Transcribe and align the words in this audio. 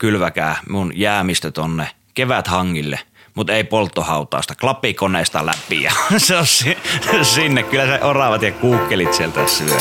kylväkää 0.00 0.56
mun 0.68 0.92
jäämistö 0.94 1.50
tonne 1.50 1.88
keväthangille, 2.14 3.00
mutta 3.34 3.52
ei 3.52 3.64
polttohautausta, 3.64 4.54
klapikoneesta 4.54 5.46
läpi 5.46 5.82
ja 5.82 5.92
se 6.18 6.36
on 6.36 6.46
si- 6.46 6.78
sinne. 7.22 7.62
Kyllä 7.62 7.86
se 7.86 8.04
oravat 8.04 8.42
ja 8.42 8.52
kuukkelit 8.52 9.14
sieltä 9.14 9.46
syö. 9.46 9.76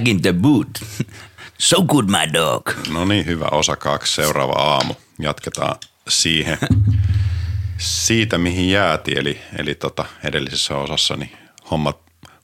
Back 0.00 0.08
in 0.08 0.22
the 0.22 0.32
boot. 0.32 0.68
So 1.58 1.82
good 1.82 2.04
my 2.08 2.32
dog. 2.32 2.70
No 2.92 3.04
niin, 3.04 3.26
hyvä 3.26 3.48
osa 3.52 3.76
kaksi, 3.76 4.14
seuraava 4.14 4.52
aamu. 4.52 4.94
Jatketaan 5.18 5.76
siihen. 6.08 6.58
Siitä, 7.78 8.38
mihin 8.38 8.70
jäätiin, 8.70 9.18
eli, 9.18 9.40
eli 9.58 9.74
tota, 9.74 10.04
edellisessä 10.24 10.76
osassa 10.76 11.16
niin 11.16 11.32
hommat, 11.70 11.98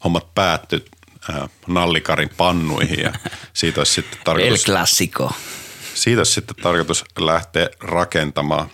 hommat 0.04 0.34
päättyi 0.34 0.84
äh, 1.30 1.48
nallikarin 1.66 2.30
pannuihin 2.36 3.00
ja 3.00 3.12
siitä 3.52 3.80
olisi 3.80 3.92
sitten 3.92 4.18
El 4.18 4.24
tarkoitus, 4.24 4.64
Clasico. 4.64 5.30
siitä 5.94 6.20
olisi 6.20 6.32
sitten 6.32 6.56
tarkoitus 6.62 7.04
lähteä 7.18 7.68
rakentamaan 7.80 8.70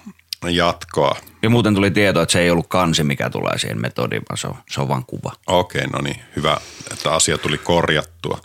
jatkoa. 0.50 1.16
Ja 1.42 1.50
muuten 1.50 1.74
tuli 1.74 1.90
tieto, 1.90 2.22
että 2.22 2.32
se 2.32 2.40
ei 2.40 2.50
ollut 2.50 2.66
kansi, 2.68 3.04
mikä 3.04 3.30
tulee 3.30 3.58
siihen 3.58 3.80
metodiin, 3.80 4.22
vaan 4.28 4.38
se 4.38 4.46
on, 4.46 4.54
se 4.70 4.80
on 4.80 4.88
vaan 4.88 5.04
kuva. 5.06 5.32
Okei, 5.46 5.86
no 5.86 6.00
niin, 6.00 6.20
hyvä, 6.36 6.56
että 6.92 7.12
asia 7.14 7.38
tuli 7.38 7.58
korjattua. 7.58 8.40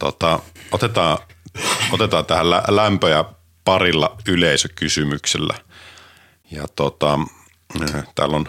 Tota, 0.00 0.38
otetaan, 0.72 1.18
otetaan 1.92 2.26
tähän 2.26 2.50
lä- 2.50 2.62
lämpöjä 2.68 3.24
parilla 3.64 4.16
yleisökysymyksellä. 4.28 5.54
Ja 6.50 6.68
tota, 6.76 7.18
äh, 7.82 8.04
täällä 8.14 8.36
on 8.36 8.48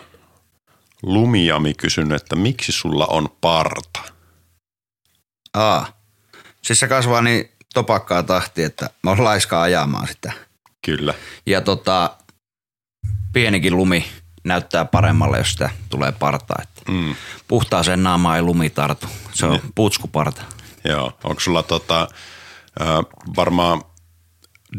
Lumiami 1.03 1.73
kysynyt, 1.73 2.21
että 2.21 2.35
miksi 2.35 2.71
sulla 2.71 3.05
on 3.05 3.29
parta? 3.41 3.99
Aa. 5.53 6.01
Siis 6.61 6.79
se 6.79 6.87
kasvaa 6.87 7.21
niin 7.21 7.51
topakkaa 7.73 8.23
tahti, 8.23 8.63
että 8.63 8.89
mä 9.03 9.09
oon 9.11 9.23
laiska 9.23 9.61
ajamaan 9.61 10.07
sitä. 10.07 10.31
Kyllä. 10.85 11.13
Ja 11.45 11.61
tota, 11.61 12.15
pienikin 13.33 13.77
lumi 13.77 14.05
näyttää 14.43 14.85
paremmalle, 14.85 15.37
jos 15.37 15.51
sitä 15.51 15.69
tulee 15.89 16.11
partaa. 16.11 16.57
Että 16.61 16.91
Mm, 16.91 17.15
puhtaaseen 17.47 18.03
naamaan 18.03 18.35
ei 18.35 18.41
lumi 18.41 18.69
tartu. 18.69 19.07
Se 19.33 19.45
on 19.45 19.59
putskuparta. 19.75 20.41
Joo, 20.83 21.17
onko 21.23 21.39
sulla 21.39 21.63
tota, 21.63 22.07
varmaan 23.35 23.81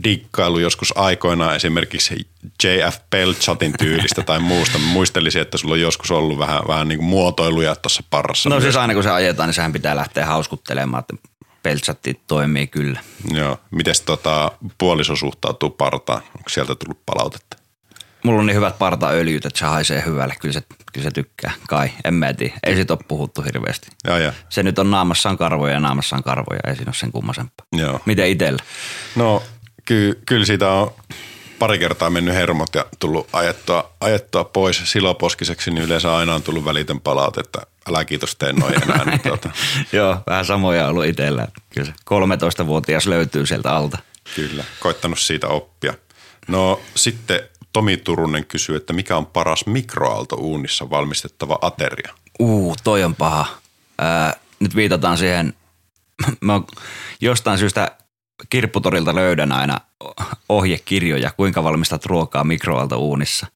dikkailu 0.05 0.59
joskus 0.59 0.93
aikoinaan 0.97 1.57
esimerkiksi 1.57 2.29
JF 2.65 2.97
Pelchatin 3.11 3.75
tyylistä 3.79 4.23
tai 4.23 4.41
muusta. 4.41 4.79
Mä 4.79 4.87
muistelisin, 4.87 5.43
että 5.43 5.59
sulla 5.59 5.75
on 5.75 5.81
joskus 5.81 6.11
ollut 6.11 6.39
vähän, 6.39 6.61
vähän 6.69 6.89
niin 6.89 6.99
kuin 6.99 7.09
muotoiluja 7.09 7.77
tuossa 7.77 8.03
parrassa. 8.11 8.49
No 8.49 8.55
myös. 8.55 8.63
siis 8.63 8.77
aina 8.77 8.95
kun 8.95 9.03
se 9.03 9.11
ajetaan, 9.11 9.49
niin 9.49 9.55
sehän 9.55 9.73
pitää 9.73 9.97
lähteä 9.97 10.27
hauskuttelemaan, 10.27 11.05
että 11.11 11.29
peltsatti 11.63 12.21
toimii 12.27 12.67
kyllä. 12.67 13.01
Joo. 13.31 13.59
Mites 13.71 14.01
tota, 14.01 14.53
puoliso 14.79 15.17
suhtautuu 15.17 15.71
partaan? 15.71 16.23
Onko 16.37 16.49
sieltä 16.49 16.75
tullut 16.75 17.07
palautetta? 17.07 17.57
Mulla 18.23 18.41
on 18.41 18.47
niin 18.47 18.57
hyvät 18.57 18.79
partaöljyt, 18.79 19.47
että 19.47 19.59
se 19.59 19.67
haisee 19.67 20.03
hyvälle. 20.07 20.35
Kyllä 20.41 20.53
se, 20.53 20.63
kyllä 20.93 21.05
se 21.05 21.11
tykkää. 21.11 21.53
Kai, 21.69 21.91
en 22.05 22.15
mä 22.15 22.35
tiedä. 22.35 22.55
Ei 22.63 22.75
siitä 22.75 22.93
ole 22.93 23.01
puhuttu 23.09 23.43
hirveästi. 23.43 23.89
Joo, 24.05 24.19
joo. 24.19 24.33
Se 24.49 24.63
nyt 24.63 24.79
on 24.79 24.91
naamassaan 24.91 25.39
karvoja 25.39 25.73
ja 25.75 25.81
naamassaan 25.81 26.23
karvoja. 26.23 26.61
Ei 26.67 26.77
siinä 26.77 26.89
ole 26.89 26.95
sen 26.95 27.13
kummasempaa. 27.13 27.67
joo. 27.73 28.01
Miten 28.07 28.29
itellä? 28.29 28.63
No, 29.17 29.43
ky- 29.85 30.21
kyllä 30.27 30.47
siitä 30.47 30.71
on 30.71 30.93
pari 31.59 31.79
kertaa 31.79 32.11
mennyt 32.11 32.35
hermot 32.35 32.75
ja 32.75 32.85
tullut 32.99 33.29
ajettua, 33.33 33.93
ajettua 34.01 34.45
pois 34.45 34.81
siloposkiseksi, 34.85 35.71
niin 35.71 35.85
yleensä 35.85 36.17
aina 36.17 36.35
on 36.35 36.43
tullut 36.43 36.65
välitön 36.65 37.01
palautetta. 37.01 37.61
Älä 37.89 38.05
kiitos 38.05 38.37
tee 38.37 38.53
noin 38.53 38.83
enää. 38.83 39.05
Niin 39.05 39.21
tuota, 39.29 39.51
Joo, 39.93 40.17
vähän 40.27 40.45
samoja 40.45 40.89
ollut 40.89 41.05
itsellä. 41.05 41.49
Kyllä 41.75 41.87
se 41.87 41.93
13-vuotias 42.63 43.07
löytyy 43.07 43.47
sieltä 43.47 43.73
alta. 43.73 43.99
kyllä, 44.35 44.65
koittanut 44.81 45.19
siitä 45.19 45.49
oppia. 45.49 45.95
No 46.49 46.81
sitten 46.95 47.41
Tomi 47.73 47.97
Turunen 47.97 48.47
kysyy, 48.47 48.77
että 48.77 48.93
mikä 48.93 49.17
on 49.17 49.27
paras 49.27 49.67
mikroaaltouunissa 49.67 50.91
valmistettava 50.91 51.59
ateria? 51.61 52.15
Uu, 52.41 52.75
toi 52.85 53.05
on 53.05 53.15
paha. 53.15 53.47
Ää, 53.99 54.37
nyt 54.61 54.77
viitataan 54.77 55.19
siihen, 55.19 55.55
mä 56.41 56.61
jostain 57.21 57.59
syystä 57.59 57.97
kirpputorilta 58.51 59.15
löydän 59.15 59.53
aina 59.53 59.77
ohjekirjoja, 60.49 61.31
kuinka 61.31 61.65
valmistat 61.65 62.07
ruokaa 62.07 62.45
mikroaaltouunissa. 62.45 63.47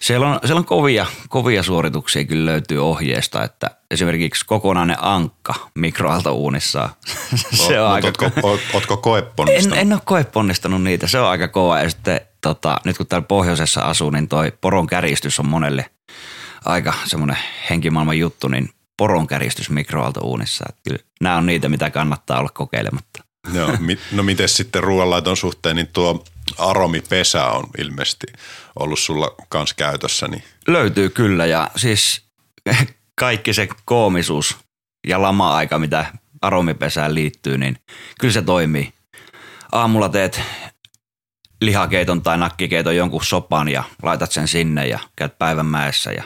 Siellä 0.00 0.28
on, 0.28 0.38
siellä 0.44 0.58
on 0.58 0.64
kovia, 0.64 1.06
kovia 1.28 1.62
suorituksia 1.62 2.24
kyllä 2.24 2.50
löytyy 2.50 2.88
ohjeesta, 2.88 3.44
että 3.44 3.70
esimerkiksi 3.90 4.46
kokonainen 4.46 4.96
ankka 5.00 5.54
mikroaaltouunissa. 5.74 6.88
Se 7.66 7.80
on 7.80 7.86
Mut 7.86 7.94
aika 7.94 8.06
ootko, 8.06 8.30
oot, 8.42 8.60
ootko 8.74 8.94
en, 8.94 9.00
koeponnistanut? 9.00 9.78
en 9.78 9.92
ole 9.92 10.00
koeponnistanut 10.04 10.82
niitä, 10.82 11.06
se 11.06 11.20
on 11.20 11.28
aika 11.28 11.48
kova. 11.48 11.78
Ja 11.78 11.90
sitten 11.90 12.20
tota, 12.40 12.80
nyt 12.84 12.96
kun 12.96 13.06
täällä 13.06 13.26
pohjoisessa 13.26 13.80
asuu, 13.80 14.10
niin 14.10 14.28
toi 14.28 14.52
poron 14.60 14.86
kärjistys 14.86 15.40
on 15.40 15.48
monelle 15.48 15.90
aika 16.64 16.94
semmoinen 17.04 17.38
henkimaailman 17.70 18.18
juttu, 18.18 18.48
niin 18.48 18.70
poron 18.96 19.26
kärjistys 19.26 19.70
mikroaaltouunissa. 19.70 20.64
Kyllä 20.84 20.98
nämä 21.20 21.36
on 21.36 21.46
niitä, 21.46 21.68
mitä 21.68 21.90
kannattaa 21.90 22.38
olla 22.38 22.50
kokeilematta. 22.54 23.24
Joo, 23.52 23.76
mit, 23.78 24.00
no 24.12 24.22
miten 24.22 24.48
sitten 24.48 24.82
ruoanlaiton 24.82 25.36
suhteen, 25.36 25.76
niin 25.76 25.88
tuo 25.92 26.24
aromipesä 26.58 27.44
on 27.46 27.64
ilmeisesti 27.78 28.26
ollut 28.78 28.98
sulla 28.98 29.34
kans 29.48 29.74
käytössä, 29.74 30.28
niin 30.28 30.44
Löytyy 30.66 31.10
kyllä 31.10 31.46
ja 31.46 31.70
siis 31.76 32.22
kaikki 33.20 33.54
se 33.54 33.68
koomisuus 33.84 34.56
ja 35.08 35.22
lama-aika, 35.22 35.78
mitä 35.78 36.06
aromipesään 36.42 37.14
liittyy, 37.14 37.58
niin 37.58 37.78
kyllä 38.20 38.34
se 38.34 38.42
toimii. 38.42 38.92
Aamulla 39.72 40.08
teet 40.08 40.40
lihakeiton 41.60 42.22
tai 42.22 42.38
nakkikeiton 42.38 42.96
jonkun 42.96 43.24
sopan 43.24 43.68
ja 43.68 43.84
laitat 44.02 44.32
sen 44.32 44.48
sinne 44.48 44.86
ja 44.86 44.98
käyt 45.16 45.38
päivän 45.38 45.66
mäessä 45.66 46.12
ja 46.12 46.24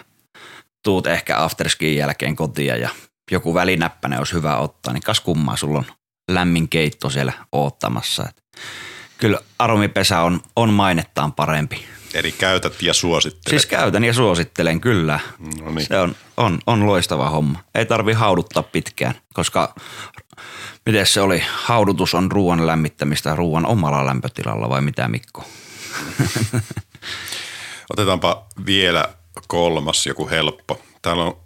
tuut 0.85 1.07
ehkä 1.07 1.43
afterskin 1.43 1.97
jälkeen 1.97 2.37
kotiin 2.37 2.81
ja 2.81 2.91
joku 3.31 3.55
välinäppäinen 3.55 4.19
olisi 4.19 4.35
hyvä 4.35 4.57
ottaa, 4.57 4.93
niin 4.93 5.03
kas 5.03 5.21
kummaa, 5.21 5.57
sulla 5.57 5.79
on 5.79 5.85
lämmin 6.29 6.69
keitto 6.69 7.11
siellä 7.11 7.33
oottamassa. 7.53 8.25
Et 8.29 8.43
kyllä 9.19 9.39
aromipesä 9.59 10.21
on, 10.21 10.41
on 10.57 10.73
mainettaan 10.73 11.33
parempi. 11.33 11.85
eri 12.15 12.33
käytät 12.33 12.83
ja 12.83 12.95
suosittelet. 12.95 13.51
Siis 13.51 13.67
käytän 13.67 14.05
ja 14.05 14.13
suosittelen 14.13 14.81
kyllä. 14.81 15.21
No 15.63 15.71
niin. 15.71 15.87
Se 15.87 15.99
on, 15.99 16.17
on, 16.37 16.59
on 16.67 16.87
loistava 16.87 17.31
homma. 17.31 17.59
Ei 17.75 17.87
tarvi 17.87 18.13
hauduttaa 18.13 18.63
pitkään, 18.63 19.15
koska 19.35 19.75
miten 20.87 21.07
se 21.07 21.21
oli? 21.21 21.43
Haudutus 21.53 22.15
on 22.15 22.33
ruoan 22.33 22.67
lämmittämistä 22.67 23.35
ruoan 23.35 23.67
omalla 23.67 24.07
lämpötilalla 24.07 24.69
vai 24.69 24.81
mitä 24.81 25.09
Mikko? 25.09 25.45
Otetaanpa 27.93 28.47
vielä 28.67 29.09
kolmas, 29.49 30.07
joku 30.07 30.29
helppo. 30.29 30.83
Täällä 31.03 31.25
on 31.25 31.46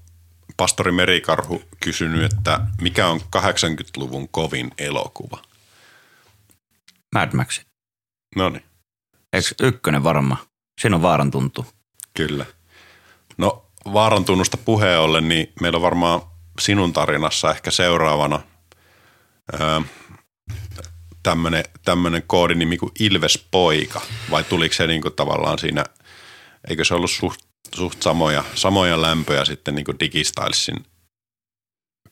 pastori 0.60 0.92
Merikarhu 0.92 1.62
kysynyt, 1.84 2.32
että 2.32 2.60
mikä 2.80 3.06
on 3.06 3.20
80-luvun 3.36 4.28
kovin 4.28 4.70
elokuva? 4.78 5.38
Mad 7.14 7.36
Max. 7.36 7.60
No 8.36 8.48
niin, 8.48 8.64
Eikö 9.32 9.48
ykkönen 9.62 10.04
varma? 10.04 10.36
Siinä 10.80 10.96
on 10.96 11.02
vaaran 11.02 11.30
tuntu. 11.30 11.66
kyllä. 12.14 12.46
No 13.38 13.66
vaaran 13.92 14.24
tunnusta 14.24 14.56
puheen 14.56 15.00
ollen, 15.00 15.28
niin 15.28 15.52
meillä 15.60 15.76
on 15.76 15.82
varmaan 15.82 16.22
sinun 16.60 16.92
tarinassa 16.92 17.50
ehkä 17.50 17.70
seuraavana 17.70 18.40
öö, 19.60 19.80
tämmöinen 21.22 21.64
tämmönen 21.84 22.22
koodinimi 22.26 22.76
kuin 22.76 22.92
Ilves 23.00 23.46
Poika. 23.50 24.00
Vai 24.30 24.44
tuliko 24.44 24.74
se 24.74 24.86
niinku 24.86 25.10
tavallaan 25.10 25.58
siinä, 25.58 25.84
eikö 26.68 26.84
se 26.84 26.94
ollut 26.94 27.10
suht, 27.10 27.40
suht 27.74 28.02
samoja, 28.02 28.44
samoja 28.54 29.02
lämpöjä 29.02 29.44
sitten 29.44 29.74
niinku 29.74 29.92
Digistylesin 30.00 30.76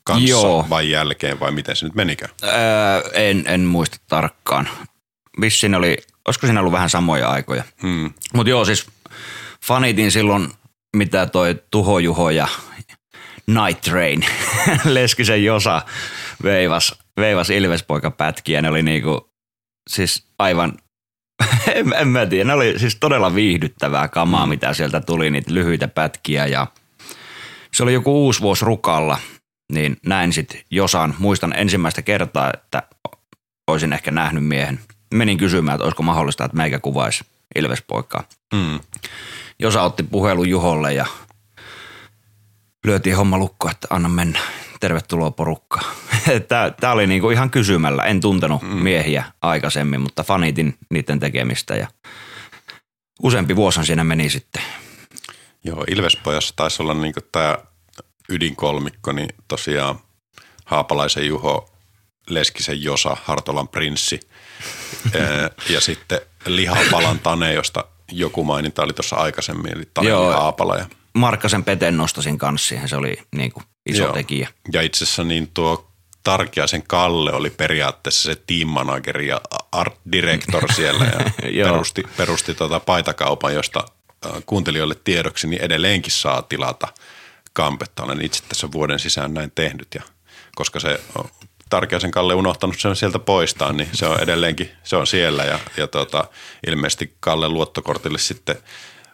kanssa 0.03 0.29
Joo. 0.29 0.65
vai 0.69 0.89
jälkeen 0.89 1.39
vai 1.39 1.51
miten 1.51 1.75
se 1.75 1.85
nyt 1.85 1.95
menikään? 1.95 2.31
Öö, 2.43 2.51
en, 3.13 3.43
en 3.47 3.61
muista 3.61 3.97
tarkkaan. 4.07 4.69
Vissiin 5.41 5.75
oli, 5.75 5.97
olisiko 6.27 6.47
siinä 6.47 6.59
ollut 6.59 6.73
vähän 6.73 6.89
samoja 6.89 7.29
aikoja. 7.29 7.63
Hmm. 7.81 8.13
Mutta 8.33 8.49
joo, 8.49 8.65
siis 8.65 8.87
fanitin 9.65 10.11
silloin, 10.11 10.49
mitä 10.95 11.25
toi 11.25 11.61
Tuho 11.71 11.99
Juho 11.99 12.29
ja 12.29 12.47
Night 13.47 13.81
Train, 13.81 14.25
Leskisen 14.85 15.45
Josa 15.45 15.81
veivas, 16.43 16.95
veivas 17.17 17.49
Ilvespoika 17.49 18.11
pätkiä. 18.11 18.61
Ne 18.61 18.69
oli 18.69 18.83
niinku, 18.83 19.31
siis 19.89 20.23
aivan, 20.39 20.77
en, 21.75 21.93
en 21.93 22.07
mä 22.07 22.25
tiedä, 22.25 22.43
ne 22.43 22.53
oli 22.53 22.79
siis 22.79 22.97
todella 22.99 23.35
viihdyttävää 23.35 24.07
kamaa, 24.07 24.45
mm. 24.45 24.49
mitä 24.49 24.73
sieltä 24.73 25.01
tuli, 25.01 25.29
niitä 25.29 25.53
lyhyitä 25.53 25.87
pätkiä 25.87 26.45
ja 26.45 26.67
se 27.71 27.83
oli 27.83 27.93
joku 27.93 28.25
uusi 28.25 28.41
vuosi 28.41 28.65
rukalla, 28.65 29.17
niin 29.71 29.97
näin 30.05 30.33
sitten 30.33 30.61
Josan, 30.71 31.15
muistan 31.19 31.53
ensimmäistä 31.55 32.01
kertaa, 32.01 32.51
että 32.53 32.83
olisin 33.67 33.93
ehkä 33.93 34.11
nähnyt 34.11 34.45
miehen. 34.45 34.79
Menin 35.13 35.37
kysymään, 35.37 35.75
että 35.75 35.83
olisiko 35.83 36.03
mahdollista, 36.03 36.45
että 36.45 36.57
meikä 36.57 36.79
kuvaisi 36.79 37.25
Ilvespoikaa. 37.55 38.23
Hmm. 38.55 38.79
Josa 39.59 39.81
otti 39.81 40.03
puhelun 40.03 40.49
Juholle 40.49 40.93
ja 40.93 41.05
lyötiin 42.85 43.15
homma 43.15 43.37
lukko, 43.37 43.69
että 43.69 43.87
anna 43.89 44.09
mennä. 44.09 44.39
Tervetuloa 44.79 45.31
porukkaan. 45.31 45.95
Tämä 46.79 46.93
oli 46.93 47.07
niinku 47.07 47.29
ihan 47.29 47.49
kysymällä. 47.49 48.03
En 48.03 48.21
tuntenut 48.21 48.61
mm. 48.61 48.67
miehiä 48.67 49.23
aikaisemmin, 49.41 50.01
mutta 50.01 50.23
fanitin 50.23 50.77
niiden 50.89 51.19
tekemistä 51.19 51.75
ja 51.75 51.87
useampi 53.23 53.55
vuosi 53.55 53.85
siinä 53.85 54.03
meni 54.03 54.29
sitten. 54.29 54.61
Joo, 55.63 55.83
Ilvespojassa 55.87 56.53
taisi 56.55 56.81
olla 56.81 56.93
niin 56.93 57.13
tämä 57.31 57.57
ydinkolmikko, 58.29 59.11
niin 59.11 59.29
tosiaan 59.47 59.99
Haapalaisen 60.65 61.27
Juho, 61.27 61.69
Leskisen 62.29 62.83
Josa, 62.83 63.17
Hartolan 63.23 63.67
prinssi 63.67 64.19
ja 65.73 65.81
sitten 65.81 66.21
Lihapalan 66.45 67.19
Tane, 67.19 67.53
josta 67.53 67.85
joku 68.11 68.43
maininta 68.43 68.83
oli 68.83 68.93
tuossa 68.93 69.15
aikaisemmin, 69.15 69.77
eli 69.77 69.83
Tane. 69.93 70.11
Haapala. 70.11 70.77
Ja, 70.77 70.85
Markkasen 71.19 71.63
Peten 71.63 71.97
nostasin 71.97 72.37
kanssa 72.37 72.67
siihen, 72.67 72.89
se 72.89 72.95
oli 72.95 73.17
niinku 73.35 73.63
iso 73.89 74.03
Joo. 74.03 74.13
tekijä. 74.13 74.49
ja 74.73 74.81
itse 74.81 75.03
asiassa 75.03 75.23
niin 75.23 75.51
tuo 75.53 75.91
Tarkiaisen 76.23 76.83
Kalle 76.87 77.33
oli 77.33 77.49
periaatteessa 77.49 78.33
se 78.33 78.41
team 78.47 78.67
manager 78.67 79.21
ja 79.21 79.41
art 79.71 79.95
director 80.11 80.71
siellä 80.75 81.05
ja 81.51 81.65
perusti, 81.65 82.03
perusti 82.17 82.53
tuota 82.53 82.79
paitakaupan, 82.79 83.53
josta 83.53 83.83
äh, 84.25 84.31
kuuntelijoille 84.45 84.95
tiedoksi 85.03 85.47
niin 85.47 85.61
edelleenkin 85.61 86.11
saa 86.11 86.41
tilata 86.41 86.87
kampetta. 87.53 88.03
Olen 88.03 88.25
itse 88.25 88.43
tässä 88.49 88.71
vuoden 88.71 88.99
sisään 88.99 89.33
näin 89.33 89.51
tehnyt 89.55 89.87
ja 89.95 90.03
koska 90.55 90.79
se 90.79 90.99
on 91.15 91.29
Tarkiaisen 91.69 92.11
Kalle 92.11 92.33
unohtanut 92.33 92.79
sen 92.79 92.95
sieltä 92.95 93.19
poistaa, 93.19 93.73
niin 93.73 93.89
se 93.93 94.05
on 94.05 94.19
edelleenkin, 94.19 94.71
se 94.83 94.95
on 94.95 95.07
siellä 95.07 95.43
ja, 95.43 95.59
ja 95.77 95.87
tota, 95.87 96.27
ilmeisesti 96.67 97.15
Kalle 97.19 97.49
luottokortille 97.49 98.17
sitten 98.17 98.57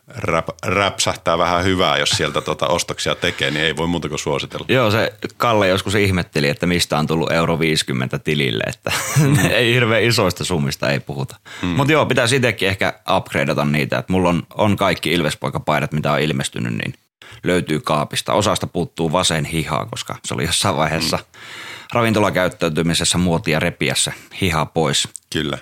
räp, 0.07 0.47
räpsähtää 0.65 1.37
vähän 1.37 1.63
hyvää, 1.63 1.97
jos 1.97 2.09
sieltä 2.09 2.41
tota 2.41 2.67
ostoksia 2.67 3.15
tekee, 3.15 3.51
niin 3.51 3.65
ei 3.65 3.75
voi 3.75 3.87
muuta 3.87 4.09
kuin 4.09 4.19
suositella. 4.19 4.65
Joo, 4.69 4.91
se 4.91 5.13
Kalle 5.37 5.67
joskus 5.67 5.95
ihmetteli, 5.95 6.49
että 6.49 6.65
mistä 6.65 6.97
on 6.97 7.07
tullut 7.07 7.31
euro 7.31 7.59
50 7.59 8.19
tilille, 8.19 8.63
että 8.67 8.91
mm. 9.19 9.37
ei 9.49 9.73
hirveän 9.73 10.03
isoista 10.03 10.45
summista 10.45 10.89
ei 10.89 10.99
puhuta. 10.99 11.35
Mm. 11.61 11.67
Mutta 11.67 11.93
joo, 11.93 12.05
pitäisi 12.05 12.35
itsekin 12.35 12.67
ehkä 12.67 12.93
upgradeata 13.17 13.65
niitä, 13.65 13.97
että 13.97 14.13
mulla 14.13 14.29
on, 14.29 14.43
on 14.53 14.75
kaikki 14.75 15.11
Ilvespoikapaidat, 15.11 15.91
mitä 15.91 16.11
on 16.11 16.19
ilmestynyt, 16.19 16.73
niin 16.73 16.93
löytyy 17.43 17.79
kaapista. 17.79 18.33
Osasta 18.33 18.67
puuttuu 18.67 19.11
vasen 19.11 19.45
hiha, 19.45 19.85
koska 19.85 20.15
se 20.25 20.33
oli 20.33 20.45
jossain 20.45 20.77
vaiheessa 20.77 21.17
mm. 21.17 21.23
ravintolakäyttäytymisessä 21.93 23.17
muotia 23.17 23.59
repiä 23.59 23.95
se 23.95 24.13
hiha 24.41 24.65
pois. 24.65 25.07
Kyllä. 25.33 25.57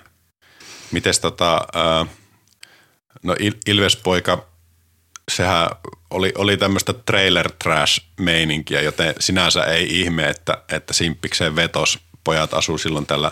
Mites 0.91 1.19
tota, 1.19 1.67
ää, 1.73 2.05
no 3.23 3.33
Il- 3.33 3.59
Ilvespoika, 3.67 4.45
sehän 5.31 5.69
oli, 6.09 6.33
oli 6.37 6.57
tämmöistä 6.57 6.93
trailer 6.93 7.51
trash 7.63 8.01
meininkiä, 8.19 8.81
joten 8.81 9.15
sinänsä 9.19 9.63
ei 9.63 9.99
ihme, 10.01 10.29
että, 10.29 10.63
että 10.71 10.93
Simppikseen 10.93 11.55
vetos. 11.55 11.99
Pojat 12.23 12.53
asuu 12.53 12.77
silloin 12.77 13.05
tällä, 13.05 13.31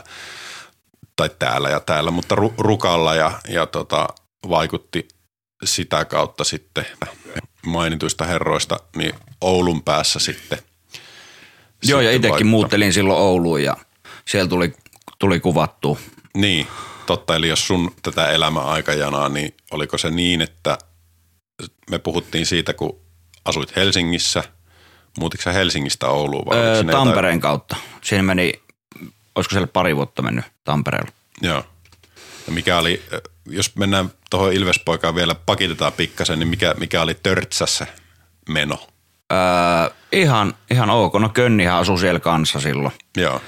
tai 1.15 1.29
täällä 1.39 1.69
ja 1.69 1.79
täällä, 1.79 2.11
mutta 2.11 2.35
ru- 2.35 2.53
Rukalla 2.57 3.15
ja, 3.15 3.31
ja 3.49 3.65
tota, 3.65 4.07
vaikutti 4.49 5.07
sitä 5.63 6.05
kautta 6.05 6.43
sitten 6.43 6.85
mainituista 7.65 8.25
herroista 8.25 8.79
niin 8.95 9.13
Oulun 9.41 9.83
päässä 9.83 10.19
sitten. 10.19 10.59
Joo, 11.83 12.01
ja 12.01 12.11
sitten 12.11 12.15
itsekin 12.15 12.31
vaikuttaa. 12.31 12.49
muuttelin 12.49 12.93
silloin 12.93 13.19
Ouluun 13.19 13.63
ja 13.63 13.77
siellä 14.27 14.49
tuli, 14.49 14.73
tuli 15.19 15.39
kuvattua. 15.39 15.97
Niin, 16.33 16.67
totta. 17.11 17.35
Eli 17.35 17.47
jos 17.49 17.67
sun 17.67 17.91
tätä 18.03 18.29
elämäaikajanaa, 18.29 19.29
niin 19.29 19.55
oliko 19.71 19.97
se 19.97 20.09
niin, 20.09 20.41
että 20.41 20.77
me 21.89 21.99
puhuttiin 21.99 22.45
siitä, 22.45 22.73
kun 22.73 22.99
asuit 23.45 23.75
Helsingissä, 23.75 24.43
muutitko 25.19 25.43
sä 25.43 25.51
Helsingistä 25.51 26.07
Ouluun 26.07 26.45
vai 26.45 26.57
Öö, 26.57 26.83
Tampereen 26.83 27.39
kautta. 27.39 27.75
Siinä 28.01 28.23
meni, 28.23 28.53
olisiko 29.35 29.51
siellä 29.51 29.67
pari 29.67 29.95
vuotta 29.95 30.21
mennyt 30.21 30.45
Tampereella. 30.63 31.11
Jotain, 31.41 31.55
joo. 31.55 31.63
Ja 32.47 32.53
mikä 32.53 32.77
oli, 32.77 33.01
jos 33.45 33.75
mennään 33.75 34.11
tuohon 34.29 34.53
Ilvespoikaan 34.53 35.15
vielä, 35.15 35.35
pakitetaan 35.35 35.93
pikkasen, 35.93 36.39
niin 36.39 36.47
mikä, 36.47 36.75
mikä 36.79 37.01
oli 37.01 37.15
Törtsässä 37.15 37.87
meno? 38.49 38.87
Öö, 39.33 39.95
ihan, 40.11 40.53
ihan 40.71 40.89
ok. 40.89 41.13
No 41.19 41.29
Könnihän 41.29 41.77
asui 41.77 41.99
siellä 41.99 42.19
kanssa 42.19 42.59
silloin. 42.59 42.93
Joo, 43.17 43.41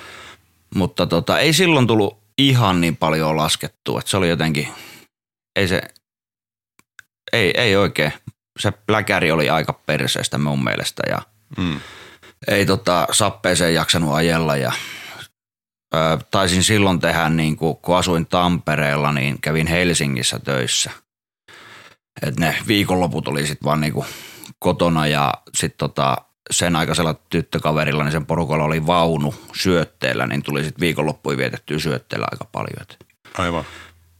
Mutta 0.75 1.05
tota, 1.07 1.39
ei 1.39 1.53
silloin 1.53 1.87
tullut 1.87 2.22
ihan 2.37 2.81
niin 2.81 2.97
paljon 2.97 3.37
laskettua. 3.37 3.99
Että 3.99 4.11
se 4.11 4.17
oli 4.17 4.29
jotenkin, 4.29 4.67
ei 5.55 5.67
se, 5.67 5.81
ei, 7.33 7.53
ei 7.57 7.75
oikein. 7.75 8.13
Se 8.59 8.73
läkäri 8.87 9.31
oli 9.31 9.49
aika 9.49 9.73
perseestä 9.73 10.37
mun 10.37 10.63
mielestä 10.63 11.03
ja 11.09 11.21
mm. 11.57 11.79
ei 12.47 12.65
tota, 12.65 13.07
sappeeseen 13.11 13.73
jaksanut 13.73 14.13
ajella 14.13 14.55
ja 14.55 14.71
ö, 15.95 16.17
taisin 16.31 16.63
silloin 16.63 16.99
tehdä, 16.99 17.29
niin 17.29 17.55
kuin, 17.55 17.77
kun 17.77 17.97
asuin 17.97 18.25
Tampereella, 18.25 19.11
niin 19.11 19.41
kävin 19.41 19.67
Helsingissä 19.67 20.39
töissä. 20.39 20.91
Et 22.21 22.39
ne 22.39 22.55
viikonloput 22.67 23.27
oli 23.27 23.47
sitten 23.47 23.65
vaan 23.65 23.81
niin 23.81 23.93
kuin 23.93 24.05
kotona 24.59 25.07
ja 25.07 25.33
sitten 25.55 25.77
tota, 25.77 26.17
sen 26.51 26.75
aikaisella 26.75 27.13
tyttökaverilla, 27.13 28.03
niin 28.03 28.11
sen 28.11 28.25
porukalla 28.25 28.63
oli 28.63 28.85
vaunu 28.85 29.35
syötteellä, 29.55 30.27
niin 30.27 30.43
tuli 30.43 30.63
sitten 30.63 30.81
viikonloppuja 30.81 31.37
vietettyä 31.37 31.79
syötteellä 31.79 32.27
aika 32.31 32.45
paljon. 32.45 32.81
Et 32.81 32.97
aivan. 33.37 33.65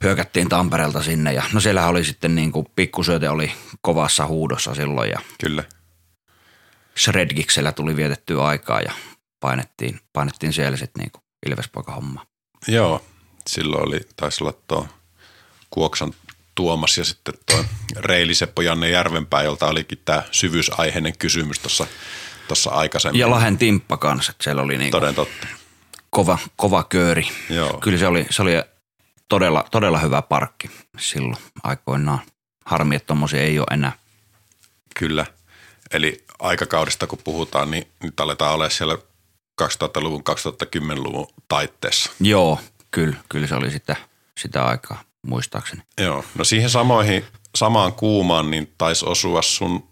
hyökättiin 0.04 0.50
Tampereelta 0.50 1.04
sinne 1.04 1.34
ja 1.34 1.44
no 1.54 1.60
siellähän 1.60 1.90
oli 1.90 2.04
sitten 2.04 2.36
niin 2.36 2.52
kuin 2.52 2.66
pikkusyöte 2.76 3.30
oli 3.30 3.52
kovassa 3.82 4.26
huudossa 4.26 4.76
silloin 4.76 5.10
ja 5.10 5.20
Kyllä. 5.44 5.64
Shredgiksellä 6.98 7.72
tuli 7.72 7.96
vietettyä 7.96 8.44
aikaa 8.44 8.82
ja 8.82 8.92
painettiin, 9.40 10.00
painettiin 10.14 10.54
siellä 10.54 10.78
sitten 10.78 11.02
niinku 11.02 11.20
Ilvespoika-homma. 11.46 12.26
Joo, 12.68 13.06
silloin 13.48 13.88
oli, 13.88 14.02
taisi 14.16 14.44
olla 14.44 14.54
tuo 14.68 14.88
Kuoksan 15.70 16.14
Tuomas 16.56 16.98
ja 16.98 17.06
sitten 17.06 17.34
tuo 17.52 17.66
Reili 17.96 18.34
Seppo 18.36 18.62
Janne 18.62 18.90
Järvenpää, 18.90 19.44
jolta 19.44 19.68
olikin 19.68 20.02
tämä 20.06 20.24
syvyysaiheinen 20.32 21.18
kysymys 21.18 21.60
tuossa 21.60 21.88
tuossa 22.48 22.70
aikaisemmin. 22.70 23.20
Ja 23.20 23.30
Lahen 23.30 23.58
Timppa 23.58 23.98
kanssa, 23.98 24.32
että 24.32 24.44
siellä 24.44 24.62
oli 24.62 24.78
niinku 24.78 25.00
Toden 25.00 25.16
totta. 25.16 25.48
kova, 26.10 26.38
kova 26.56 26.84
kööri. 26.84 27.28
Joo. 27.50 27.78
Kyllä 27.80 27.98
se 27.98 28.08
oli, 28.08 28.26
se 28.30 28.42
oli 28.42 28.52
todella, 29.30 29.66
todella 29.72 30.00
hyvä 30.00 30.22
parkki 30.22 30.70
silloin 30.98 31.38
aikoinaan. 31.64 32.20
Harmi, 32.66 32.96
että 32.96 33.08
tommosia 33.08 33.42
ei 33.42 33.60
ole 33.60 33.68
enää. 33.72 33.92
Kyllä. 34.96 35.26
Eli 35.92 36.24
aikakaudesta 36.40 37.08
kun 37.08 37.20
puhutaan, 37.24 37.72
niin 37.72 37.88
nyt 38.04 38.20
aletaan 38.20 38.54
olla 38.54 38.70
siellä 38.70 38.98
2000-luvun, 39.62 40.24
2010-luvun 40.30 41.28
taitteessa. 41.48 42.12
Joo, 42.20 42.60
kyllä, 42.92 43.16
kyllä 43.30 43.48
se 43.48 43.56
oli 43.56 43.72
sitä, 43.72 43.96
sitä 44.40 44.66
aikaa, 44.66 45.02
muistaakseni. 45.28 45.82
Joo. 46.02 46.26
No 46.38 46.44
siihen 46.44 46.70
samoihin, 46.70 47.26
samaan 47.56 47.94
kuumaan, 47.94 48.52
niin 48.52 48.74
taisi 48.78 49.06
osua 49.06 49.42
sun 49.42 49.88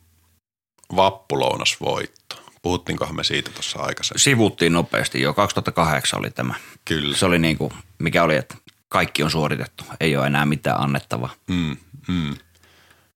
vappulounasvoitto. 0.96 2.36
Puhuttiinkohan 2.62 3.16
me 3.16 3.24
siitä 3.24 3.52
tuossa 3.52 3.80
aikaisemmin? 3.80 4.20
Sivuttiin 4.20 4.74
nopeasti 4.74 5.22
jo, 5.22 5.34
2008 5.34 6.20
oli 6.20 6.32
tämä. 6.32 6.56
Kyllä. 6.86 7.18
Se 7.18 7.26
oli 7.26 7.40
niinku, 7.40 7.74
mikä 8.00 8.24
oli, 8.24 8.36
että 8.36 8.56
kaikki 8.90 9.24
on 9.24 9.32
suoritettu, 9.32 9.84
ei 10.00 10.18
ole 10.18 10.28
enää 10.28 10.46
mitään 10.46 10.82
annettavaa. 10.82 11.34
Mm, 11.48 11.78
mm. 12.08 12.36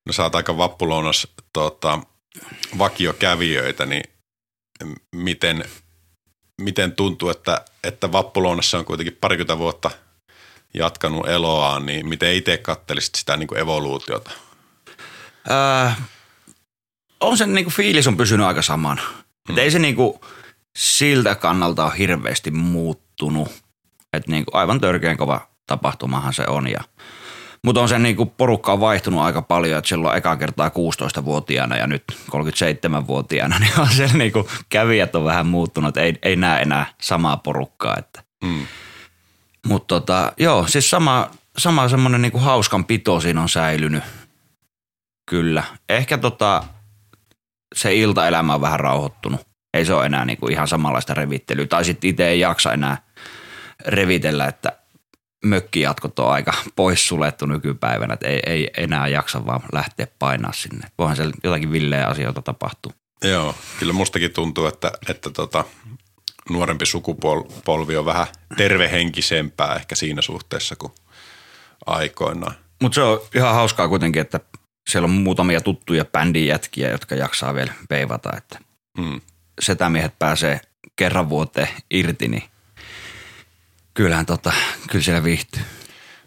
No 0.05 0.13
sä 0.13 0.23
oot 0.23 0.35
aika 0.35 0.57
vappulounas 0.57 1.27
tota, 1.53 1.99
vakiokävijöitä, 2.77 3.85
niin 3.85 4.03
miten, 5.11 5.65
miten 6.61 6.91
tuntuu, 6.91 7.29
että, 7.29 7.65
että 7.83 8.11
vappulounassa 8.11 8.77
on 8.77 8.85
kuitenkin 8.85 9.17
parikymmentä 9.21 9.57
vuotta 9.57 9.91
jatkanut 10.77 11.27
eloaan, 11.27 11.85
niin 11.85 12.09
miten 12.09 12.33
itse 12.33 12.57
kattelisit 12.57 13.15
sitä 13.15 13.37
niin 13.37 13.47
kuin 13.47 13.59
evoluutiota? 13.59 14.31
Öö, 15.49 15.91
on 17.19 17.37
sen 17.37 17.53
niinku 17.53 17.71
fiilis 17.71 18.07
on 18.07 18.17
pysynyt 18.17 18.45
aika 18.45 18.61
samana. 18.61 19.01
Mm. 19.01 19.53
Et 19.53 19.57
ei 19.57 19.71
se 19.71 19.79
niinku, 19.79 20.21
siltä 20.77 21.35
kannalta 21.35 21.85
on 21.85 21.93
hirveästi 21.93 22.51
muuttunut. 22.51 23.51
Että 24.13 24.31
niin 24.31 24.45
kuin 24.45 24.55
aivan 24.55 24.81
törkeän 24.81 25.17
kova 25.17 25.47
tapahtumahan 25.67 26.33
se 26.33 26.43
on. 26.47 26.67
Ja, 26.67 26.83
mutta 27.63 27.81
on 27.81 27.89
se 27.89 27.99
niin 27.99 28.15
kuin 28.15 28.29
porukka 28.29 28.73
on 28.73 28.79
vaihtunut 28.79 29.21
aika 29.21 29.41
paljon, 29.41 29.77
että 29.77 29.89
silloin 29.89 30.17
eka 30.17 30.35
kertaa 30.35 30.69
16-vuotiaana 30.69 31.77
ja 31.77 31.87
nyt 31.87 32.03
37-vuotiaana, 32.31 33.59
niin 33.59 33.79
on 33.79 33.89
se 33.89 34.09
niin 34.13 34.31
kuin 34.31 34.47
kävijät 34.69 35.15
on 35.15 35.23
vähän 35.23 35.47
muuttunut, 35.47 35.97
ei, 35.97 36.13
ei 36.23 36.35
näe 36.35 36.61
enää 36.61 36.85
samaa 37.01 37.37
porukkaa. 37.37 37.95
Että. 37.97 38.23
Mm. 38.43 38.67
Mutta 39.65 39.95
tota, 39.95 40.33
joo, 40.37 40.67
siis 40.67 40.89
sama, 40.89 41.29
sama 41.57 41.89
semmoinen 41.89 42.21
niinku 42.21 42.39
hauskan 42.39 42.85
pito 42.85 43.19
siinä 43.19 43.41
on 43.41 43.49
säilynyt. 43.49 44.03
Kyllä. 45.29 45.63
Ehkä 45.89 46.17
tota, 46.17 46.63
se 47.75 47.95
iltaelämä 47.95 48.53
on 48.53 48.61
vähän 48.61 48.79
rauhoittunut. 48.79 49.47
Ei 49.73 49.85
se 49.85 49.93
ole 49.93 50.05
enää 50.05 50.25
niinku 50.25 50.47
ihan 50.47 50.67
samanlaista 50.67 51.13
revittelyä. 51.13 51.67
Tai 51.67 51.85
sitten 51.85 52.09
itse 52.09 52.27
ei 52.27 52.39
jaksa 52.39 52.73
enää 52.73 52.97
revitellä, 53.85 54.47
että 54.47 54.79
mökkijatkot 55.45 56.19
on 56.19 56.31
aika 56.31 56.53
poissulettu 56.75 57.45
nykypäivänä. 57.45 58.13
Että 58.13 58.27
ei, 58.27 58.39
ei 58.45 58.69
enää 58.77 59.07
jaksa 59.07 59.45
vaan 59.45 59.61
lähteä 59.73 60.07
painaa 60.19 60.53
sinne. 60.53 60.87
Voihan 60.97 61.15
siellä 61.15 61.33
jotakin 61.43 61.71
villeä 61.71 62.07
asioita 62.07 62.41
tapahtuu. 62.41 62.91
Joo, 63.23 63.55
kyllä 63.79 63.93
mustakin 63.93 64.33
tuntuu, 64.33 64.65
että, 64.65 64.91
että 65.09 65.29
tota, 65.29 65.63
nuorempi 66.49 66.85
sukupolvi 66.85 67.97
on 67.97 68.05
vähän 68.05 68.27
tervehenkisempää 68.57 69.75
ehkä 69.75 69.95
siinä 69.95 70.21
suhteessa 70.21 70.75
kuin 70.75 70.93
aikoinaan. 71.85 72.55
Mutta 72.81 72.95
se 72.95 73.01
on 73.01 73.21
ihan 73.35 73.55
hauskaa 73.55 73.87
kuitenkin, 73.87 74.21
että 74.21 74.39
siellä 74.89 75.05
on 75.05 75.11
muutamia 75.11 75.61
tuttuja 75.61 76.05
bändin 76.05 76.47
jätkiä, 76.47 76.89
jotka 76.89 77.15
jaksaa 77.15 77.55
vielä 77.55 77.73
veivata, 77.89 78.29
että 78.37 78.59
Mm. 78.97 79.21
setämiehet 79.61 80.19
pääsee 80.19 80.61
kerran 80.95 81.29
vuoteen 81.29 81.67
irti, 81.91 82.27
niin 82.27 82.43
kyllähän 83.93 84.25
tota, 84.25 84.53
kyllä 84.91 85.03
siellä 85.03 85.23
viihtyy. 85.23 85.63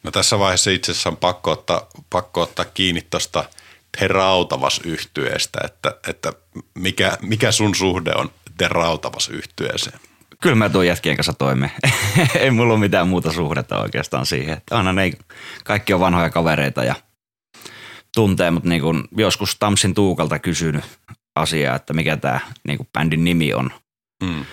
No 0.02 0.10
tässä 0.10 0.38
vaiheessa 0.38 0.70
itse 0.70 0.92
asiassa 0.92 1.08
on 1.08 1.16
pakko 1.16 1.50
ottaa, 1.50 1.87
pakko 2.10 2.40
ottaa 2.40 2.64
kiinni 2.64 3.02
tuosta 3.10 3.44
Terautavas 3.98 4.80
yhtyeestä, 4.84 5.58
että, 5.64 5.94
että 6.08 6.32
mikä, 6.75 7.18
mikä 7.20 7.52
sun 7.52 7.75
suhde 7.75 8.12
on 8.14 8.30
Terautavas 8.58 9.28
yhtyeeseen? 9.28 10.00
Kyllä 10.42 10.57
mä 10.57 10.68
tuon 10.68 10.87
jätkien 10.87 11.16
kanssa 11.16 11.33
toimeen. 11.33 11.73
Ei 12.40 12.50
mulla 12.50 12.73
ole 12.73 12.80
mitään 12.80 13.09
muuta 13.09 13.33
suhdetta 13.33 13.80
oikeastaan 13.80 14.26
siihen. 14.26 14.57
Että 14.57 14.76
aina 14.76 14.92
ne 14.92 15.12
kaikki 15.64 15.95
on 15.95 16.00
vanhoja 16.00 16.30
kavereita 16.30 16.85
ja 16.85 16.95
tuntee, 18.14 18.50
mutta 18.50 18.68
niin 18.68 18.83
kun 18.83 19.09
joskus 19.16 19.57
Tamsin 19.59 19.95
Tuukalta 19.95 20.38
kysynyt 20.38 20.85
asiaa, 21.37 21.76
että 21.76 21.92
mikä 21.92 22.16
tämä 22.16 22.40
niin 22.66 22.88
bändin 22.92 23.25
nimi 23.25 23.54
on, 23.54 23.71
Mm. 24.23 24.45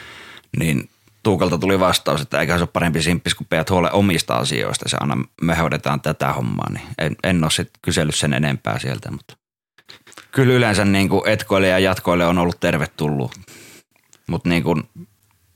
niin 0.59 0.89
Tuukalta 1.23 1.57
tuli 1.57 1.79
vastaus, 1.79 2.21
että 2.21 2.39
eikä 2.39 2.57
se 2.57 2.61
ole 2.63 2.69
parempi 2.73 3.01
simppis, 3.01 3.35
kun 3.35 3.47
pidät 3.49 3.69
huolen 3.69 3.93
omista 3.93 4.35
asioista. 4.35 4.89
Se 4.89 4.97
aina 4.99 5.17
me 5.41 5.55
hoidetaan 5.55 6.01
tätä 6.01 6.33
hommaa, 6.33 6.69
niin 6.73 6.87
en, 6.97 7.15
en 7.23 7.43
ole 7.43 7.51
sitten 7.51 7.79
kysellyt 7.81 8.15
sen 8.15 8.33
enempää 8.33 8.79
sieltä, 8.79 9.11
mutta 9.11 9.37
kyllä 10.31 10.53
yleensä 10.53 10.85
niin 10.85 11.09
kuin 11.09 11.27
etkoille 11.27 11.67
ja 11.67 11.79
jatkoille 11.79 12.25
on 12.25 12.37
ollut 12.37 12.59
tervetullut. 12.59 13.31
Mutta 14.27 14.49
niin 14.49 14.63
kuin, 14.63 14.83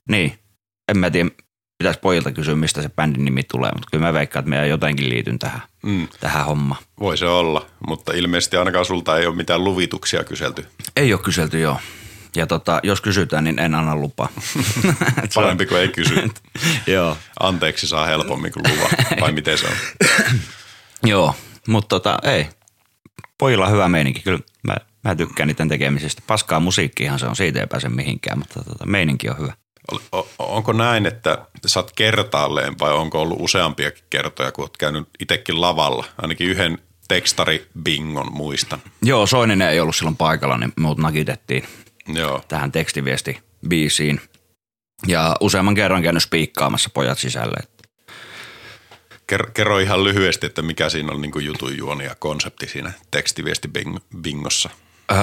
niin, 0.10 0.40
en 0.88 0.98
mä 0.98 1.10
tiedä, 1.10 1.30
pitäisi 1.78 2.00
pojilta 2.00 2.32
kysyä, 2.32 2.56
mistä 2.56 2.82
se 2.82 2.90
bändin 2.90 3.26
nimi 3.26 3.44
tulee, 3.44 3.72
mutta 3.74 3.88
kyllä 3.92 4.06
mä 4.08 4.14
veikkaan, 4.14 4.42
että 4.42 4.50
minä 4.50 4.66
jotenkin 4.66 5.10
liityn 5.10 5.40
tähän, 5.40 5.62
Mm. 5.84 6.08
tähän 6.20 6.46
hommaan. 6.46 6.82
Voi 7.00 7.18
se 7.18 7.26
olla, 7.26 7.66
mutta 7.88 8.14
ilmeisesti 8.14 8.58
ainakaan 8.58 8.86
sulta 8.86 9.18
ei 9.18 9.26
ole 9.28 9.36
mitään 9.36 9.64
luvituksia 9.64 10.24
kyselty. 10.24 10.66
Ei 10.96 11.14
ole 11.14 11.22
kyselty, 11.22 11.60
joo. 11.60 11.80
Ja 12.36 12.48
tota, 12.48 12.80
jos 12.84 13.02
kysytään, 13.02 13.44
niin 13.44 13.60
en 13.60 13.76
anna 13.76 13.96
lupaa. 13.96 14.30
Parempi 15.36 15.66
kuin 15.66 15.82
ei 15.82 15.88
kysy. 15.88 16.16
joo. 16.88 17.18
Anteeksi 17.40 17.88
saa 17.88 18.06
helpommin 18.06 18.52
kuin 18.52 18.64
luva. 18.76 18.90
Vai 19.22 19.32
miten 19.32 19.58
se 19.58 19.68
on? 19.68 19.74
Joo, 21.10 21.36
mutta 21.68 21.88
tota, 22.00 22.20
ei. 22.24 22.48
Pojilla 23.38 23.66
on 23.66 23.72
hyvä 23.72 23.90
meininki. 23.90 24.20
Kyllä 24.20 24.40
mä, 24.64 24.76
mä 25.04 25.16
tykkään 25.16 25.48
niiden 25.48 25.70
tekemisestä. 25.70 26.22
Paskaa 26.28 26.60
musiikkihan 26.60 27.20
se 27.20 27.26
on, 27.26 27.36
siitä 27.36 27.60
ei 27.60 27.68
pääse 27.68 27.90
mihinkään, 27.90 28.40
mutta 28.40 28.64
tota, 28.64 28.86
meininki 28.86 29.30
on 29.30 29.38
hyvä. 29.38 29.54
Onko 30.40 30.74
näin, 30.74 31.06
että 31.06 31.38
sä 31.66 31.80
oot 31.80 31.92
kertaalleen 31.96 32.80
vai 32.80 32.94
onko 32.94 33.22
ollut 33.22 33.38
useampiakin 33.42 34.04
kertoja, 34.10 34.52
kun 34.52 34.64
oot 34.64 34.78
käynyt 34.78 35.10
itsekin 35.20 35.62
lavalla? 35.62 36.06
Ainakin 36.18 36.48
yhden 36.48 36.78
tekstari-bingon 37.08 38.32
muistan. 38.32 38.82
Joo, 39.02 39.28
Soininen 39.28 39.70
ei 39.70 39.80
ollut 39.80 39.96
silloin 39.96 40.18
paikalla, 40.18 40.58
niin 40.58 40.74
muut 40.80 40.98
nakitettiin 40.98 41.64
Joo. 42.08 42.44
tähän 42.48 42.72
tekstiviesti 42.72 43.40
biisiin. 43.68 44.22
Ja 45.08 45.36
useamman 45.40 45.76
kerran 45.76 46.04
käynyt 46.04 46.24
spiikkaamassa 46.24 46.90
pojat 46.94 47.18
sisälle. 47.18 47.58
Ker- 49.32 49.52
kerro 49.54 49.80
ihan 49.80 50.04
lyhyesti, 50.04 50.46
että 50.46 50.62
mikä 50.62 50.90
siinä 50.90 51.12
on 51.12 51.22
niin 51.22 51.46
jutun 51.46 51.78
juoni 51.78 52.04
ja 52.04 52.16
konsepti 52.20 52.68
siinä 52.68 52.92
tekstiviesti-bingossa. 53.12 54.70
Öö, 55.12 55.18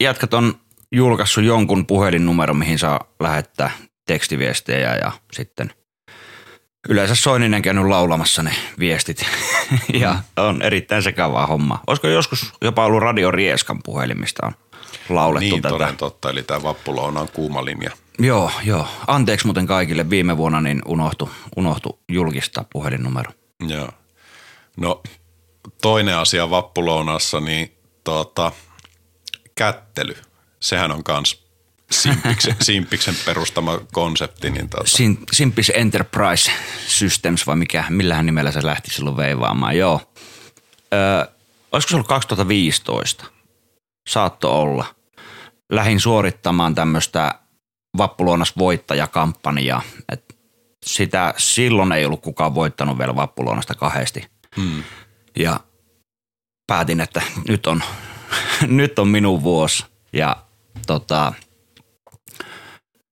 jätkät 0.00 0.34
on 0.34 0.60
julkaissut 0.92 1.44
jonkun 1.44 1.86
puhelinnumeron, 1.86 2.56
mihin 2.56 2.78
saa 2.78 3.00
lähettää 3.20 3.70
tekstiviestejä 4.06 4.96
ja 4.96 5.12
sitten 5.32 5.70
yleensä 6.88 7.14
Soininen 7.14 7.62
käynyt 7.62 7.84
laulamassa 7.86 8.42
ne 8.42 8.54
viestit 8.78 9.26
ja 10.00 10.16
on 10.36 10.62
erittäin 10.62 11.02
sekavaa 11.02 11.46
hommaa. 11.46 11.82
Olisiko 11.86 12.08
joskus 12.08 12.52
jopa 12.62 12.84
ollut 12.84 13.02
Radio 13.02 13.30
Rieskan 13.30 13.80
puhelimista 13.84 14.46
on 14.46 14.52
laulettu 15.08 15.40
Niin, 15.50 15.62
tätä? 15.62 15.72
toden 15.72 15.96
totta. 15.96 16.30
Eli 16.30 16.42
tämä 16.42 16.62
Vappulouna 16.62 17.20
on 17.20 17.28
kuuma 17.32 17.64
linja. 17.64 17.90
Joo, 18.18 18.50
joo. 18.64 18.88
Anteeksi 19.06 19.46
muuten 19.46 19.66
kaikille. 19.66 20.10
Viime 20.10 20.36
vuonna 20.36 20.60
niin 20.60 20.82
unohtu, 20.86 21.30
unohtu 21.56 21.98
julkistaa 22.08 22.64
puhelinnumero. 22.72 23.30
Joo. 23.68 23.88
No 24.76 25.02
toinen 25.82 26.16
asia 26.16 26.50
Vappulounassa, 26.50 27.40
niin 27.40 27.72
tota, 28.04 28.52
kättely. 29.54 30.16
Sehän 30.60 30.92
on 30.92 31.04
kans 31.04 31.48
Simpiksen, 31.90 32.56
Simpiksen 32.62 33.14
perustama 33.24 33.80
konsepti. 33.92 34.50
Niin 34.50 34.68
tota, 34.68 34.86
Sin, 34.86 35.18
Simpis 35.32 35.72
Enterprise 35.74 36.50
Systems 36.86 37.46
vai 37.46 37.56
mikä, 37.56 37.84
millähän 37.88 38.26
nimellä 38.26 38.52
se 38.52 38.66
lähti 38.66 38.90
silloin 38.90 39.16
veivaamaan, 39.16 39.76
joo. 39.76 40.12
Öö, 40.94 41.26
olisiko 41.72 41.88
se 41.90 41.96
ollut 41.96 42.08
2015? 42.08 43.24
Saatto 44.08 44.60
olla. 44.60 44.84
Lähin 45.72 46.00
suorittamaan 46.00 46.74
tämmöistä 46.74 47.34
Vappulonas 47.98 48.52
voittajakampanjaa. 48.58 49.82
Et 50.12 50.36
sitä 50.86 51.34
silloin 51.36 51.92
ei 51.92 52.04
ollut 52.04 52.22
kukaan 52.22 52.54
voittanut 52.54 52.98
vielä 52.98 53.16
Vappuloonasta 53.16 53.74
kahdesti. 53.74 54.26
hmm. 54.56 54.82
Ja 55.36 55.60
päätin, 56.66 57.00
että 57.00 57.22
nyt 57.48 57.66
on, 57.66 57.82
nyt 58.66 58.98
on 58.98 59.08
minun 59.08 59.42
vuosi. 59.42 59.84
Ja 60.12 60.36
tota, 60.86 61.32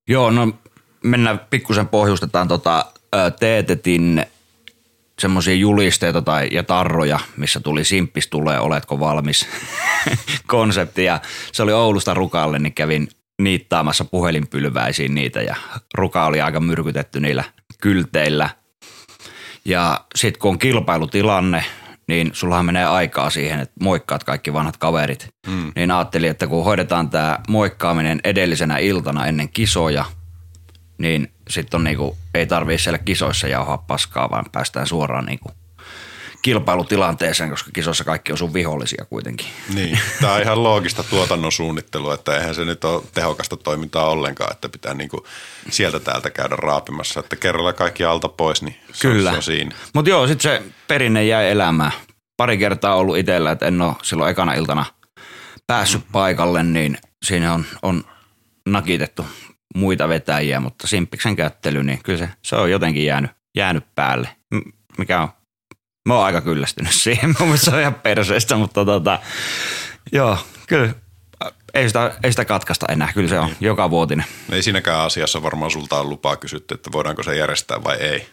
joo, 0.08 0.30
no 0.30 0.52
mennään 1.02 1.40
pikkusen 1.50 1.88
pohjustetaan 1.88 2.49
tota, 2.49 2.87
teetetin 3.40 4.26
semmoisia 5.18 5.54
julisteita 5.54 6.23
tai, 6.23 6.49
ja 6.52 6.62
tarroja, 6.62 7.18
missä 7.37 7.61
tuli 7.61 7.85
simppis 7.85 8.28
tulee, 8.28 8.61
oletko 8.61 9.00
valmis 9.00 9.46
konsepti. 10.46 11.04
Ja 11.04 11.20
se 11.52 11.62
oli 11.62 11.73
Oulusta 11.73 12.14
Rukalle, 12.14 12.58
niin 12.58 12.75
kävin 12.75 13.08
niittaamassa 13.42 14.04
puhelinpylväisiin 14.04 15.14
niitä 15.14 15.42
ja 15.42 15.56
Ruka 15.94 16.26
oli 16.26 16.40
aika 16.40 16.61
myrkytetty 16.61 17.20
niillä 17.20 17.44
kylteillä. 17.80 18.50
Ja 19.64 20.00
sitten 20.14 20.40
kun 20.40 20.50
on 20.50 20.58
kilpailutilanne, 20.58 21.64
niin 22.08 22.30
sullahan 22.32 22.66
menee 22.66 22.84
aikaa 22.84 23.30
siihen, 23.30 23.60
että 23.60 23.75
moikkaat 23.80 24.25
kaikki 24.25 24.52
vanhat 24.52 24.76
kaverit. 24.76 25.28
Mm. 25.46 25.72
Niin 25.76 25.90
ajattelin, 25.90 26.30
että 26.30 26.46
kun 26.46 26.64
hoidetaan 26.64 27.10
tämä 27.10 27.38
moikkaaminen 27.48 28.20
edellisenä 28.25 28.78
iltana 28.78 29.26
ennen 29.26 29.48
kisoja, 29.48 30.04
niin 30.98 31.32
sitten 31.50 31.78
on 31.78 31.84
niinku, 31.84 32.16
ei 32.34 32.46
tarvii 32.46 32.78
siellä 32.78 32.98
kisoissa 32.98 33.48
jauhaa 33.48 33.78
paskaa, 33.78 34.30
vaan 34.30 34.44
päästään 34.52 34.86
suoraan 34.86 35.26
niinku 35.26 35.50
kilpailutilanteeseen, 36.43 37.50
koska 37.50 37.71
kisoissa 37.75 38.05
kaikki 38.05 38.33
on 38.33 38.38
sun 38.38 38.55
vihollisia 38.55 39.05
kuitenkin. 39.05 39.47
Niin, 39.75 39.99
tämä 40.21 40.33
on 40.33 40.43
ihan 40.43 40.62
loogista 40.62 41.02
tuotannon 41.02 41.52
suunnittelua, 41.52 42.14
että 42.14 42.37
eihän 42.37 42.55
se 42.55 42.64
nyt 42.64 42.85
ole 42.85 43.02
tehokasta 43.14 43.57
toimintaa 43.57 44.09
ollenkaan, 44.09 44.52
että 44.52 44.69
pitää 44.69 44.95
niinku 44.95 45.26
sieltä 45.71 46.00
täältä 46.00 46.31
käydä 46.31 46.57
raapimassa, 46.57 47.21
että 47.21 47.37
kerralla 47.37 47.73
kaikki 47.73 48.05
alta 48.05 48.28
pois, 48.28 48.62
niin 48.62 48.76
se, 48.93 49.09
Kyllä. 49.09 49.31
On, 49.31 49.35
se 49.35 49.37
on 49.37 49.43
siinä. 49.43 49.76
Mutta 49.95 50.11
joo, 50.11 50.26
sitten 50.26 50.43
se 50.43 50.62
perinne 50.88 51.25
jäi 51.25 51.50
elämään. 51.50 51.93
Pari 52.37 52.59
kertaa 52.59 52.95
ollut 52.95 53.16
itsellä, 53.16 53.50
että 53.50 53.66
en 53.66 53.83
ole 53.83 53.95
silloin 54.02 54.31
ekana 54.31 54.55
iltana 54.55 54.85
päässyt 55.66 56.02
paikalle, 56.12 56.62
niin 56.62 56.99
siinä 57.25 57.55
on, 57.55 57.64
on 57.83 58.05
nakitettu 58.66 59.26
muita 59.75 60.09
vetäjiä, 60.09 60.61
mutta 60.61 60.87
simppiksen 60.87 61.37
kättely, 61.37 61.83
niin 61.83 62.02
kyllä 62.02 62.19
se, 62.19 62.28
se 62.43 62.57
on 62.57 62.71
jotenkin 62.71 63.05
jäänyt, 63.05 63.31
jäänyt 63.57 63.85
päälle. 63.95 64.28
Mikä 64.99 65.23
on, 65.23 65.28
mä 66.06 66.14
oon 66.14 66.25
aika 66.25 66.40
kyllästynyt 66.40 66.92
siihen, 66.92 67.34
mun 67.38 67.48
mielestä 67.48 67.70
se 67.70 67.76
on 67.76 67.80
ihan 67.80 67.94
perseestä, 67.94 68.56
mutta 68.56 68.84
tota, 68.84 69.18
joo, 70.12 70.38
kyllä 70.66 70.94
ei 71.75 71.88
sitä, 71.88 72.12
ei 72.22 72.32
sitä 72.32 72.44
katkaista 72.44 72.86
enää, 72.88 73.12
kyllä 73.12 73.28
se 73.28 73.38
on 73.38 73.46
Niin. 73.46 73.56
joka 73.60 73.90
vuotinen. 73.90 74.26
Ei 74.52 74.62
siinäkään 74.62 75.00
asiassa 75.00 75.42
varmaan 75.42 75.70
sulta 75.70 76.00
on 76.00 76.08
lupaa 76.08 76.36
kysytty, 76.36 76.75
että 76.75 76.92
voidaanko 76.92 77.22
se 77.22 77.36
järjestää 77.36 77.84
vai 77.84 77.96
ei. 77.96 78.28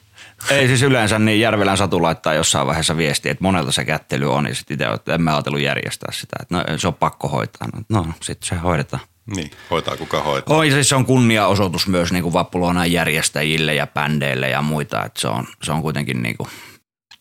Ei 0.50 0.68
siis 0.68 0.82
yleensä, 0.82 1.20
niin 1.20 1.39
Järvelän 1.39 1.77
Satu 1.77 2.01
laittaa 2.01 2.34
jossain 2.34 2.68
vaiheessa 2.68 2.98
viestiä, 2.98 3.32
että 3.32 3.44
monelta 3.44 3.72
se 3.72 3.86
kättely 3.86 4.34
on, 4.34 4.48
ja 4.48 4.56
sitten 4.56 4.75
itse 4.75 4.86
että 4.94 5.15
en 5.15 5.22
mä 5.22 5.34
ajatellut 5.34 5.62
järjestää 5.62 6.12
sitä, 6.12 6.36
että 6.42 6.56
no, 6.56 6.77
se 6.77 6.88
on 6.88 6.94
pakko 6.94 7.27
hoitaa. 7.27 7.68
No, 7.89 8.01
no 8.01 8.13
sitten 8.22 8.48
se 8.50 8.56
hoidetaan. 8.56 9.03
Niin, 9.36 9.51
hoitaa 9.72 9.98
kuka 9.98 10.22
hoitaa. 10.22 10.58
Oi, 10.58 10.72
siis 10.72 10.89
se 10.89 10.96
on 10.96 11.06
kunniaosoitus 11.06 11.88
myös 11.88 12.12
niin 12.12 12.24
kuin 12.24 12.92
järjestäjille 12.92 13.75
ja 13.75 13.88
bändeille 13.88 14.50
ja 14.50 14.62
muita, 14.62 15.06
että 15.06 15.22
se 15.22 15.27
on, 15.27 15.48
se 15.63 15.72
on 15.72 15.82
kuitenkin 15.82 16.24
niin 16.24 16.38
kuin 16.38 16.50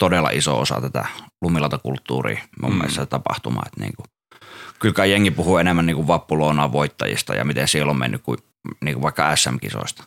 todella 0.02 0.30
iso 0.30 0.60
osa 0.60 0.80
tätä 0.80 1.06
lumilautakulttuuria 1.40 2.42
mun 2.62 2.70
mm. 2.70 2.76
mielestä 2.76 3.02
se 3.02 3.06
tapahtuma, 3.06 3.62
että 3.66 3.80
niin 3.80 3.92
kuin, 3.96 4.06
kyllä 4.78 4.94
kai 4.94 5.10
jengi 5.10 5.30
puhuu 5.30 5.56
enemmän 5.56 5.86
niin 5.86 5.96
kuin 5.96 6.06
Vappulonan 6.06 6.72
voittajista 6.72 7.34
ja 7.34 7.44
miten 7.44 7.68
siellä 7.68 7.90
on 7.90 7.98
mennyt 7.98 8.22
kuin, 8.22 8.38
niin 8.84 8.94
kuin 8.94 9.02
vaikka 9.02 9.36
SM-kisoista. 9.36 10.04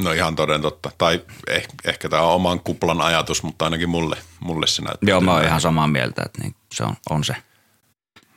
No 0.00 0.12
ihan 0.12 0.36
toden 0.36 0.62
totta. 0.62 0.90
Tai 0.98 1.24
eh, 1.46 1.68
ehkä 1.84 2.08
tämä 2.08 2.22
on 2.22 2.34
oman 2.34 2.60
kuplan 2.60 3.00
ajatus, 3.00 3.42
mutta 3.42 3.64
ainakin 3.64 3.88
mulle, 3.88 4.16
mulle 4.40 4.66
se 4.66 4.82
näyttää. 4.82 5.10
Joo, 5.10 5.20
mä 5.20 5.32
oon 5.32 5.44
ihan 5.44 5.60
samaa 5.60 5.86
mieltä, 5.86 6.22
että 6.26 6.42
niin 6.42 6.54
se 6.74 6.84
on, 6.84 6.94
on 7.10 7.24
se 7.24 7.36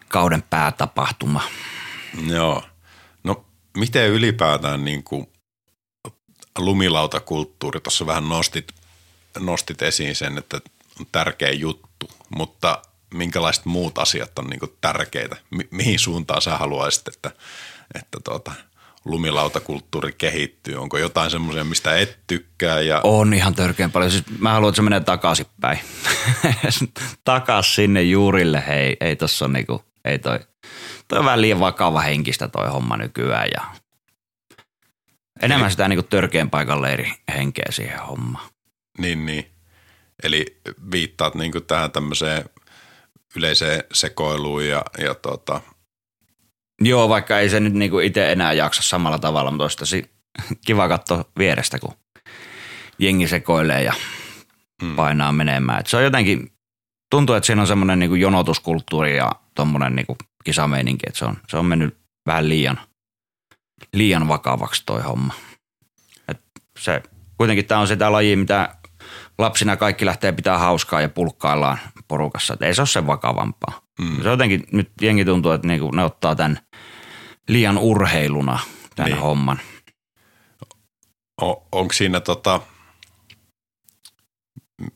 kauden 0.08 0.42
päätapahtuma. 0.42 1.42
Joo. 2.28 2.64
No 3.24 3.46
miten 3.78 4.10
ylipäätään 4.10 4.86
niin 4.86 5.04
kuin 5.04 5.28
lumilautakulttuuri, 6.58 7.80
tuossa 7.80 8.06
vähän 8.06 8.30
nostit, 8.30 8.68
nostit 9.40 9.82
esiin 9.82 10.16
sen, 10.16 10.38
että 10.38 10.62
on 11.00 11.06
tärkeä 11.12 11.52
juttu, 11.52 12.10
mutta 12.36 12.82
minkälaiset 13.14 13.66
muut 13.66 13.98
asiat 13.98 14.40
on 14.40 14.48
niin 14.48 14.60
kuin 14.60 14.72
tärkeitä? 14.82 15.36
Mi- 15.50 15.68
mihin 15.72 16.00
suuntaan 16.00 16.42
sä 16.42 16.58
haluaisit, 16.58 17.08
että, 17.08 17.32
että 17.96 18.18
tuota, 18.24 18.52
lumilautakulttuuri 19.06 20.14
kehittyy? 20.18 20.76
Onko 20.76 20.98
jotain 20.98 21.32
semmoisia, 21.32 21.64
mistä 21.64 21.98
et 21.98 22.20
tykkää? 22.28 22.82
Ja, 22.82 23.02
On 23.04 23.34
ihan 23.34 23.56
törkeän 23.56 23.92
paljon. 23.92 24.12
Siis 24.12 24.24
mä 24.40 24.54
haluan, 24.54 24.70
että 24.70 24.76
se 24.76 24.82
menee 24.82 25.00
takaisinpäin. 25.00 25.80
Takas 27.24 27.76
sinne 27.76 28.02
juurille. 28.02 28.64
Hei, 28.68 28.98
ei 29.00 29.16
tossa 29.16 29.46
on 29.46 29.54
niinku, 29.54 29.84
ei 30.06 30.20
toi, 30.20 30.40
toi 31.08 31.20
on 31.20 31.26
vähän 31.26 31.42
liian 31.42 31.60
vakava 31.60 32.02
henkistä 32.02 32.48
toi 32.48 32.68
homma 32.68 32.98
nykyään 32.98 33.48
ja 33.56 33.64
enemmän 35.42 35.72
sitä 35.72 35.88
niinku 35.88 36.04
törkeän 36.04 36.50
paikalle 36.50 36.94
eri 36.94 37.12
henkeä 37.36 37.66
siihen 37.70 38.00
hommaan. 38.00 38.50
Niin, 38.98 39.26
niin. 39.26 39.57
Eli 40.24 40.46
viittaat 40.92 41.36
niin 41.36 41.52
kuin 41.52 41.66
tähän 41.66 41.92
tämmöiseen 41.92 42.46
yleiseen 43.36 43.84
sekoiluun 43.94 44.68
ja, 44.68 44.84
ja 44.98 45.16
tota, 45.16 45.62
Joo, 46.82 47.10
vaikka 47.10 47.40
ei 47.40 47.50
se 47.50 47.60
nyt 47.60 47.74
niinku 47.74 48.00
itse 48.00 48.32
enää 48.32 48.54
jaksa 48.54 48.82
samalla 48.82 49.20
tavalla, 49.20 49.52
mutta 49.52 49.64
olisi 49.64 49.78
tosi 49.78 50.12
kiva 50.66 50.88
katsoa 50.88 51.26
vierestä, 51.38 51.80
kun 51.80 51.94
jengi 53.00 53.28
sekoilee 53.28 53.84
ja 53.84 53.94
Mm. 54.82 54.96
painaa 54.96 55.32
menemään. 55.32 55.80
Et 55.80 55.88
se 55.88 55.98
on 55.98 56.04
jotenkin, 56.04 56.52
tuntuu, 57.12 57.36
että 57.36 57.46
siinä 57.48 57.62
on 57.62 57.68
semmoinen 57.68 58.00
niinku 58.00 58.16
jonotuskulttuuri 58.16 59.18
ja 59.18 59.32
tommonen 59.56 59.96
niinku 59.96 60.18
kisameininki, 60.44 61.04
että 61.08 61.20
se 61.20 61.26
on, 61.26 61.38
se 61.48 61.58
on 61.58 61.66
mennyt 61.66 61.98
vähän 62.26 62.50
liian, 62.50 62.80
liian 63.94 64.28
vakavaksi 64.28 64.84
toi 64.86 65.02
homma. 65.02 65.34
Et 66.28 66.42
se, 66.80 67.04
kuitenkin 67.38 67.66
tämä 67.66 67.82
on 67.82 67.88
sitä 67.88 68.12
lajia, 68.12 68.38
mitä 68.38 68.76
lapsina 69.38 69.78
kaikki 69.78 70.06
lähtee 70.06 70.32
pitää 70.32 70.58
hauskaa 70.58 71.02
ja 71.02 71.10
pulkkaillaan 71.10 71.80
porukassa. 72.08 72.54
Et 72.54 72.62
ei 72.62 72.76
se 72.76 72.82
ole 72.82 72.88
sen 72.88 73.08
vakavampaa. 73.08 73.82
Mm. 74.00 74.24
Se 74.24 74.30
jotenkin, 74.30 74.64
nyt 74.72 74.92
jengi 75.02 75.26
tuntuu, 75.26 75.52
että 75.52 75.68
niinku 75.68 75.92
ne 75.92 76.04
ottaa 76.04 76.36
tämän 76.36 76.60
liian 77.48 77.78
urheiluna, 77.78 78.60
tämän 78.96 79.12
Niin. 79.12 79.22
homman. 79.22 79.60
on, 81.42 81.56
onko 81.72 81.94
siinä 81.94 82.20
tota, 82.20 82.62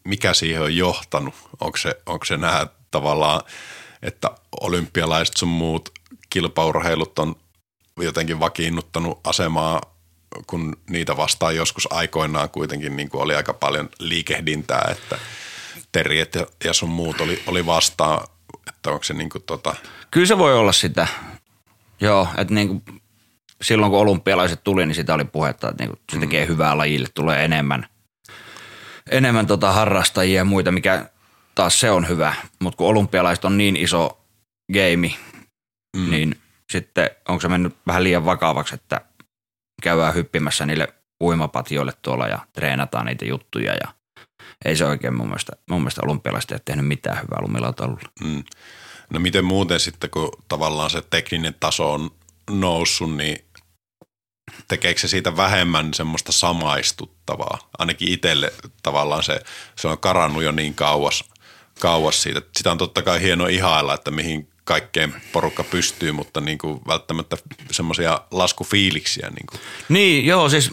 mikä 0.04 0.34
siihen 0.34 0.62
on 0.62 0.76
johtanut? 0.78 1.34
Onko 1.60 1.78
se, 1.78 1.96
onko 2.06 2.26
se 2.26 2.38
nämä 2.38 2.68
tavallaan, 2.92 3.42
että 4.02 4.30
olympialaiset 4.62 5.38
sun 5.38 5.50
muut 5.50 5.90
kilpaurheilut 6.30 7.20
on 7.20 7.36
jotenkin 8.00 8.40
vakiinnuttanut 8.40 9.20
asemaa, 9.28 9.82
kun 10.48 10.78
niitä 10.90 11.18
vastaan 11.18 11.56
joskus 11.56 11.88
aikoinaan 11.92 12.50
kuitenkin 12.50 12.96
niin 12.96 13.10
kuin 13.10 13.22
oli 13.22 13.36
aika 13.36 13.54
paljon 13.54 13.90
liikehdintää, 14.00 14.88
että 14.92 15.18
Terriet 15.92 16.36
ja, 16.36 16.46
ja 16.66 16.74
sun 16.74 16.90
muut 16.90 17.22
oli, 17.22 17.44
oli 17.48 17.66
vastaan, 17.66 18.28
että 18.70 18.92
onko 18.92 19.04
se 19.04 19.14
niin 19.14 19.30
kuin 19.30 19.44
tota, 19.44 19.76
Kyllä 20.12 20.28
se 20.28 20.38
voi 20.38 20.54
olla 20.54 20.72
sitä. 20.72 21.08
Joo, 22.02 22.28
että 22.38 22.54
niinku, 22.54 22.82
silloin 23.62 23.92
kun 23.92 24.00
olympialaiset 24.00 24.64
tuli, 24.64 24.86
niin 24.86 24.96
sitä 24.96 25.14
oli 25.14 25.26
puhetta, 25.26 25.70
että 25.70 25.84
niinku, 25.84 26.00
se 26.12 26.20
tekee 26.20 26.48
hyvää 26.48 26.78
lajille, 26.78 27.08
tulee 27.14 27.46
enemmän, 27.46 27.88
enemmän 29.12 29.48
tota 29.48 29.72
harrastajia 29.72 30.38
ja 30.38 30.46
muita, 30.46 30.72
mikä 30.72 31.10
taas 31.56 31.80
se 31.80 31.92
on 31.92 32.08
hyvä. 32.08 32.34
Mutta 32.60 32.78
kun 32.78 32.88
olympialaiset 32.88 33.46
on 33.46 33.58
niin 33.58 33.76
iso 33.76 34.22
game, 34.74 35.14
mm. 35.98 36.10
niin 36.10 36.42
sitten 36.72 37.10
onko 37.28 37.42
se 37.42 37.48
mennyt 37.48 37.78
vähän 37.88 38.04
liian 38.04 38.26
vakavaksi, 38.26 38.76
että 38.76 39.02
käydään 39.82 40.16
hyppimässä 40.16 40.66
niille 40.66 40.88
uimapatjoille 41.22 41.94
tuolla 42.02 42.28
ja 42.28 42.40
treenataan 42.54 43.06
niitä 43.06 43.26
juttuja 43.26 43.74
ja 43.74 43.94
ei 44.66 44.76
se 44.76 44.86
oikein 44.86 45.14
mun 45.14 45.28
mielestä, 45.28 45.52
mun 45.70 45.82
mielestä 45.82 46.02
olympialaiset 46.06 46.52
ei 46.52 46.60
tehnyt 46.66 46.88
mitään 46.88 47.18
hyvää 47.18 47.42
lumilautailulle. 47.42 48.10
Mm. 48.24 48.44
No 49.10 49.20
miten 49.20 49.46
muuten 49.46 49.80
sitten, 49.80 50.10
kun 50.10 50.32
tavallaan 50.48 50.90
se 50.90 51.02
tekninen 51.02 51.56
taso 51.60 51.94
on 51.94 52.12
noussut, 52.50 53.16
niin 53.16 53.46
tekeekö 54.68 55.00
se 55.00 55.08
siitä 55.08 55.38
vähemmän 55.38 55.94
semmoista 55.94 56.32
samaistuttavaa? 56.32 57.70
Ainakin 57.78 58.14
itselle 58.14 58.54
tavallaan 58.84 59.24
se, 59.24 59.42
se 59.76 59.88
on 59.88 59.98
karannut 59.98 60.44
jo 60.44 60.52
niin 60.52 60.76
kauas, 60.76 61.24
kauas 61.80 62.22
siitä. 62.22 62.42
Sitä 62.58 62.72
on 62.72 62.78
totta 62.78 63.02
kai 63.02 63.22
hieno 63.22 63.48
ihailla, 63.48 63.94
että 63.94 64.12
mihin 64.12 64.50
kaikkeen 64.72 65.22
porukka 65.32 65.64
pystyy, 65.64 66.12
mutta 66.12 66.42
niin 66.42 66.58
kuin 66.58 66.82
välttämättä 66.88 67.38
semmoisia 67.72 68.22
laskufiiliksiä. 68.32 69.30
Niin 69.30 69.46
kuin. 69.52 69.62
Niin, 69.90 70.26
joo, 70.26 70.50
siis 70.50 70.72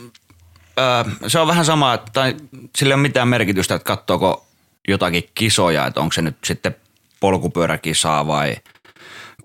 äh, 0.78 1.16
se 1.26 1.38
on 1.38 1.48
vähän 1.48 1.64
sama, 1.64 1.94
että 1.94 2.34
sillä 2.76 2.92
ei 2.92 2.94
ole 2.94 3.02
mitään 3.02 3.28
merkitystä, 3.28 3.74
että 3.74 3.86
katsoako 3.86 4.46
jotakin 4.88 5.24
kisoja, 5.34 5.86
että 5.86 6.00
onko 6.00 6.12
se 6.12 6.22
nyt 6.22 6.36
sitten 6.44 6.76
polkupyöräkisaa 7.20 8.26
vai 8.26 8.56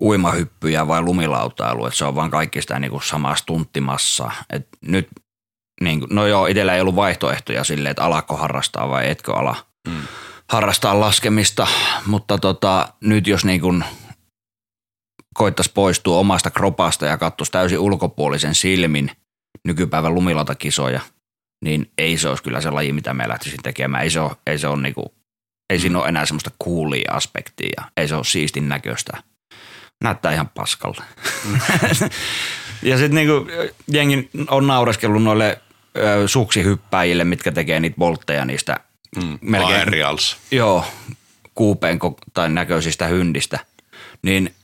uimahyppyjä 0.00 0.88
vai 0.88 1.02
lumilautailu, 1.02 1.86
että 1.86 1.98
se 1.98 2.04
on 2.04 2.14
vaan 2.14 2.30
kaikki 2.30 2.60
sitä 2.60 2.78
niin 2.78 2.90
kuin 2.90 3.02
samaa 3.02 3.36
stunttimassa. 3.36 4.30
Et 4.50 4.68
nyt, 4.80 5.08
niin 5.80 6.00
kuin, 6.00 6.08
no 6.14 6.26
joo, 6.26 6.46
itsellä 6.46 6.74
ei 6.74 6.80
ollut 6.80 6.96
vaihtoehtoja 6.96 7.64
sille, 7.64 7.90
että 7.90 8.04
alako 8.04 8.36
harrastaa 8.36 8.88
vai 8.88 9.10
etkö 9.10 9.34
ala 9.34 9.56
mm. 9.88 10.02
harrastaa 10.48 11.00
laskemista, 11.00 11.66
mutta 12.06 12.38
tota, 12.38 12.88
nyt 13.00 13.26
jos 13.26 13.44
niin 13.44 13.60
kuin 13.60 13.84
koittaisi 15.34 15.70
poistua 15.74 16.18
omasta 16.18 16.50
kropasta 16.50 17.06
ja 17.06 17.18
katsoisi 17.18 17.52
täysin 17.52 17.78
ulkopuolisen 17.78 18.54
silmin 18.54 19.10
nykypäivän 19.64 20.14
lumilautakisoja, 20.14 21.00
niin 21.64 21.90
ei 21.98 22.18
se 22.18 22.28
olisi 22.28 22.42
kyllä 22.42 22.60
se 22.60 22.70
laji, 22.70 22.92
mitä 22.92 23.14
me 23.14 23.28
lähtisin 23.28 23.62
tekemään. 23.62 24.02
Ei 24.02 24.10
se 24.10 24.20
ole, 24.20 24.36
ei 24.46 24.58
se 24.58 24.68
ole 24.68 24.82
niinku, 24.82 25.14
ei 25.70 25.78
siinä 25.78 25.98
ole 25.98 26.08
enää 26.08 26.26
semmoista 26.26 26.50
coolia 26.64 27.12
aspektia 27.12 27.70
ja 27.76 27.84
ei 27.96 28.08
se 28.08 28.14
ole 28.14 28.24
siistin 28.24 28.68
näköistä. 28.68 29.22
Näyttää 30.04 30.32
ihan 30.32 30.48
paskalle. 30.48 31.04
ja 32.82 32.98
sitten 32.98 33.14
niinku, 33.14 33.46
jengi 33.88 34.30
on 34.48 34.66
naureskellut 34.66 35.22
noille 35.22 35.60
ö, 35.96 36.28
suksihyppäjille, 36.28 37.24
mitkä 37.24 37.52
tekee 37.52 37.80
niitä 37.80 37.96
voltteja 37.98 38.44
niistä 38.44 38.80
Mm. 39.16 39.38
Melkein. 39.40 39.78
Aerials. 39.78 40.36
Joo, 40.50 40.84
kuupeen 41.54 41.98
tai 42.34 42.48
näköisistä 42.48 43.06
hyndistä. 43.06 43.58
Niin 44.22 44.54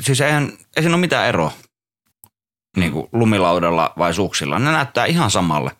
siis 0.00 0.20
eihän, 0.20 0.52
ei 0.76 0.82
siinä 0.82 0.94
ole 0.94 1.00
mitään 1.00 1.28
eroa 1.28 1.52
niin 2.76 2.92
kuin 2.92 3.08
lumilaudalla 3.12 3.92
vai 3.98 4.14
suksilla. 4.14 4.58
Ne 4.58 4.72
näyttää 4.72 5.04
ihan 5.04 5.30
samalle. 5.30 5.70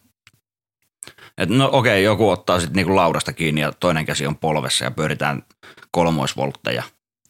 Et 1.38 1.48
no 1.48 1.68
okei, 1.72 2.04
joku 2.04 2.30
ottaa 2.30 2.60
sitten 2.60 2.76
niinku 2.76 2.96
laudasta 2.96 3.32
kiinni 3.32 3.60
ja 3.60 3.72
toinen 3.72 4.06
käsi 4.06 4.26
on 4.26 4.36
polvessa 4.36 4.84
ja 4.84 4.90
pyöritään 4.90 5.42
kolmoisvoltteja. 5.90 6.82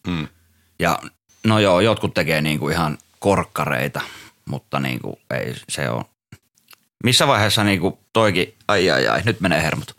Mm. 0.07 0.29
Ja 0.79 0.99
no 1.45 1.59
joo, 1.59 1.81
jotkut 1.81 2.15
tekee 2.15 2.41
niinku 2.41 2.69
ihan 2.69 2.99
korkkareita, 3.19 4.01
mutta 4.45 4.81
niinku 4.81 5.21
ei 5.31 5.55
se 5.69 5.91
on. 5.91 6.05
Missä 7.05 7.27
vaiheessa 7.27 7.65
niinku 7.65 7.99
toikin, 8.13 8.55
ai 8.69 8.91
ai 8.91 9.09
ai, 9.09 9.23
nyt 9.25 9.41
menee 9.41 9.63
hermot. 9.63 9.97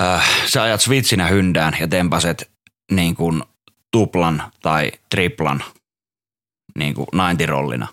Äh, 0.00 0.28
sä 0.46 0.62
ajat 0.62 0.80
switchinä 0.80 1.26
hyndään 1.26 1.76
ja 1.80 1.88
tempaset 1.88 2.50
niin 2.90 3.14
kuin 3.14 3.42
tuplan 3.90 4.52
tai 4.62 4.92
triplan 5.10 5.64
niin 6.78 6.94
kuin 6.94 7.06
90-rollina. 7.14 7.86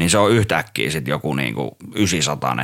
Niin 0.00 0.10
se 0.10 0.18
on 0.18 0.32
yhtäkkiä 0.32 0.90
sitten 0.90 1.12
joku 1.12 1.34
niin 1.34 1.54
kuin 1.54 1.70
900 1.94 2.54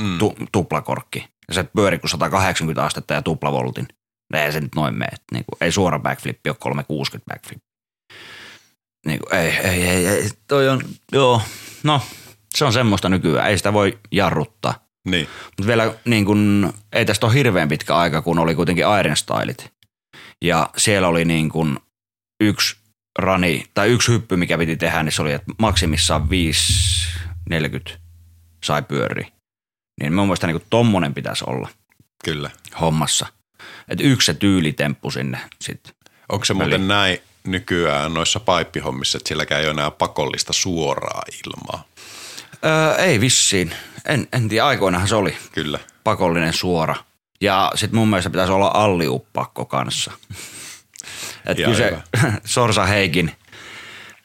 Mm. 0.00 0.18
tu, 0.18 0.34
tuplakorkki. 0.52 1.28
Ja 1.48 1.54
se 1.54 1.64
pyörii 1.64 1.98
kuin 1.98 2.10
180 2.10 2.84
astetta 2.84 3.14
ja 3.14 3.22
tuplavoltin. 3.22 3.88
Ei 4.34 4.52
se 4.52 4.60
nyt 4.60 4.74
noin 4.74 4.98
mene. 4.98 5.16
Niin 5.32 5.44
kuin, 5.44 5.56
ei 5.60 5.72
suora 5.72 5.98
backflippi 5.98 6.50
ole 6.50 6.56
360 6.60 7.34
backflip. 7.34 7.62
niin 9.06 9.18
kuin, 9.18 9.34
ei, 9.40 9.48
ei, 9.50 9.82
ei, 9.88 10.06
ei, 10.06 10.28
toi 10.48 10.68
on, 10.68 10.80
joo, 11.12 11.42
no 11.82 12.00
se 12.54 12.64
on 12.64 12.72
semmoista 12.72 13.08
nykyään, 13.08 13.50
ei 13.50 13.56
sitä 13.56 13.72
voi 13.72 13.98
jarruttaa. 14.12 14.86
Niin. 15.08 15.28
Mutta 15.44 15.66
vielä 15.66 15.94
niin 16.04 16.24
kun, 16.24 16.72
ei 16.92 17.04
tästä 17.04 17.26
ole 17.26 17.34
hirveän 17.34 17.68
pitkä 17.68 17.96
aika, 17.96 18.22
kun 18.22 18.38
oli 18.38 18.54
kuitenkin 18.54 18.84
Iron 19.00 19.16
Stylit. 19.16 19.72
Ja 20.44 20.70
siellä 20.76 21.08
oli 21.08 21.24
niin 21.24 21.48
kun 21.48 21.80
yksi 22.42 22.76
rani, 23.18 23.64
tai 23.74 23.88
yksi 23.88 24.12
hyppy, 24.12 24.36
mikä 24.36 24.58
piti 24.58 24.76
tehdä, 24.76 25.02
niin 25.02 25.12
se 25.12 25.22
oli, 25.22 25.32
että 25.32 25.52
maksimissaan 25.58 26.28
5,40 27.52 27.92
sai 28.64 28.82
pyöri. 28.82 29.26
Niin 30.00 30.12
mun 30.12 30.26
mielestä 30.26 30.46
niin 30.46 30.60
kuin 30.60 30.66
tommonen 30.70 31.14
pitäisi 31.14 31.44
olla 31.46 31.68
Kyllä. 32.24 32.50
hommassa. 32.80 33.26
Että 33.88 34.04
yksi 34.04 34.26
se 34.26 34.34
tyylitemppu 34.34 35.10
sinne 35.10 35.38
sitten. 35.60 35.94
Onko 36.28 36.44
se 36.44 36.54
muuten 36.54 36.88
näin 36.88 37.18
nykyään 37.44 38.14
noissa 38.14 38.40
paippihommissa, 38.40 39.18
että 39.18 39.28
silläkään 39.28 39.60
ei 39.60 39.66
ole 39.66 39.70
enää 39.70 39.90
pakollista 39.90 40.52
suoraa 40.52 41.22
ilmaa? 41.46 41.84
Öö, 42.64 42.94
ei 42.96 43.20
vissiin. 43.20 43.74
En, 44.04 44.28
en 44.32 44.48
tiedä, 44.48 44.66
aikoinahan 44.66 45.08
se 45.08 45.14
oli 45.14 45.36
Kyllä. 45.52 45.78
pakollinen 46.04 46.52
suora. 46.52 46.94
Ja 47.40 47.72
sitten 47.74 47.98
mun 47.98 48.08
mielestä 48.08 48.30
pitäisi 48.30 48.52
olla 48.52 48.70
alliuppakko 48.74 49.64
kanssa. 49.64 50.12
Et 51.46 51.58
Ihan 51.58 51.74
kyllä 51.74 51.90
se 51.90 52.02
Sorsa 52.44 52.86
Heikin 52.86 53.32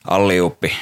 alliuppi 0.08 0.76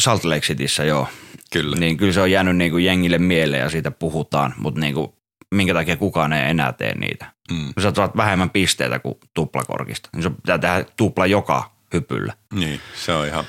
Salt 0.00 0.24
Lake 0.24 0.40
Cityssä, 0.40 0.84
joo. 0.84 1.08
Kyllä. 1.52 1.76
Niin 1.76 1.96
kyllä 1.96 2.12
se 2.12 2.20
on 2.20 2.30
jäänyt 2.30 2.56
niin 2.56 2.70
kuin 2.70 2.84
jengille 2.84 3.18
mieleen 3.18 3.62
ja 3.62 3.70
siitä 3.70 3.90
puhutaan, 3.90 4.54
mutta 4.56 4.80
niin 4.80 4.94
kuin, 4.94 5.12
minkä 5.54 5.74
takia 5.74 5.96
kukaan 5.96 6.32
ei 6.32 6.50
enää 6.50 6.72
tee 6.72 6.98
niitä. 6.98 7.32
Mm. 7.52 7.72
Sä 7.82 7.92
saat 7.96 8.16
vähemmän 8.16 8.50
pisteitä 8.50 8.98
kuin 8.98 9.14
tuplakorkista, 9.34 10.08
niin 10.14 10.22
se 10.22 10.30
pitää 10.30 10.58
tehdä 10.58 10.84
tupla 10.96 11.26
joka 11.26 11.70
hypyllä. 11.92 12.34
Niin, 12.54 12.80
se 13.04 13.12
on 13.12 13.26
ihan, 13.26 13.44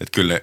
että 0.00 0.12
kyllä 0.12 0.40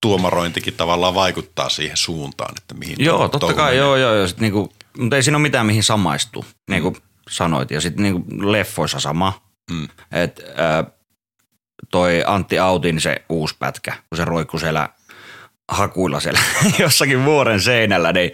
tuomarointikin 0.00 0.74
tavallaan 0.74 1.14
vaikuttaa 1.14 1.68
siihen 1.68 1.96
suuntaan, 1.96 2.54
että 2.58 2.74
mihin 2.74 2.96
Joo, 2.98 3.28
totta 3.28 3.54
kai, 3.54 3.64
menee. 3.64 3.78
joo, 3.78 3.96
joo. 3.96 4.14
joo. 4.14 4.28
Sit 4.28 4.40
niinku, 4.40 4.72
mutta 4.98 5.16
ei 5.16 5.22
siinä 5.22 5.36
ole 5.36 5.42
mitään, 5.42 5.66
mihin 5.66 5.82
samaistuu, 5.82 6.44
niin 6.70 6.82
kuin 6.82 6.96
sanoit. 7.28 7.70
Ja 7.70 7.80
sitten 7.80 8.02
niinku 8.02 8.52
leffoissa 8.52 9.00
sama. 9.00 9.42
Mm. 9.70 9.88
Et, 10.12 10.40
äh, 10.48 10.92
toi 11.90 12.22
Antti 12.26 12.58
Autin 12.58 13.00
se 13.00 13.24
uusi 13.28 13.56
pätkä, 13.58 13.92
kun 14.08 14.16
se 14.16 14.24
roikkuu 14.24 14.60
siellä 14.60 14.88
hakuilla 15.68 16.20
siellä 16.20 16.40
jossakin 16.78 17.24
vuoren 17.24 17.60
seinällä, 17.60 18.12
niin 18.12 18.30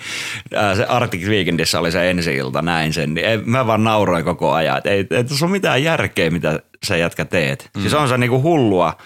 äh, 0.56 0.76
se 0.76 0.84
Arctic 0.84 1.28
Weekendissä 1.28 1.80
oli 1.80 1.92
se 1.92 2.10
ensi 2.10 2.36
ilta, 2.36 2.62
näin 2.62 2.92
sen, 2.92 3.14
niin 3.14 3.26
ei, 3.26 3.38
mä 3.38 3.66
vaan 3.66 3.84
nauroin 3.84 4.24
koko 4.24 4.52
ajan, 4.52 4.78
että 4.78 4.90
ei, 4.90 5.06
ei 5.10 5.24
tässä 5.24 5.44
ole 5.44 5.52
mitään 5.52 5.82
järkeä, 5.82 6.30
mitä 6.30 6.60
sä 6.86 6.96
jätkä 6.96 7.24
teet. 7.24 7.70
Mm. 7.76 7.80
Siis 7.80 7.94
on 7.94 8.08
se 8.08 8.18
niinku 8.18 8.42
hullua 8.42 8.96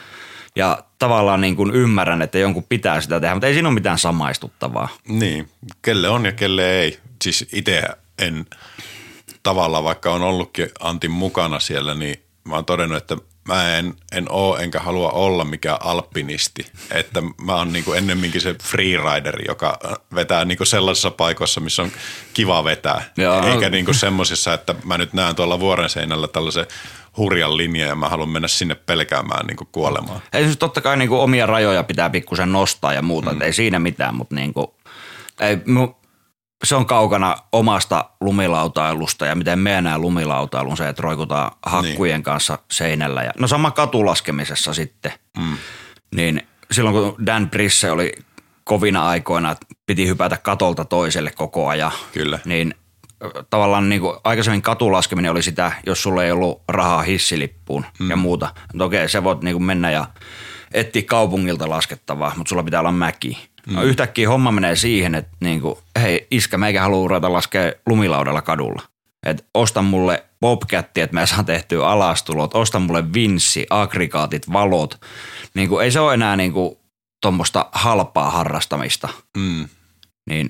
ja 0.56 0.78
tavallaan 0.98 1.40
niinku 1.40 1.68
ymmärrän, 1.72 2.22
että 2.22 2.38
jonkun 2.38 2.66
pitää 2.68 3.00
sitä 3.00 3.20
tehdä, 3.20 3.34
mutta 3.34 3.46
ei 3.46 3.52
siinä 3.52 3.68
ole 3.68 3.74
mitään 3.74 3.98
samaistuttavaa. 3.98 4.88
Niin, 5.08 5.48
kelle 5.82 6.08
on 6.08 6.24
ja 6.24 6.32
kelle 6.32 6.70
ei. 6.70 6.98
Siis 7.22 7.48
itse 7.52 7.82
en 8.18 8.46
tavallaan, 9.48 9.84
vaikka 9.84 10.12
on 10.12 10.22
ollutkin 10.22 10.68
Antin 10.80 11.10
mukana 11.10 11.60
siellä, 11.60 11.94
niin 11.94 12.22
mä 12.44 12.54
oon 12.54 12.64
todennut, 12.64 12.98
että 12.98 13.16
mä 13.48 13.78
en, 13.78 13.94
en 14.12 14.26
oo 14.30 14.56
enkä 14.56 14.80
halua 14.80 15.10
olla 15.10 15.44
mikään 15.44 15.78
alpinisti. 15.80 16.66
Että 16.90 17.22
mä 17.42 17.54
oon 17.54 17.72
niinku 17.72 17.92
ennemminkin 17.92 18.40
se 18.40 18.54
freerideri, 18.62 19.44
joka 19.48 19.78
vetää 20.14 20.44
niinku 20.44 20.64
sellaisissa 20.64 21.10
paikoissa, 21.10 21.60
missä 21.60 21.82
on 21.82 21.90
kiva 22.34 22.64
vetää. 22.64 23.02
Joo. 23.16 23.46
Eikä 23.46 23.70
niinku 23.70 23.92
semmosissa, 23.92 24.54
että 24.54 24.74
mä 24.84 24.98
nyt 24.98 25.12
näen 25.12 25.36
tuolla 25.36 25.60
vuoren 25.60 25.90
seinällä 25.90 26.28
tällaisen 26.28 26.66
hurjan 27.16 27.56
linjan 27.56 27.88
ja 27.88 27.96
mä 27.96 28.08
haluan 28.08 28.28
mennä 28.28 28.48
sinne 28.48 28.74
pelkäämään 28.74 29.46
niinku 29.46 29.68
kuolemaan. 29.72 30.22
Ei 30.32 30.44
siis 30.44 30.56
totta 30.56 30.80
kai 30.80 30.96
niinku 30.96 31.20
omia 31.20 31.46
rajoja 31.46 31.82
pitää 31.82 32.10
pikkusen 32.10 32.52
nostaa 32.52 32.92
ja 32.92 33.02
muuta, 33.02 33.32
mm. 33.32 33.42
ei 33.42 33.52
siinä 33.52 33.78
mitään, 33.78 34.14
mutta 34.14 34.34
niinku, 34.34 34.74
ei, 35.40 35.58
mu, 35.66 35.88
se 36.64 36.74
on 36.76 36.86
kaukana 36.86 37.36
omasta 37.52 38.10
lumilautailusta 38.20 39.26
ja 39.26 39.34
miten 39.34 39.58
me 39.58 39.80
näen 39.80 40.00
lumilautailun 40.00 40.76
se, 40.76 40.88
että 40.88 41.02
roikutaan 41.02 41.50
hakkujen 41.66 42.14
niin. 42.14 42.22
kanssa 42.22 42.58
seinällä. 42.70 43.22
Ja, 43.22 43.32
no 43.38 43.48
sama 43.48 43.70
katulaskemisessa 43.70 44.74
sitten, 44.74 45.12
mm. 45.38 45.56
niin 46.14 46.42
silloin 46.70 46.96
kun 46.96 47.26
Dan 47.26 47.50
Brisse 47.50 47.90
oli 47.90 48.12
kovina 48.64 49.08
aikoina, 49.08 49.50
että 49.50 49.66
piti 49.86 50.06
hypätä 50.06 50.36
katolta 50.36 50.84
toiselle 50.84 51.30
koko 51.30 51.68
ajan, 51.68 51.92
Kyllä. 52.12 52.38
niin 52.44 52.74
tavallaan 53.50 53.88
niin 53.88 54.00
kuin 54.00 54.16
aikaisemmin 54.24 54.62
katulaskeminen 54.62 55.30
oli 55.30 55.42
sitä, 55.42 55.72
jos 55.86 56.02
sulla 56.02 56.24
ei 56.24 56.32
ollut 56.32 56.62
rahaa 56.68 57.02
hissilippuun 57.02 57.84
mm. 57.98 58.10
ja 58.10 58.16
muuta. 58.16 58.54
Mutta 58.72 58.84
okei, 58.84 59.08
sä 59.08 59.24
voit 59.24 59.42
niin 59.42 59.54
kuin 59.54 59.64
mennä 59.64 59.90
ja 59.90 60.06
etsiä 60.72 61.02
kaupungilta 61.02 61.70
laskettavaa, 61.70 62.32
mutta 62.36 62.48
sulla 62.48 62.62
pitää 62.62 62.80
olla 62.80 62.92
mäki. 62.92 63.48
Mm. 63.66 63.74
No 63.74 63.82
yhtäkkiä 63.82 64.28
homma 64.28 64.52
menee 64.52 64.76
siihen, 64.76 65.14
että 65.14 65.36
niin 65.40 65.60
kuin, 65.60 65.78
hei 66.00 66.26
iskä, 66.30 66.58
meikä 66.58 66.82
haluaa 66.82 67.08
ruveta 67.08 67.32
laskea 67.32 67.72
lumilaudalla 67.86 68.42
kadulla. 68.42 68.82
Et 69.26 69.46
osta 69.54 69.82
mulle 69.82 70.24
bobcatti, 70.40 71.00
että 71.00 71.16
mä 71.16 71.26
saan 71.26 71.44
tehtyä 71.44 71.88
alastulot, 71.88 72.54
osta 72.54 72.78
mulle 72.78 73.12
vinssi, 73.12 73.66
aggregaatit, 73.70 74.52
valot. 74.52 75.00
Niin 75.54 75.68
kuin, 75.68 75.84
ei 75.84 75.90
se 75.90 76.00
ole 76.00 76.14
enää 76.14 76.36
niin 76.36 76.52
kuin, 76.52 76.76
tuommoista 77.22 77.66
halpaa 77.72 78.30
harrastamista. 78.30 79.08
Mm. 79.36 79.68
Niin, 80.30 80.48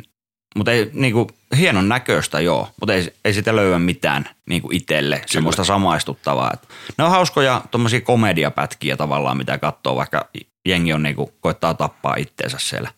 mutta 0.56 0.72
ei, 0.72 0.90
niinku, 0.92 1.30
hienon 1.56 1.88
näköistä 1.88 2.40
joo, 2.40 2.68
mutta 2.80 2.94
ei, 2.94 3.14
ei 3.24 3.32
sitä 3.34 3.56
löyä 3.56 3.78
mitään 3.78 4.28
niinku 4.46 4.68
itselle 4.72 5.22
semmoista 5.26 5.64
samaistuttavaa. 5.64 6.50
Et 6.54 6.68
ne 6.98 7.04
on 7.04 7.10
hauskoja 7.10 7.62
tuommoisia 7.70 8.00
komediapätkiä 8.00 8.96
tavallaan, 8.96 9.36
mitä 9.36 9.58
katsoo, 9.58 9.96
vaikka 9.96 10.28
jengi 10.66 10.92
on 10.92 11.02
niinku, 11.02 11.32
koittaa 11.40 11.74
tappaa 11.74 12.14
itteensä 12.18 12.56
siellä. 12.60 12.90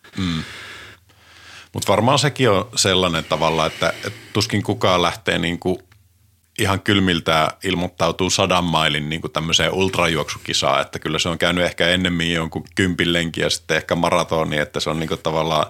Mutta 1.72 1.92
varmaan 1.92 2.18
sekin 2.18 2.50
on 2.50 2.68
sellainen 2.76 3.24
tavalla, 3.24 3.66
että, 3.66 3.88
että 3.88 4.20
tuskin 4.32 4.62
kukaan 4.62 5.02
lähtee 5.02 5.38
niinku 5.38 5.82
ihan 6.58 6.80
kylmiltä 6.80 7.48
ilmoittautuu 7.64 8.30
sadan 8.30 8.64
mailin 8.64 9.08
niinku 9.08 9.28
tämmöiseen 9.28 9.72
ultrajuoksukisaan, 9.72 10.80
että 10.80 10.98
kyllä 10.98 11.18
se 11.18 11.28
on 11.28 11.38
käynyt 11.38 11.64
ehkä 11.64 11.88
ennemmin 11.88 12.32
jonkun 12.32 12.64
kympin 12.74 13.12
lenki 13.12 13.40
ja 13.40 13.50
sitten 13.50 13.76
ehkä 13.76 13.94
maratoni, 13.94 14.58
että 14.58 14.80
se 14.80 14.90
on 14.90 15.00
niinku 15.00 15.16
tavallaan, 15.16 15.66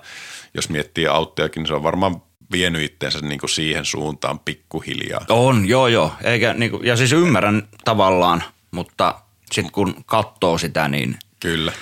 jos 0.54 0.68
miettii 0.68 1.06
auttojakin, 1.06 1.60
niin 1.60 1.68
se 1.68 1.74
on 1.74 1.82
varmaan 1.82 2.22
vienyt 2.52 2.82
itteensä 2.82 3.18
niinku 3.20 3.48
siihen 3.48 3.84
suuntaan 3.84 4.38
pikkuhiljaa. 4.38 5.24
On, 5.28 5.68
joo 5.68 5.88
joo. 5.88 6.12
Eikä, 6.22 6.54
niinku, 6.54 6.80
ja 6.82 6.96
siis 6.96 7.12
ymmärrän 7.12 7.68
tavallaan, 7.84 8.42
mutta 8.70 9.14
sitten 9.52 9.72
kun 9.72 9.94
katsoo 10.06 10.58
sitä, 10.58 10.88
niin 10.88 11.18
Kyllä. 11.40 11.72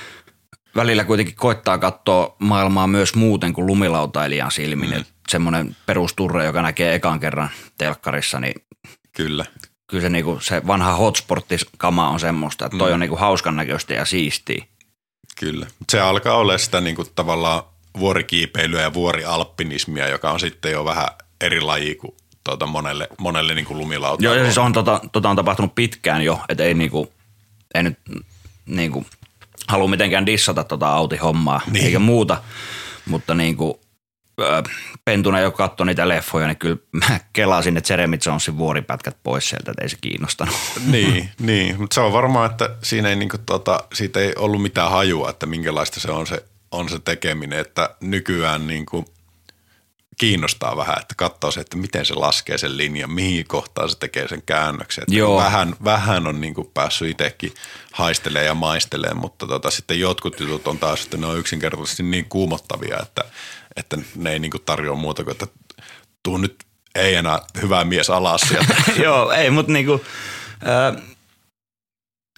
välillä 0.76 1.04
kuitenkin 1.04 1.34
koittaa 1.36 1.78
katsoa 1.78 2.36
maailmaa 2.38 2.86
myös 2.86 3.14
muuten 3.14 3.52
kuin 3.52 3.66
lumilautailijan 3.66 4.50
silmin. 4.50 4.90
Mm. 4.90 5.04
Semmoinen 5.28 5.76
perusturre, 5.86 6.44
joka 6.44 6.62
näkee 6.62 6.94
ekan 6.94 7.20
kerran 7.20 7.50
telkkarissa, 7.78 8.40
niin 8.40 8.54
Kyllä. 9.12 9.44
kyllä 9.86 10.02
se, 10.02 10.08
niinku, 10.08 10.38
se 10.40 10.66
vanha 10.66 10.92
hotspottiskama 10.92 12.10
on 12.10 12.20
semmoista, 12.20 12.66
että 12.66 12.78
toi 12.78 12.90
mm. 12.90 12.94
on 12.94 13.00
niinku 13.00 13.16
hauskan 13.16 13.56
näköistä 13.56 13.94
ja 13.94 14.04
siistiä. 14.04 14.64
Kyllä. 15.40 15.66
Se 15.88 16.00
alkaa 16.00 16.36
olla 16.36 16.58
sitä 16.58 16.80
niinku 16.80 17.04
tavallaan 17.04 17.62
vuorikiipeilyä 17.98 18.82
ja 18.82 18.94
vuorialppinismia, 18.94 20.08
joka 20.08 20.30
on 20.30 20.40
sitten 20.40 20.72
jo 20.72 20.84
vähän 20.84 21.08
eri 21.40 21.60
laji 21.60 21.94
kuin 21.94 22.14
tuota 22.44 22.66
monelle, 22.66 23.08
monelle 23.18 23.54
niinku 23.54 23.74
lumilauta. 23.78 24.24
Joo, 24.24 24.34
ja 24.34 24.44
siis 24.44 24.58
on, 24.58 24.72
tota, 24.72 25.00
tota 25.12 25.30
on 25.30 25.36
tapahtunut 25.36 25.74
pitkään 25.74 26.22
jo, 26.22 26.40
että 26.48 26.64
ei, 26.64 26.74
niinku, 26.74 27.12
ei 27.74 27.82
nyt 27.82 27.98
niinku, 28.66 29.06
halua 29.68 29.88
mitenkään 29.88 30.26
dissata 30.26 30.64
tota 30.64 30.88
autihommaa 30.88 31.60
Niin. 31.64 31.72
niin. 31.72 31.84
eikä 31.84 31.98
muuta, 31.98 32.42
mutta 33.06 33.34
niinku, 33.34 33.80
ö, 34.40 34.62
pentuna 35.04 35.40
jo 35.40 35.50
katsoi 35.50 35.86
niitä 35.86 36.08
leffoja, 36.08 36.46
niin 36.46 36.56
kyllä 36.56 36.76
mä 36.92 37.20
kelasin, 37.32 37.76
että 37.76 37.92
Jeremy 37.92 38.18
Jonesin 38.26 38.58
vuoripätkät 38.58 39.16
pois 39.22 39.48
sieltä, 39.48 39.70
että 39.70 39.82
ei 39.82 39.88
se 39.88 39.96
kiinnostanut. 40.00 40.54
Niin, 40.86 41.30
niin. 41.40 41.80
mutta 41.80 41.94
se 41.94 42.00
on 42.00 42.12
varmaan, 42.12 42.50
että 42.50 42.70
siinä 42.82 43.08
ei, 43.08 43.16
niinku, 43.16 43.38
tota, 43.46 43.84
siitä 43.94 44.20
ei 44.20 44.32
ollut 44.36 44.62
mitään 44.62 44.90
hajua, 44.90 45.30
että 45.30 45.46
minkälaista 45.46 46.00
se 46.00 46.10
on 46.10 46.26
se, 46.26 46.44
on 46.72 46.88
se 46.88 46.98
tekeminen, 46.98 47.58
että 47.58 47.96
nykyään 48.00 48.66
niinku, 48.66 49.04
kiinnostaa 50.18 50.76
vähän, 50.76 50.98
että 51.00 51.14
katsoo 51.16 51.50
se, 51.50 51.60
että 51.60 51.76
miten 51.76 52.04
se 52.04 52.14
laskee 52.14 52.58
sen 52.58 52.76
linjan, 52.76 53.12
mihin 53.12 53.46
kohtaan 53.48 53.88
se 53.90 53.98
tekee 53.98 54.28
sen 54.28 54.42
käännöksen. 54.46 55.02
Että 55.02 55.14
Joo. 55.14 55.36
Vähän, 55.36 55.76
vähän 55.84 56.26
on 56.26 56.40
niinku 56.40 56.70
päässyt 56.74 57.10
itsekin 57.10 57.54
haistelemaan 57.92 58.46
ja 58.46 58.54
maistelemaan, 58.54 59.20
mutta 59.20 59.46
tota, 59.46 59.70
sitten 59.70 60.00
jotkut 60.00 60.40
jutut 60.40 60.68
on 60.68 60.78
taas, 60.78 61.04
että 61.04 61.16
ne 61.16 61.26
on 61.26 61.38
yksinkertaisesti 61.38 62.02
niin 62.02 62.26
kuumottavia, 62.28 62.98
että, 63.02 63.24
että 63.76 63.98
ne 64.16 64.32
ei 64.32 64.38
niinku 64.38 64.58
tarjoa 64.58 64.96
muuta 64.96 65.24
kuin, 65.24 65.32
että 65.32 65.46
tuu 66.22 66.38
nyt 66.38 66.56
ei 66.94 67.14
enää 67.14 67.38
hyvä 67.62 67.84
mies 67.84 68.10
alas 68.10 68.40
sieltä. 68.40 68.74
Joo, 69.04 69.32
ei, 69.32 69.50
mutta 69.50 69.72
niinku, 69.72 70.04
ö, 70.66 71.00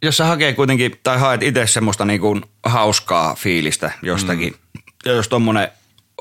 jos 0.03 0.17
sä 0.17 0.25
hakee 0.25 0.53
kuitenkin, 0.53 1.01
tai 1.03 1.19
haet 1.19 1.43
itse 1.43 1.67
semmoista 1.67 2.05
niinku 2.05 2.41
hauskaa 2.63 3.35
fiilistä 3.35 3.93
jostakin, 4.03 4.53
mm. 4.53 4.83
ja 5.05 5.13
jos 5.13 5.29
tommonen 5.29 5.69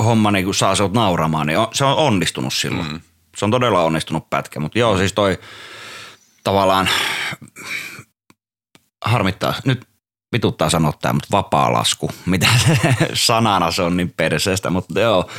homma 0.04 0.32
niinku 0.32 0.54
saa 0.54 0.76
sut 0.76 0.94
nauramaan, 0.94 1.48
niin 1.48 1.60
on, 1.60 1.68
se 1.72 1.86
on 1.86 1.96
onnistunut 1.96 2.54
silloin. 2.54 2.92
Mm. 2.92 3.02
Se 3.38 3.46
on 3.46 3.52
todella 3.52 3.84
onnistunut 3.84 4.30
pätkä, 4.30 4.60
mutta 4.60 4.80
joo, 4.80 4.98
siis 4.98 5.14
toi 5.14 5.40
tavallaan 6.44 6.90
harmittaa, 9.06 9.54
nyt 9.66 9.88
vituttaa 10.32 10.70
sanoa 10.70 10.94
tämä, 11.02 11.14
mutta 11.14 11.28
vapaa-lasku, 11.32 12.10
mitä 12.26 12.48
se 12.66 12.78
sanana 13.14 13.72
se 13.72 13.82
on 13.82 13.98
niin 13.98 14.14
perseestä, 14.18 14.70
mutta 14.70 15.00
joo, 15.00 15.30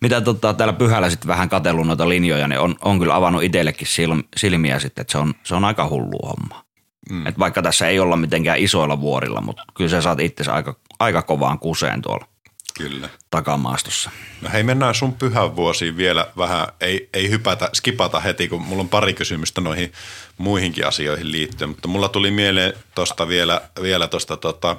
mitä 0.00 0.20
tota, 0.20 0.54
täällä 0.54 0.72
pyhällä 0.72 1.10
sitten 1.10 1.28
vähän 1.28 1.48
katsellut 1.48 1.86
noita 1.86 2.08
linjoja, 2.08 2.48
niin 2.48 2.60
on, 2.60 2.74
on 2.80 2.98
kyllä 2.98 3.14
avannut 3.14 3.42
itsellekin 3.42 3.88
sil- 3.94 4.28
silmiä 4.36 4.78
sitten, 4.78 5.02
että 5.02 5.12
se 5.12 5.18
on, 5.18 5.34
se 5.44 5.54
on 5.54 5.64
aika 5.64 5.88
hullu 5.88 6.18
homma. 6.26 6.69
Mm. 7.10 7.26
Et 7.26 7.38
vaikka 7.38 7.62
tässä 7.62 7.88
ei 7.88 8.00
olla 8.00 8.16
mitenkään 8.16 8.58
isoilla 8.58 9.00
vuorilla, 9.00 9.40
mutta 9.40 9.62
kyllä 9.74 9.90
sä 9.90 10.02
saat 10.02 10.20
itse 10.20 10.50
aika, 10.50 10.76
aika 10.98 11.22
kovaan 11.22 11.58
kuseen 11.58 12.02
tuolla 12.02 12.26
Kyllä. 12.74 13.08
takamaastossa. 13.30 14.10
No 14.40 14.50
hei, 14.52 14.62
mennään 14.62 14.94
sun 14.94 15.14
pyhän 15.14 15.56
vuosiin 15.56 15.96
vielä 15.96 16.26
vähän, 16.36 16.68
ei, 16.80 17.08
ei 17.14 17.30
hypätä, 17.30 17.70
skipata 17.74 18.20
heti, 18.20 18.48
kun 18.48 18.62
mulla 18.62 18.80
on 18.80 18.88
pari 18.88 19.14
kysymystä 19.14 19.60
noihin 19.60 19.92
muihinkin 20.38 20.86
asioihin 20.86 21.32
liittyen, 21.32 21.70
mutta 21.70 21.88
mulla 21.88 22.08
tuli 22.08 22.30
mieleen 22.30 22.72
tosta 22.94 23.28
vielä, 23.28 23.60
vielä 23.82 24.08
tosta 24.08 24.36
tota, 24.36 24.76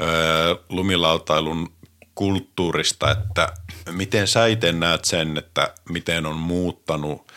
ö, 0.00 0.58
lumilautailun 0.68 1.72
kulttuurista, 2.14 3.10
että 3.10 3.52
miten 3.90 4.28
sä 4.28 4.46
itse 4.46 4.72
näet 4.72 5.04
sen, 5.04 5.38
että 5.38 5.74
miten 5.88 6.26
on 6.26 6.36
muuttanut 6.36 7.32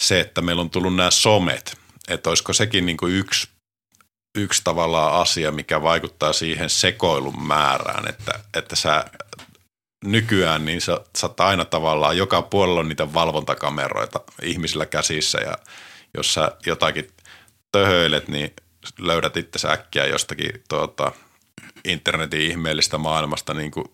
se, 0.00 0.20
että 0.20 0.42
meillä 0.42 0.62
on 0.62 0.70
tullut 0.70 0.96
nämä 0.96 1.10
somet, 1.10 1.79
että 2.08 2.30
olisiko 2.30 2.52
sekin 2.52 2.86
niin 2.86 2.96
kuin 2.96 3.14
yksi 3.14 3.48
yksi 4.34 4.60
tavallaan 4.64 5.20
asia, 5.20 5.52
mikä 5.52 5.82
vaikuttaa 5.82 6.32
siihen 6.32 6.70
sekoilun 6.70 7.42
määrään, 7.42 8.08
että, 8.08 8.40
että 8.54 8.76
sä 8.76 9.04
nykyään 10.04 10.64
niin 10.64 10.80
sä, 10.80 11.00
sä 11.18 11.30
aina 11.38 11.64
tavallaan, 11.64 12.16
joka 12.16 12.42
puolella 12.42 12.80
on 12.80 12.88
niitä 12.88 13.14
valvontakameroita 13.14 14.20
ihmisillä 14.42 14.86
käsissä 14.86 15.38
ja 15.38 15.58
jos 16.14 16.34
sä 16.34 16.52
jotakin 16.66 17.08
töhöilet, 17.72 18.28
niin 18.28 18.54
löydät 18.98 19.36
itse 19.36 19.68
äkkiä 19.68 20.06
jostakin 20.06 20.62
tuota, 20.68 21.12
internetin 21.84 22.40
ihmeellistä 22.40 22.98
maailmasta 22.98 23.54
niin 23.54 23.70
kuin 23.70 23.86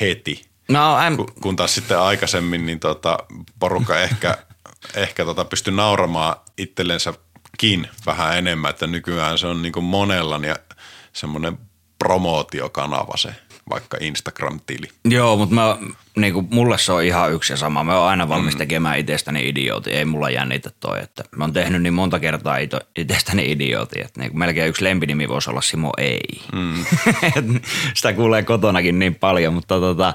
heti. 0.00 0.44
No, 0.68 0.96
I'm, 0.98 1.16
Kun, 1.16 1.32
kun 1.40 1.56
taas 1.56 1.74
sitten 1.74 1.98
aikaisemmin 1.98 2.66
niin 2.66 2.80
tota, 2.80 3.18
porukka 3.58 3.98
ehkä, 4.00 4.38
ehkä 4.94 5.24
tota 5.24 5.44
pystyi 5.44 5.74
nauramaan 5.74 6.36
itsellensäkin 6.58 7.31
vähän 8.06 8.38
enemmän, 8.38 8.70
että 8.70 8.86
nykyään 8.86 9.38
se 9.38 9.46
on 9.46 9.62
niin 9.62 9.72
kuin 9.72 9.84
monella 9.84 10.40
ja 10.46 10.56
semmoinen 11.12 11.58
promootiokanava 11.98 13.16
se 13.16 13.34
vaikka 13.70 13.96
Instagram-tili. 14.00 14.88
Joo, 15.04 15.36
mutta 15.36 15.54
mä, 15.54 15.76
niinku, 16.16 16.42
mulle 16.50 16.78
se 16.78 16.92
on 16.92 17.04
ihan 17.04 17.32
yksi 17.32 17.52
ja 17.52 17.56
sama. 17.56 17.84
Mä 17.84 17.98
oon 17.98 18.08
aina 18.08 18.28
valmis 18.28 18.56
tekemään 18.56 18.98
itsestäni 18.98 19.48
idiootti. 19.48 19.90
Ei 19.90 20.04
mulla 20.04 20.30
jännitä 20.30 20.70
toi. 20.80 21.02
Että 21.02 21.24
mä 21.36 21.44
oon 21.44 21.52
tehnyt 21.52 21.82
niin 21.82 21.94
monta 21.94 22.20
kertaa 22.20 22.56
ito, 22.56 22.80
itsestäni 22.96 23.50
idiootti. 23.52 24.00
Että 24.00 24.20
niinku, 24.20 24.38
melkein 24.38 24.68
yksi 24.68 24.84
lempinimi 24.84 25.28
voisi 25.28 25.50
olla 25.50 25.60
Simo 25.60 25.92
Ei. 25.98 26.42
Mm. 26.52 26.84
Sitä 27.94 28.12
kuulee 28.12 28.42
kotonakin 28.42 28.98
niin 28.98 29.14
paljon, 29.14 29.54
mutta 29.54 29.80
tota, 29.80 30.14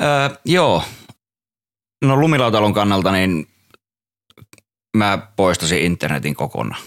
öö, 0.00 0.36
joo. 0.44 0.82
No 2.04 2.16
lumilautalun 2.16 2.74
kannalta 2.74 3.12
niin 3.12 3.48
mä 4.96 5.18
poistasin 5.36 5.82
internetin 5.82 6.34
kokonaan. 6.34 6.82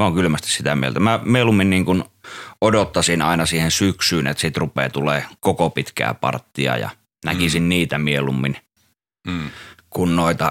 Mä 0.00 0.04
oon 0.04 0.14
kylmästi 0.14 0.50
sitä 0.50 0.76
mieltä. 0.76 1.00
Mä 1.00 1.20
mieluummin 1.24 1.70
niin 1.70 1.84
kuin 1.84 2.04
odottaisin 2.60 3.22
aina 3.22 3.46
siihen 3.46 3.70
syksyyn, 3.70 4.26
että 4.26 4.40
sit 4.40 4.56
rupeaa 4.56 4.90
tulee 4.90 5.24
koko 5.40 5.70
pitkää 5.70 6.14
parttia 6.14 6.76
ja 6.76 6.90
näkisin 7.24 7.62
mm. 7.62 7.68
niitä 7.68 7.98
mieluummin 7.98 8.56
Mm. 9.26 9.50
kuin 9.90 10.16
noita 10.16 10.50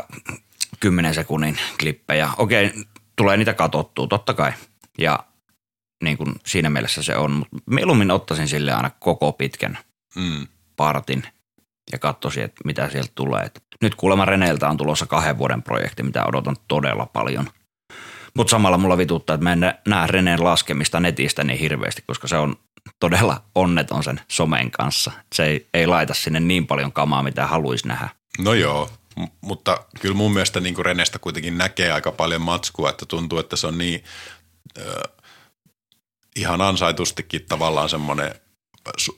10 0.80 1.14
sekunnin 1.14 1.58
klippejä. 1.80 2.30
Okei, 2.38 2.74
tulee 3.16 3.38
niitä 3.38 3.54
katottua 3.54 4.08
totta 4.08 4.34
kai 4.34 4.54
ja 4.98 5.20
niin 6.04 6.18
kuin 6.18 6.36
siinä 6.46 6.70
mielessä 6.70 7.04
se 7.04 7.16
on, 7.18 7.32
mutta 7.32 7.58
mieluummin 7.70 8.12
ottaisin 8.12 8.48
sille 8.48 8.74
aina 8.74 8.92
koko 9.00 9.32
pitkän 9.32 9.78
Mm. 10.16 10.48
partin 10.76 11.24
ja 11.92 12.00
katsoisin, 12.00 12.44
että 12.44 12.62
mitä 12.66 12.90
sieltä 12.90 13.12
tulee. 13.16 13.52
Nyt 13.82 13.96
kuulemma 13.96 14.26
Reneeltä 14.26 14.70
on 14.70 14.78
tulossa 14.78 15.06
kahden 15.06 15.38
vuoden 15.38 15.64
projekti, 15.64 16.04
mitä 16.04 16.26
odotan 16.26 16.56
todella 16.68 17.06
paljon. 17.06 17.50
Mutta 18.36 18.52
samalla 18.52 18.78
mulla 18.78 18.98
vituttaa, 18.98 19.34
että 19.34 19.44
mä 19.44 19.54
en 19.54 19.60
nä- 19.60 19.80
näe 19.88 20.08
Reneen 20.08 20.44
laskemista 20.44 21.00
netistä 21.00 21.44
niin 21.44 21.60
hirveästi, 21.60 22.04
koska 22.08 22.28
se 22.28 22.38
on 22.38 22.56
todella 23.00 23.42
onneton 23.56 24.04
sen 24.04 24.22
somen 24.28 24.72
kanssa. 24.72 25.12
Se 25.36 25.46
ei, 25.46 25.68
ei 25.74 25.88
laita 25.88 26.14
sinne 26.14 26.40
niin 26.40 26.68
paljon 26.68 26.92
kamaa, 26.92 27.24
mitä 27.24 27.48
haluaisi 27.48 27.88
nähdä. 27.88 28.10
No 28.40 28.54
joo, 28.54 28.90
M- 29.20 29.24
mutta 29.42 29.86
kyllä 30.02 30.16
mun 30.16 30.34
mielestä 30.34 30.60
niin 30.60 30.86
Renestä 30.86 31.20
kuitenkin 31.20 31.58
näkee 31.58 31.92
aika 31.92 32.12
paljon 32.12 32.42
matskua, 32.42 32.90
että 32.90 33.06
tuntuu, 33.06 33.40
että 33.40 33.56
se 33.56 33.68
on 33.68 33.78
niin 33.78 34.04
ö, 34.78 35.04
ihan 36.36 36.62
ansaitustikin 36.62 37.46
tavallaan 37.50 37.90
semmoinen 37.90 38.36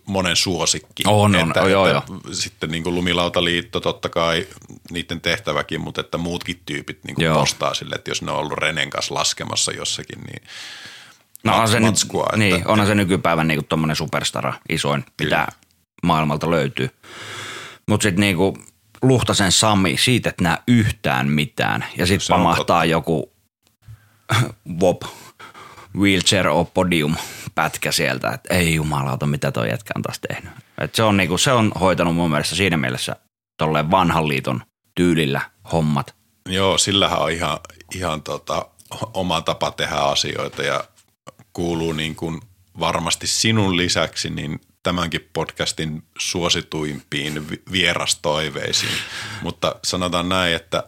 monen 0.06 0.36
suosikki. 0.36 1.04
On, 1.08 1.36
on, 1.36 1.48
että, 1.48 1.60
joo, 1.70 1.88
että 1.88 2.02
Sitten 2.32 2.72
niin 2.72 2.84
kuin 2.84 2.96
Lumilautaliitto 2.96 3.80
totta 3.80 4.10
kai 4.10 4.48
niiden 4.92 5.22
tehtäväkin, 5.22 5.82
mutta 5.82 6.02
että 6.02 6.18
muutkin 6.18 6.62
tyypit 6.66 7.00
niin 7.04 7.16
kuin 7.16 7.26
Joo. 7.26 7.40
postaa 7.40 7.74
sille, 7.74 7.96
että 7.96 8.12
jos 8.12 8.22
ne 8.22 8.32
on 8.32 8.38
ollut 8.38 8.54
Renen 8.58 8.90
kanssa 8.90 9.14
laskemassa 9.14 9.72
jossakin, 9.72 10.22
niin 10.22 10.44
No 11.44 11.52
mat- 11.54 11.60
on 11.62 11.68
se 11.68 11.80
nyt, 11.80 11.90
matskua, 11.90 12.24
että- 12.26 12.38
niin, 12.38 12.68
onhan 12.68 12.88
se 12.88 12.96
nykypäivän 12.96 13.48
niinku 13.48 13.66
tommonen 13.70 13.96
superstara, 13.96 14.54
isoin, 14.70 15.06
mitä 15.22 15.48
maailmalta 16.04 16.52
löytyy. 16.52 16.90
Mutta 17.88 18.04
sitten 18.04 18.22
niinku 18.22 18.58
Luhtasen 19.02 19.52
Sami, 19.52 19.98
siitä 20.00 20.30
et 20.30 20.42
näe 20.42 20.58
yhtään 20.68 21.28
mitään. 21.30 21.86
Ja 21.98 22.06
sitten 22.06 22.26
Se 22.26 22.34
on 22.34 22.40
pamahtaa 22.40 22.86
joku 22.86 23.32
WOP, 24.82 25.02
wheelchair 25.95 26.47
or 26.47 26.65
podium 26.73 27.15
pätkä 27.56 27.91
sieltä, 27.91 28.30
että 28.30 28.54
ei 28.54 28.76
jumalauta, 28.76 29.26
mitä 29.26 29.52
toi 29.52 29.69
jätkä 29.69 29.93
on 29.95 30.02
taas 30.02 30.19
tehnyt. 30.19 30.52
Et 30.78 30.95
se, 30.95 31.04
on 31.04 31.17
niinku, 31.17 31.38
se 31.38 31.52
on 31.52 31.71
hoitanut 31.80 32.15
mun 32.15 32.32
mielestä 32.32 32.56
siinä 32.56 32.78
mielessä 32.78 33.15
tolleen 33.58 33.91
vanhan 33.91 34.28
liiton 34.28 34.63
tyylillä 34.95 35.41
hommat. 35.71 36.15
Joo, 36.50 36.78
sillähän 36.78 37.19
on 37.19 37.32
ihan, 37.32 37.60
ihan 37.95 38.23
tota, 38.23 38.65
oma 39.13 39.41
tapa 39.41 39.71
tehdä 39.71 39.95
asioita 39.95 40.63
ja 40.63 40.84
kuuluu 41.54 41.93
niin 41.93 42.15
kuin 42.15 42.41
varmasti 42.80 43.28
sinun 43.28 43.78
lisäksi 43.78 44.30
niin 44.30 44.62
tämänkin 44.84 45.30
podcastin 45.34 46.04
suosituimpiin 46.19 47.50
vi- 47.50 47.63
vierastoiveisiin. 47.71 48.97
Mutta 49.41 49.76
sanotaan 49.84 50.30
näin, 50.30 50.56
että, 50.56 50.84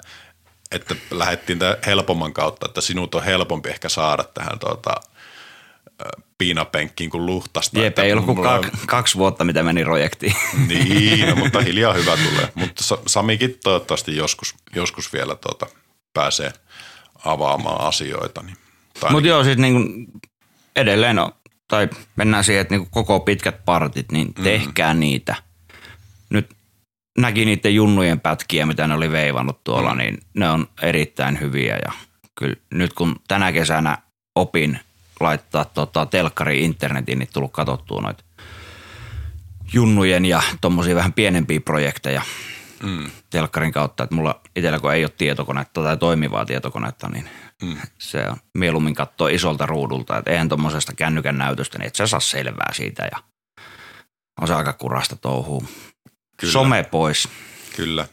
että 0.72 0.96
lähdettiin 1.12 1.60
tämän 1.60 1.78
helpomman 1.86 2.34
kautta, 2.34 2.66
että 2.66 2.82
sinut 2.82 3.16
on 3.16 3.24
helpompi 3.24 3.70
ehkä 3.70 3.90
saada 3.90 4.24
tähän 4.24 4.60
ö, 4.64 6.22
piinapenkkiin 6.38 7.10
kuin 7.10 7.26
luhtasta. 7.26 7.80
Jep, 7.80 8.00
ei 8.00 8.12
ollut 8.12 8.26
kuin 8.26 8.38
mulla 8.38 8.60
kak, 8.60 8.74
kaksi 8.88 9.18
vuotta, 9.18 9.44
mitä 9.44 9.64
meni 9.64 9.84
projektiin. 9.84 10.36
niin, 10.68 11.30
no, 11.30 11.36
mutta 11.36 11.62
hiljaa 11.68 11.94
hyvä 11.94 12.18
tulee. 12.18 12.52
Mutta 12.56 12.84
Sa- 12.84 13.02
Samikin 13.08 13.60
toivottavasti 13.64 14.16
joskus, 14.16 14.56
joskus 14.76 15.14
vielä 15.14 15.36
tuota, 15.36 15.68
pääsee 16.14 16.52
avaamaan 17.26 17.82
asioita. 17.88 18.42
Niin, 18.42 18.58
Mutta 19.10 19.28
joo, 19.28 19.44
siis 19.44 19.58
niin 19.58 20.06
edelleen 20.76 21.20
on, 21.20 21.32
tai 21.68 21.90
mennään 22.16 22.44
siihen, 22.44 22.62
että 22.62 22.76
niin 22.76 22.88
koko 22.90 23.20
pitkät 23.20 23.66
partit, 23.66 24.12
niin 24.12 24.34
tehkää 24.34 24.94
mm. 24.94 25.00
niitä. 25.00 25.36
Nyt 26.30 26.50
näki 27.22 27.46
niiden 27.46 27.76
junnujen 27.76 28.20
pätkiä, 28.20 28.66
mitä 28.66 28.88
ne 28.88 28.94
oli 28.94 29.12
veivannut 29.12 29.64
tuolla, 29.64 29.96
niin 29.96 30.18
ne 30.34 30.50
on 30.50 30.68
erittäin 30.82 31.40
hyviä. 31.40 31.80
Ja 31.86 31.92
kyllä 32.36 32.56
nyt 32.74 32.94
kun 32.94 33.16
tänä 33.28 33.52
kesänä 33.52 33.98
opin 34.36 34.80
laittaa 35.20 35.66
tota, 35.66 36.06
telkkari 36.06 36.66
internetiin, 36.66 37.20
niin 37.20 37.30
tullut 37.34 37.52
katsottua 37.52 38.02
noita 38.02 38.24
junnujen 39.74 40.26
ja 40.26 40.42
tommosia 40.62 40.96
vähän 40.96 41.14
pienempiä 41.14 41.60
projekteja 41.60 42.22
mm, 42.84 43.12
telkkarin 43.30 43.72
kautta, 43.72 44.04
että 44.04 44.16
mulla 44.16 44.42
itsellä 44.56 44.80
kun 44.80 44.94
ei 44.94 45.04
ole 45.04 45.14
tietokonetta 45.18 45.84
tai 45.84 45.98
toimivaa 45.98 46.46
tietokonetta, 46.46 47.10
niin 47.10 47.30
mm, 47.64 47.78
se 47.98 48.30
on 48.30 48.38
mieluummin 48.54 48.96
katsoa 48.96 49.30
isolta 49.30 49.66
ruudulta, 49.66 50.18
että 50.18 50.32
eihän 50.32 50.50
tuommoisesta 50.50 50.94
kännykän 50.94 51.38
näytöstä, 51.38 51.78
niin 51.78 51.88
et 51.88 51.96
sä 51.96 52.08
saa 52.08 52.20
selvää 52.20 52.74
siitä. 52.74 53.10
Ja 53.12 53.24
on 54.42 54.48
se 54.48 54.54
aika 54.54 54.74
kurasta 54.74 55.16
touhuu. 55.16 55.64
Kyllä. 56.40 56.54
Some 56.54 56.84
pois. 56.84 57.28
kyllä. 57.76 58.08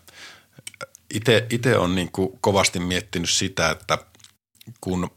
Itse 1.51 1.79
on 1.79 1.95
niin 1.95 2.12
kuin 2.12 2.39
kovasti 2.41 2.81
miettinyt 2.81 3.31
sitä, 3.31 3.71
että 3.71 3.99
kun 4.81 5.11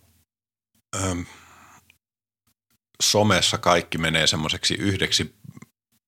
äm, 1.03 1.25
somessa 3.03 3.57
kaikki 3.57 3.97
menee 3.97 4.27
semmoiseksi 4.27 4.73
yhdeksi 4.73 5.35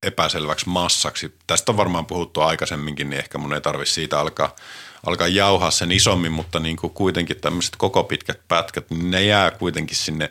epäselväksi 0.03 0.69
massaksi. 0.69 1.37
Tästä 1.47 1.71
on 1.71 1.77
varmaan 1.77 2.05
puhuttu 2.05 2.41
aikaisemminkin, 2.41 3.09
niin 3.09 3.19
ehkä 3.19 3.37
mun 3.37 3.53
ei 3.53 3.61
tarvitse 3.61 3.93
siitä 3.93 4.19
alkaa, 4.19 4.55
alkaa 5.05 5.27
jauhaa 5.27 5.71
sen 5.71 5.91
isommin, 5.91 6.31
mutta 6.31 6.59
niin 6.59 6.77
kuin 6.77 6.93
kuitenkin 6.93 7.41
tämmöiset 7.41 7.75
koko 7.75 8.03
pitkät 8.03 8.47
pätkät, 8.47 8.89
niin 8.89 9.11
ne 9.11 9.23
jää 9.23 9.51
kuitenkin 9.51 9.97
sinne 9.97 10.29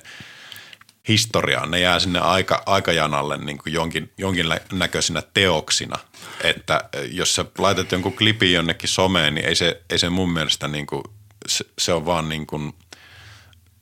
historiaan. 1.09 1.71
Ne 1.71 1.81
jää 1.81 1.99
sinne 1.99 2.19
aika, 2.19 2.63
aikajanalle 2.67 3.39
niin 3.39 3.59
kuin 3.59 3.73
jonkin, 3.73 4.13
jonkin 4.19 4.47
näköisinä 4.73 5.23
teoksina. 5.35 5.99
Että 6.45 6.81
jos 7.11 7.35
sä 7.35 7.45
laitat 7.59 7.93
jonkun 7.93 8.17
klipin 8.17 8.53
jonnekin 8.53 8.89
someen, 8.89 9.35
niin 9.35 9.47
ei 9.47 9.55
se, 9.55 9.83
ei 9.91 9.99
se 9.99 10.11
mun 10.11 10.33
mielestä 10.33 10.69
niin 10.69 10.87
kuin, 10.87 11.03
se, 11.49 11.65
se 11.79 11.93
on 11.93 12.07
vaan 12.07 12.29
niin 12.29 12.47
kuin 12.47 12.75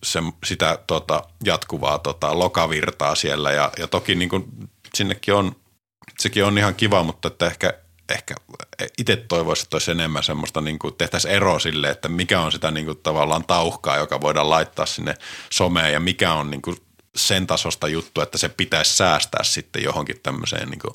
se, 0.02 0.20
sitä 0.46 0.78
tota, 0.86 1.24
jatkuvaa 1.44 1.98
tota, 1.98 2.38
lokavirtaa 2.38 3.14
siellä 3.14 3.52
ja, 3.52 3.72
ja 3.78 3.86
toki 3.86 4.14
niin 4.14 4.28
kuin, 4.28 4.44
sinnekin 4.94 5.34
on, 5.34 5.56
sekin 6.18 6.44
on 6.44 6.58
ihan 6.58 6.74
kiva, 6.74 7.02
mutta 7.02 7.28
että 7.28 7.46
ehkä, 7.46 7.74
ehkä 8.08 8.34
itse 8.98 9.16
toivoisin, 9.16 9.62
että 9.62 9.74
olisi 9.74 9.90
enemmän 9.90 10.22
semmoista, 10.22 10.60
niin 10.60 10.78
kuin 10.78 10.94
tehtäisiin 10.94 11.34
ero 11.34 11.58
sille, 11.58 11.90
että 11.90 12.08
mikä 12.08 12.40
on 12.40 12.52
sitä 12.52 12.70
niin 12.70 12.86
kuin, 12.86 12.98
tavallaan 12.98 13.44
tauhkaa, 13.44 13.96
joka 13.96 14.20
voidaan 14.20 14.50
laittaa 14.50 14.86
sinne 14.86 15.14
someen 15.52 15.92
ja 15.92 16.00
mikä 16.00 16.32
on 16.32 16.50
niin 16.50 16.62
kuin, 16.62 16.76
sen 17.18 17.46
tasosta 17.46 17.88
juttu, 17.88 18.20
että 18.20 18.38
se 18.38 18.48
pitäisi 18.48 18.96
säästää 18.96 19.44
sitten 19.44 19.82
johonkin 19.82 20.20
tämmöiseen 20.22 20.68
niin 20.68 20.78
kuin, 20.78 20.94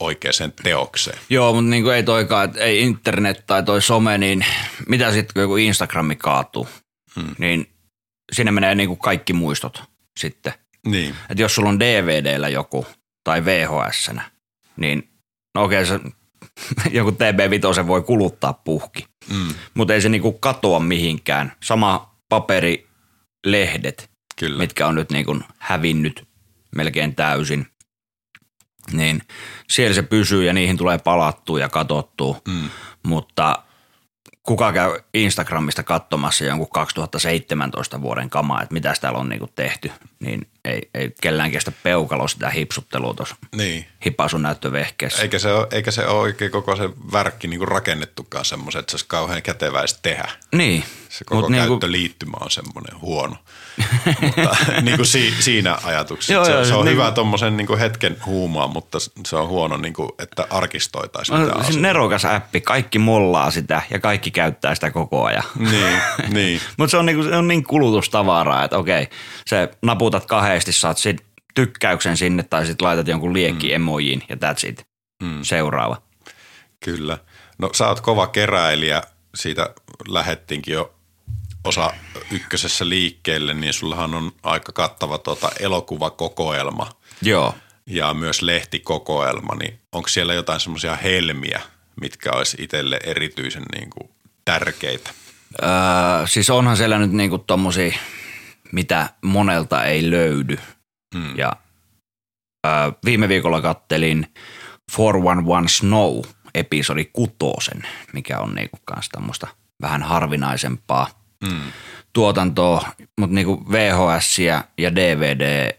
oikeaan 0.00 0.52
teokseen. 0.62 1.18
Joo, 1.30 1.52
mutta 1.52 1.70
niin 1.70 1.82
kuin 1.82 1.94
ei 1.94 2.02
toikaan, 2.02 2.44
että 2.44 2.60
ei 2.60 2.82
internet 2.82 3.46
tai 3.46 3.62
toi 3.62 3.82
some, 3.82 4.18
niin 4.18 4.46
mitä 4.88 5.12
sitten 5.12 5.34
kun 5.34 5.42
joku 5.42 5.56
Instagrami 5.56 6.16
kaatuu, 6.16 6.68
hmm. 7.16 7.34
niin 7.38 7.70
sinne 8.32 8.52
menee 8.52 8.74
niin 8.74 8.88
kuin 8.88 8.98
kaikki 8.98 9.32
muistot 9.32 9.82
sitten. 10.20 10.52
Niin. 10.86 11.14
Että 11.30 11.42
jos 11.42 11.54
sulla 11.54 11.68
on 11.68 11.80
DVDllä 11.80 12.48
joku 12.48 12.86
tai 13.24 13.44
VHS, 13.44 14.10
niin 14.76 15.10
no 15.54 15.64
okei, 15.64 15.86
se, 15.86 16.00
joku 16.90 17.10
TB5 17.10 17.86
voi 17.86 18.02
kuluttaa 18.02 18.52
puhki, 18.52 19.06
Mm, 19.30 19.54
mutta 19.74 19.94
ei 19.94 20.00
se 20.00 20.08
niinku 20.08 20.32
katoa 20.32 20.80
mihinkään. 20.80 21.52
Sama 21.62 22.16
paperilehdet, 22.28 24.10
kyllä. 24.36 24.58
mitkä 24.58 24.86
on 24.86 24.94
nyt 24.94 25.10
niinku 25.10 25.38
hävinnyt 25.58 26.28
melkein 26.76 27.14
täysin, 27.14 27.66
niin 28.92 29.22
siellä 29.70 29.94
se 29.94 30.02
pysyy 30.02 30.44
ja 30.44 30.52
niihin 30.52 30.76
tulee 30.76 30.98
palattua 30.98 31.60
ja 31.60 31.68
katottua, 31.68 32.40
Mm, 32.48 32.68
mutta 33.02 33.62
kuka 34.42 34.72
käy 34.72 34.98
Instagramista 35.14 35.82
katsomassa 35.82 36.44
jonkun 36.44 36.70
2017 36.70 38.02
vuoden 38.02 38.30
kamaa, 38.30 38.62
että 38.62 38.72
mitä 38.72 38.94
täällä 39.00 39.18
on 39.18 39.28
niinku 39.28 39.46
tehty, 39.46 39.90
niin 40.20 40.46
ei, 40.64 40.90
ei 40.94 41.10
kellään 41.20 41.50
kestä 41.50 41.72
peukalo 41.82 42.28
sitä 42.28 42.50
hipsuttelua 42.50 43.14
tuossa 43.14 43.36
niin. 43.56 43.86
hipasun 44.04 44.42
näyttövehkeessä. 44.42 45.22
Eikä 45.22 45.38
se, 45.38 45.52
ole, 45.52 45.66
eikä 45.70 45.90
se 45.90 46.06
ole 46.06 46.20
oikein 46.20 46.50
koko 46.50 46.76
se 46.76 46.90
värkki 47.12 47.48
niin 47.48 47.68
rakennettukaan 47.68 48.44
semmoisen, 48.44 48.80
että 48.80 48.90
se 48.90 48.94
olisi 48.94 49.04
kauhean 49.08 49.42
käteväistä 49.42 49.98
tehdä. 50.02 50.28
Niin, 50.52 50.84
Se 51.08 51.24
koko 51.24 51.40
Mut 51.40 51.50
niinku- 51.50 51.68
käyttöliittymä 51.68 52.36
on 52.40 52.50
semmoinen 52.50 53.00
huono. 53.00 53.36
mutta 54.20 54.56
niin 54.82 54.96
kuin 54.96 55.06
si, 55.06 55.34
siinä 55.40 55.78
ajatuksessa. 55.84 56.32
Joo, 56.32 56.44
se, 56.44 56.50
joo, 56.52 56.64
se 56.64 56.74
on 56.74 56.84
niinku- 56.84 57.02
hyvä 57.02 57.12
tuommoisen 57.12 57.56
niin 57.56 57.78
hetken 57.78 58.16
huumaa, 58.26 58.66
mutta 58.68 58.98
se 59.26 59.36
on 59.36 59.48
huono, 59.48 59.76
niin 59.76 59.94
kuin, 59.94 60.08
että 60.18 60.46
arkistoitaisiin 60.50 61.38
se 61.46 61.50
asioita. 61.50 61.80
nerokas 61.80 62.24
appi, 62.24 62.60
kaikki 62.60 62.98
mollaa 62.98 63.50
sitä 63.50 63.82
ja 63.90 63.98
kaikki 63.98 64.30
käyttää 64.30 64.74
sitä 64.74 64.90
koko 64.90 65.24
ajan. 65.24 65.42
Niin, 65.58 65.98
niin. 66.34 66.60
Mutta 66.76 66.90
se, 66.90 66.96
on 66.96 67.06
niinku, 67.06 67.22
se 67.22 67.36
on 67.36 67.48
niin 67.48 67.64
kulutustavaraa, 67.64 68.64
että 68.64 68.78
okei, 68.78 69.08
se 69.46 69.68
naputat 69.82 70.26
kahdesti, 70.54 70.72
saat 70.72 70.98
sit 70.98 71.24
tykkäyksen 71.54 72.16
sinne 72.16 72.42
tai 72.42 72.66
sitten 72.66 72.86
laitat 72.86 73.08
jonkun 73.08 73.32
liekki 73.32 73.68
mm. 73.68 73.74
emojiin 73.74 74.22
ja 74.28 74.36
that's 74.36 74.68
it. 74.68 74.86
Mm. 75.22 75.42
Seuraava. 75.42 76.02
Kyllä. 76.84 77.18
No 77.58 77.70
sä 77.72 77.88
oot 77.88 78.00
kova 78.00 78.26
keräilijä, 78.26 79.02
siitä 79.34 79.74
lähettiinkin 80.08 80.74
jo 80.74 80.94
osa 81.64 81.92
ykkösessä 82.30 82.88
liikkeelle, 82.88 83.54
niin 83.54 83.72
sullahan 83.72 84.14
on 84.14 84.32
aika 84.42 84.72
kattava 84.72 85.18
tuota 85.18 85.50
elokuvakokoelma 85.60 86.88
Joo. 87.22 87.54
ja 87.86 88.14
myös 88.14 88.42
lehtikokoelma, 88.42 89.54
niin 89.54 89.80
onko 89.92 90.08
siellä 90.08 90.34
jotain 90.34 90.60
semmoisia 90.60 90.96
helmiä, 90.96 91.60
mitkä 92.00 92.30
olisi 92.32 92.56
itselle 92.60 93.00
erityisen 93.04 93.64
niin 93.74 93.90
kuin 93.90 94.10
tärkeitä? 94.44 95.10
Öö, 95.62 96.26
siis 96.26 96.50
onhan 96.50 96.76
siellä 96.76 96.98
nyt 96.98 97.12
niinku 97.12 97.38
tommosia, 97.38 97.92
mitä 98.74 99.10
monelta 99.24 99.84
ei 99.84 100.10
löydy. 100.10 100.58
Mm. 101.14 101.36
Ja 101.36 101.52
öö, 102.66 102.72
viime 103.04 103.28
viikolla 103.28 103.60
kattelin 103.60 104.26
411 104.98 105.68
Snow 105.78 106.20
episodi 106.54 107.04
kutosen, 107.12 107.82
mikä 108.12 108.38
on 108.38 108.54
niinku 108.54 108.78
kans 108.84 109.08
tämmöistä 109.08 109.46
vähän 109.82 110.02
harvinaisempaa 110.02 111.24
Mm. 111.44 111.60
tuotantoa, 112.12 112.88
mutta 113.20 113.34
niinku 113.34 113.64
VHS 113.70 114.38
ja 114.78 114.94
DVD 114.94 115.70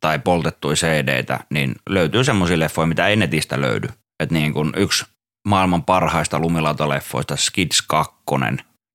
tai 0.00 0.18
poltettuja 0.18 0.76
CDtä, 0.76 1.40
niin 1.50 1.74
löytyy 1.90 2.24
semmoisia 2.24 2.58
leffoja, 2.58 2.86
mitä 2.86 3.06
ei 3.06 3.16
netistä 3.16 3.60
löydy. 3.60 3.88
Et 4.20 4.30
niin 4.30 4.52
kuin 4.52 4.72
yksi 4.76 5.04
maailman 5.48 5.84
parhaista 5.84 6.38
lumilautaleffoista, 6.38 7.36
Skids 7.36 7.82
2, 7.82 8.14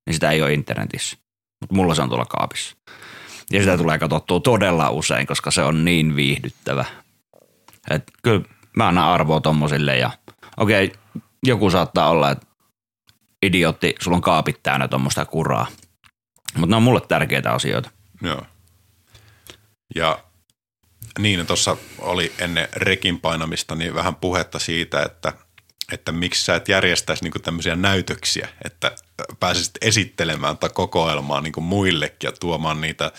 niin 0.06 0.13
sitä 0.13 0.32
ei 0.32 0.41
ole 0.41 0.53
internetissä. 0.53 1.17
Mutta 1.62 1.75
mulla 1.75 1.95
se 1.95 2.01
on 2.01 2.10
tuolla 2.10 2.25
kaapissa. 2.25 2.75
Ja 3.51 3.60
sitä 3.60 3.77
tulee 3.77 3.99
katsottua 3.99 4.39
todella 4.39 4.89
usein, 4.89 5.27
koska 5.27 5.51
se 5.51 5.63
on 5.63 5.86
niin 5.86 6.15
viihdyttävä. 6.15 6.86
Et 7.89 8.03
kyllä 8.23 8.41
mä 8.77 8.88
annan 8.88 9.08
arvoa 9.08 9.41
tommosille 9.41 9.97
ja 9.97 10.12
okei, 10.58 10.91
joku 11.43 11.69
saattaa 11.69 12.10
olla, 12.10 12.32
että 12.32 12.45
idiootti, 13.43 13.95
sulla 13.99 14.17
on 14.17 14.21
kaapit 14.21 14.63
täynnä 14.63 14.88
tuommoista 14.88 15.25
kuraa. 15.25 15.67
Mutta 16.58 16.71
ne 16.71 16.75
on 16.75 16.84
mulle 16.84 17.01
tärkeitä 17.01 17.51
asioita. 17.51 17.89
Joo. 18.21 18.41
Ja 19.95 20.23
niin, 21.19 21.47
tuossa 21.47 21.77
oli 21.99 22.34
ennen 22.39 22.67
rekin 22.75 23.19
painamista 23.19 23.75
niin 23.75 23.93
vähän 23.93 24.15
puhetta 24.15 24.60
siitä, 24.60 25.03
että, 25.03 25.34
että 25.91 26.11
miksi 26.11 26.45
sä 26.45 26.55
et 26.55 26.67
järjestäisi 26.67 27.23
niinku 27.23 27.39
tämmöisiä 27.39 27.75
näytöksiä, 27.75 28.47
että 28.65 28.91
pääsisit 29.39 29.71
esittelemään 29.81 30.57
tätä 30.57 30.73
kokoelmaa 30.73 31.41
niinku 31.41 31.61
muillekin 31.61 32.27
ja 32.27 32.31
tuomaan 32.31 32.81
niitä 32.81 33.11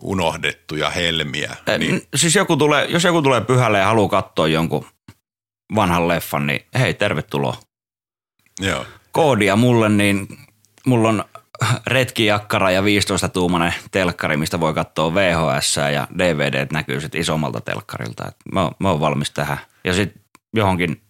unohdettuja 0.00 0.90
helmiä. 0.90 1.56
Niin. 1.66 1.80
Niin, 1.80 2.02
Siis 2.16 2.34
joku 2.34 2.56
tulee, 2.56 2.84
jos 2.84 3.04
joku 3.04 3.22
tulee 3.22 3.40
pyhälle 3.40 3.78
ja 3.78 3.86
haluaa 3.86 4.08
katsoa 4.08 4.48
jonkun 4.48 4.86
vanhan 5.74 6.08
leffan, 6.08 6.46
niin 6.46 6.66
hei, 6.78 6.94
tervetuloa. 6.94 7.56
joo, 8.60 8.86
Koodia 9.12 9.56
mulle, 9.56 9.88
niin 9.88 10.28
mulla 10.86 11.08
on 11.08 11.24
retkijakkara 11.86 12.70
ja 12.70 12.80
15-tuumainen 12.80 13.74
telkkari, 13.90 14.36
mistä 14.36 14.60
voi 14.60 14.74
katsoa 14.74 15.14
VHS 15.14 15.76
ja 15.76 16.08
DVD 16.18 16.66
näkyy 16.72 17.00
sitten 17.00 17.20
isommalta 17.20 17.60
telkkarilta. 17.60 18.28
Et 18.28 18.36
mä, 18.52 18.70
mä 18.78 18.90
oon 18.90 19.00
valmis 19.00 19.30
tähän. 19.30 19.58
Ja 19.84 19.92
sitten 19.94 20.22
johonkin, 20.54 21.00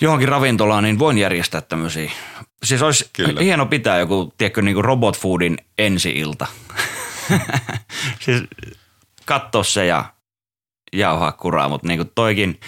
johonkin 0.00 0.28
ravintolaan, 0.28 0.84
niin 0.84 0.98
voin 0.98 1.18
järjestää 1.18 1.60
tämmöisiä. 1.60 2.10
Siis 2.64 2.82
olisi 2.82 3.10
Kyllä. 3.12 3.40
hieno 3.40 3.66
pitää 3.66 3.98
joku, 3.98 4.32
tiedätkö, 4.38 4.62
niin 4.62 4.74
kuin 4.74 4.84
robot 4.84 5.18
foodin 5.18 5.58
ensi-ilta. 5.78 6.46
siis 8.24 8.42
katsoa 9.24 9.62
se 9.62 9.86
ja 9.86 10.04
jauhaa 10.92 11.32
kuraa, 11.32 11.68
mutta 11.68 11.88
niin 11.88 11.98
kuin 11.98 12.10
toikin, 12.14 12.60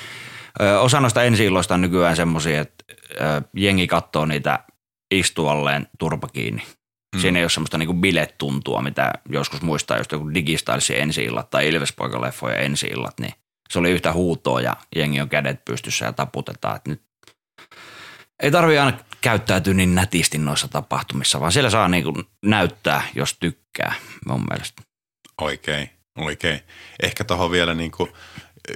ö, 0.61 0.81
osa 0.81 1.01
noista 1.01 1.23
ensi 1.23 1.49
on 1.71 1.81
nykyään 1.81 2.17
semmoisia, 2.17 2.61
että 2.61 2.85
ö, 3.21 3.43
jengi 3.57 3.87
katsoo 3.87 4.27
niitä 4.27 4.59
istualleen 5.11 5.87
turpa 5.99 6.29
kiinni. 6.29 6.63
Mm. 7.15 7.21
Siinä 7.21 7.39
ei 7.39 7.45
ole 7.45 7.51
semmoista 7.51 7.79
niinku 7.79 7.95
bilettuntua, 7.95 8.83
mitä 8.83 9.13
joskus 9.29 9.63
muistaa, 9.63 9.99
just 9.99 10.13
joku 10.13 10.35
Digistylsin 10.35 10.97
ensi-illat 10.97 11.51
tai 11.51 11.69
Ilvespoika-leffojen 11.69 12.65
ensi-illat, 12.65 13.21
niin 13.21 13.35
se 13.71 13.79
oli 13.79 13.91
yhtä 13.91 14.13
huutoa 14.13 14.61
ja 14.61 14.77
jengi 14.97 15.21
on 15.21 15.29
kädet 15.29 15.65
pystyssä 15.65 16.05
ja 16.05 16.13
taputetaan, 16.13 16.77
että 16.77 16.91
nyt 16.91 17.03
ei 18.43 18.51
tarvi 18.51 18.79
aina 18.79 18.99
käyttäytyä 19.21 19.75
niin 19.75 19.95
nätisti 19.95 20.39
noissa 20.39 20.69
tapahtumissa, 20.69 21.41
vaan 21.41 21.53
siellä 21.53 21.71
saa 21.71 21.89
niinku 21.89 22.23
näyttää, 22.45 23.03
jos 23.15 23.37
tykkää 23.41 23.95
mun 24.27 24.45
mielestä. 24.51 24.83
oikein, 25.41 25.91
oikein. 26.19 26.61
Ehkä 27.03 27.25
tuohon 27.25 27.51
vielä 27.51 27.75
niinku 27.75 28.09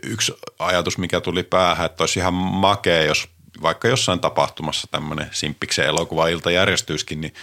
yksi 0.03 0.33
ajatus, 0.59 0.98
mikä 0.98 1.20
tuli 1.20 1.42
päähän, 1.42 1.87
että 1.87 2.03
olisi 2.03 2.18
ihan 2.18 2.35
makea, 2.35 3.03
jos 3.03 3.29
vaikka 3.62 3.88
jossain 3.88 4.20
tapahtumassa 4.20 4.88
tämmöinen 4.90 5.29
simppiksen 5.31 5.87
elokuva-ilta 5.87 6.50
järjestyisikin, 6.50 7.20
niin 7.20 7.35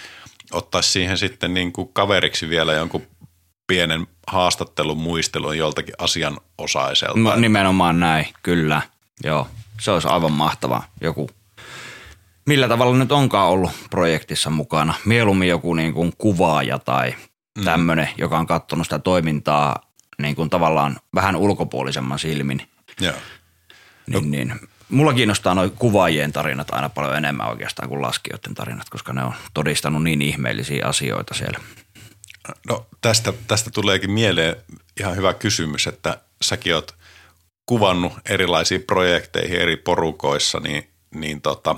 ottaisi 0.52 0.92
siihen 0.92 1.18
sitten 1.18 1.54
niinku 1.54 1.86
kaveriksi 1.86 2.50
vielä 2.50 2.74
jonkun 2.74 3.08
pienen 3.68 4.08
haastattelun 4.28 4.98
muistelun 4.98 5.58
joltakin 5.58 5.96
asianosaiselta. 5.98 7.20
No, 7.20 7.36
nimenomaan 7.36 8.00
näin, 8.00 8.28
kyllä. 8.44 8.82
Joo, 9.24 9.48
se 9.80 9.92
olisi 9.92 10.08
aivan 10.08 10.32
mahtavaa. 10.32 10.86
Joku, 11.02 11.30
millä 12.46 12.68
tavalla 12.68 12.98
nyt 12.98 13.12
onkaan 13.12 13.50
ollut 13.50 13.72
projektissa 13.90 14.50
mukana. 14.50 14.94
Mieluummin 15.06 15.50
joku 15.50 15.74
niin 15.74 15.94
kuin 15.94 16.14
kuvaaja 16.18 16.80
tai 16.80 17.16
tämmöinen, 17.64 18.10
joka 18.18 18.38
on 18.38 18.48
katsonut 18.48 18.86
sitä 18.86 19.00
toimintaa 19.00 19.92
niin 20.22 20.36
kuin 20.36 20.50
tavallaan 20.50 20.98
vähän 21.16 21.36
ulkopuolisemman 21.36 22.20
silmin. 22.20 22.70
Joo. 23.00 23.14
Niin, 24.08 24.32
niin. 24.32 24.54
Mulla 24.90 25.14
kiinnostaa 25.14 25.56
noin 25.56 25.72
kuvaajien 25.72 26.32
tarinat 26.32 26.72
aina 26.72 26.90
paljon 26.90 27.16
enemmän 27.16 27.50
oikeastaan 27.50 27.90
kuin 27.90 28.02
laskijoiden 28.02 28.56
tarinat, 28.56 28.90
koska 28.90 29.14
ne 29.14 29.24
on 29.24 29.34
todistanut 29.54 30.04
niin 30.04 30.22
ihmeellisiä 30.22 30.86
asioita 30.86 31.34
siellä. 31.34 31.60
No 32.68 32.86
tästä, 33.02 33.34
tästä 33.48 33.72
tuleekin 33.72 34.12
mieleen 34.12 34.56
ihan 35.00 35.16
hyvä 35.16 35.34
kysymys, 35.34 35.88
että 35.88 36.18
säkin 36.42 36.76
oot 36.76 36.96
kuvannut 37.66 38.14
erilaisiin 38.30 38.84
projekteihin 38.84 39.60
eri 39.60 39.78
porukoissa, 39.78 40.60
niin, 40.60 40.90
niin 41.16 41.42
tota, 41.42 41.76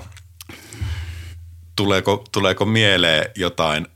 tuleeko, 1.76 2.24
tuleeko 2.32 2.64
mieleen 2.64 3.30
jotain 3.36 3.86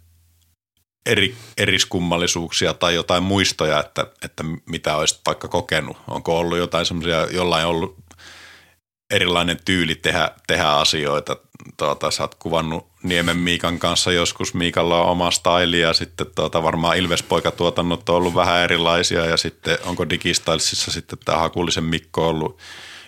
eri, 1.07 1.35
eriskummallisuuksia 1.57 2.74
tai 2.74 2.95
jotain 2.95 3.22
muistoja, 3.22 3.81
että, 3.81 4.07
että 4.22 4.45
mitä 4.66 4.97
olisit 4.97 5.20
vaikka 5.26 5.49
kokenut? 5.49 5.97
Onko 6.09 6.39
ollut 6.39 6.59
jotain 6.59 6.87
semmoisia, 6.87 7.26
jollain 7.31 7.66
ollut 7.66 7.97
erilainen 9.11 9.59
tyyli 9.64 9.95
tehdä, 9.95 10.31
tehdä 10.47 10.68
asioita? 10.68 11.37
Tuota, 11.76 12.11
sä 12.11 12.22
oot 12.22 12.35
kuvannut 12.35 12.89
Niemen 13.03 13.37
Miikan 13.37 13.79
kanssa 13.79 14.12
joskus. 14.12 14.55
Miikalla 14.55 15.03
on 15.03 15.11
oma 15.11 15.31
staili 15.31 15.81
ja 15.81 15.93
sitten 15.93 16.26
tuota, 16.35 16.62
varmaan 16.62 16.97
Ilvespoika-tuotannot 16.97 18.09
on 18.09 18.16
ollut 18.16 18.35
vähän 18.35 18.61
erilaisia 18.61 19.26
ja 19.26 19.37
sitten 19.37 19.79
onko 19.85 20.11
Digistylesissa 20.11 20.91
sitten 20.91 21.18
tämä 21.24 21.39
Hakulisen 21.39 21.85
Mikko 21.85 22.29
ollut 22.29 22.59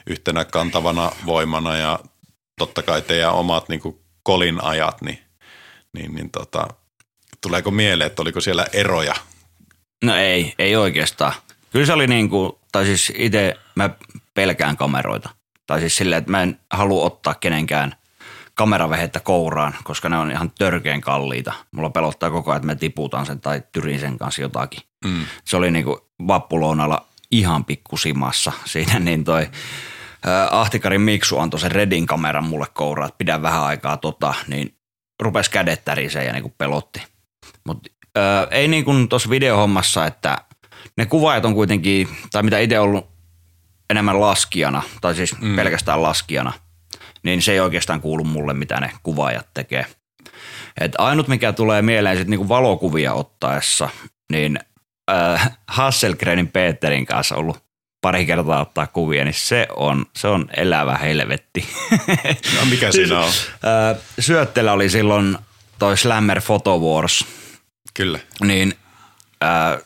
yhtenä 0.07 0.45
kantavana 0.45 1.13
voimana 1.27 1.77
ja 1.77 1.99
totta 2.59 2.83
kai 2.83 3.03
teidän 3.03 3.33
omat 3.33 3.69
niin 3.69 3.81
kuin 3.81 4.01
kolin 4.31 4.65
ajat, 4.65 5.03
niin, 5.03 5.19
niin, 5.93 6.15
niin 6.15 6.31
tota, 6.31 6.69
tuleeko 7.41 7.71
mieleen, 7.71 8.07
että 8.07 8.23
oliko 8.23 8.41
siellä 8.41 8.67
eroja? 8.73 9.15
No 10.05 10.17
ei, 10.17 10.55
ei 10.59 10.77
oikeastaan. 10.77 11.33
Kyllä 11.71 11.87
se 11.87 11.93
oli 11.93 12.07
niin 12.07 12.31
kuin, 12.31 12.53
tai 12.73 12.85
siis 12.85 13.13
itse 13.17 13.57
mä 13.75 13.91
pelkään 14.35 14.77
kameroita. 14.77 15.31
Tai 15.67 15.81
siis 15.81 15.97
silleen, 15.97 16.19
että 16.19 16.31
mä 16.31 16.43
en 16.43 16.61
halua 16.71 17.05
ottaa 17.05 17.35
kenenkään 17.35 17.95
kameravehettä 18.55 19.21
kouraan, 19.21 19.75
koska 19.85 20.09
ne 20.09 20.19
on 20.19 20.31
ihan 20.31 20.51
törkeän 20.59 21.01
kalliita. 21.01 21.53
Mulla 21.71 21.91
pelottaa 21.91 22.31
koko 22.31 22.51
ajan, 22.51 22.57
että 22.57 22.67
mä 22.67 22.75
tiputan 22.75 23.27
sen 23.27 23.41
tai 23.41 23.63
tyrin 23.73 24.01
sen 24.01 24.19
kanssa 24.19 24.43
jotakin. 24.43 24.83
Mm. 25.05 25.25
Se 25.45 25.57
oli 25.57 25.71
niin 25.71 25.85
kuin 25.85 25.99
vappulounalla 26.27 27.07
ihan 27.31 27.65
pikkusimassa 27.65 28.53
siinä, 28.65 28.99
niin 28.99 29.25
toi 29.25 29.49
Ahtikarin 30.51 31.01
Miksu 31.01 31.39
antoi 31.39 31.61
sen 31.61 31.73
Redin 31.73 32.07
kameran 32.07 32.45
mulle 32.45 32.67
kouraan, 32.75 33.09
että 33.09 33.19
pidä 33.19 33.43
vähän 33.43 33.63
aikaa 33.63 33.97
tota, 33.97 34.35
niin 34.49 34.75
rupes 35.23 35.49
kädet 35.49 35.85
tärisee 35.85 36.25
ja 36.25 36.33
niin 36.33 36.43
kuin 36.43 36.55
pelotti. 36.59 37.03
Mutta 37.67 37.91
ei 38.51 38.69
niin 38.69 38.85
kuin 38.85 39.09
tuossa 39.09 39.31
videohommassa, 39.31 40.07
että 40.07 40.39
ne 40.97 41.07
kuvaajat 41.07 41.45
on 41.45 41.55
kuitenkin, 41.55 42.09
tai 42.31 42.43
mitä 42.43 42.59
itse 42.59 42.81
ollut 42.81 43.11
enemmän 43.91 44.21
laskijana, 44.21 44.83
tai 45.01 45.15
siis 45.15 45.41
mm. 45.41 45.57
pelkästään 45.57 46.03
laskijana, 46.03 46.53
niin 47.23 47.43
se 47.43 47.53
ei 47.53 47.61
oikeastaan 47.61 48.01
kuulu 48.01 48.25
mulle, 48.25 48.55
mitä 48.55 48.81
ne 48.81 48.93
kuvaajat 49.03 49.49
tekee. 49.55 49.87
Et 50.81 50.93
ainut, 50.99 51.29
mikä 51.29 51.53
tulee 51.53 51.83
mieleen 51.83 52.17
sitten 52.17 52.31
niinku 52.31 52.49
valokuvia 52.49 53.13
ottaessa, 53.13 53.89
niin 54.33 54.59
äh, 55.11 55.59
Hasselgrenin 55.67 56.49
Peterin 56.49 57.07
kanssa 57.07 57.37
ollut 57.37 57.70
pari 58.01 58.27
kertaa 58.27 58.61
ottaa 58.61 58.87
kuvia, 58.87 59.25
niin 59.25 59.35
se 59.35 59.67
on, 59.77 60.07
se 60.17 60.29
on 60.29 60.49
elävä 60.57 60.97
helvetti. 60.97 61.69
No 62.59 62.65
mikä 62.71 62.93
siinä 62.93 63.21
on? 63.21 63.25
Äh, 63.29 64.03
syöttelä 64.19 64.73
oli 64.73 64.89
silloin 64.89 65.39
toi 65.79 65.97
Slammer 65.97 66.43
Photo 66.43 66.79
Wars. 66.79 67.25
Kyllä. 67.95 68.19
Niin 68.41 68.75
äh, 69.45 69.83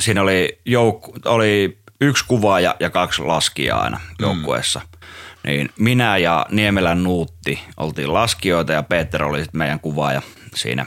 siinä 0.00 0.22
oli, 0.22 0.58
jouk- 0.68 1.20
oli 1.24 1.78
yksi 2.00 2.24
kuvaaja 2.28 2.76
ja 2.80 2.90
kaksi 2.90 3.22
laskijaa 3.22 3.82
aina 3.82 4.00
joukkueessa. 4.18 4.80
Mm. 4.80 4.98
Niin 5.46 5.70
minä 5.78 6.16
ja 6.16 6.46
Niemelän 6.50 7.02
Nuutti 7.02 7.60
oltiin 7.76 8.12
laskijoita 8.12 8.72
ja 8.72 8.82
Peter 8.82 9.24
oli 9.24 9.38
sitten 9.38 9.58
meidän 9.58 9.80
kuvaaja 9.80 10.22
siinä. 10.54 10.86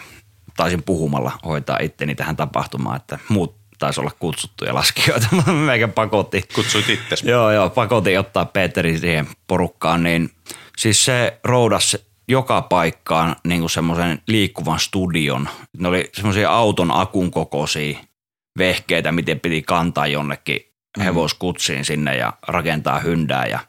Taisin 0.58 0.84
puhumalla 0.84 1.32
hoitaa 1.46 1.78
itteni 1.82 2.16
tähän 2.16 2.36
tapahtumaan, 2.36 2.96
että 2.96 3.20
muut 3.30 3.56
taisi 3.80 4.02
olla 4.02 4.12
kutsuttuja 4.20 4.74
laskijoita. 4.74 5.28
Meikä 5.66 5.88
pakotti. 5.88 6.44
Kutsuit 6.56 6.90
itse. 6.90 7.16
Joo, 7.24 7.52
joo, 7.52 7.70
pakotin 7.70 8.20
ottaa 8.20 8.46
Peterin 8.46 9.00
siihen 9.00 9.28
porukkaan, 9.48 10.04
niin 10.04 10.30
siis 10.78 11.06
se 11.06 11.40
roudas 11.44 11.98
joka 12.28 12.62
paikkaan 12.62 13.36
niin 13.48 13.60
kuin 13.60 13.70
semmoisen 13.70 14.22
liikkuvan 14.28 14.80
studion. 14.80 15.50
Ne 15.78 15.88
oli 15.88 16.10
semmoisia 16.14 16.52
auton 16.52 16.92
akun 16.92 17.32
kokoisia 17.32 18.00
vehkeitä, 18.58 19.12
miten 19.12 19.40
piti 19.40 19.62
kantaa 19.62 20.08
jonnekin 20.08 20.60
hevoskutsiin 21.04 21.86
sinne 21.86 22.18
ja 22.18 22.34
rakentaa 22.48 23.00
hyndää 23.00 23.46
ja 23.46 23.60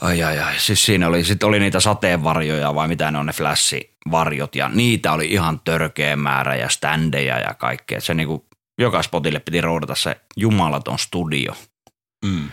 Ai 0.00 0.22
ai 0.22 0.38
ai, 0.38 0.58
siis 0.58 0.84
siinä 0.84 1.08
oli, 1.08 1.24
sit 1.24 1.42
oli 1.42 1.60
niitä 1.60 1.80
sateenvarjoja 1.80 2.74
vai 2.74 2.88
mitä 2.88 3.10
ne 3.10 3.18
on 3.18 3.26
ne 3.26 3.32
flash-varjot 3.32 4.56
ja 4.56 4.68
niitä 4.68 5.12
oli 5.12 5.26
ihan 5.26 5.60
törkeä 5.60 6.16
määrä 6.16 6.56
ja 6.56 6.68
standeja 6.68 7.38
ja 7.38 7.54
kaikkea. 7.54 8.00
Se 8.00 8.14
niinku, 8.14 8.46
joka 8.78 9.02
spotille 9.02 9.40
piti 9.40 9.60
roudata 9.60 9.94
se 9.94 10.20
jumalaton 10.36 10.98
studio. 10.98 11.56
Mm. 12.24 12.48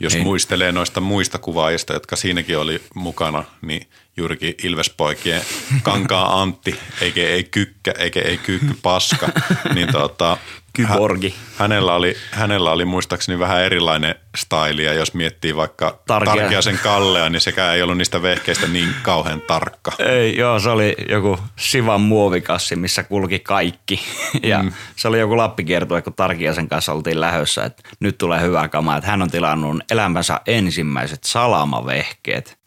Jos 0.00 0.12
Niin. 0.12 0.22
muistelee 0.24 0.72
noista 0.72 1.00
muista 1.00 1.38
kuvaajista, 1.38 1.92
jotka 1.92 2.16
siinäkin 2.16 2.58
oli 2.58 2.82
mukana, 2.94 3.44
niin 3.62 3.88
juurikin 4.16 4.54
Ilvespoikien 4.62 5.42
Kankaa 5.82 6.42
Antti, 6.42 6.80
eikä 7.00 7.20
ei 7.20 7.44
Kykkä, 7.44 7.94
eikä 7.98 8.20
ei 8.20 8.38
Kyykky 8.38 8.74
Paska, 8.82 9.28
niin 9.74 9.92
tota, 9.92 10.36
Kyborgi. 10.76 11.30
hä- 11.30 11.36
hänellä 11.56 11.94
oli, 11.94 12.16
hänellä 12.30 12.72
oli 12.72 12.84
muistaakseni 12.84 13.38
vähän 13.38 13.62
erilainen 13.62 14.14
staili, 14.36 14.84
ja 14.84 14.92
jos 14.92 15.14
miettii 15.14 15.56
vaikka 15.56 15.98
Tarkia. 16.06 16.34
Tarkiasen 16.34 16.78
Kallea, 16.82 17.28
niin 17.28 17.40
sekään 17.40 17.74
ei 17.74 17.82
ollut 17.82 17.98
niistä 17.98 18.22
vehkeistä 18.22 18.66
niin 18.66 18.88
kauhean 19.02 19.40
tarkka. 19.40 19.92
Ei, 19.98 20.36
joo, 20.36 20.60
se 20.60 20.70
oli 20.70 20.96
joku 21.08 21.38
Sivan 21.56 22.00
muovikassi, 22.00 22.76
missä 22.76 23.02
kulki 23.02 23.38
kaikki. 23.38 24.00
Ja 24.42 24.62
mm. 24.62 24.72
se 24.96 25.08
oli 25.08 25.20
joku 25.20 25.36
lappikiertue, 25.36 26.02
kun 26.02 26.14
Tarkiasen 26.14 26.68
kanssa 26.68 26.92
oltiin 26.92 27.20
lähössä, 27.20 27.64
että 27.64 27.82
nyt 28.00 28.18
tulee 28.18 28.40
hyvä 28.40 28.68
kama, 28.68 28.96
että 28.96 29.10
hän 29.10 29.22
on 29.22 29.30
tilannut 29.30 29.82
elämänsä 29.90 30.40
ensimmäiset 30.46 31.24
salamavehkeet. 31.24 32.58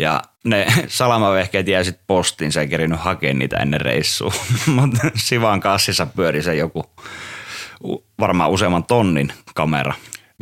Ja 0.00 0.22
ne 0.46 0.66
salamavehkeet 0.88 1.68
jäi 1.68 1.84
sitten 1.84 2.04
postiin, 2.06 2.52
se 2.52 2.60
ei 2.60 2.68
kerinyt 2.68 3.00
hakea 3.00 3.34
niitä 3.34 3.56
ennen 3.56 3.80
reissua. 3.80 4.32
Mutta 4.66 5.10
Sivan 5.14 5.60
kassissa 5.60 6.06
pyöri 6.06 6.42
se 6.42 6.54
joku 6.54 6.84
varmaan 8.20 8.50
useamman 8.50 8.84
tonnin 8.84 9.32
kamera. 9.54 9.94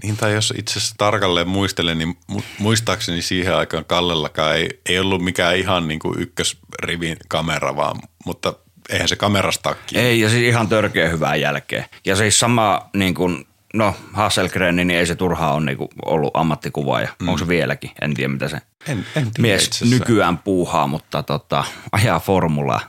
Niin, 0.03 0.17
tai 0.17 0.35
jos 0.35 0.55
itse 0.59 0.79
asiassa 0.79 0.95
tarkalleen 0.99 1.49
muistelen, 1.49 1.99
niin 1.99 2.17
mu- 2.33 2.43
muistaakseni 2.59 3.23
siihen 3.23 3.57
aikaan 3.57 3.85
Kallellakaan 3.85 4.57
ei, 4.57 4.81
ei 4.89 4.99
ollut 4.99 5.25
mikään 5.25 5.57
ihan 5.57 5.89
niin 5.89 6.01
kuin 6.01 6.21
ykkösrivin 6.21 7.17
kamera, 7.29 7.77
vaan, 7.77 7.97
mutta 8.25 8.55
eihän 8.91 9.09
se 9.09 9.17
kamerasta. 9.17 9.77
Ei, 9.95 10.21
ja 10.21 10.29
siis 10.29 10.43
ihan 10.43 10.69
törkeä 10.69 11.09
hyvää 11.09 11.37
jälkeen. 11.37 11.85
Ja 12.05 12.17
siis 12.17 12.41
sama 12.41 12.91
niin 12.97 13.15
kuin, 13.15 13.47
no 13.75 13.95
Hasselgren, 14.13 14.77
niin 14.77 14.91
ei 14.91 15.07
se 15.07 15.15
turhaa 15.15 15.55
ole 15.55 15.65
niin 15.65 15.79
kuin 15.79 15.89
ollut 16.05 16.31
ammattikuvaaja. 16.37 17.09
Mm. 17.23 17.29
Onko 17.29 17.39
se 17.39 17.49
vieläkin? 17.49 17.91
En 18.03 18.15
tiedä, 18.15 18.33
mitä 18.33 18.49
se 18.49 18.61
En, 18.89 18.99
en 18.99 19.05
tiedä 19.15 19.33
mies 19.39 19.65
itse 19.65 19.85
asiassa. 19.85 19.99
nykyään 19.99 20.39
puuhaa, 20.39 20.87
mutta 20.87 21.23
tota, 21.23 21.65
ajaa 21.93 22.21
formulaa. 22.21 22.81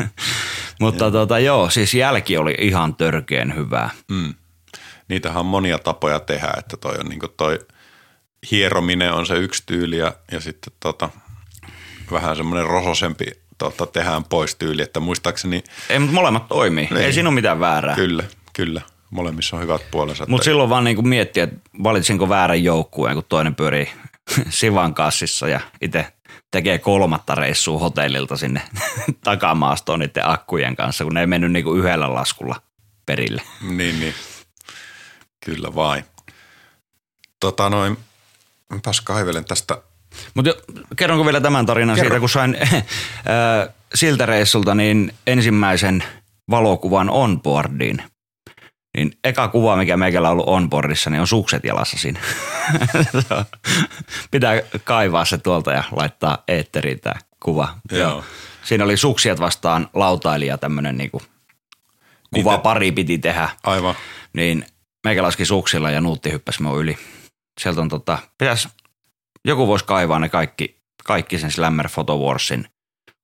mutta 0.80 1.10
tota, 1.10 1.38
joo, 1.38 1.70
siis 1.70 1.94
jälki 1.94 2.36
oli 2.36 2.54
ihan 2.60 2.94
törkeän 2.94 3.54
hyvää. 3.54 3.90
Mm. 4.10 4.34
Niitähän 5.08 5.40
on 5.40 5.46
monia 5.46 5.78
tapoja 5.78 6.20
tehdä, 6.20 6.54
että 6.58 6.76
toi 6.76 6.94
on 7.00 7.06
niin 7.06 7.20
kuin 7.20 7.32
toi 7.36 7.58
hierominen 8.50 9.12
on 9.12 9.26
se 9.26 9.34
yksi 9.34 9.62
tyyli 9.66 9.98
ja, 9.98 10.12
ja 10.32 10.40
sitten 10.40 10.72
tota, 10.80 11.08
vähän 12.12 12.36
semmoinen 12.36 12.66
rososempi 12.66 13.24
tota, 13.58 13.86
tehdään 13.86 14.24
pois 14.24 14.54
tyyli, 14.54 14.82
että 14.82 15.00
muistaakseni 15.00 15.64
Ei, 15.90 15.98
mutta 15.98 16.14
molemmat 16.14 16.48
toimii. 16.48 16.88
Niin. 16.90 17.04
Ei 17.04 17.12
siinä 17.12 17.28
ole 17.28 17.34
mitään 17.34 17.60
väärää. 17.60 17.94
kyllä, 17.94 18.24
kyllä, 18.52 18.80
molemmissa 19.14 19.56
on 19.56 19.62
hyvät 19.62 19.82
puolensa. 19.90 20.24
Mutta 20.28 20.44
silloin 20.44 20.70
vaan 20.70 20.84
niinku 20.84 21.02
miettiä, 21.02 21.44
että 21.44 21.56
valitsinko 21.82 22.28
väärän 22.28 22.64
joukkueen, 22.64 23.14
kun 23.14 23.24
toinen 23.28 23.54
pyörii 23.54 23.90
Sivan 24.50 24.94
kassissa 24.94 25.48
ja 25.48 25.60
itse 25.80 26.12
tekee 26.50 26.78
kolmatta 26.78 27.34
reissua 27.34 27.78
hotellilta 27.78 28.36
sinne 28.36 28.62
takamaastoon 29.24 29.98
niiden 29.98 30.28
akkujen 30.28 30.76
kanssa, 30.76 31.04
kun 31.04 31.14
ne 31.14 31.20
ei 31.20 31.26
mennyt 31.26 31.52
niinku 31.52 31.74
yhdellä 31.74 32.14
laskulla 32.14 32.56
perille. 33.06 33.42
Niin, 33.70 34.00
niin. 34.00 34.14
Kyllä 35.44 35.74
vain. 35.74 36.04
Tota 37.40 37.70
noin, 37.70 37.98
mäpäs 38.70 39.00
kaivelen 39.00 39.44
tästä. 39.44 39.82
Mutta 40.34 40.50
kerronko 40.96 41.24
vielä 41.24 41.40
tämän 41.40 41.66
tarinan 41.66 41.96
Kerro. 41.96 42.08
siitä, 42.08 42.20
kun 42.20 42.28
sain 42.28 42.56
äh, 42.62 43.74
siltä 43.94 44.26
reissulta 44.26 44.74
niin 44.74 45.14
ensimmäisen 45.26 46.04
valokuvan 46.50 47.10
onboardiin. 47.10 48.02
Niin 48.96 49.18
eka 49.24 49.48
kuva, 49.48 49.76
mikä 49.76 49.96
meikällä 49.96 50.28
on 50.28 50.32
ollut 50.32 50.48
onboardissa, 50.48 51.10
niin 51.10 51.20
on 51.20 51.26
sukset 51.26 51.64
jalassa 51.64 51.98
siinä. 51.98 52.20
Pitää 54.30 54.62
kaivaa 54.84 55.24
se 55.24 55.38
tuolta 55.38 55.72
ja 55.72 55.84
laittaa 55.96 56.38
eetteriin 56.48 57.00
tämä 57.00 57.14
kuva. 57.40 57.74
Joo. 57.92 58.24
Siinä 58.64 58.84
oli 58.84 58.96
suksiat 58.96 59.40
vastaan 59.40 59.88
lautailija 59.94 60.58
tämmöinen 60.58 60.96
niinku 60.96 61.22
kuva 62.34 62.50
Niitä- 62.50 62.62
pari 62.62 62.92
piti 62.92 63.18
tehdä. 63.18 63.48
Aivan. 63.64 63.94
Niin 64.32 64.66
meikä 65.04 65.22
laski 65.22 65.44
suksilla 65.44 65.90
ja 65.90 66.00
nuutti 66.00 66.32
hyppäsi 66.32 66.62
mun 66.62 66.80
yli. 66.80 66.98
Sieltä 67.60 67.80
on 67.80 67.88
tota, 67.88 68.18
pitäis, 68.38 68.68
joku 69.44 69.66
voisi 69.66 69.84
kaivaa 69.84 70.18
ne 70.18 70.28
kaikki, 70.28 70.76
kaikki 71.04 71.38
sen 71.38 71.50
Slammer 71.50 71.88
Photo 71.94 72.18
Warsin 72.18 72.68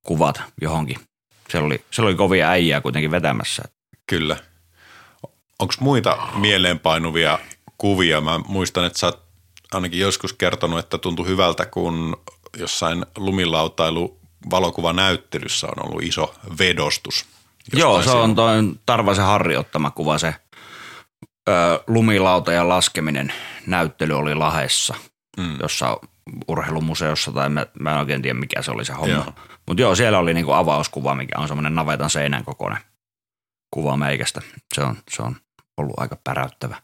kuvat 0.03 0.43
johonkin. 0.61 0.97
Siellä 1.51 1.67
oli, 1.67 1.85
siellä 1.91 2.09
oli 2.09 2.17
kovia 2.17 2.51
äijää 2.51 2.81
kuitenkin 2.81 3.11
vetämässä. 3.11 3.63
Kyllä. 4.07 4.37
Onko 5.61 5.75
muita 5.81 6.17
mieleenpainuvia 6.35 7.39
kuvia? 7.79 8.21
Mä 8.21 8.39
muistan, 8.39 8.85
että 8.85 8.99
sä 8.99 9.07
oot 9.07 9.23
ainakin 9.75 10.01
joskus 10.01 10.33
kertonut, 10.33 10.79
että 10.79 10.99
tuntui 10.99 11.27
hyvältä, 11.27 11.67
kun 11.67 12.17
jossain 12.57 13.07
lumilautailu 13.17 14.19
valokuvanäyttelyssä 14.51 15.67
on 15.67 15.87
ollut 15.87 16.03
iso 16.03 16.35
vedostus. 16.59 17.27
Joo, 17.73 18.03
se 18.03 18.11
on 18.11 18.35
toi 18.35 18.55
Tarvasen 18.87 19.25
Harri 19.25 19.57
ottama 19.57 19.91
kuva, 19.91 20.19
se 20.19 20.35
ö, 21.49 21.53
lumilauta 21.87 22.53
ja 22.53 22.69
laskeminen 22.69 23.33
näyttely 23.67 24.15
oli 24.15 24.35
Lahessa, 24.35 24.95
Mm. 25.37 25.57
jossa 25.63 26.01
urheilumuseossa 26.49 27.33
tai 27.33 27.49
mä, 27.49 27.67
mä 27.81 27.93
en 27.93 27.99
oikein 27.99 28.23
tiedä 28.23 28.39
mikä 28.39 28.63
se 28.63 28.71
oli 28.71 28.85
se 28.85 28.93
homma. 28.93 29.33
Mutta 29.69 29.81
joo, 29.83 29.95
siellä 29.95 30.19
oli 30.19 30.35
niinku 30.35 30.53
avauskuva, 30.53 31.15
mikä 31.15 31.39
on 31.39 31.49
semmoinen 31.49 31.75
navetan 31.75 32.11
seinän 32.11 32.45
kokoinen 32.45 32.79
kuva 33.71 33.97
meikästä. 33.97 34.41
Se 34.75 34.83
on, 34.83 34.97
se 35.11 35.23
on 35.23 35.37
ollut 35.81 36.01
aika 36.01 36.17
päräyttävä. 36.25 36.77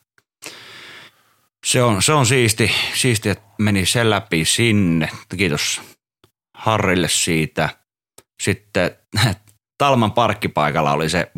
Se 1.67 1.83
on, 1.83 2.03
se 2.03 2.13
on 2.13 2.27
siisti, 2.27 2.71
siisti, 2.95 3.29
että 3.29 3.45
meni 3.59 3.87
sen 3.87 4.11
läpi 4.11 4.45
sinne. 4.45 5.09
Kiitos 5.37 5.81
Harrille 6.55 7.09
siitä. 7.09 7.69
Sitten 8.43 8.97
Talman 9.79 10.13
parkkipaikalla 10.13 10.93
oli 10.93 11.09
se 11.09 11.33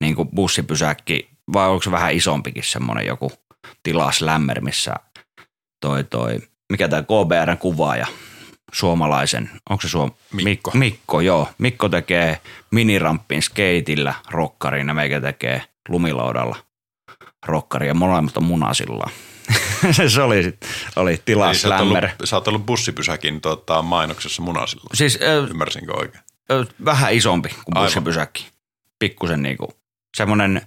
niin 0.00 0.14
kuin 0.14 0.28
bussipysäkki, 0.28 1.28
vai 1.52 1.68
onko 1.68 1.82
se 1.82 1.90
vähän 1.90 2.12
isompikin 2.12 2.64
semmoinen 2.64 3.06
joku 3.06 3.32
tilaslämmer, 3.82 4.60
missä 4.60 4.94
toi, 5.80 6.04
toi 6.04 6.38
mikä 6.70 6.88
tämä 6.88 7.02
KBRn 7.02 7.58
kuvaaja, 7.58 8.06
suomalaisen, 8.72 9.50
onko 9.70 9.80
se 9.80 9.88
suom... 9.88 10.10
Mikko. 10.32 10.70
Mik- 10.70 10.78
Mikko, 10.78 11.20
joo. 11.20 11.48
Mikko 11.58 11.88
tekee 11.88 12.40
minirampin 12.70 13.42
skeitillä 13.42 14.14
rokkarin 14.30 14.88
ja 14.88 14.94
meikä 14.94 15.20
tekee 15.20 15.62
lumilaudalla 15.88 16.56
rokkaria 17.46 17.88
ja 17.88 17.94
molemmat 17.94 18.36
on 18.36 18.44
munasilla. 18.44 19.10
se 20.08 20.22
oli, 20.22 20.42
sit, 20.42 20.66
oli 20.96 21.22
Eli 21.26 21.54
sä, 21.54 21.68
oot 21.68 21.80
ollut, 21.80 21.98
sä 22.24 22.36
oot 22.36 22.48
ollut 22.48 22.66
bussipysäkin 22.66 23.40
tota, 23.40 23.82
mainoksessa 23.82 24.42
munasilla. 24.42 24.84
Siis 24.94 25.18
Ymmärsinkö 25.50 25.92
oikein? 25.96 26.24
ö, 26.50 26.66
vähän 26.84 27.12
isompi 27.12 27.48
kuin 27.48 27.76
Aivan. 27.76 27.86
bussipysäkki. 27.86 28.46
Pikkusen 28.98 29.42
niinku, 29.42 29.74
semmoinen, 30.16 30.60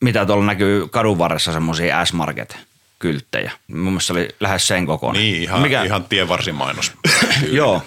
mitä 0.00 0.26
tuolla 0.26 0.44
näkyy 0.44 0.88
kadun 0.88 1.18
varressa 1.18 1.52
semmoisia 1.52 2.04
S-Market-kylttejä. 2.04 3.52
Mun 3.68 3.78
mielestä 3.78 4.06
se 4.06 4.12
oli 4.12 4.28
lähes 4.40 4.68
sen 4.68 4.86
kokoinen. 4.86 5.22
Niin, 5.22 5.42
ihan, 5.42 5.60
Mikä? 5.60 5.82
ihan 5.82 6.04
tienvarsimainos. 6.04 6.92
Joo. 7.52 7.82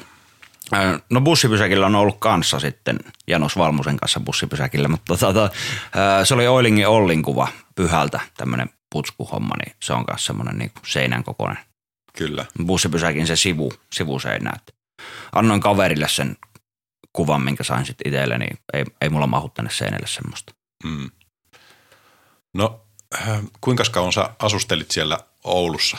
No 1.09 1.21
bussipysäkillä 1.21 1.85
on 1.85 1.95
ollut 1.95 2.17
kanssa 2.19 2.59
sitten 2.59 2.99
Janos 3.27 3.57
Valmusen 3.57 3.97
kanssa 3.97 4.19
bussipysäkillä, 4.19 4.87
mutta 4.87 5.17
tota, 5.17 5.49
se 6.23 6.33
oli 6.33 6.47
Oilingin 6.47 6.87
Ollin 6.87 7.23
kuva 7.23 7.47
pyhältä, 7.75 8.19
tämmöinen 8.37 8.69
putskuhomma, 8.89 9.55
niin 9.65 9.75
se 9.83 9.93
on 9.93 10.05
myös 10.11 10.25
semmoinen 10.25 10.57
niinku 10.57 10.79
seinän 10.85 11.23
kokoinen 11.23 11.63
Kyllä. 12.17 12.45
bussipysäkin 12.65 13.27
se 13.27 13.35
sivu, 13.35 13.73
sivuseinä. 13.93 14.51
Annoin 15.31 15.61
kaverille 15.61 16.07
sen 16.07 16.37
kuvan, 17.13 17.41
minkä 17.41 17.63
sain 17.63 17.85
sitten 17.85 18.07
itselleni. 18.13 18.47
Ei, 18.73 18.85
ei 19.01 19.09
mulla 19.09 19.27
mahu 19.27 19.49
tänne 19.49 19.71
seinälle 19.71 20.07
semmoista. 20.07 20.53
Mm. 20.83 21.11
No, 22.53 22.85
äh, 23.15 23.39
kuinka 23.61 23.83
kauan 23.91 24.13
sä 24.13 24.29
asustelit 24.39 24.91
siellä 24.91 25.19
Oulussa? 25.43 25.97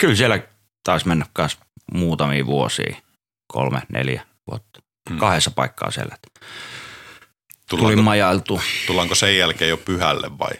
Kyllä 0.00 0.14
siellä 0.14 0.42
taisi 0.86 1.08
mennä 1.08 1.26
myös 1.38 1.58
muutamia 1.94 2.46
vuosia, 2.46 2.96
kolme, 3.46 3.82
neljä 3.88 4.26
vuotta. 4.50 4.80
Mm. 5.10 5.18
Kahdessa 5.18 5.50
paikkaa 5.50 5.90
siellä. 5.90 6.14
Et 6.14 6.32
Tuli 7.70 7.80
Tullaanko, 7.80 8.02
majailtu. 8.02 8.60
tullaanko 8.86 9.14
sen 9.14 9.38
jälkeen 9.38 9.68
jo 9.68 9.76
pyhälle 9.76 10.38
vai? 10.38 10.50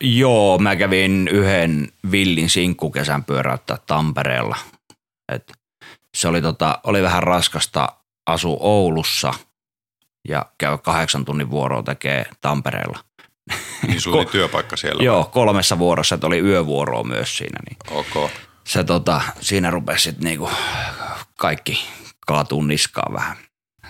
Joo, 0.00 0.58
mä 0.58 0.76
kävin 0.76 1.28
yhden 1.28 1.88
villin 2.10 2.50
sinkkukesän 2.50 3.24
pyöräyttää 3.24 3.78
Tampereella. 3.86 4.56
Et 5.32 5.52
se 6.14 6.28
oli, 6.28 6.42
tota, 6.42 6.80
oli 6.84 7.02
vähän 7.02 7.22
raskasta 7.22 7.88
asu 8.26 8.56
Oulussa 8.60 9.34
ja 10.28 10.46
käy 10.58 10.78
kahdeksan 10.78 11.24
tunnin 11.24 11.50
vuoroa 11.50 11.82
tekee 11.82 12.26
Tampereella. 12.40 12.98
Niin 13.86 14.00
sulla 14.00 14.16
oli 14.16 14.26
työpaikka 14.26 14.76
siellä? 14.76 15.02
Joo, 15.04 15.24
kolmessa 15.24 15.78
vuorossa, 15.78 16.14
että 16.14 16.26
oli 16.26 16.38
yövuoroa 16.38 17.04
myös 17.04 17.36
siinä. 17.36 17.58
Niin 17.68 17.98
Ok. 17.98 18.30
Se 18.64 18.84
tota, 18.84 19.20
siinä 19.40 19.70
rupesi 19.70 20.02
sitten 20.02 20.24
niinku 20.24 20.50
kaikki 21.38 21.84
kaatuu 22.26 22.62
niskaan 22.62 23.14
vähän 23.14 23.36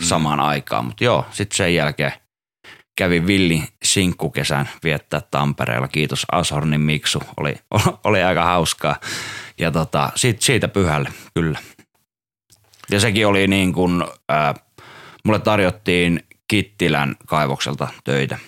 samaan 0.00 0.40
aikaan. 0.40 0.84
Mutta 0.84 1.04
joo, 1.04 1.26
sitten 1.30 1.56
sen 1.56 1.74
jälkeen 1.74 2.12
kävin 2.96 3.26
Villin 3.26 3.68
sinkkukesän 3.82 4.68
viettää 4.84 5.20
Tampereella. 5.30 5.88
Kiitos 5.88 6.26
Ashornin 6.32 6.80
Miksu, 6.80 7.22
oli, 7.36 7.54
oli 8.04 8.22
aika 8.22 8.44
hauskaa. 8.44 8.96
Ja 9.58 9.70
tota, 9.70 10.12
sit, 10.14 10.42
siitä 10.42 10.68
pyhälle, 10.68 11.12
kyllä. 11.34 11.58
Ja 12.90 13.00
sekin 13.00 13.26
oli 13.26 13.46
niin 13.46 13.72
kuin, 13.72 14.02
äh, 14.32 14.54
mulle 15.24 15.38
tarjottiin 15.38 16.26
Kittilän 16.48 17.16
kaivokselta 17.26 17.88
töitä. 18.04 18.38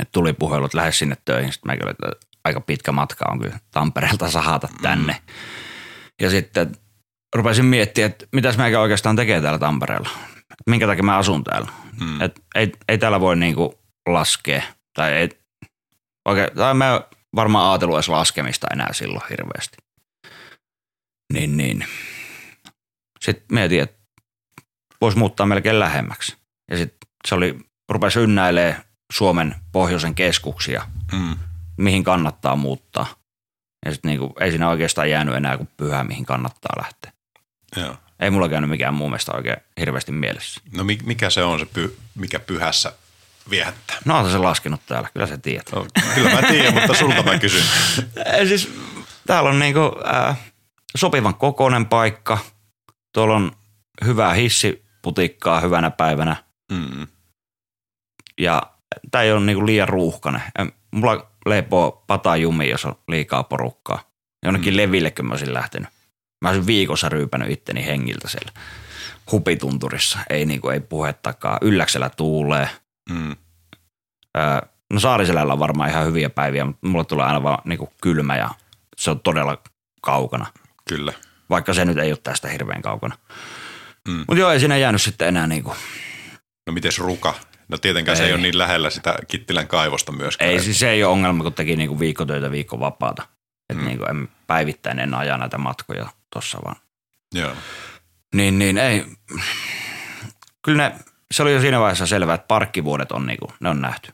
Et 0.00 0.12
tuli 0.12 0.32
puhelut 0.32 0.74
lähes 0.74 0.98
sinne 0.98 1.16
töihin. 1.24 1.52
Sitten 1.52 1.72
mä 1.72 1.76
kyllä, 1.76 1.90
että 1.90 2.33
aika 2.44 2.60
pitkä 2.60 2.92
matka 2.92 3.24
on 3.30 3.40
kyllä 3.40 3.58
Tampereelta 3.70 4.30
sahata 4.30 4.68
tänne. 4.82 5.12
Mm. 5.12 5.34
Ja 6.20 6.30
sitten 6.30 6.72
rupesin 7.34 7.64
miettimään, 7.64 8.10
että 8.10 8.26
mitäs 8.32 8.56
mä 8.56 8.64
oikeastaan 8.78 9.16
tekee 9.16 9.40
täällä 9.40 9.58
Tampereella. 9.58 10.10
Minkä 10.66 10.86
takia 10.86 11.02
mä 11.02 11.18
asun 11.18 11.44
täällä. 11.44 11.72
Mm. 12.00 12.20
Et 12.20 12.40
ei, 12.54 12.72
ei 12.88 12.98
täällä 12.98 13.20
voi 13.20 13.36
niinku 13.36 13.80
laskea. 14.08 14.62
Tai, 14.94 15.12
ei, 15.12 15.28
oikein, 16.24 16.48
tai 16.54 16.74
mä 16.74 17.00
varmaan 17.36 17.70
ajatellut 17.70 17.96
edes 17.96 18.08
laskemista 18.08 18.66
enää 18.72 18.92
silloin 18.92 19.22
hirveästi. 19.30 19.76
Niin, 21.32 21.56
niin. 21.56 21.86
Sitten 23.20 23.46
mietin, 23.50 23.82
että 23.82 23.96
voisi 25.00 25.18
muuttaa 25.18 25.46
melkein 25.46 25.80
lähemmäksi. 25.80 26.36
Ja 26.70 26.76
sitten 26.76 27.08
se 27.28 27.34
oli, 27.34 27.58
rupesi 27.88 28.20
ynnäilee 28.20 28.76
Suomen 29.12 29.54
pohjoisen 29.72 30.14
keskuksia, 30.14 30.86
Mm. 31.12 31.36
Mihin 31.76 32.04
kannattaa 32.04 32.56
muuttaa. 32.56 33.06
Ja 33.86 33.92
sitten 33.92 34.08
niinku, 34.08 34.34
ei 34.40 34.50
siinä 34.50 34.68
oikeastaan 34.68 35.10
jäänyt 35.10 35.34
enää 35.34 35.56
kuin 35.56 35.68
pyhä, 35.76 36.04
mihin 36.04 36.26
kannattaa 36.26 36.72
lähteä. 36.82 37.12
Joo. 37.76 37.96
Ei 38.20 38.30
mulla 38.30 38.48
käynyt 38.48 38.70
mikään 38.70 38.94
muu 38.94 39.08
mielestä 39.08 39.32
oikein 39.32 39.56
hirveästi 39.80 40.12
mielessä. 40.12 40.60
No 40.76 40.84
mi- 40.84 40.98
mikä 41.04 41.30
se 41.30 41.42
on 41.44 41.58
se, 41.58 41.64
py- 41.78 41.92
mikä 42.14 42.38
pyhässä 42.40 42.92
viehättää? 43.50 43.96
No 44.04 44.18
on 44.18 44.30
se 44.30 44.38
laskenut 44.38 44.80
täällä, 44.86 45.08
kyllä 45.12 45.26
sä 45.26 45.38
tiedät. 45.38 45.72
No, 45.74 45.86
kyllä 46.14 46.30
mä 46.30 46.48
tiedän, 46.48 46.74
mutta 46.74 46.94
sulta 46.94 47.22
mä 47.22 47.38
kysyn. 47.38 47.62
Siis, 48.48 48.72
täällä 49.26 49.50
on 49.50 49.58
niinku, 49.58 49.80
ää, 50.04 50.34
sopivan 50.96 51.34
kokoinen 51.34 51.86
paikka. 51.86 52.38
Tuolla 53.12 53.36
on 53.36 53.52
hyvää 54.04 54.34
hissiputikkaa 54.34 55.60
hyvänä 55.60 55.90
päivänä. 55.90 56.36
Mm. 56.72 57.06
Ja 58.38 58.62
tää 59.10 59.22
ei 59.22 59.32
ole 59.32 59.40
niinku 59.40 59.66
liian 59.66 59.88
ruuhkainen. 59.88 60.42
En- 60.58 60.72
Mulla 60.94 61.30
leipoo 61.46 62.04
pata 62.06 62.36
jumi, 62.36 62.70
jos 62.70 62.84
on 62.84 62.94
liikaa 63.08 63.42
porukkaa. 63.42 64.10
Jonnekin 64.44 64.74
mm. 64.74 64.76
levillekö 64.76 65.22
mä 65.22 65.32
olisin 65.32 65.54
lähtenyt. 65.54 65.88
Mä 66.42 66.48
olisin 66.48 66.66
viikossa 66.66 67.08
ryypänyt 67.08 67.50
itteni 67.50 67.86
hengiltä 67.86 68.28
siellä 68.28 68.52
hupitunturissa. 69.32 70.18
Ei, 70.30 70.46
niinku, 70.46 70.68
ei 70.68 70.80
puhettakaan. 70.80 71.58
Ylläksellä 71.62 72.10
tuulee. 72.10 72.68
Mm. 73.10 73.36
Öö, 74.36 74.60
no 74.92 75.00
Saariselällä 75.00 75.52
on 75.52 75.58
varmaan 75.58 75.90
ihan 75.90 76.06
hyviä 76.06 76.30
päiviä, 76.30 76.64
mutta 76.64 76.86
mulle 76.86 77.04
tulee 77.04 77.26
aina 77.26 77.42
vaan 77.42 77.58
niinku 77.64 77.92
kylmä 78.00 78.36
ja 78.36 78.50
se 78.96 79.10
on 79.10 79.20
todella 79.20 79.62
kaukana. 80.02 80.46
Kyllä. 80.88 81.12
Vaikka 81.50 81.74
se 81.74 81.84
nyt 81.84 81.98
ei 81.98 82.12
ole 82.12 82.18
tästä 82.22 82.48
hirveän 82.48 82.82
kaukana. 82.82 83.16
Mm. 84.08 84.14
Mutta 84.18 84.36
joo, 84.36 84.50
ei 84.50 84.60
siinä 84.60 84.76
jäänyt 84.76 85.02
sitten 85.02 85.28
enää 85.28 85.46
niinku, 85.46 85.76
No 86.66 86.72
mites 86.72 86.98
ruka? 86.98 87.34
No 87.68 87.78
tietenkään 87.78 88.16
se 88.16 88.22
ei 88.22 88.28
Ei. 88.28 88.34
ole 88.34 88.42
niin 88.42 88.58
lähellä 88.58 88.90
sitä 88.90 89.14
Kittilän 89.28 89.68
kaivosta 89.68 90.12
myöskään. 90.12 90.50
ei 90.50 90.60
siis 90.60 90.78
se 90.78 90.90
ei 90.90 91.04
ole 91.04 91.12
ongelma, 91.12 91.42
kun 91.42 91.52
teki 91.54 91.76
niinku 91.76 91.98
viikkotöitä 92.00 92.50
viikko 92.50 92.80
vapaata. 92.80 93.22
Että 93.70 93.82
Mm. 93.82 93.88
niinku 93.88 94.04
en 94.04 94.28
päivittäin 94.46 94.98
en 94.98 95.14
aja 95.14 95.36
näitä 95.38 95.58
matkoja 95.58 96.06
tossa 96.34 96.58
vaan. 96.64 96.76
Joo. 97.34 97.52
Niin, 98.34 98.58
niin 98.58 98.78
ei. 98.78 99.04
Kyllä 100.62 100.88
ne, 100.88 100.94
se 101.30 101.42
oli 101.42 101.52
jo 101.52 101.60
siinä 101.60 101.80
vaiheessa 101.80 102.06
selvää, 102.06 102.34
että 102.34 102.46
parkkivuodet 102.46 103.12
on 103.12 103.26
niinku, 103.26 103.52
ne 103.60 103.68
on 103.68 103.80
nähty. 103.80 104.12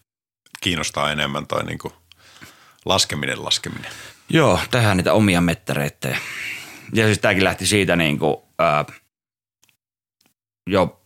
Kiinnostaa 0.61 1.13
enemmän 1.13 1.47
toi 1.47 1.65
niinku 1.65 1.93
laskeminen 2.85 3.45
laskeminen. 3.45 3.91
Joo, 4.29 4.61
tehdään 4.71 4.97
niitä 4.97 5.13
omia 5.13 5.41
mettäreitä. 5.41 6.09
Ja- 6.93 7.07
siis 7.07 7.19
tämäkin 7.19 7.45
lähti 7.45 7.67
siitä 7.67 7.97
niin 7.97 8.19
kuin, 8.19 8.37
ää, 8.59 8.85
jo 10.67 11.00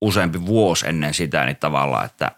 useampi 0.00 0.46
vuosi 0.46 0.88
ennen 0.88 1.14
sitä 1.14 1.44
niin 1.44 1.56
tavallaan, 1.56 2.04
että 2.06 2.30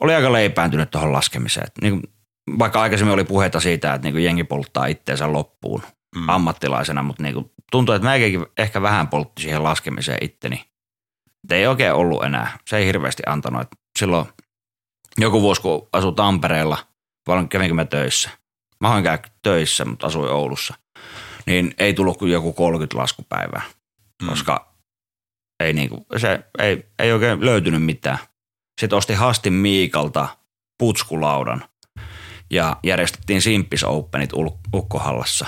oli 0.00 0.14
aika 0.14 0.32
leipääntynyt 0.32 0.90
tuohon 0.90 1.12
laskemiseen. 1.12 1.66
Et 1.66 1.72
niin 1.82 2.00
kuin, 2.00 2.12
vaikka 2.58 2.80
aikaisemmin 2.80 3.14
oli 3.14 3.24
puhetta 3.24 3.60
siitä, 3.60 3.94
että 3.94 4.06
niin 4.06 4.14
kuin 4.14 4.24
jengi 4.24 4.44
polttaa 4.44 4.86
itteensä 4.86 5.32
loppuun 5.32 5.82
Mm. 6.14 6.20
mm. 6.20 6.28
ammattilaisena, 6.28 7.02
mutta 7.02 7.22
niin 7.22 7.34
kuin, 7.34 7.50
tuntuu, 7.70 7.94
että 7.94 8.08
mäkin 8.08 8.46
ehkä 8.58 8.82
vähän 8.82 9.08
poltti 9.08 9.42
siihen 9.42 9.62
laskemiseen 9.62 10.18
itteni. 10.20 10.64
Et 11.44 11.52
ei 11.52 11.66
oikein 11.66 11.92
ollut 11.92 12.24
enää. 12.24 12.58
Se 12.68 12.76
ei 12.76 12.86
hirveästi 12.86 13.22
antanut. 13.26 13.62
Et 13.62 13.68
silloin 13.98 14.26
joku 15.18 15.42
vuosi, 15.42 15.62
kun 15.62 15.88
asui 15.92 16.12
Tampereella, 16.12 16.78
vai 17.26 17.46
kävinkö 17.46 17.74
mä 17.74 17.84
töissä. 17.84 18.30
Mä 18.80 18.88
hoin 18.88 19.04
käydä 19.04 19.22
töissä, 19.42 19.84
mutta 19.84 20.06
asuin 20.06 20.30
Oulussa. 20.30 20.74
Niin 21.46 21.74
ei 21.78 21.94
tullut 21.94 22.18
kuin 22.18 22.32
joku 22.32 22.52
30 22.52 22.98
laskupäivää, 22.98 23.62
Mm. 24.22 24.28
koska 24.28 24.67
ei, 25.60 25.72
niinku, 25.72 26.06
se, 26.16 26.40
ei, 26.58 26.86
ei 26.98 27.12
oikein 27.12 27.44
löytynyt 27.44 27.84
mitään. 27.84 28.18
Sitten 28.80 28.96
osti 28.96 29.14
Hastin 29.14 29.52
Miikalta 29.52 30.28
putskulaudan 30.78 31.64
ja 32.50 32.76
järjestettiin 32.82 33.42
Simppis 33.42 33.84
Openit 33.84 34.30
Ukkohallassa. 34.74 35.46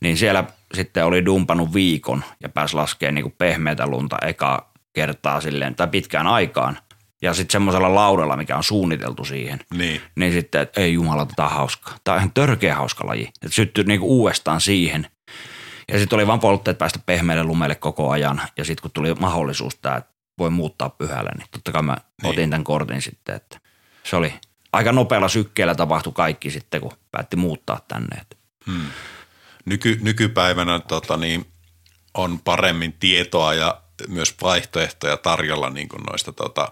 Niin 0.00 0.16
siellä 0.16 0.44
sitten 0.74 1.04
oli 1.04 1.24
dumpannut 1.24 1.74
viikon 1.74 2.24
ja 2.42 2.48
pääsi 2.48 2.74
laskemaan 2.74 3.14
niinku 3.14 3.34
pehmeätä 3.38 3.86
lunta 3.86 4.16
eka 4.22 4.72
kertaa 4.92 5.40
silleen, 5.40 5.74
tai 5.74 5.88
pitkään 5.88 6.26
aikaan. 6.26 6.78
Ja 7.22 7.34
sitten 7.34 7.52
semmoisella 7.52 7.94
laudalla, 7.94 8.36
mikä 8.36 8.56
on 8.56 8.64
suunniteltu 8.64 9.24
siihen. 9.24 9.60
Niin. 9.74 10.00
Niin 10.16 10.32
sitten, 10.32 10.60
että 10.60 10.80
ei 10.80 10.92
jumala, 10.92 11.26
tätä 11.26 11.48
hauskaa. 11.48 11.96
Tämä 12.04 12.14
on 12.14 12.18
ihan 12.18 12.32
törkeä 12.34 12.74
hauska 12.74 13.06
laji. 13.06 13.24
Että 13.26 13.48
syttyi 13.48 13.84
niinku 13.84 14.18
uudestaan 14.18 14.60
siihen. 14.60 15.06
Ja 15.92 15.98
sitten 15.98 16.16
oli 16.16 16.26
vaan 16.26 16.40
poltteet 16.40 16.78
päästä 16.78 16.98
pehmeälle 17.06 17.44
lumelle 17.44 17.74
koko 17.74 18.10
ajan. 18.10 18.42
Ja 18.56 18.64
sitten 18.64 18.82
kun 18.82 18.90
tuli 18.90 19.14
mahdollisuus 19.14 19.74
tämä, 19.76 19.96
että 19.96 20.14
voi 20.38 20.50
muuttaa 20.50 20.90
pyhälle, 20.90 21.30
niin 21.38 21.46
totta 21.50 21.72
kai 21.72 21.82
mä 21.82 21.96
Niin. 22.22 22.30
otin 22.30 22.50
tämän 22.50 22.64
kortin 22.64 23.02
sitten. 23.02 23.34
Että 23.34 23.60
se 24.02 24.16
oli 24.16 24.34
aika 24.72 24.92
nopealla 24.92 25.28
sykkeellä 25.28 25.74
tapahtui 25.74 26.12
kaikki 26.12 26.50
sitten, 26.50 26.80
kun 26.80 26.92
päätti 27.10 27.36
muuttaa 27.36 27.80
tänne. 27.88 28.16
Että 28.20 28.36
Nyky, 29.64 29.98
nykypäivänä 30.02 30.80
tota, 30.80 31.16
niin, 31.16 31.46
on 32.14 32.38
paremmin 32.40 32.92
tietoa 32.92 33.54
ja 33.54 33.80
myös 34.08 34.34
vaihtoehtoja 34.42 35.16
tarjolla 35.16 35.70
niin 35.70 35.88
kuin 35.88 36.02
noista 36.02 36.32
tota, 36.32 36.68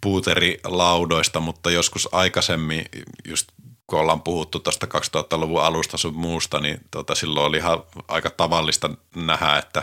puuterilaudoista, 0.00 1.40
mutta 1.40 1.70
joskus 1.70 2.08
aikaisemmin, 2.12 2.84
just 3.24 3.48
kun 3.86 3.98
ollaan 3.98 4.22
puhuttu 4.22 4.58
tuosta 4.58 4.86
2000-luvun 4.86 5.62
alusta 5.62 5.96
sun 5.96 6.14
muusta, 6.14 6.60
niin 6.60 6.80
tota, 6.90 7.14
silloin 7.14 7.46
oli 7.46 7.56
ihan 7.56 7.82
aika 8.08 8.30
tavallista 8.30 8.90
nähdä, 9.14 9.56
että 9.56 9.82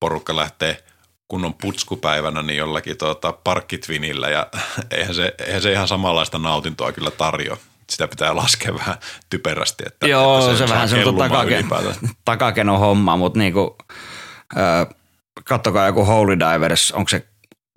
porukka 0.00 0.36
lähtee 0.36 0.84
kunnon 1.28 1.54
putskupäivänä 1.54 2.42
niin 2.42 2.56
jollakin 2.56 2.98
tuota, 2.98 3.32
parkkitvinillä 3.32 4.28
ja 4.28 4.46
eihän 4.90 5.14
se, 5.14 5.34
eihän 5.46 5.62
se 5.62 5.72
ihan 5.72 5.88
samanlaista 5.88 6.38
nautintoa 6.38 6.92
kyllä 6.92 7.10
tarjoa. 7.10 7.56
Sitä 7.90 8.08
pitää 8.08 8.36
laskea 8.36 8.74
vähän 8.74 8.96
typerästi. 9.30 9.84
Että, 9.86 10.06
Joo, 10.06 10.38
että 10.38 10.52
se, 10.52 10.58
saa 10.58 10.74
vähän 10.74 10.88
semmoista 10.88 11.28
takake, 11.28 11.64
takakenon 12.24 12.78
hommaa, 12.78 13.16
mutta 13.16 13.38
niinku, 13.38 13.76
ö, 14.56 14.94
kattokaa 15.44 15.86
joku 15.86 16.04
Holy 16.04 16.38
Divers, 16.38 16.92
onko 16.92 17.08
se 17.08 17.26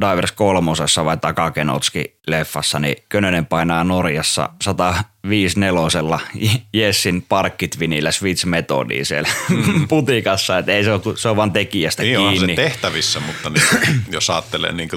Divers 0.02 0.32
kolmosessa 0.32 1.06
vai 1.06 1.18
takakenotski 1.18 2.18
leffassa, 2.28 2.80
niin 2.80 2.96
Könönen 3.10 3.46
painaa 3.46 3.84
Norjassa 3.84 4.50
105 4.62 5.60
nelosella 5.60 6.20
Jessin 6.74 7.22
parkkitvinillä 7.22 8.12
Switch 8.12 8.46
Metodiin 8.46 9.06
siellä 9.06 9.30
putikassa, 9.90 10.58
että 10.58 10.72
ei 10.72 10.84
se 10.84 10.94
ole, 10.94 11.18
se 11.18 11.30
on 11.30 11.36
vaan 11.36 11.52
tekijästä 11.52 12.04
Mm. 12.04 12.10
Niin 12.10 12.30
kiinni. 12.30 12.56
se 12.56 12.62
tehtävissä, 12.62 13.20
mutta 13.20 13.50
niin, 13.50 13.64
jos 14.12 14.30
ajattelee 14.30 14.72
niin 14.72 14.90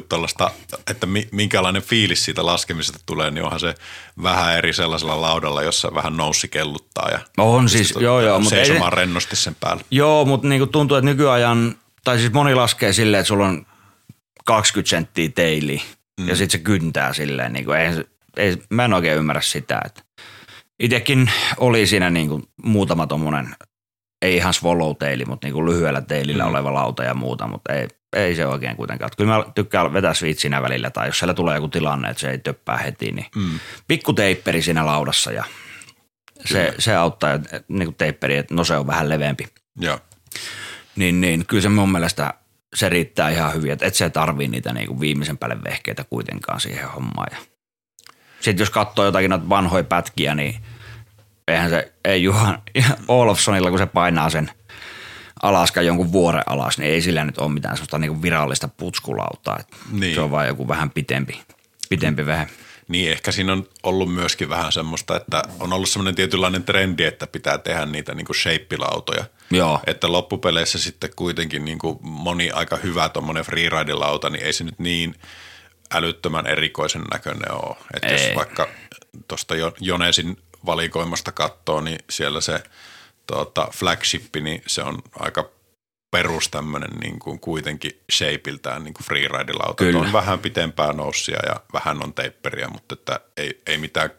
että 0.90 1.06
mi, 1.06 1.28
minkälainen 1.32 1.82
fiilis 1.82 2.24
siitä 2.24 2.46
laskemisesta 2.46 2.98
tulee, 3.06 3.30
niin 3.30 3.44
onhan 3.44 3.60
se 3.60 3.74
vähän 4.22 4.56
eri 4.56 4.72
sellaisella 4.72 5.20
laudalla, 5.20 5.62
jossa 5.62 5.94
vähän 5.94 6.16
noussi 6.16 6.48
kelluttaa 6.48 7.08
ja 7.10 7.18
On 7.38 7.68
siis, 7.68 7.94
joo 8.00 8.20
joo, 8.20 8.40
mutta 8.40 8.56
ei, 8.56 8.80
rennosti 8.90 9.36
sen 9.36 9.56
päällä. 9.60 9.82
Joo, 9.90 10.24
mutta 10.24 10.48
niinku 10.48 10.66
tuntuu, 10.66 10.96
että 10.96 11.10
nykyajan, 11.10 11.74
tai 12.04 12.18
siis 12.18 12.32
moni 12.32 12.54
laskee 12.54 12.92
silleen, 12.92 13.20
että 13.20 13.28
sulla 13.28 13.46
on 13.46 13.66
20 14.46 14.90
senttiä 14.90 15.28
teili 15.34 15.82
mm. 16.20 16.28
ja 16.28 16.36
sitten 16.36 16.60
se 16.60 16.64
kyntää 16.64 17.12
silleen. 17.12 17.52
Niinku, 17.52 17.72
ei, 17.72 17.94
se- 17.94 18.08
ei, 18.36 18.56
mä 18.70 18.84
en 18.84 18.94
oikein 18.94 19.18
ymmärrä 19.18 19.42
sitä. 19.42 19.80
Että 19.84 20.02
itekin 20.80 21.30
oli 21.56 21.86
siinä 21.86 22.10
niinku 22.10 22.42
muutama 22.64 23.06
tommonen, 23.06 23.56
ei 24.22 24.36
ihan 24.36 24.54
swallow 24.54 24.96
teili, 24.98 25.24
mutta 25.24 25.46
niinku 25.46 25.66
lyhyellä 25.66 26.00
teilillä 26.00 26.42
mm. 26.44 26.50
oleva 26.50 26.74
lauta 26.74 27.04
ja 27.04 27.14
muuta, 27.14 27.48
mutta 27.48 27.72
ei, 27.72 27.88
ei 28.16 28.34
se 28.34 28.46
oikein 28.46 28.76
kuitenkaan. 28.76 29.10
Kyllä 29.16 29.36
mä 29.36 29.44
tykkään 29.54 29.92
vetää 29.92 30.14
switchinä 30.14 30.62
välillä, 30.62 30.90
tai 30.90 31.08
jos 31.08 31.18
siellä 31.18 31.34
tulee 31.34 31.54
joku 31.54 31.68
tilanne, 31.68 32.10
että 32.10 32.20
se 32.20 32.30
ei 32.30 32.38
töppää 32.38 32.76
heti, 32.76 33.12
niin 33.12 33.26
mm. 33.36 33.58
pikku 33.88 34.12
teipperi 34.12 34.62
siinä 34.62 34.86
laudassa 34.86 35.32
ja 35.32 35.44
se, 36.44 36.74
se 36.78 36.96
auttaa, 36.96 37.32
että 37.32 37.60
niinku 37.68 37.94
teipperi, 37.98 38.36
että 38.36 38.54
no 38.54 38.64
se 38.64 38.76
on 38.76 38.86
vähän 38.86 39.08
leveämpi 39.08 39.46
Joo. 39.80 39.98
niin, 40.96 41.20
niin 41.20 41.46
kyllä 41.46 41.62
se 41.62 41.68
mun 41.68 41.92
mielestä 41.92 42.34
se 42.76 42.88
riittää 42.88 43.30
ihan 43.30 43.54
hyvin, 43.54 43.70
että 43.72 43.86
et 43.86 43.94
se 43.94 44.10
tarvii 44.10 44.48
niitä 44.48 44.72
niinku 44.72 45.00
viimeisen 45.00 45.38
päälle 45.38 45.64
vehkeitä 45.64 46.04
kuitenkaan 46.04 46.60
siihen 46.60 46.88
hommaan. 46.88 47.28
Ja 47.30 47.38
sitten 48.40 48.62
jos 48.62 48.70
katsoo 48.70 49.04
jotakin 49.04 49.30
noita 49.30 49.48
vanhoja 49.48 49.84
pätkiä, 49.84 50.34
niin 50.34 50.56
eihän 51.48 51.70
se, 51.70 51.92
ei 52.04 52.22
Juhan 52.22 52.62
Olofssonilla, 53.08 53.70
kun 53.70 53.78
se 53.78 53.86
painaa 53.86 54.30
sen 54.30 54.50
Alaska 55.42 55.82
jonkun 55.82 56.12
vuoren 56.12 56.42
alas, 56.46 56.78
niin 56.78 56.92
ei 56.92 57.02
sillä 57.02 57.24
nyt 57.24 57.38
ole 57.38 57.52
mitään 57.52 57.76
sellaista 57.76 57.98
niinku 57.98 58.22
virallista 58.22 58.68
putskulautaa. 58.68 59.58
Niin. 59.92 60.14
Se 60.14 60.20
on 60.20 60.30
vaan 60.30 60.46
joku 60.46 60.68
vähän 60.68 60.90
pitempi, 60.90 61.42
pitempi 61.88 62.26
vähän. 62.26 62.46
Niin, 62.88 63.12
ehkä 63.12 63.32
siinä 63.32 63.52
on 63.52 63.68
ollut 63.82 64.14
myöskin 64.14 64.48
vähän 64.48 64.72
semmoista, 64.72 65.16
että 65.16 65.42
on 65.60 65.72
ollut 65.72 65.88
semmoinen 65.88 66.14
tietynlainen 66.14 66.64
trendi, 66.64 67.04
että 67.04 67.26
pitää 67.26 67.58
tehdä 67.58 67.86
niitä 67.86 68.14
niin 68.14 68.26
kuin 68.26 68.36
shape-lautoja. 68.36 69.24
Joo. 69.50 69.80
Että 69.86 70.12
loppupeleissä 70.12 70.78
sitten 70.78 71.10
kuitenkin 71.16 71.64
niin 71.64 71.78
kuin 71.78 71.98
moni 72.00 72.50
aika 72.50 72.76
hyvä 72.76 73.08
tuommoinen 73.08 73.44
freeride-lauta, 73.44 74.30
niin 74.30 74.44
ei 74.44 74.52
se 74.52 74.64
nyt 74.64 74.78
niin 74.78 75.14
älyttömän 75.90 76.46
erikoisen 76.46 77.02
näköinen 77.12 77.52
ole. 77.52 77.76
Että 77.94 78.12
jos 78.12 78.36
vaikka 78.36 78.68
tuosta 79.28 79.54
Jonesin 79.80 80.36
valikoimasta 80.66 81.32
katsoo, 81.32 81.80
niin 81.80 81.98
siellä 82.10 82.40
se 82.40 82.62
tuota, 83.26 83.68
flagship, 83.72 84.36
niin 84.36 84.62
se 84.66 84.82
on 84.82 85.02
aika 85.18 85.50
perus 86.16 86.48
tämmöinen 86.48 86.90
niin 87.00 87.18
kuin 87.18 87.40
kuitenkin 87.40 88.00
shapeiltään 88.12 88.84
niin 88.84 88.94
kuin 88.94 89.04
freeride-lauta. 89.04 89.84
Kyllä. 89.84 90.00
On 90.00 90.12
vähän 90.12 90.38
pitempää 90.38 90.92
noussia 90.92 91.38
ja 91.46 91.56
vähän 91.72 92.04
on 92.04 92.14
teipperiä, 92.14 92.68
mutta 92.68 92.94
että 92.94 93.20
ei, 93.36 93.62
ei 93.66 93.78
mitään 93.78 94.10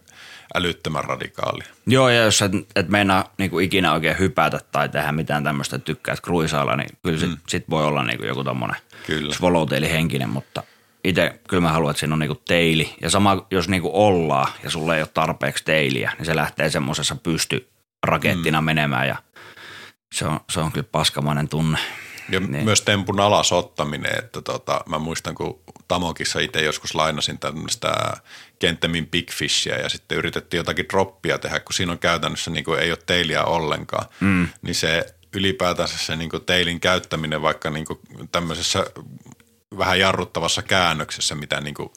älyttömän 0.55 1.03
radikaalia. 1.03 1.67
Joo, 1.87 2.09
ja 2.09 2.23
jos 2.23 2.41
et, 2.41 2.51
et 2.75 2.89
meinaa 2.89 3.33
niinku 3.37 3.59
ikinä 3.59 3.93
oikein 3.93 4.19
hypätä 4.19 4.59
tai 4.71 4.89
tehdä 4.89 5.11
mitään 5.11 5.43
tämmöistä, 5.43 5.79
tykkäät 5.79 6.21
kruisailla, 6.21 6.75
niin 6.75 6.89
kyllä 7.03 7.19
sit, 7.19 7.29
mm. 7.29 7.37
sit 7.47 7.69
voi 7.69 7.85
olla 7.85 8.03
niinku 8.03 8.25
joku 8.25 8.43
tommonen 8.43 8.81
swallowtaili 9.31 9.89
henkinen, 9.89 10.29
mutta 10.29 10.63
itse 11.03 11.39
kyllä 11.49 11.61
mä 11.61 11.71
haluan, 11.71 11.91
että 11.91 11.99
siinä 11.99 12.13
on 12.13 12.19
niinku 12.19 12.41
teili. 12.47 12.95
Ja 13.01 13.09
sama, 13.09 13.47
jos 13.51 13.69
niinku 13.69 13.89
ollaan 13.93 14.51
ja 14.63 14.69
sulla 14.69 14.95
ei 14.95 15.01
ole 15.01 15.09
tarpeeksi 15.13 15.63
teiliä, 15.63 16.11
niin 16.17 16.25
se 16.25 16.35
lähtee 16.35 16.69
semmoisessa 16.69 17.15
pystyrakettina 17.15 18.61
mm. 18.61 18.65
menemään 18.65 19.07
ja 19.07 19.15
se 20.13 20.25
on, 20.25 20.39
se 20.49 20.59
on 20.59 20.71
kyllä 20.71 20.87
paskamainen 20.91 21.49
tunne. 21.49 21.79
Ja 22.29 22.39
niin. 22.39 22.65
myös 22.65 22.81
tempun 22.81 23.19
alas 23.19 23.51
ottaminen, 23.51 24.19
että 24.19 24.41
tota, 24.41 24.81
mä 24.89 24.99
muistan, 24.99 25.35
kun 25.35 25.59
Tamokissa 25.87 26.39
itse 26.39 26.63
joskus 26.63 26.95
lainasin 26.95 27.39
tämmöistä 27.39 27.93
Kenttämin 28.59 29.07
Big 29.07 29.31
Fishia 29.31 29.79
ja 29.79 29.89
sitten 29.89 30.17
yritettiin 30.17 30.57
jotakin 30.57 30.85
droppia 30.89 31.37
tehdä, 31.37 31.59
kun 31.59 31.73
siinä 31.73 31.91
on 31.91 31.99
käytännössä 31.99 32.51
niin 32.51 32.63
kuin 32.63 32.79
ei 32.79 32.91
ole 32.91 32.99
teiliä 33.05 33.43
ollenkaan, 33.43 34.05
mm. 34.19 34.47
niin 34.61 34.75
se 34.75 35.15
ylipäätänsä 35.33 35.97
se 35.97 36.15
niin 36.15 36.29
kuin 36.29 36.45
teilin 36.45 36.79
käyttäminen 36.79 37.41
vaikka 37.41 37.69
niin 37.69 37.85
kuin 37.85 37.99
tämmöisessä 38.31 38.85
vähän 39.77 39.99
jarruttavassa 39.99 40.61
käännöksessä, 40.61 41.35
mitä 41.35 41.61
niin 41.61 41.73
kuin 41.75 41.89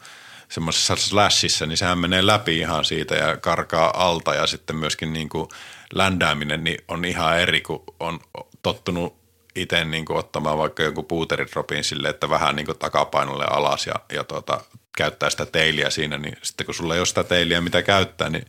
semmoisessa 0.48 0.96
slashissa, 0.96 1.66
niin 1.66 1.76
sehän 1.76 1.98
menee 1.98 2.26
läpi 2.26 2.58
ihan 2.58 2.84
siitä 2.84 3.14
ja 3.14 3.36
karkaa 3.36 4.06
alta 4.06 4.34
ja 4.34 4.46
sitten 4.46 4.76
myöskin 4.76 5.12
niin 5.12 5.28
kuin 5.28 5.48
ländääminen 5.94 6.64
niin 6.64 6.78
on 6.88 7.04
ihan 7.04 7.38
eri, 7.38 7.60
kun 7.60 7.84
on 8.00 8.20
tottunut 8.62 9.20
itse 9.56 9.84
niin 9.84 10.04
kuin 10.04 10.18
ottamaan 10.18 10.58
vaikka 10.58 10.82
joku 10.82 11.02
puuteridropin 11.02 11.84
silleen, 11.84 12.14
että 12.14 12.30
vähän 12.30 12.56
niin 12.56 12.66
kuin 12.66 12.78
takapainolle 12.78 13.44
alas 13.50 13.86
ja, 13.86 13.94
ja 14.12 14.24
tota, 14.24 14.60
käyttää 14.96 15.30
sitä 15.30 15.46
teiliä 15.46 15.90
siinä, 15.90 16.18
niin 16.18 16.36
sitten 16.42 16.66
kun 16.66 16.74
sulla 16.74 16.94
ei 16.94 17.00
ole 17.00 17.06
sitä 17.06 17.24
teiliä, 17.24 17.60
mitä 17.60 17.82
käyttää, 17.82 18.30
niin 18.30 18.46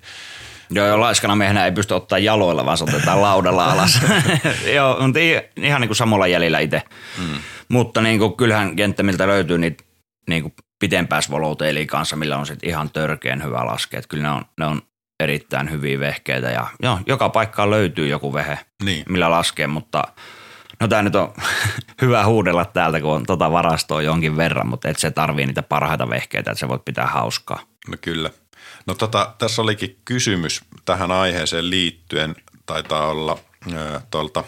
Joo, 0.73 0.87
joo, 0.87 0.99
laiskana 0.99 1.35
miehenä 1.35 1.65
ei 1.65 1.71
pysty 1.71 1.93
ottaa 1.93 2.19
jaloilla, 2.19 2.65
vaan 2.65 2.77
se 2.77 2.83
otetaan 2.83 3.21
laudalla 3.31 3.71
alas. 3.71 3.99
joo, 4.75 5.01
mutta 5.01 5.19
ihan 5.57 5.81
niin 5.81 5.89
kuin 5.89 5.95
samalla 5.95 6.27
jäljellä 6.27 6.59
itse. 6.59 6.81
Mm. 7.17 7.37
Mutta 7.69 8.01
niin 8.01 8.19
kuin, 8.19 8.37
kyllähän 8.37 8.75
kenttämiltä 8.75 9.27
löytyy 9.27 9.57
niitä 9.57 9.83
niin 10.29 10.41
kuin 10.41 10.53
pitempää 10.79 11.21
swallowtailia 11.21 11.85
kanssa, 11.85 12.15
millä 12.15 12.37
on 12.37 12.45
sitten 12.45 12.69
ihan 12.69 12.89
törkeen 12.89 13.43
hyvä 13.43 13.65
laskea. 13.65 13.97
Että 13.97 14.07
kyllä 14.07 14.23
ne 14.23 14.29
on, 14.29 14.45
ne 14.57 14.65
on 14.65 14.81
erittäin 15.23 15.71
hyviä 15.71 15.99
vehkeitä 15.99 16.49
ja 16.49 16.67
joo, 16.83 16.99
joka 17.05 17.29
paikkaan 17.29 17.69
löytyy 17.69 18.07
joku 18.07 18.33
vehe, 18.33 18.59
Niin. 18.83 19.03
millä 19.09 19.31
laskee, 19.31 19.67
mutta 19.67 20.03
no 20.79 20.87
tämä 20.87 21.01
nyt 21.01 21.15
on 21.15 21.33
hyvä 22.01 22.25
huudella 22.25 22.65
täältä, 22.65 23.01
kun 23.01 23.11
on 23.15 23.25
tota 23.25 23.51
varastoa 23.51 24.01
jonkin 24.01 24.37
verran, 24.37 24.67
mutta 24.67 24.89
et 24.89 24.99
se 24.99 25.11
tarvii 25.11 25.45
niitä 25.45 25.63
parhaita 25.63 26.09
vehkeitä, 26.09 26.51
että 26.51 26.59
se 26.59 26.67
voit 26.67 26.85
pitää 26.85 27.07
hauskaa. 27.07 27.59
No 27.87 27.97
kyllä. 28.01 28.29
No 28.85 28.93
tota, 28.93 29.33
tässä 29.37 29.61
olikin 29.61 29.97
kysymys 30.05 30.61
tähän 30.85 31.11
aiheeseen 31.11 31.69
liittyen. 31.69 32.35
Taitaa 32.65 33.07
olla 33.07 33.37
äh, 33.73 34.03
tuolta 34.11 34.43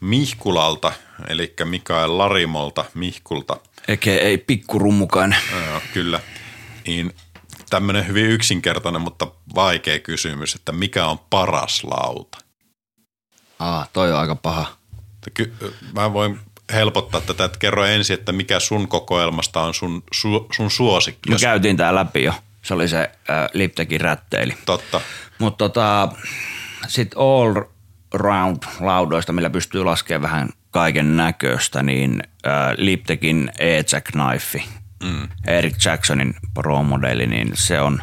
Mihkulalta, 0.00 0.92
eli 1.28 1.54
Mikael 1.64 2.18
Larimolta 2.18 2.84
Mihkulta. 2.94 3.56
Eikä 3.88 4.10
ei 4.10 4.38
pikkurummukainen. 4.38 5.38
Joo, 5.66 5.80
kyllä. 5.94 6.20
Niin 6.86 7.12
tämmöinen 7.72 8.06
hyvin 8.06 8.26
yksinkertainen, 8.26 9.02
mutta 9.02 9.26
vaikea 9.54 9.98
kysymys, 9.98 10.54
että 10.54 10.72
mikä 10.72 11.06
on 11.06 11.18
paras 11.30 11.84
lauta? 11.84 12.38
Aa, 13.58 13.86
toi 13.92 14.12
on 14.12 14.18
aika 14.18 14.34
paha. 14.34 14.66
Ky- 15.34 15.54
mä 15.94 16.12
voin 16.12 16.40
helpottaa 16.72 17.20
tätä, 17.20 17.44
että 17.44 17.58
kerro 17.58 17.84
ensin, 17.84 18.14
että 18.14 18.32
mikä 18.32 18.60
sun 18.60 18.88
kokoelmasta 18.88 19.60
on 19.60 19.74
sun, 19.74 20.02
su, 20.12 20.46
sun 20.56 20.70
suosikki. 20.70 21.30
Me 21.30 21.36
käytiin 21.40 21.76
tää 21.76 21.94
läpi 21.94 22.24
jo. 22.24 22.34
Se 22.62 22.74
oli 22.74 22.88
se 22.88 22.98
äh, 23.00 23.48
Liptekin 23.52 24.00
rätteili. 24.00 24.56
totta. 24.66 25.00
Mutta 25.38 25.68
tota, 25.68 26.08
sitten 26.88 27.18
all 27.20 27.54
round 28.14 28.62
laudoista, 28.80 29.32
millä 29.32 29.50
pystyy 29.50 29.84
laskemaan 29.84 30.22
vähän 30.22 30.48
kaiken 30.70 31.16
näköistä, 31.16 31.82
niin 31.82 32.22
äh, 32.46 32.52
Liptekin 32.76 33.50
E-Jack 33.58 34.06
Knife, 34.12 34.62
mm. 35.02 35.28
Eric 35.46 35.84
Jacksonin 35.84 36.34
pro-modeli, 36.54 37.26
niin 37.26 37.50
se 37.54 37.80
on, 37.80 38.02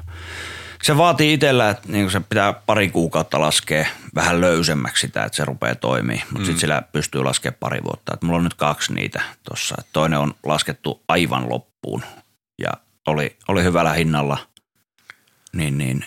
se 0.83 0.97
vaatii 0.97 1.33
itsellä, 1.33 1.69
että 1.69 1.91
niin 1.91 2.11
se 2.11 2.19
pitää 2.19 2.53
pari 2.53 2.89
kuukautta 2.89 3.41
laskea 3.41 3.85
vähän 4.15 4.41
löysemmäksi 4.41 5.07
sitä, 5.07 5.23
että 5.23 5.35
se 5.35 5.45
rupeaa 5.45 5.75
toimii, 5.75 6.17
mutta 6.17 6.39
mm. 6.39 6.45
sitten 6.45 6.59
sillä 6.59 6.81
pystyy 6.91 7.23
laskemaan 7.23 7.57
pari 7.59 7.83
vuotta. 7.83 8.13
Et 8.13 8.21
mulla 8.21 8.37
on 8.37 8.43
nyt 8.43 8.53
kaksi 8.53 8.93
niitä 8.93 9.21
tuossa. 9.43 9.75
Toinen 9.93 10.19
on 10.19 10.33
laskettu 10.45 11.03
aivan 11.07 11.49
loppuun 11.49 12.03
ja 12.57 12.71
oli, 13.07 13.37
oli 13.47 13.63
hyvällä 13.63 13.93
hinnalla, 13.93 14.37
niin, 15.53 15.77
niin 15.77 16.05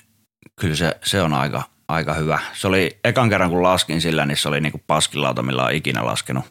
kyllä 0.61 0.77
se, 0.77 0.97
se 1.05 1.23
on 1.23 1.35
aika, 1.35 1.63
aika 1.89 2.15
hyvä. 2.15 2.39
Se 2.53 2.67
oli 2.67 2.99
ekan 3.05 3.29
kerran 3.29 3.51
kun 3.51 3.63
laskin 3.63 4.01
sillä, 4.01 4.27
niin 4.27 4.37
se 4.37 4.49
oli 4.49 4.61
niinku 4.61 4.81
paskilauta, 4.87 5.43
millä 5.43 5.65
on 5.65 5.73
ikinä 5.73 6.07
laskenut. 6.07 6.45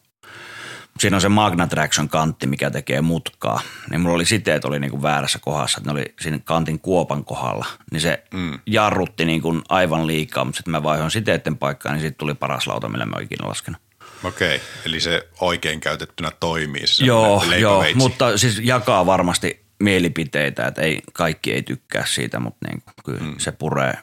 Siinä 1.02 1.18
on 1.18 1.22
se 1.22 1.30
Magna 1.30 1.68
Traction 1.68 2.10
kantti, 2.10 2.48
mikä 2.48 2.72
tekee 2.72 3.02
mutkaa. 3.02 3.62
Niin 3.90 4.02
mulla 4.02 4.16
oli 4.16 4.26
siteet 4.26 4.66
oli 4.66 4.80
niinku 4.80 5.02
väärässä 5.02 5.40
kohdassa, 5.40 5.78
että 5.78 5.90
ne 5.90 6.00
oli 6.00 6.14
siinä 6.20 6.40
kantin 6.44 6.80
kuopan 6.80 7.26
kohdalla. 7.26 7.66
Niin 7.92 8.02
se 8.02 8.24
mm. 8.34 8.60
jarrutti 8.66 9.26
niinku 9.26 9.62
aivan 9.70 10.08
liikaa, 10.08 10.46
mutta 10.46 10.58
sitten 10.58 10.72
mä 10.72 10.84
vaihoin 10.84 11.12
siteiden 11.12 11.58
paikkaan, 11.58 11.94
niin 11.94 12.02
siitä 12.02 12.18
tuli 12.18 12.34
paras 12.34 12.68
lauta, 12.68 12.90
millä 12.90 13.06
mä 13.06 13.16
ikinä 13.22 13.48
laskenut. 13.48 13.82
Okei, 14.24 14.62
eli 14.86 15.00
se 15.00 15.28
oikein 15.40 15.80
käytettynä 15.80 16.32
toimii. 16.40 16.88
Se 16.88 17.06
Joo, 17.06 17.44
joo, 17.60 17.86
mutta 17.96 18.38
siis 18.38 18.60
jakaa 18.64 19.06
varmasti 19.06 19.66
mielipiteitä, 19.80 20.68
että 20.68 20.82
ei, 20.82 21.02
kaikki 21.14 21.54
ei 21.54 21.62
tykkää 21.64 22.06
siitä, 22.06 22.40
mutta 22.40 22.68
niin, 22.68 22.84
kyllä 23.06 23.20
mm. 23.20 23.36
se 23.38 23.52
puree, 23.52 23.94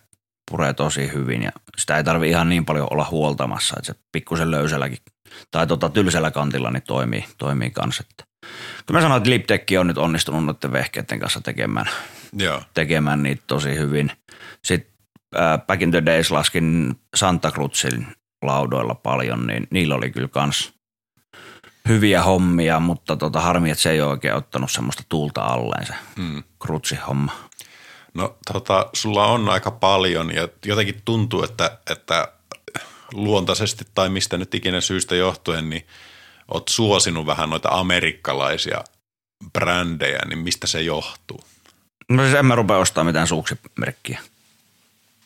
puree 0.50 0.72
tosi 0.72 1.12
hyvin 1.12 1.42
ja 1.42 1.50
sitä 1.78 1.96
ei 1.96 2.04
tarvi 2.04 2.28
ihan 2.28 2.48
niin 2.48 2.64
paljon 2.64 2.88
olla 2.90 3.06
huoltamassa, 3.10 3.74
että 3.78 3.92
se 3.92 3.98
pikkusen 4.12 4.50
löysälläkin 4.50 4.98
tai 5.50 5.66
tota 5.66 5.88
tylsällä 5.88 6.30
kantilla 6.30 6.70
niin 6.70 6.82
toimii, 6.82 7.24
toimii 7.38 7.70
kanssa. 7.70 8.04
Että. 8.10 8.24
Kyllä 8.86 8.98
mä 8.98 9.02
sanoin, 9.02 9.18
että 9.18 9.30
Liptek 9.30 9.66
on 9.80 9.86
nyt 9.86 9.98
onnistunut 9.98 10.44
noiden 10.44 10.72
vehkeiden 10.72 11.20
kanssa 11.20 11.40
tekemään, 11.40 11.86
Joo, 12.32 12.62
tekemään 12.74 13.22
niitä 13.22 13.42
tosi 13.46 13.74
hyvin. 13.74 14.12
Sitten 14.64 14.92
äh, 15.36 15.60
Back 15.66 15.82
in 15.82 15.90
the 15.90 16.06
Days 16.06 16.30
laskin 16.30 16.94
Santa 17.16 17.50
Cruzin 17.50 18.06
laudoilla 18.42 18.94
paljon, 18.94 19.46
niin 19.46 19.66
niillä 19.70 19.94
oli 19.94 20.10
kyllä 20.10 20.28
kans 20.28 20.72
hyviä 21.88 22.22
hommia, 22.22 22.80
mutta 22.80 23.16
tota, 23.16 23.40
harmi, 23.40 23.70
että 23.70 23.82
se 23.82 23.90
ei 23.90 24.00
ole 24.00 24.10
oikein 24.10 24.34
ottanut 24.34 24.70
semmoista 24.70 25.02
tuulta 25.08 25.44
alleen 25.44 25.86
se 25.86 25.94
mm. 26.16 26.42
Cruzin 26.64 27.00
homma. 27.08 27.32
no 28.14 28.36
tota, 28.52 28.90
sulla 28.92 29.26
on 29.26 29.48
aika 29.48 29.70
paljon 29.70 30.34
ja 30.34 30.48
jotenkin 30.66 31.02
tuntuu, 31.04 31.42
että, 31.42 31.78
että 31.90 32.32
luontaisesti 33.12 33.84
tai 33.94 34.08
mistä 34.08 34.36
nyt 34.36 34.54
ikinä 34.54 34.80
syystä 34.80 35.14
johtuen, 35.16 35.70
niin 35.70 35.86
oot 36.48 36.68
suosinut 36.68 37.26
vähän 37.26 37.50
noita 37.50 37.68
amerikkalaisia 37.68 38.84
brändejä, 39.52 40.18
niin 40.28 40.38
mistä 40.38 40.66
se 40.66 40.82
johtuu? 40.82 41.40
No 42.08 42.22
siis 42.22 42.34
en 42.34 42.46
mä 42.46 42.54
rupea 42.54 42.76
ostamaan 42.76 43.06
mitään 43.06 43.26
suksimerkkiä. 43.26 44.20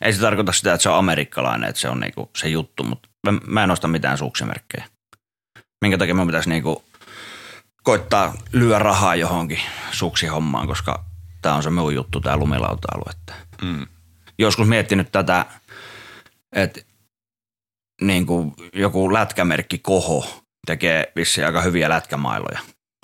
Ei 0.01 0.13
se 0.13 0.21
tarkoita 0.21 0.53
sitä, 0.53 0.75
että 0.75 0.83
se 0.83 0.89
on 0.89 0.99
amerikkalainen, 0.99 1.69
että 1.69 1.81
se 1.81 1.89
on 1.89 2.01
niinku 2.01 2.31
se 2.37 2.49
juttu, 2.49 2.85
mutta 2.85 3.09
mä, 3.27 3.33
mä 3.47 3.65
en 3.65 3.71
osta 3.71 3.89
mitään 3.89 4.19
suksimerkkejä. 4.19 4.85
Minkä 5.81 5.99
takia 5.99 6.15
mun 6.15 6.27
pitäisi 6.27 6.49
niinku 6.49 6.85
koittaa 7.83 8.35
lyödä 8.53 8.79
rahaa 8.79 9.17
johonkin 9.17 9.61
suksihommaan, 9.93 10.67
koska 10.67 11.05
tämä 11.43 11.55
on 11.55 11.63
se 11.63 11.71
minun 11.71 11.95
juttu, 11.95 12.21
tämä 12.21 12.37
lumilauta-alue. 12.37 13.13
Mm. 13.63 13.87
Joskus 14.39 14.69
miettinyt 14.69 15.13
tätä, 15.13 15.47
että 16.53 16.81
niinku 18.07 18.55
joku 18.73 19.13
lätkämerkki 19.13 19.79
Koho 19.79 20.43
tekee 20.67 21.13
vissiin 21.17 21.47
aika 21.47 21.61
hyviä 21.63 21.89
lätkämailoja. 21.89 22.59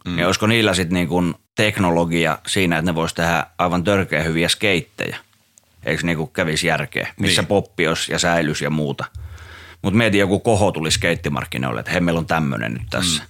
Mm. 0.05 0.18
Ja 0.18 0.26
olisiko 0.26 0.46
niillä 0.46 0.74
sitten 0.74 0.94
niinku 0.94 1.22
teknologia 1.57 2.38
siinä, 2.46 2.78
että 2.78 2.90
ne 2.90 2.94
vois 2.94 3.14
tehdä 3.14 3.46
aivan 3.59 3.84
törkeä 3.84 4.22
hyviä 4.22 4.49
skeittejä? 4.49 5.16
Eikö 5.84 6.03
niinku 6.07 6.26
kävisi 6.26 6.66
järkeä? 6.66 7.09
Missä 7.20 7.42
Niin. 7.42 7.46
poppi 7.49 7.88
olisi 7.88 8.12
ja 8.12 8.18
säilys 8.18 8.62
ja 8.62 8.70
muuta. 8.70 9.05
Mutta 9.82 9.99
mietin, 9.99 10.20
joku 10.20 10.38
koho 10.38 10.72
tuli 10.72 10.90
skeittimarkkinoille, 10.90 11.80
että 11.80 11.92
hei, 11.92 12.01
meillä 12.01 12.18
on 12.18 12.26
tämmöinen 12.26 12.72
nyt 12.72 12.82
tässä. 12.90 13.22
Mm. 13.22 13.28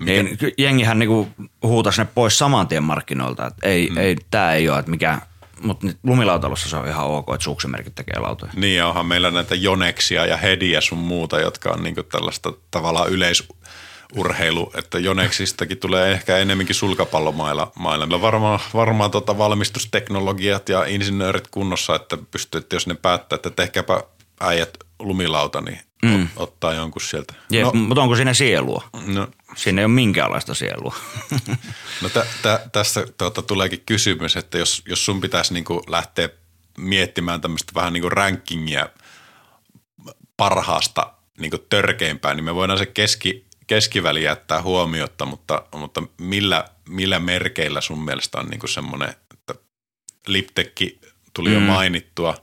No 0.00 0.04
mikä- 0.06 0.22
Niin 0.22 0.54
jengihän 0.58 0.98
niinku 0.98 1.28
huutasi 1.62 2.00
ne 2.00 2.08
pois 2.14 2.38
saman 2.38 2.68
tien 2.68 2.82
markkinoilta, 2.82 3.46
että 3.46 3.66
ei, 3.68 3.90
mm. 3.90 3.96
ei 3.98 4.16
tämä 4.30 4.52
ei 4.52 4.68
ole, 4.68 4.78
että 4.78 4.90
mikä, 4.90 5.18
mutta 5.62 5.86
lumilautalossa 6.02 6.68
se 6.68 6.76
on 6.76 6.88
ihan 6.88 7.06
ok, 7.06 7.34
että 7.34 7.44
suksimerkit 7.44 7.94
tekee 7.94 8.18
lautoja. 8.18 8.52
Niin 8.56 8.76
ja 8.76 8.88
onhan 8.88 9.06
meillä 9.06 9.30
näitä 9.30 9.54
Joneksia 9.54 10.26
ja 10.26 10.36
Hediä 10.36 10.80
sun 10.80 10.98
muuta, 10.98 11.40
jotka 11.40 11.70
on 11.70 11.82
niinku 11.82 12.02
tällaista 12.02 12.52
tavallaan 12.70 13.10
yleisurheilu, 13.10 14.72
että 14.74 14.98
Joneksistakin 14.98 15.78
tulee 15.78 16.12
ehkä 16.12 16.36
enemmänkin 16.38 16.74
sulkapallomailla. 16.74 17.72
mailla. 17.78 18.20
Varmaan, 18.20 18.60
varmaan 18.74 19.10
tota 19.10 19.38
valmistusteknologiat 19.38 20.68
ja 20.68 20.84
insinöörit 20.84 21.48
kunnossa, 21.50 21.94
että 21.94 22.18
pystyy, 22.30 22.58
että 22.58 22.76
jos 22.76 22.86
ne 22.86 22.94
päättää, 22.94 23.36
että 23.36 23.50
tehkääpä 23.50 24.02
äijät 24.40 24.78
lumilauta, 24.98 25.60
niin 25.60 25.80
mm. 26.04 26.28
ottaa 26.36 26.74
jonkun 26.74 27.02
sieltä. 27.02 27.34
Jep, 27.50 27.64
No, 27.64 27.72
mutta 27.72 28.02
onko 28.02 28.16
siinä 28.16 28.34
sielua? 28.34 28.88
no, 29.06 29.28
Siinä 29.56 29.80
ei 29.80 29.84
ole 29.84 29.92
minkäänlaista 29.94 30.54
sielua. 30.54 30.94
No 32.02 32.08
tä, 32.08 32.26
tä, 32.42 32.66
tässä 32.72 33.06
tuota, 33.18 33.42
tuleekin 33.42 33.82
kysymys, 33.86 34.36
että 34.36 34.58
jos, 34.58 34.82
jos 34.88 35.04
sun 35.04 35.20
pitäisi 35.20 35.54
niinku 35.54 35.82
lähteä 35.88 36.28
miettimään 36.78 37.40
tämmöistä 37.40 37.72
vähän 37.74 37.92
niinku 37.92 38.08
rankingia 38.08 38.88
parhaasta 40.36 41.12
niinku 41.38 41.58
törkeimpään, 41.58 42.36
niin 42.36 42.44
me 42.44 42.54
voidaan 42.54 42.78
se 42.78 42.86
keski, 42.86 43.46
keskiväli 43.66 44.22
jättää 44.24 44.62
huomiotta, 44.62 45.24
mutta, 45.24 45.62
mutta 45.74 46.02
millä, 46.20 46.64
millä 46.88 47.18
merkeillä 47.18 47.80
sun 47.80 48.04
mielestä 48.04 48.38
on 48.38 48.46
niinku 48.46 48.66
semmoinen, 48.66 49.08
että 49.32 49.54
Liptekki 50.26 51.00
tuli 51.34 51.52
jo 51.54 51.60
Mm. 51.60 51.66
mainittua, 51.66 52.34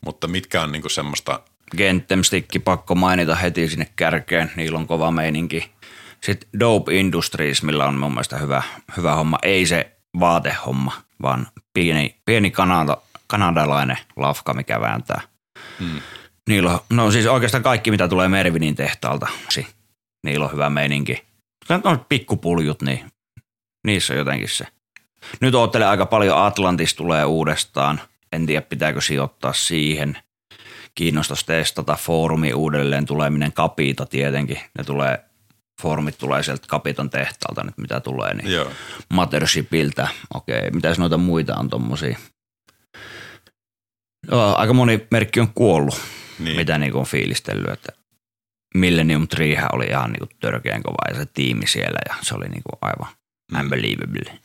mutta 0.00 0.28
mitkä 0.28 0.62
on 0.62 0.72
niinku 0.72 0.88
semmoista, 0.88 1.40
Gentemstikki 1.76 2.58
pakko 2.58 2.94
mainita 2.94 3.34
heti 3.34 3.68
sinne 3.68 3.86
kärkeen, 3.96 4.50
niillä 4.56 4.78
on 4.78 4.86
kova 4.86 5.10
meininki. 5.10 5.70
Sitten 6.20 6.48
Dope 6.60 6.94
Industries, 6.94 7.62
millä 7.62 7.86
on 7.86 7.98
mun 7.98 8.12
mielestä 8.12 8.38
hyvä, 8.38 8.62
hyvä 8.96 9.14
homma. 9.14 9.38
Ei 9.42 9.66
se 9.66 9.92
vaatehomma, 10.20 10.92
vaan 11.22 11.46
pieni, 11.74 12.16
pieni 12.24 12.50
kanada, 12.50 12.96
kanadalainen 13.26 13.98
lafka, 14.16 14.54
mikä 14.54 14.80
vääntää. 14.80 15.20
Hmm. 15.78 16.00
Niillä 16.48 16.70
on, 16.70 16.80
no 16.90 17.10
siis 17.10 17.26
oikeastaan 17.26 17.62
kaikki, 17.62 17.90
mitä 17.90 18.08
tulee 18.08 18.28
Mervinin 18.28 18.74
tehtaalta, 18.74 19.26
si, 19.48 19.66
niillä 20.24 20.44
on 20.44 20.52
hyvä 20.52 20.70
meininki. 20.70 21.24
Ne 21.68 21.80
on 21.84 22.04
pikkupuljut, 22.08 22.82
niin 22.82 23.10
niissä 23.86 24.12
on 24.12 24.18
jotenkin 24.18 24.48
se. 24.48 24.66
Nyt 25.40 25.54
oottelen 25.54 25.88
aika 25.88 26.06
paljon 26.06 26.38
Atlantis 26.38 26.94
tulee 26.94 27.24
uudestaan. 27.24 28.00
En 28.32 28.46
tiedä, 28.46 28.62
pitääkö 28.62 29.00
sijoittaa 29.00 29.52
siihen– 29.52 30.18
kiinnostaisi 30.94 31.46
testata 31.46 31.96
foorumi 32.00 32.52
uudelleen 32.52 33.06
tuleminen 33.06 33.52
Kapita 33.52 34.06
tietenkin. 34.06 34.60
Ne 34.78 34.84
tulee, 34.84 35.24
foorumit 35.82 36.18
tulee 36.18 36.42
sieltä 36.42 36.66
Kapiton 36.68 37.10
tehtaalta 37.10 37.64
nyt 37.64 37.78
mitä 37.78 38.00
tulee, 38.00 38.34
niin 38.34 38.52
joo, 38.52 38.70
Mothershipiltä. 39.12 40.08
Okei, 40.34 40.70
mitäs 40.70 40.98
noita 40.98 41.18
muita 41.18 41.56
on 41.56 41.68
tommosia? 41.68 42.18
Joo, 44.30 44.56
aika 44.56 44.72
moni 44.72 45.06
merkki 45.10 45.40
on 45.40 45.48
kuollut, 45.54 45.94
niin. 45.94 46.44
niin. 46.44 46.56
mitä 46.56 46.78
niinku 46.78 46.98
on 46.98 47.06
fiilistellyt, 47.06 47.70
että 47.70 47.92
Millennium 48.74 49.28
Treehän 49.28 49.68
oli 49.72 49.86
ihan 49.86 50.12
niinku 50.12 50.34
törkeän 50.40 50.82
kova 50.82 51.08
ja 51.08 51.14
se 51.14 51.26
tiimi 51.26 51.66
siellä 51.66 51.98
ja 52.08 52.14
se 52.22 52.34
oli 52.34 52.48
niinku 52.48 52.70
aivan 52.82 53.08
Mm. 53.52 53.60
unbelievable. 53.60 54.38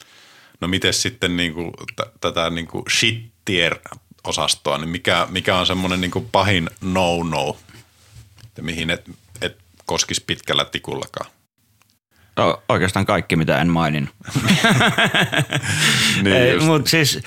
No 0.61 0.67
miten 0.67 0.93
sitten 0.93 1.37
niinku, 1.37 1.73
t- 1.95 2.21
tätä 2.21 2.49
niinku 2.49 2.83
shit 2.89 3.31
tier 3.45 3.75
osastoa, 4.23 4.77
niin 4.77 4.89
mikä, 4.89 5.27
mikä 5.29 5.55
on 5.55 5.65
semmoinen 5.65 6.01
niinku 6.01 6.21
pahin 6.31 6.69
no-no, 6.81 7.57
että 8.45 8.61
mihin 8.61 8.89
et, 8.89 9.09
et 9.41 9.57
koskisi 9.85 10.23
pitkällä 10.27 10.65
tikullakaan? 10.65 11.31
O- 12.39 12.63
oikeastaan 12.69 13.05
kaikki, 13.05 13.35
mitä 13.35 13.61
en 13.61 13.69
maininnut. 13.69 14.15
Niin 16.23 16.63
mutta 16.63 16.89
siis, 16.89 17.19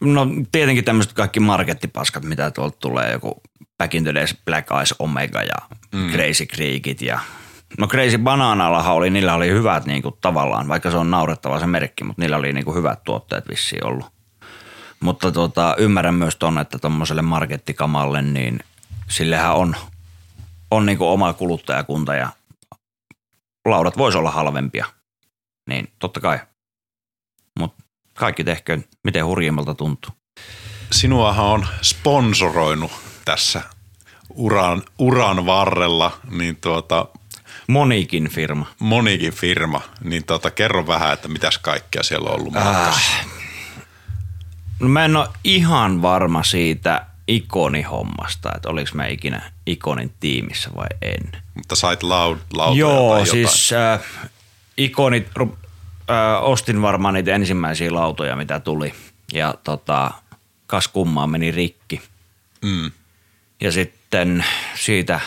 no 0.00 0.26
tietenkin 0.52 0.84
tämmöiset 0.84 1.12
kaikki 1.12 1.40
markettipaskat, 1.40 2.24
mitä 2.24 2.50
tuolta 2.50 2.78
tulee, 2.80 3.12
joku 3.12 3.42
Back 3.78 3.94
in 3.94 4.04
the 4.04 4.14
Days 4.14 4.36
Black 4.44 4.70
Eyes 4.70 4.94
Omega 4.98 5.42
ja 5.42 5.76
mm. 5.92 6.10
Crazy 6.10 6.46
Creekit 6.46 7.02
ja 7.02 7.20
No 7.78 7.86
Crazy 7.86 8.18
Bananallahan 8.18 8.94
oli, 8.94 9.10
niillä 9.10 9.34
oli 9.34 9.48
hyvät 9.48 9.86
niinku, 9.86 10.18
tavallaan, 10.20 10.68
vaikka 10.68 10.90
se 10.90 10.96
on 10.96 11.10
naurettava 11.10 11.60
se 11.60 11.66
merkki, 11.66 12.04
mutta 12.04 12.22
niillä 12.22 12.36
oli 12.36 12.52
niinku, 12.52 12.74
hyvät 12.74 13.04
tuotteet 13.04 13.48
vissiin 13.48 13.86
ollut. 13.86 14.06
Mutta 15.00 15.32
tota, 15.32 15.74
ymmärrän 15.78 16.14
myös 16.14 16.36
ton, 16.36 16.58
että 16.58 16.78
tuommoiselle 16.78 17.22
markettikamalle, 17.22 18.22
niin 18.22 18.60
sillehän 19.08 19.54
on, 19.54 19.76
on 20.70 20.86
niinku 20.86 21.08
oma 21.08 21.32
kuluttajakunta 21.32 22.14
ja 22.14 22.28
laudat 23.64 23.98
voisi 23.98 24.18
olla 24.18 24.30
halvempia. 24.30 24.86
Niin 25.68 25.92
totta 25.98 26.20
kai. 26.20 26.40
Mutta 27.58 27.84
kaikki 28.14 28.44
tehköön, 28.44 28.84
miten 29.04 29.26
hurjimmalta 29.26 29.74
tuntuu. 29.74 30.10
Sinuahan 30.92 31.46
on 31.46 31.66
sponsoroinut 31.82 32.92
tässä 33.24 33.62
uran, 34.30 34.82
uran 34.98 35.46
varrella, 35.46 36.18
niin 36.30 36.56
tuota, 36.56 37.06
Monikin 37.68 38.30
firma. 38.30 38.66
monikin 38.78 39.32
firma, 39.32 39.80
niin 40.04 40.24
tuota, 40.24 40.50
kerro 40.50 40.86
vähän, 40.86 41.12
että 41.12 41.28
mitäs 41.28 41.58
kaikkea 41.58 42.02
siellä 42.02 42.30
on 42.30 42.40
ollut 42.40 42.52
matkassa. 42.52 43.37
No 44.80 44.88
mä 44.88 45.04
en 45.04 45.16
ole 45.16 45.28
ihan 45.44 46.02
varma 46.02 46.42
siitä 46.42 47.06
ikonihommasta, 47.28 48.52
että 48.56 48.68
oliko 48.68 48.90
mä 48.94 49.06
ikinä 49.06 49.52
ikonin 49.66 50.12
tiimissä 50.20 50.70
vai 50.76 50.86
en. 51.02 51.32
Mutta 51.54 51.76
sait 51.76 52.02
laud, 52.02 52.38
lautoja 52.52 52.80
Joo, 52.80 53.10
tai 53.10 53.20
jotain. 53.20 53.30
siis 53.30 53.72
äh, 53.72 54.00
ikonit, 54.76 55.28
äh, 55.40 56.42
ostin 56.42 56.82
varmaan 56.82 57.14
niitä 57.14 57.34
ensimmäisiä 57.34 57.94
lautoja, 57.94 58.36
mitä 58.36 58.60
tuli. 58.60 58.94
Ja 59.32 59.54
tota, 59.64 60.10
kas 60.66 60.88
kummaa 60.88 61.26
meni 61.26 61.50
rikki. 61.50 62.02
Mm. 62.62 62.90
Ja 63.60 63.72
sitten 63.72 64.44
siitä 64.74 65.20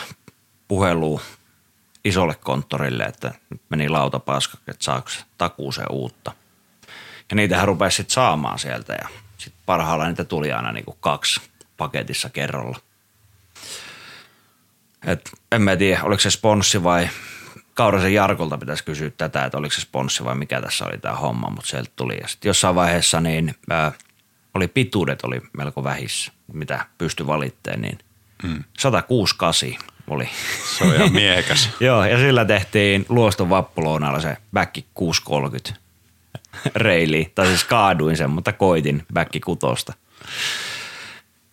puhelu 0.68 1.20
isolle 2.04 2.34
konttorille, 2.34 3.04
että 3.04 3.34
nyt 3.50 3.60
meni 3.68 3.88
lauta 3.88 4.18
paskaksi, 4.18 4.70
että 4.70 4.84
saako 4.84 5.08
se 5.08 5.20
takuuseen 5.38 5.90
uutta. 5.90 6.32
Ja 7.30 7.36
niitähän 7.36 7.68
rupesi 7.68 7.96
sitten 7.96 8.14
saamaan 8.14 8.58
sieltä 8.58 8.92
ja 8.92 9.08
sitten 9.44 9.62
parhaalla 9.66 10.06
niitä 10.06 10.24
tuli 10.24 10.52
aina 10.52 10.72
niinku 10.72 10.96
kaksi 11.00 11.40
paketissa 11.76 12.30
kerralla. 12.30 12.78
Et 15.06 15.30
en 15.52 15.62
mä 15.62 15.76
tiedä, 15.76 16.02
oliko 16.02 16.20
se 16.20 16.30
sponssi 16.30 16.84
vai 16.84 17.08
Kaurasen 17.74 18.14
Jarkolta 18.14 18.58
pitäisi 18.58 18.84
kysyä 18.84 19.10
tätä, 19.10 19.44
että 19.44 19.58
oliko 19.58 19.74
se 19.74 19.80
sponssi 19.80 20.24
vai 20.24 20.34
mikä 20.34 20.60
tässä 20.60 20.84
oli 20.84 20.98
tämä 20.98 21.14
homma, 21.14 21.50
mutta 21.50 21.70
sieltä 21.70 21.90
tuli. 21.96 22.18
Ja 22.20 22.28
sitten 22.28 22.48
jossain 22.48 22.74
vaiheessa 22.74 23.20
niin 23.20 23.54
ää, 23.70 23.92
oli 24.54 24.68
pituudet 24.68 25.24
oli 25.24 25.40
melko 25.52 25.84
vähissä, 25.84 26.32
mitä 26.52 26.86
pystyi 26.98 27.26
valitteen, 27.26 27.82
niin 27.82 27.98
mm. 28.42 28.64
168 28.78 29.92
oli. 30.06 30.28
Se 30.78 30.84
on 30.84 30.94
ihan 30.94 31.12
miehekäs. 31.12 31.68
Joo, 31.80 32.04
ja 32.04 32.18
sillä 32.18 32.44
tehtiin 32.44 33.06
Luoston 33.08 33.50
vappulounalla 33.50 34.20
se 34.20 34.36
back 34.52 34.78
630 34.94 35.81
reili. 36.74 37.32
Tai 37.34 37.46
siis 37.46 37.64
kaaduin 37.64 38.16
sen, 38.16 38.30
mutta 38.30 38.52
koitin 38.52 39.06
back 39.14 39.32
kutosta. 39.44 39.92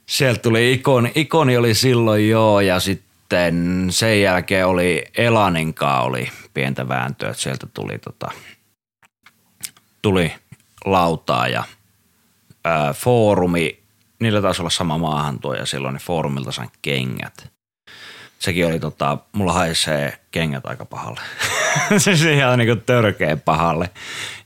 Sieltä 0.06 0.42
tuli 0.42 0.74
ikoni, 0.74 1.12
ikoni 1.16 1.58
oli 1.58 1.74
silloin 1.74 2.30
joo, 2.30 2.62
ja 2.62 2.80
sitten 2.80 3.88
sen 3.90 4.22
jälkeen 4.22 4.68
oli 4.68 5.06
Elaninkaa 5.18 6.04
oli 6.04 6.32
pientä 6.54 6.88
vääntöä, 6.88 7.30
että 7.30 7.42
sieltä 7.42 7.68
tuli, 7.74 7.98
tota, 7.98 8.32
tuli 10.02 10.34
lautaa 10.86 11.48
ja 11.48 11.64
ää, 12.66 12.94
foorumi, 12.94 13.80
niillä 14.20 14.42
taisi 14.42 14.62
olla 14.62 14.70
sama 14.70 14.98
maahantuo 14.98 15.54
ja 15.54 15.66
silloin 15.66 15.94
ne 15.94 16.00
foorumilta 16.00 16.52
sain 16.52 16.70
kengät. 16.82 17.52
Sekin 18.40 18.68
oli 18.68 18.80
tota, 18.80 19.18
mulla 19.32 19.54
haisee 19.54 20.20
kengät 20.32 20.66
aika 20.66 20.86
pahalle. 20.86 21.22
siis 21.98 22.22
ihan 22.22 22.60
niinku 22.60 22.84
törkeä 22.86 23.38
pahalle. 23.38 23.90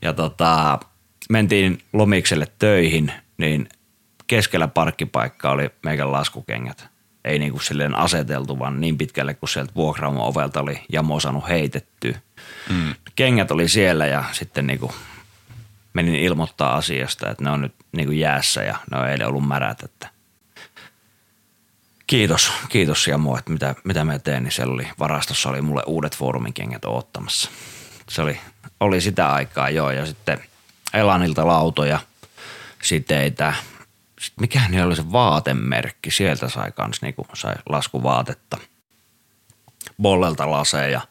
Ja 0.01 0.13
tota, 0.13 0.79
mentiin 1.29 1.81
lomikselle 1.93 2.47
töihin, 2.59 3.11
niin 3.37 3.69
keskellä 4.27 4.67
parkkipaikkaa 4.67 5.51
oli 5.51 5.69
meikän 5.83 6.11
laskukengät. 6.11 6.87
Ei 7.25 7.39
niinku 7.39 7.59
silleen 7.59 7.95
aseteltu, 7.95 8.59
vaan 8.59 8.81
niin 8.81 8.97
pitkälle, 8.97 9.33
kun 9.33 9.49
sieltä 9.49 9.71
vuokraamon 9.75 10.25
ovelta 10.27 10.61
oli 10.61 10.81
jamo 10.91 11.19
saanut 11.19 11.47
heitetty. 11.49 12.15
Mm. 12.69 12.95
Kengät 13.15 13.51
oli 13.51 13.67
siellä 13.67 14.05
ja 14.05 14.23
sitten 14.31 14.67
niinku 14.67 14.91
menin 15.93 16.15
ilmoittaa 16.15 16.75
asiasta, 16.75 17.29
että 17.29 17.43
ne 17.43 17.49
on 17.49 17.61
nyt 17.61 17.75
niinku 17.91 18.11
jäässä 18.11 18.63
ja 18.63 18.77
ne 18.91 18.97
on 18.97 19.09
eilen 19.09 19.27
ollut 19.27 19.47
märät, 19.47 19.83
että 19.83 20.09
Kiitos, 22.13 22.51
kiitos 22.69 23.07
Jamo, 23.07 23.37
että 23.37 23.51
mitä, 23.51 23.75
mitä 23.83 24.03
mä 24.03 24.19
teen, 24.19 24.43
niin 24.43 24.51
siellä 24.51 24.73
oli, 24.73 24.87
varastossa 24.99 25.49
oli 25.49 25.61
mulle 25.61 25.83
uudet 25.85 26.17
foorumin 26.17 26.53
kengät 26.53 26.85
odottamassa. 26.85 27.49
Se 28.09 28.21
oli, 28.21 28.39
oli 28.79 29.01
sitä 29.01 29.33
aikaa 29.33 29.69
joo 29.69 29.91
ja 29.91 30.05
sitten 30.05 30.43
Elanilta 30.93 31.47
lautoja, 31.47 31.99
siteitä, 32.83 33.53
sitten 34.19 34.41
mikähän 34.41 34.71
niillä 34.71 34.85
oli 34.85 34.95
se 34.95 35.11
vaatemerkki, 35.11 36.11
sieltä 36.11 36.49
sai 36.49 36.71
kans 36.71 37.01
niinku, 37.01 37.27
sai 37.33 37.55
laskuvaatetta. 37.69 38.57
Bollelta 40.01 40.51
laseja. 40.51 41.01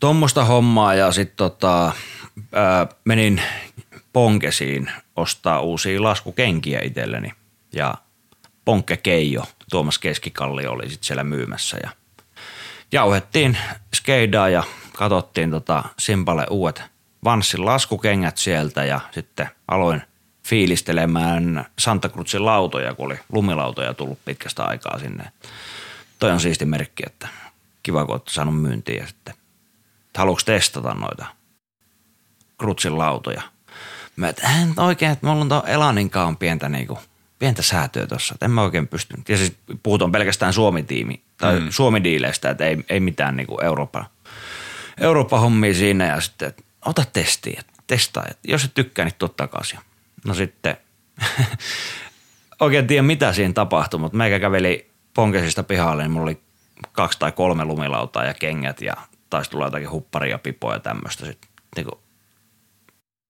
Tuommoista 0.00 0.44
hommaa 0.44 0.94
ja 0.94 1.12
sitten 1.12 1.36
tota, 1.36 1.92
menin 3.04 3.42
Ponkesiin 4.12 4.90
ostaa 5.16 5.60
uusia 5.60 6.02
laskukenkiä 6.02 6.80
itselleni 6.82 7.32
ja 7.72 7.94
Ponkke 8.64 8.96
Keijo, 8.96 9.44
Tuomas 9.70 9.98
Keskikallio 9.98 10.72
oli 10.72 10.90
sitten 10.90 11.06
siellä 11.06 11.24
myymässä 11.24 11.76
ja 11.82 11.90
jauhettiin 12.92 13.58
skeidaa 13.94 14.48
ja 14.48 14.62
katsottiin 14.96 15.50
tota 15.50 15.84
Simpale 15.98 16.46
uudet 16.50 16.82
Vanssin 17.24 17.64
laskukengät 17.64 18.38
sieltä 18.38 18.84
ja 18.84 19.00
sitten 19.10 19.48
aloin 19.68 20.02
fiilistelemään 20.46 21.66
Santa 21.78 22.08
Cruzin 22.08 22.44
lautoja, 22.44 22.94
kun 22.94 23.06
oli 23.06 23.18
lumilautoja 23.32 23.94
tullut 23.94 24.18
pitkästä 24.24 24.64
aikaa 24.64 24.98
sinne. 24.98 25.32
Toi 26.18 26.30
on 26.30 26.40
siisti 26.40 26.64
merkki, 26.64 27.02
että 27.06 27.28
kiva 27.82 28.04
kun 28.04 28.14
olette 28.14 28.30
saanut 28.30 28.62
myyntiin 28.62 28.98
ja 28.98 29.06
sitten, 29.06 29.34
haluatko 30.16 30.42
testata 30.44 30.94
noita 30.94 31.26
Cruzin 32.60 32.98
lautoja. 32.98 33.42
Mä 34.16 34.28
et, 34.28 34.42
en 34.62 34.74
oikein, 34.76 35.12
että 35.12 35.26
mulla 35.26 35.40
on 35.40 35.48
tuon 35.48 35.68
Elaninkaan 35.68 36.36
pientä 36.36 36.68
niinku, 36.68 36.98
pientä 37.38 37.62
säätöä 37.62 38.06
tuossa, 38.06 38.34
että 38.34 38.46
en 38.46 38.50
mä 38.50 38.62
oikein 38.62 38.88
pystynyt. 38.88 39.28
Ja 39.28 39.36
siis 39.36 39.56
puhutaan 39.82 40.12
pelkästään 40.12 40.52
Suomi-tiimi 40.52 41.22
tai 41.36 41.60
mm. 41.60 41.66
Suomi-diileistä, 41.70 42.50
että 42.50 42.64
ei, 42.64 42.76
ei 42.88 43.00
mitään 43.00 43.36
niinku 43.36 43.58
Eurooppa, 43.62 44.04
Eurooppa-hommia 45.00 45.74
siinä 45.74 46.06
ja 46.06 46.20
sitten, 46.20 46.48
että 46.48 46.62
ota 46.86 47.04
testiä, 47.12 47.62
testaa, 47.86 48.24
että 48.30 48.52
jos 48.52 48.64
et 48.64 48.74
tykkää, 48.74 49.04
niin 49.04 49.14
tuot 49.18 49.36
takaisin. 49.36 49.78
No 50.24 50.34
sitten, 50.34 50.76
oikein 52.60 52.86
tiedä 52.86 53.02
mitä 53.02 53.32
siinä 53.32 53.52
tapahtui, 53.52 54.00
mutta 54.00 54.18
meikä 54.18 54.40
käveli 54.40 54.90
Ponkesista 55.14 55.62
pihalle, 55.62 56.02
niin 56.02 56.10
mulla 56.10 56.24
oli 56.24 56.40
kaksi 56.92 57.18
tai 57.18 57.32
kolme 57.32 57.64
lumilautaa 57.64 58.24
ja 58.24 58.34
kengät 58.34 58.80
ja 58.80 58.94
taisi 59.30 59.50
tulla 59.50 59.64
jotakin 59.64 59.90
hupparia 59.90 60.30
ja 60.30 60.38
pipoja 60.38 60.76
ja 60.76 60.80
tämmöistä 60.80 61.26
sitten. 61.26 61.50
Niin 61.76 61.86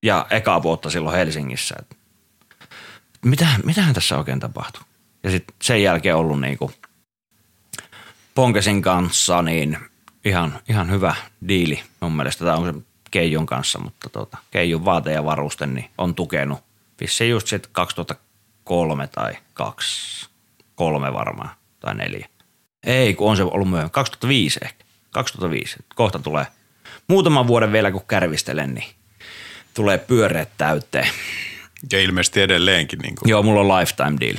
ja 0.02 0.26
eka 0.30 0.62
vuotta 0.62 0.90
silloin 0.90 1.16
Helsingissä, 1.16 1.74
että 1.78 1.95
mitä, 3.26 3.46
mitähän 3.64 3.94
tässä 3.94 4.18
oikein 4.18 4.40
tapahtui? 4.40 4.82
Ja 5.22 5.30
sitten 5.30 5.56
sen 5.62 5.82
jälkeen 5.82 6.16
ollut 6.16 6.40
niinku 6.40 6.72
Ponkesin 8.34 8.82
kanssa 8.82 9.42
niin 9.42 9.78
ihan, 10.24 10.58
ihan 10.68 10.90
hyvä 10.90 11.14
diili 11.48 11.82
mun 12.00 12.12
mielestä. 12.12 12.44
Tämä 12.44 12.56
on 12.56 12.74
se 12.74 12.80
Keijun 13.10 13.46
kanssa, 13.46 13.78
mutta 13.78 14.10
tota, 14.10 14.38
Keijun 14.50 14.84
vaate 14.84 15.12
ja 15.12 15.24
varuste 15.24 15.66
niin 15.66 15.90
on 15.98 16.14
tukenut. 16.14 16.58
Vissiin 17.00 17.30
just 17.30 17.46
sitten 17.46 17.72
2003 17.72 19.06
tai 19.06 19.36
2, 19.54 20.28
kolme 20.74 21.12
varmaan 21.12 21.50
tai 21.80 21.94
neljä. 21.94 22.28
Ei, 22.86 23.14
kun 23.14 23.30
on 23.30 23.36
se 23.36 23.42
ollut 23.42 23.70
myöhemmin. 23.70 23.90
2005 23.90 24.60
ehkä. 24.62 24.84
2005. 25.10 25.76
Kohta 25.94 26.18
tulee 26.18 26.46
muutaman 27.08 27.46
vuoden 27.46 27.72
vielä, 27.72 27.90
kun 27.90 28.04
kärvistelen, 28.08 28.74
niin 28.74 28.88
tulee 29.74 29.98
pyöreät 29.98 30.50
täyteen. 30.58 31.08
Ja 31.92 32.00
ilmeisesti 32.00 32.40
edelleenkin. 32.40 32.98
Niin 32.98 33.14
kuin. 33.14 33.30
Joo, 33.30 33.42
mulla 33.42 33.60
on 33.60 33.80
lifetime 33.80 34.16
deal. 34.20 34.36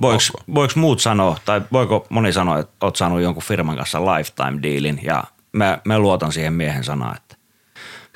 Voiko, 0.00 0.24
voiko 0.54 0.72
muut 0.76 1.00
sanoa, 1.00 1.38
tai 1.44 1.60
voiko 1.72 2.06
moni 2.08 2.32
sanoa, 2.32 2.58
että 2.58 2.86
oot 2.86 2.96
saanut 2.96 3.20
jonkun 3.20 3.42
firman 3.42 3.76
kanssa 3.76 4.00
lifetime 4.04 4.62
dealin, 4.62 5.00
ja 5.02 5.24
mä, 5.52 5.78
mä 5.84 5.98
luotan 5.98 6.32
siihen 6.32 6.52
miehen 6.52 6.84
sanaan, 6.84 7.16
että 7.16 7.36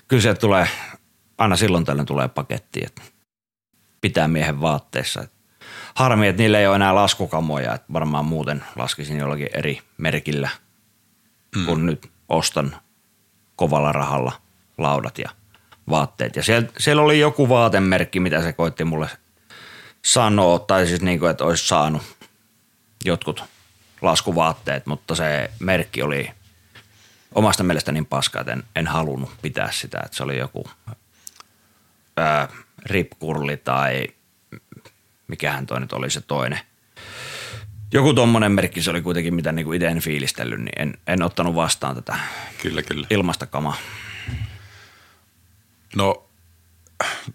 kyllä 0.09 0.23
se 0.23 0.35
tulee, 0.35 0.68
aina 1.39 1.57
silloin 1.57 1.85
tällöin 1.85 2.07
tulee 2.07 2.29
paketti, 2.29 2.81
että 2.87 3.03
pitää 4.01 4.29
miehen 4.29 4.61
vaatteissa. 4.61 5.20
Että 5.20 5.37
harmi, 5.95 6.29
että 6.29 6.43
niillä 6.43 6.59
ei 6.59 6.66
ole 6.66 6.77
enää 6.77 6.95
laskukamoja, 6.95 7.75
että 7.75 7.93
varmaan 7.93 8.25
muuten 8.25 8.64
laskisin 8.77 9.18
jollakin 9.18 9.49
eri 9.55 9.81
merkillä, 9.99 10.49
mm. 11.57 11.66
kun 11.66 11.87
nyt 11.87 12.11
ostan 12.29 12.77
kovalla 13.57 13.93
rahalla 13.93 14.33
laudat 14.79 15.18
ja 15.18 15.31
vaatteet. 15.91 16.37
Ja 16.37 16.43
siellä, 16.43 16.68
siellä 16.78 17.03
oli 17.03 17.20
joku 17.20 17.49
vaatemerkki, 17.49 18.20
mitä 18.20 18.43
se 18.43 18.53
koitti 18.53 18.85
mulle 18.85 19.09
sanoa, 20.05 20.59
tai 20.59 20.87
siis 20.87 21.01
niin 21.01 21.18
kuin, 21.18 21.30
että 21.30 21.45
olisi 21.45 21.68
saanut 21.68 22.03
jotkut 23.05 23.45
laskuvaatteet, 24.03 24.87
mutta 24.87 25.14
se 25.14 25.51
merkki 25.59 26.03
oli 26.03 26.30
omasta 27.35 27.62
mielestä 27.62 27.93
niin 27.93 28.07
paska, 28.07 28.41
että 28.41 28.53
en, 28.53 28.64
en 28.76 28.87
halunnut 28.87 29.30
pitää 29.43 29.72
sitä, 29.72 30.01
että 30.05 30.16
se 30.16 30.22
oli 30.22 30.39
joku 30.39 30.64
ää, 32.16 32.49
ripkurli 32.87 33.57
tai 33.57 34.09
mikähän 35.28 35.66
toi 35.66 35.80
nyt 35.80 35.93
oli 35.93 36.11
se 36.11 36.20
toinen. 36.20 36.61
joku 37.93 38.14
tommonen 38.14 38.53
merkki 38.53 38.83
se 38.83 38.91
oli 38.91 39.03
kuitenkin, 39.03 39.35
mitä 39.35 39.53
niinku 39.53 39.72
itse 39.72 39.87
en 39.87 40.01
fiilistellyt, 40.01 40.61
niin 40.61 40.83
en, 40.83 40.99
en 41.07 41.22
ottanut 41.22 41.55
vastaan 41.55 41.95
tätä 41.95 42.16
Kyllä, 42.62 42.83
kyllä. 42.83 43.07
ilmasta 43.11 43.47
kamaa. 43.47 43.76
No 45.97 46.28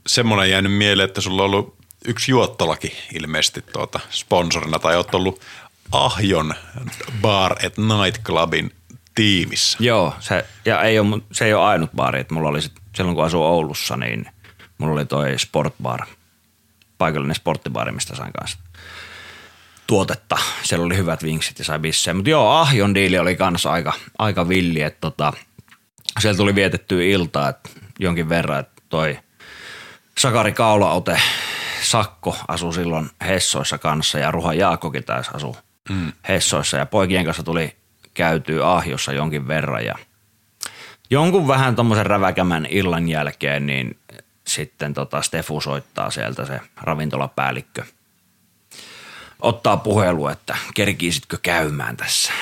semmoinen 0.08 0.50
jäänyt 0.50 0.74
mieleen, 0.74 1.08
että 1.08 1.22
sulla 1.22 1.44
on 1.44 1.46
ollut 1.46 1.76
yksi 2.06 2.32
juottolaki 2.32 2.98
ilmeisesti 3.14 3.62
tuota 3.62 4.00
sponsorina 4.12 4.80
tai 4.80 4.96
oot 4.96 5.16
ollut 5.16 5.42
Ahjon 5.92 6.54
Bar 7.22 7.52
at 7.52 7.78
Night 7.78 8.24
Clubin 8.24 8.72
tiimissä. 9.16 9.78
Joo, 9.82 10.14
se, 10.20 10.46
ja 10.66 10.82
ei 10.82 11.00
ole, 11.00 11.22
se 11.32 11.46
ei 11.46 11.54
ole 11.54 11.64
ainut 11.64 11.92
baari. 11.96 12.20
Että 12.20 12.34
mulla 12.34 12.50
oli 12.50 12.62
sit, 12.62 12.74
silloin 12.96 13.16
kun 13.16 13.26
asuin 13.26 13.44
Oulussa, 13.44 13.98
niin 13.98 14.26
mulla 14.78 14.94
oli 14.94 15.06
toi 15.06 15.40
sportbar, 15.40 16.06
paikallinen 16.98 17.36
sporttibaari, 17.36 17.92
mistä 17.92 18.16
sain 18.16 18.34
kanssa 18.34 18.58
tuotetta. 19.88 20.38
Siellä 20.64 20.86
oli 20.86 20.98
hyvät 20.98 21.24
vinksit 21.24 21.60
ja 21.60 21.66
sai 21.66 21.80
bissejä. 21.80 22.14
Mutta 22.14 22.30
joo, 22.30 22.50
Ahjon 22.50 22.96
diili 22.96 23.20
oli 23.20 23.36
kanssa 23.36 23.72
aika, 23.72 23.94
aika 24.18 24.50
villi, 24.50 24.82
että 24.82 25.02
tota, 25.02 25.34
siellä 26.20 26.38
tuli 26.38 26.56
vietettyä 26.56 27.04
iltaa 27.04 27.50
että 27.50 27.70
jonkin 28.00 28.30
verran, 28.30 28.60
että 28.60 28.82
toi 28.90 29.20
Sakari 30.18 30.52
Kaulaote 30.52 31.20
Sakko 31.82 32.38
asui 32.48 32.74
silloin 32.74 33.10
Hessoissa 33.28 33.78
kanssa 33.78 34.20
ja 34.20 34.32
Ruha 34.32 34.54
Jaakkokin 34.54 35.04
taisi 35.04 35.32
asua 35.34 35.56
mm. 35.90 36.12
Hessoissa 36.28 36.78
ja 36.78 36.86
poikien 36.86 37.26
kanssa 37.26 37.44
tuli 37.44 37.76
käytyä 38.14 38.72
Ahjossa 38.72 39.14
jonkin 39.14 39.48
verran 39.48 39.86
ja 39.86 39.96
jonkun 41.10 41.48
vähän 41.48 41.76
tommosen 41.76 42.06
räväkämän 42.06 42.66
illan 42.70 43.10
jälkeen 43.10 43.66
niin 43.66 44.00
sitten 44.48 44.94
tota 44.94 45.22
Stefu 45.22 45.62
soittaa 45.62 46.12
sieltä 46.12 46.46
se 46.46 46.60
ravintolapäällikkö. 46.82 47.84
Ottaa 49.40 49.78
puhelu, 49.78 50.28
että 50.28 50.58
kerkiisitkö 50.74 51.38
käymään 51.42 51.98
tässä. 51.98 52.34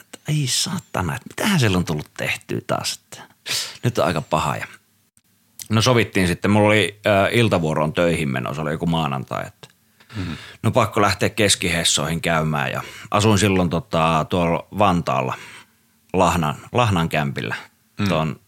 Että 0.00 0.18
Ei 0.28 0.46
saatana, 0.46 1.14
että 1.14 1.26
mitähän 1.28 1.60
siellä 1.60 1.78
on 1.78 1.84
tullut 1.84 2.10
tehtyä 2.16 2.60
taas. 2.66 3.00
Että 3.04 3.22
nyt 3.82 3.98
on 3.98 4.06
aika 4.06 4.20
paha. 4.20 4.56
Ja 4.56 4.66
no 5.70 5.82
sovittiin 5.82 6.26
sitten, 6.26 6.50
mulla 6.50 6.66
oli 6.66 7.00
äh, 7.06 7.38
iltavuoroon 7.38 7.92
töihin 7.92 8.28
meno, 8.28 8.54
se 8.54 8.60
oli 8.60 8.70
joku 8.70 8.86
maanantai, 8.86 9.46
että 9.46 9.68
mm-hmm. 10.16 10.36
no 10.62 10.70
pakko 10.70 11.02
lähteä 11.02 11.28
keskihessoihin 11.28 12.20
käymään 12.20 12.72
ja 12.72 12.82
asuin 13.10 13.38
silloin 13.38 13.70
tota, 13.70 14.26
tuolla 14.28 14.66
Vantaalla 14.78 15.34
Lahnan, 16.12 16.54
Lahnan 16.72 17.08
kämpillä, 17.08 17.54
mm. 17.98 18.08
tuon 18.08 18.40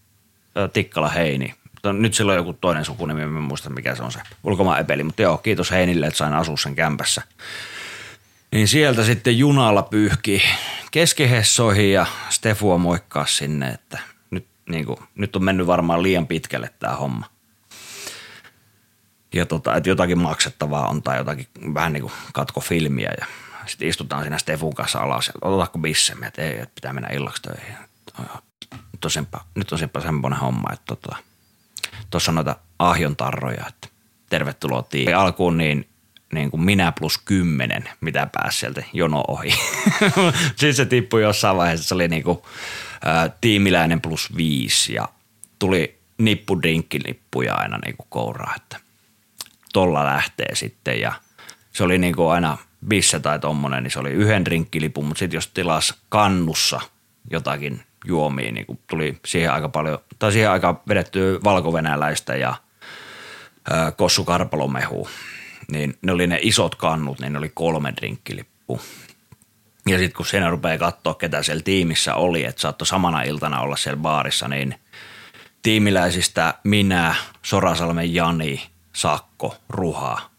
äh, 0.58 0.70
Tikkala 0.72 1.08
Heini. 1.08 1.54
Tuon, 1.82 2.02
nyt 2.02 2.14
sillä 2.14 2.32
on 2.32 2.38
joku 2.38 2.52
toinen 2.52 2.84
sukunimi, 2.84 3.22
en 3.22 3.30
muista 3.30 3.70
mikä 3.70 3.94
se 3.94 4.02
on 4.02 4.12
se 4.12 4.20
ulkomaan 4.44 4.80
epeli, 4.80 5.04
mutta 5.04 5.22
joo, 5.22 5.38
kiitos 5.38 5.70
Heinille, 5.70 6.06
että 6.06 6.18
sain 6.18 6.34
asua 6.34 6.56
sen 6.56 6.74
kämpässä. 6.74 7.22
Niin 8.52 8.68
sieltä 8.68 9.04
sitten 9.04 9.38
junalla 9.38 9.82
pyyhki 9.82 10.42
keskihessoihin 10.90 11.92
ja 11.92 12.06
Stefua 12.28 12.78
moikkaa 12.78 13.26
sinne, 13.26 13.68
että 13.68 13.98
niin 14.68 14.86
kuin, 14.86 14.98
nyt 15.14 15.36
on 15.36 15.44
mennyt 15.44 15.66
varmaan 15.66 16.02
liian 16.02 16.26
pitkälle 16.26 16.70
tämä 16.78 16.96
homma. 16.96 17.26
Ja 19.34 19.46
tota, 19.46 19.76
että 19.76 19.88
jotakin 19.88 20.18
maksettavaa 20.18 20.88
on 20.88 21.02
tai 21.02 21.18
jotakin 21.18 21.46
vähän 21.74 21.92
niin 21.92 22.02
kuin 22.02 22.12
katkofilmiä 22.32 23.10
ja 23.20 23.26
sitten 23.66 23.88
istutaan 23.88 24.22
siinä 24.22 24.38
Stefun 24.38 24.74
kanssa 24.74 24.98
alas 24.98 25.26
ja 25.26 25.32
otatko 25.42 25.78
bissemme, 25.78 26.26
että 26.26 26.42
ei, 26.42 26.52
että 26.52 26.74
pitää 26.74 26.92
mennä 26.92 27.08
illaksi 27.08 27.42
töihin. 27.42 27.74
Nyt 28.92 29.04
on, 29.04 29.10
senpä, 29.10 29.40
nyt 29.54 29.72
on 29.72 29.78
senpä 29.78 30.00
semmoinen 30.00 30.38
homma, 30.38 30.72
että 30.72 30.84
tota, 30.86 31.16
tuossa 32.10 32.30
on 32.30 32.34
noita 32.34 32.56
ahjon 32.78 33.16
tarroja, 33.16 33.64
että 33.68 33.88
tervetuloa 34.30 34.82
tiimin. 34.82 35.16
Alkuun 35.16 35.58
niin 35.58 35.88
niin 36.32 36.50
kuin 36.50 36.60
minä 36.60 36.92
plus 36.98 37.18
kymmenen, 37.18 37.88
mitä 38.00 38.28
pääsi 38.32 38.58
sieltä 38.58 38.82
jono 38.92 39.24
ohi. 39.28 39.54
Sitten 40.48 40.74
se 40.74 40.86
tippui 40.86 41.22
jossain 41.22 41.56
vaiheessa, 41.56 41.88
se 41.88 41.94
oli 41.94 42.08
niin 42.08 42.22
kuin, 42.22 42.38
tiimiläinen 43.40 44.00
plus 44.00 44.36
viisi 44.36 44.94
ja 44.94 45.08
tuli 45.58 45.98
nippu 46.18 46.62
drinkkilippuja 46.62 47.54
aina 47.54 47.78
niin 47.84 47.96
kuin 47.96 48.06
kouraa, 48.10 48.54
että 48.56 48.80
tolla 49.72 50.04
lähtee 50.04 50.54
sitten 50.54 51.00
ja 51.00 51.12
se 51.72 51.84
oli 51.84 51.98
niin 51.98 52.16
kuin 52.16 52.30
aina 52.30 52.58
bisse 52.88 53.20
tai 53.20 53.38
tommonen, 53.38 53.82
niin 53.82 53.90
se 53.90 53.98
oli 53.98 54.10
yhden 54.10 54.44
drinkkilipun, 54.44 55.04
mutta 55.04 55.18
sitten 55.18 55.36
jos 55.36 55.46
tilas 55.46 55.94
kannussa 56.08 56.80
jotakin 57.30 57.82
juomia, 58.06 58.52
niin 58.52 58.66
kuin 58.66 58.78
tuli 58.86 59.18
siihen 59.24 59.52
aika 59.52 59.68
paljon, 59.68 59.98
tai 60.18 60.32
siihen 60.32 60.50
aika 60.50 60.82
vedettyä 60.88 61.38
valkovenäläistä 61.44 62.36
ja 62.36 62.54
ä, 63.70 63.90
kossukarpalomehua 63.90 65.08
niin 65.72 65.98
ne 66.02 66.12
oli 66.12 66.26
ne 66.26 66.38
isot 66.42 66.74
kannut, 66.74 67.20
niin 67.20 67.32
ne 67.32 67.38
oli 67.38 67.50
kolme 67.54 67.92
drinkkilippu. 67.96 68.80
Ja 69.88 69.98
sitten 69.98 70.16
kun 70.16 70.26
siinä 70.26 70.50
rupeaa 70.50 70.78
katsoa, 70.78 71.14
ketä 71.14 71.42
siellä 71.42 71.62
tiimissä 71.62 72.14
oli, 72.14 72.44
että 72.44 72.60
saattoi 72.60 72.86
samana 72.86 73.22
iltana 73.22 73.60
olla 73.60 73.76
siellä 73.76 73.96
baarissa, 73.96 74.48
niin 74.48 74.74
tiimiläisistä 75.62 76.54
minä, 76.64 77.14
Sorasalmen 77.42 78.14
Jani, 78.14 78.62
Sakko, 78.92 79.56
Ruha, 79.68 80.30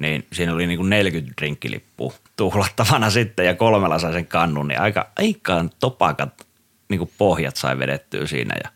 niin 0.00 0.26
siinä 0.32 0.52
oli 0.54 0.66
niinku 0.66 0.84
40 0.84 1.34
drinkkilippua 1.40 2.12
tuhlattavana 2.36 3.10
sitten 3.20 3.46
ja 3.46 3.54
kolmella 3.54 3.98
sai 3.98 4.12
sen 4.12 4.26
kannun, 4.26 4.68
niin 4.68 4.80
aika, 4.80 5.10
aikaan 5.18 5.70
topakat 5.80 6.46
niinku 6.88 7.10
pohjat 7.18 7.56
sai 7.56 7.78
vedettyä 7.78 8.26
siinä. 8.26 8.54
Ja 8.64 8.70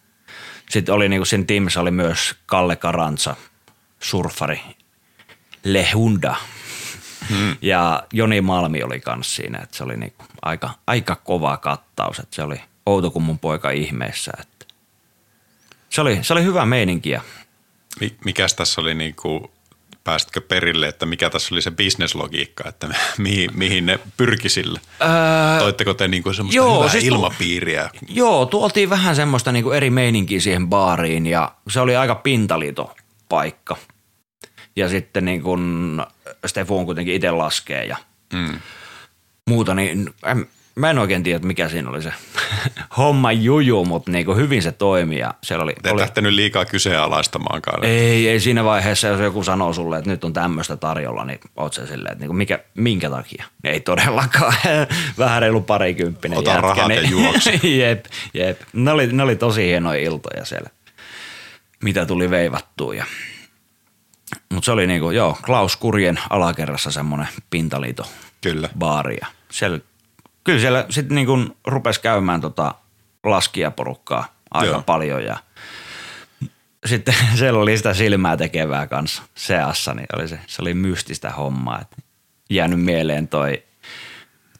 sitten 0.70 0.94
oli 0.94 1.08
niinku 1.08 1.24
siinä 1.24 1.44
tiimissä 1.44 1.80
oli 1.80 1.90
myös 1.90 2.36
Kalle 2.46 2.76
Karantsa, 2.76 3.36
surfari, 4.00 4.60
Lehunda. 5.64 6.36
Hmm. 7.30 7.56
Ja 7.62 8.02
Joni 8.12 8.40
Malmi 8.40 8.82
oli 8.82 9.00
kanssa 9.00 9.36
siinä, 9.36 9.58
että 9.62 9.76
se 9.76 9.84
oli 9.84 9.96
niinku 9.96 10.24
aika, 10.42 10.70
aika 10.86 11.16
kova 11.16 11.56
kattaus, 11.56 12.18
että 12.18 12.36
se 12.36 12.42
oli 12.42 12.60
outo 12.86 13.10
kuin 13.10 13.22
mun 13.22 13.38
poika 13.38 13.70
ihmeessä. 13.70 14.32
Että 14.40 14.66
se, 15.90 16.00
oli, 16.00 16.18
se 16.22 16.32
oli 16.32 16.42
hyvä 16.44 16.66
meininki 16.66 17.10
ja 17.10 17.20
Mi- 18.00 18.16
mikäs 18.24 18.54
tässä 18.54 18.80
oli 18.80 18.94
niinku, 18.94 19.50
pääsitkö 20.04 20.40
perille, 20.40 20.88
että 20.88 21.06
mikä 21.06 21.30
tässä 21.30 21.54
oli 21.54 21.62
se 21.62 21.70
bisneslogiikka, 21.70 22.68
että 22.68 22.88
mihin, 23.18 23.50
mihin 23.54 23.86
ne 23.86 23.98
pyrki 24.16 24.48
sillä? 24.48 24.80
Öö, 25.02 25.58
Toitteko 25.58 25.94
te 25.94 26.08
niinku 26.08 26.32
semmoista 26.32 26.56
joo, 26.56 26.76
hyvää 26.78 26.88
siis 26.92 27.04
tu- 27.04 27.14
ilmapiiriä? 27.14 27.90
Joo, 28.08 28.46
tuotiin 28.46 28.90
vähän 28.90 29.16
semmoista 29.16 29.52
niinku 29.52 29.70
eri 29.70 29.90
meininkiä 29.90 30.40
siihen 30.40 30.68
baariin 30.68 31.26
ja 31.26 31.52
se 31.68 31.80
oli 31.80 31.96
aika 31.96 32.14
pintaliito 32.14 32.94
paikka. 33.28 33.76
Ja 34.76 34.88
sitten 34.88 35.24
niin 35.24 35.42
kun 35.42 36.06
Stefu 36.46 36.78
on 36.78 36.84
kuitenkin 36.86 37.14
itse 37.14 37.30
laskee 37.30 37.84
ja 37.84 37.96
Mm. 38.32 38.58
muuta, 39.48 39.74
niin 39.74 40.10
en, 40.26 40.46
mä 40.74 40.90
en 40.90 40.98
oikein 40.98 41.22
tiedä, 41.22 41.38
mikä 41.46 41.68
siinä 41.68 41.90
oli 41.90 42.02
se 42.02 42.12
homma 42.96 43.32
juju, 43.32 43.84
mutta 43.84 44.10
niin 44.10 44.26
kuin 44.26 44.38
hyvin 44.38 44.62
se 44.62 44.72
toimi 44.72 45.18
ja 45.18 45.34
siellä 45.44 45.62
oli, 45.62 45.72
Te 45.82 45.90
oli 45.90 46.02
ette 46.02 46.20
nyt 46.20 46.32
liikaa 46.32 46.64
kyseenalaistamaankaan. 46.64 47.84
ei, 47.84 48.28
ei 48.28 48.40
siinä 48.40 48.64
vaiheessa, 48.64 49.08
jos 49.08 49.20
joku 49.20 49.42
sanoo 49.44 49.72
sulle, 49.72 49.98
että 49.98 50.10
nyt 50.10 50.24
on 50.24 50.32
tämmöistä 50.32 50.76
tarjolla, 50.76 51.24
niin 51.24 51.40
oot 51.56 51.72
se 51.74 51.86
silleen, 51.86 52.12
että 52.12 52.22
niinku 52.22 52.34
mikä, 52.34 52.58
minkä 52.74 53.10
takia? 53.10 53.44
Ei 53.64 53.80
todellakaan. 53.80 54.54
Vähän 55.18 55.42
reilu 55.42 55.60
parikymppinen 55.60 56.38
Ota 56.38 56.50
jätkä, 56.50 56.62
rahat 56.62 56.90
ja 56.94 57.02
juokse. 57.02 57.50
jep, 57.80 58.04
jep. 58.34 58.60
Ne 58.72 58.90
oli, 58.90 59.06
ne 59.06 59.22
oli 59.22 59.36
tosi 59.36 59.66
hienoja 59.66 60.00
iltoja 60.00 60.44
siellä, 60.44 60.70
mitä 61.82 62.06
tuli 62.06 62.30
veivattua. 62.30 62.94
Ja... 62.94 63.04
Mutta 64.50 64.64
se 64.64 64.72
oli 64.72 64.86
niinku, 64.86 65.10
joo, 65.10 65.38
Klaus 65.42 65.76
Kurjen 65.76 66.20
alakerrassa 66.30 66.90
semmoinen 66.90 67.28
pintaliito 67.50 68.06
Kyllä. 68.40 68.68
baari. 68.78 69.16
Ja 69.20 69.26
siellä, 69.50 69.78
kyllä 70.44 70.60
siellä 70.60 70.86
sitten 70.90 71.14
niinku 71.14 71.56
rupesi 71.66 72.00
käymään 72.00 72.40
tota 72.40 72.74
laskijaporukkaa 73.24 74.34
aika 74.50 74.72
Joo. 74.72 74.82
paljon 74.82 75.24
ja 75.24 75.36
sitten 76.86 77.14
siellä 77.38 77.60
oli 77.60 77.76
sitä 77.76 77.94
silmää 77.94 78.36
tekevää 78.36 78.86
kanssa 78.86 79.22
seassa, 79.34 79.94
niin 79.94 80.06
oli 80.16 80.28
se, 80.28 80.38
se 80.46 80.62
oli 80.62 80.74
mystistä 80.74 81.30
hommaa. 81.30 81.80
Et 81.80 82.04
jäänyt 82.50 82.80
mieleen 82.80 83.28
toi 83.28 83.62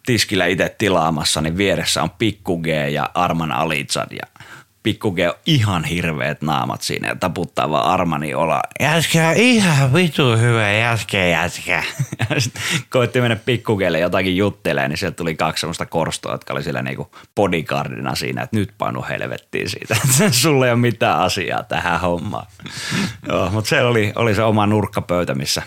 tiskillä 0.07 0.47
itse 0.47 0.75
tilaamassa, 0.79 1.41
niin 1.41 1.57
vieressä 1.57 2.03
on 2.03 2.11
Pikku 2.11 2.59
G 2.59 2.67
ja 2.67 3.11
Arman 3.15 3.53
Alitsad 3.53 4.13
ja 4.13 4.43
Pikku 4.87 5.13
G 5.13 5.19
on 5.19 5.35
ihan 5.47 5.85
hirveät 5.85 6.43
naamat 6.43 6.83
siinä 6.83 7.09
ja 7.09 7.17
taputtaa 7.17 7.71
vaan 7.71 7.87
Armani 7.87 8.35
ola. 8.35 8.61
Jätkä 8.81 9.29
on 9.29 9.37
ihan 9.37 9.95
vitu 9.95 10.37
hyvä. 10.37 10.71
Ja 10.73 10.99
sit 12.39 12.55
koitti 12.91 13.21
mennä 13.21 13.37
Pikku 13.37 13.77
Glle 13.77 13.99
jotakin 13.99 14.37
juttelee, 14.37 14.89
niin 14.89 14.99
sieltä 14.99 15.17
tuli 15.17 15.35
kaksi 15.35 15.61
semmoista 15.61 15.87
korstoa, 15.87 16.33
jotka 16.33 16.53
oli 16.53 16.63
siellä 16.63 16.83
niinku 16.83 17.11
bodyguardina 17.35 18.15
siinä, 18.15 18.43
että 18.43 18.57
nyt 18.57 18.73
painu 18.79 19.05
helvettiin 19.09 19.71
siitä, 19.71 19.97
sulla 20.43 20.67
ei 20.67 20.73
ole 20.73 20.81
mitään 20.81 21.19
asiaa 21.19 21.63
tähän 21.63 22.01
hommaan. 22.01 22.47
Joo, 23.29 23.51
mutta 23.51 23.69
se 23.69 23.83
oli, 23.83 24.13
oli 24.17 24.35
se 24.35 24.43
oma 24.43 24.67
nurkkapöytä, 24.67 25.35
missä 25.35 25.63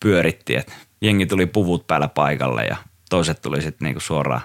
pyörittiin, 0.00 0.58
että 0.58 0.72
jengi 1.00 1.26
tuli 1.26 1.46
puvut 1.46 1.86
päällä 1.86 2.08
paikalle 2.08 2.64
ja 2.64 2.76
toiset 3.10 3.42
tuli 3.42 3.62
sitten 3.62 3.86
niinku 3.86 4.00
suoraan 4.00 4.42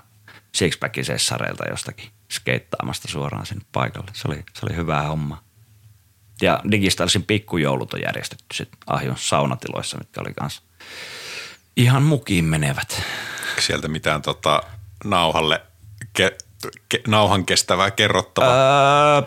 sixpackin 0.55 1.05
sessareilta 1.05 1.69
jostakin 1.69 2.16
skeittaamasta 2.31 3.07
suoraan 3.07 3.45
sinne 3.45 3.65
paikalle. 3.71 4.11
Se 4.13 4.27
oli, 4.27 4.43
se 4.53 4.65
oli 4.65 4.75
hyvää 4.75 5.03
homma. 5.03 5.43
Ja 6.41 6.61
Digistarsin 6.71 7.23
pikkujoulut 7.23 7.93
on 7.93 8.01
järjestetty 8.01 8.45
sitten 8.53 8.79
Ahjon 8.87 9.17
saunatiloissa, 9.17 9.97
mitkä 9.97 10.21
oli 10.21 10.33
kanssa 10.33 10.61
ihan 11.77 12.03
mukiin 12.03 12.45
menevät. 12.45 13.03
sieltä 13.59 13.87
mitään 13.87 14.21
tota, 14.21 14.63
nauhalle, 15.03 15.61
ke, 16.13 16.37
ke, 16.89 17.01
nauhan 17.07 17.45
kestävää 17.45 17.91
kerrottavaa? 17.91 19.17
Öö, 19.17 19.21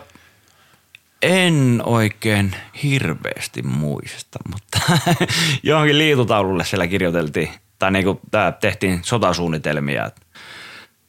en 1.21 1.81
oikein 1.85 2.55
hirveästi 2.83 3.61
muista, 3.61 4.39
mutta 4.51 4.79
johonkin 5.63 5.97
liitutaululle 5.97 6.65
siellä 6.65 6.87
kirjoiteltiin, 6.87 7.49
tai 7.79 7.91
niin 7.91 8.05
kuin 8.05 8.19
tää 8.31 8.51
tehtiin 8.51 8.99
sotasuunnitelmia. 9.03 10.05
että 10.05 10.21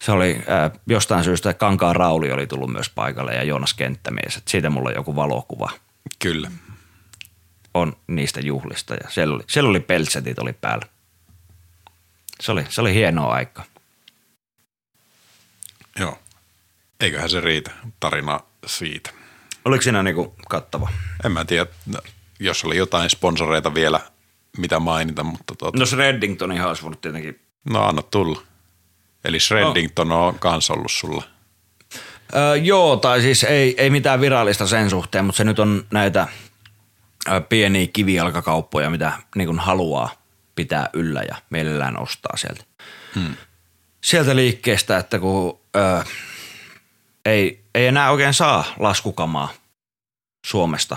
Se 0.03 0.13
oli 0.13 0.43
ää, 0.49 0.71
jostain 0.87 1.25
syystä, 1.25 1.51
että 1.51 1.61
Kankaan 1.61 1.97
Rauli 1.97 2.33
oli 2.33 2.47
tullut 2.47 2.73
myös 2.73 2.91
paikalle 2.91 3.35
ja 3.35 3.43
Joonas 3.43 3.75
Kenttämies. 3.75 4.37
Että 4.37 4.51
siitä 4.51 4.71
mulla 4.71 4.89
on 4.89 4.95
joku 4.95 5.17
valokuva 5.17 5.71
Kyllä. 6.19 6.51
on 7.75 7.97
niistä 8.07 8.41
juhlista 8.41 8.95
ja 8.95 9.11
siellä 9.11 9.35
oli, 9.35 9.45
siellä 9.49 9.71
oli 9.71 9.81
peltsetit 9.81 10.39
oli 10.39 10.53
päällä. 10.53 10.87
Se 12.41 12.53
oli, 12.53 12.65
se 12.69 12.81
oli 12.81 12.95
hienoa 12.95 13.33
aika. 13.33 13.65
Joo. 15.99 16.19
Eiköhän 17.01 17.31
se 17.31 17.41
riitä 17.41 17.71
tarina 18.01 18.41
siitä. 18.67 19.11
Oliko 19.65 19.83
siinä 19.83 20.03
niinku 20.03 20.35
kattava? 20.49 20.89
En 21.25 21.33
mä 21.33 21.45
tiedä, 21.45 21.67
no, 21.87 22.01
jos 22.41 22.65
oli 22.65 22.77
jotain 22.77 23.11
sponsoreita 23.11 23.75
vielä, 23.75 24.01
mitä 24.59 24.79
mainita, 24.79 25.25
mutta 25.25 25.55
tota, 25.55 25.79
No 25.79 25.87
Shreddingtonin 25.87 26.65
olisi 26.65 26.83
voinut 26.83 27.01
tietenkin 27.01 27.41
no 27.71 27.83
anna 27.83 28.03
tulla. 28.03 28.52
Eli 29.25 29.41
Shreddington 29.41 30.13
on 30.13 30.39
kans 30.39 30.71
ollut 30.71 30.93
sulla. 30.93 31.23
Öö, 32.37 32.57
joo, 32.57 32.97
tai 32.97 33.21
siis 33.23 33.45
ei, 33.45 33.75
ei 33.79 33.91
mitään 33.91 34.21
virallista 34.21 34.67
sen 34.67 34.91
suhteen, 34.91 35.25
mutta 35.25 35.37
se 35.37 35.45
nyt 35.45 35.59
on 35.59 35.85
näitä 35.91 36.29
ö, 37.31 37.41
pieniä 37.41 37.87
kivijalkakauppoja, 37.93 38.91
mitä 38.91 39.13
niin 39.37 39.47
kuin 39.47 39.59
haluaa 39.59 40.11
pitää 40.55 40.89
yllä 40.93 41.23
ja 41.29 41.37
mielellään 41.51 42.03
ostaa 42.03 42.37
sieltä. 42.37 42.65
Hmm. 43.15 43.37
Sieltä 44.05 44.37
liikkeestä, 44.37 44.97
että 44.99 45.19
kun 45.19 45.61
ö, 45.77 46.05
ei, 47.25 47.65
ei 47.75 47.87
enää 47.87 48.11
oikein 48.11 48.35
saa 48.35 48.65
laskukamaa 48.79 49.49
Suomesta. 50.47 50.97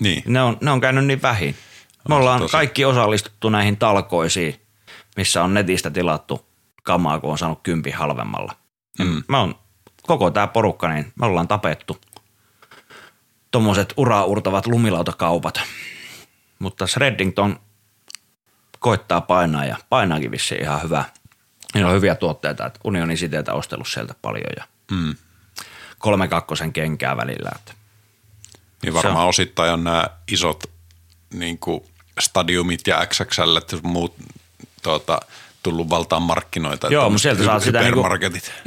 Niin, 0.00 0.22
Ne 0.26 0.42
on, 0.42 0.56
ne 0.60 0.70
on 0.70 0.80
käynyt 0.80 1.04
niin 1.06 1.22
vähin. 1.22 1.56
Me 2.08 2.14
ollaan 2.14 2.40
tosi. 2.40 2.52
kaikki 2.52 2.84
osallistuttu 2.84 3.48
näihin 3.48 3.76
talkoisiin, 3.76 4.60
missä 5.16 5.44
on 5.44 5.54
netistä 5.54 5.90
tilattu 5.90 6.46
kamaa, 6.82 7.20
kun 7.20 7.30
on 7.30 7.38
saanut 7.38 7.60
kympi 7.62 7.90
halvemmalla. 7.90 8.56
Mm. 8.98 9.22
Mä 9.28 9.40
on, 9.40 9.54
koko 10.02 10.30
tämä 10.30 10.46
porukka, 10.46 10.88
niin 10.88 11.12
me 11.20 11.26
ollaan 11.26 11.48
tapettu 11.48 12.00
tuommoiset 13.50 13.94
uraurtavat 13.96 14.66
lumilautakaupat. 14.66 15.60
Mutta 16.58 16.86
Shreddington 16.86 17.60
koittaa 18.78 19.20
painaa 19.20 19.64
ja 19.64 19.76
painaakin 19.88 20.30
vissiin 20.30 20.62
ihan 20.62 20.82
hyvää. 20.82 21.04
Niillä 21.74 21.88
on 21.90 21.96
hyviä 21.96 22.14
tuotteita, 22.14 22.66
että 22.66 22.80
unionin 22.84 23.18
siteitä 23.18 23.52
ostellut 23.54 23.88
sieltä 23.88 24.14
paljon 24.22 24.52
ja 24.56 24.64
Mm. 24.90 25.14
kolme 25.98 26.28
kakkosen 26.28 26.72
kenkää 26.72 27.16
välillä. 27.16 27.50
Että 27.54 27.74
niin 28.82 28.94
varmaan 28.94 29.28
osittain 29.28 29.72
on 29.72 29.84
nämä 29.84 30.06
isot 30.28 30.64
niin 31.34 31.58
kuin 31.58 31.84
stadiumit 32.20 32.86
ja 32.86 33.06
XXL 33.06 33.54
ja 33.56 33.78
muut 33.82 34.14
tuota, 34.82 35.20
tullut 35.62 35.90
valtaan 35.90 36.22
markkinoita. 36.22 36.88
Joo, 36.88 37.10
mutta 37.10 37.22
sieltä 37.22 37.44
saat 37.44 37.62
sitä 37.62 37.80
niinku, 37.80 38.04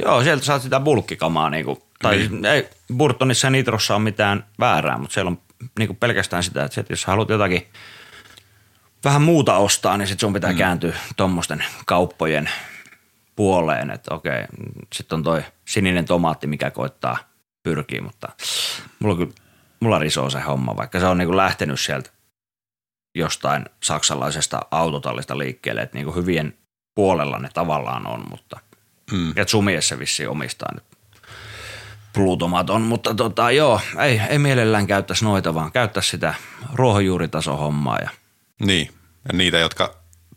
joo, 0.04 0.22
sieltä 0.22 0.44
saat 0.44 0.62
sitä 0.62 0.80
bulkkikamaa 0.80 1.50
niinku, 1.50 1.82
tai 2.02 2.16
Niin. 2.16 2.44
ei 2.44 2.68
Burtonissa 2.96 3.46
ja 3.46 3.50
Nitrossa 3.50 3.94
on 3.94 4.02
mitään 4.02 4.44
väärää, 4.58 4.98
mutta 4.98 5.14
siellä 5.14 5.28
on 5.28 5.38
niinku 5.78 5.94
pelkästään 5.94 6.42
sitä, 6.42 6.64
että 6.64 6.74
sit 6.74 6.90
jos 6.90 7.04
haluat 7.04 7.28
jotakin 7.28 7.66
vähän 9.04 9.22
muuta 9.22 9.56
ostaa, 9.56 9.96
niin 9.96 10.08
sit 10.08 10.20
sun 10.20 10.32
pitää 10.32 10.52
mm. 10.52 10.58
kääntyä 10.58 10.96
tuommoisten 11.16 11.64
kauppojen 11.86 12.50
puoleen, 13.36 13.90
että 13.90 14.14
okei, 14.14 14.44
sitten 14.94 15.16
on 15.16 15.22
toi 15.22 15.42
sininen 15.64 16.04
tomaatti, 16.04 16.46
mikä 16.46 16.70
koittaa 16.70 17.18
pyrkiä, 17.62 18.02
mutta 18.02 18.28
mulla, 18.98 19.16
kyllä, 19.16 19.32
mulla 19.80 19.98
risoo 19.98 20.30
se 20.30 20.40
homma, 20.40 20.76
vaikka 20.76 21.00
se 21.00 21.06
on 21.06 21.18
niinku 21.18 21.36
lähtenyt 21.36 21.80
sieltä 21.80 22.10
jostain 23.14 23.64
saksalaisesta 23.82 24.60
autotallista 24.70 25.38
liikkeelle, 25.38 25.82
että 25.82 25.98
niinku 25.98 26.12
hyvien 26.12 26.54
puolella 26.96 27.38
ne 27.38 27.48
tavallaan 27.54 28.06
on, 28.06 28.24
mutta 28.30 28.60
Mm. 29.12 29.32
ja 29.36 29.48
Sumiessa 29.48 29.98
vissiin 29.98 30.28
omistaa 30.28 30.68
nyt 30.74 30.84
Plutomaton, 32.12 32.82
mutta 32.82 33.14
tota, 33.14 33.50
joo, 33.50 33.80
ei, 34.04 34.20
ei 34.28 34.38
mielellään 34.38 34.86
käyttäisi 34.86 35.24
noita, 35.24 35.54
vaan 35.54 35.72
käyttäisi 35.72 36.08
sitä 36.10 36.34
ruohonjuuritason 36.74 37.58
hommaa. 37.58 37.98
Ja, 37.98 38.10
Niin, 38.60 38.86
ja 39.28 39.32
niitä, 39.38 39.58
jotka 39.58 39.94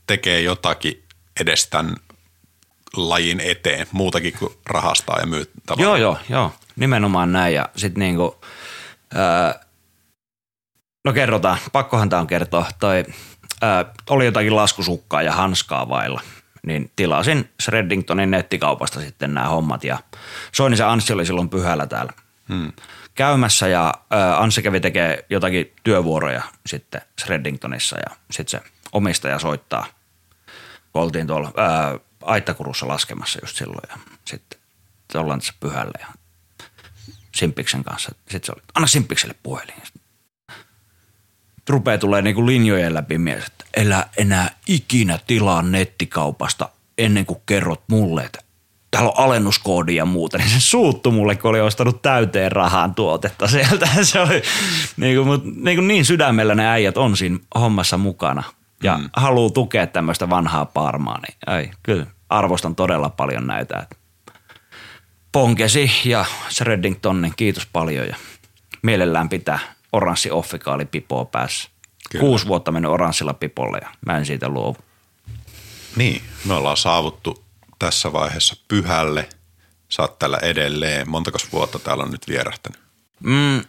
tekee 0.07 0.41
jotakin 0.41 1.03
edes 1.39 1.67
tämän 1.67 1.95
lajin 2.95 3.39
eteen, 3.39 3.87
muutakin 3.91 4.33
kuin 4.39 4.53
rahastaa 4.65 5.19
ja 5.19 5.25
myy 5.25 5.51
tavaraa. 5.65 5.83
joo, 5.89 5.95
joo, 5.97 6.17
joo, 6.29 6.53
nimenomaan 6.75 7.31
näin. 7.31 7.53
Ja 7.55 7.69
sitten 7.75 7.99
niinku, 7.99 8.41
ää, 9.15 9.59
no 11.05 11.13
kerrotaan, 11.13 11.57
pakkohan 11.71 12.09
tämä 12.09 12.19
on 12.19 12.27
kertoa, 12.27 12.65
toi, 12.79 13.03
ää, 13.61 13.85
oli 14.09 14.25
jotakin 14.25 14.55
laskusukkaa 14.55 15.21
ja 15.21 15.31
hanskaa 15.31 15.89
vailla, 15.89 16.21
niin 16.65 16.91
tilasin 16.95 17.49
Shreddingtonin 17.61 18.31
nettikaupasta 18.31 18.99
sitten 18.99 19.33
nämä 19.33 19.47
hommat 19.47 19.83
ja 19.83 19.99
Soinisen 20.51 20.87
Anssi 20.87 21.13
oli 21.13 21.25
silloin 21.25 21.49
pyhällä 21.49 21.87
täällä 21.87 22.13
Hmm. 22.49 22.71
käymässä 23.15 23.67
ja 23.67 23.93
Anssi 24.37 24.61
kävi 24.61 24.79
tekemään 24.79 25.17
jotakin 25.29 25.73
työvuoroja 25.83 26.43
sitten 26.65 27.01
Shreddingtonissa 27.21 27.97
ja 27.97 28.15
sitten 28.31 28.61
se 28.61 28.71
omistaja 28.91 29.39
soittaa, 29.39 29.85
kun 30.93 31.01
oltiin 31.01 31.27
tuolla 31.27 31.51
ää, 31.57 31.99
Aittakurussa 32.21 32.87
laskemassa 32.87 33.39
just 33.43 33.55
silloin 33.57 33.89
ja 33.89 33.97
sitten 34.25 34.59
ollaan 35.15 35.39
tässä 35.39 35.53
pyhällä 35.59 35.91
ja 35.99 36.07
Simpiksen 37.35 37.83
kanssa. 37.83 38.11
Sitten 38.15 38.43
se 38.43 38.51
oli, 38.51 38.61
anna 38.75 38.87
Simpikselle 38.87 39.35
puhelin. 39.43 39.75
Sitten 39.83 40.01
rupeaa 41.69 41.97
tulee 41.97 42.21
niinku 42.21 42.45
linjojen 42.45 42.93
läpi 42.93 43.17
mies, 43.17 43.45
että 43.45 43.65
elä 43.73 44.05
enää 44.17 44.51
ikinä 44.67 45.19
tilaa 45.27 45.61
nettikaupasta 45.61 46.69
ennen 46.97 47.25
kuin 47.25 47.39
kerrot 47.45 47.83
mulle, 47.87 48.23
että 48.23 48.39
täällä 48.91 49.09
on 49.09 49.25
alennuskoodi 49.25 49.95
ja 49.95 50.05
muuta, 50.05 50.37
niin 50.37 50.49
se 50.49 50.59
suuttu 50.59 51.11
mulle, 51.11 51.35
kun 51.35 51.49
oli 51.49 51.61
ostanut 51.61 52.01
täyteen 52.01 52.51
rahaan 52.51 52.95
tuotetta 52.95 53.47
sieltä. 53.47 53.87
Se 54.01 54.19
oli 54.19 54.41
niin, 54.97 55.15
kuin, 55.15 55.27
mut, 55.27 55.43
niin, 55.45 55.77
kuin 55.77 55.87
niin 55.87 56.05
sydämellä 56.05 56.55
ne 56.55 56.69
äijät 56.69 56.97
on 56.97 57.17
siinä 57.17 57.39
hommassa 57.55 57.97
mukana 57.97 58.43
ja 58.83 58.97
mm. 58.97 59.09
haluaa 59.13 59.49
tukea 59.49 59.87
tämmöistä 59.87 60.29
vanhaa 60.29 60.65
parmaa, 60.65 61.19
niin 61.27 61.37
ai, 61.47 61.71
kyllä 61.83 62.05
arvostan 62.29 62.75
todella 62.75 63.09
paljon 63.09 63.47
näitä. 63.47 63.87
Ponkesi 65.31 65.91
ja 66.05 66.25
Shreddington, 66.49 67.21
niin 67.21 67.33
kiitos 67.35 67.65
paljon 67.65 68.07
ja 68.07 68.15
mielellään 68.81 69.29
pitää 69.29 69.59
oranssi 69.93 70.31
offikaali 70.31 70.85
pipoa 70.85 71.25
päässä. 71.25 71.69
Kyllä. 72.11 72.21
Kuusi 72.21 72.47
vuotta 72.47 72.71
mennyt 72.71 72.91
oranssilla 72.91 73.33
pipolle 73.33 73.77
ja 73.81 73.89
mä 74.05 74.17
en 74.17 74.25
siitä 74.25 74.49
luovu. 74.49 74.77
Niin, 75.95 76.21
me 76.45 76.53
ollaan 76.53 76.77
saavuttu 76.77 77.43
tässä 77.79 78.13
vaiheessa 78.13 78.55
pyhälle. 78.67 79.29
Sä 79.89 80.01
oot 80.01 80.19
täällä 80.19 80.37
edelleen. 80.37 81.09
Montakos 81.09 81.51
vuotta 81.51 81.79
täällä 81.79 82.03
on 82.03 82.11
nyt 82.11 82.27
vierähtänyt? 82.27 82.79
Mm, 83.23 83.61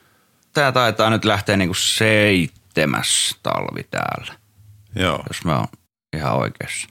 tää 0.52 0.72
taitaa 0.72 1.10
nyt 1.10 1.24
lähteä 1.24 1.56
niinku 1.56 1.74
seitsemäs 1.74 3.36
talvi 3.42 3.82
täällä, 3.90 4.34
Joo, 4.96 5.22
jos 5.28 5.44
mä 5.44 5.58
oon 5.58 5.68
ihan 6.16 6.36
oikeassa. 6.36 6.88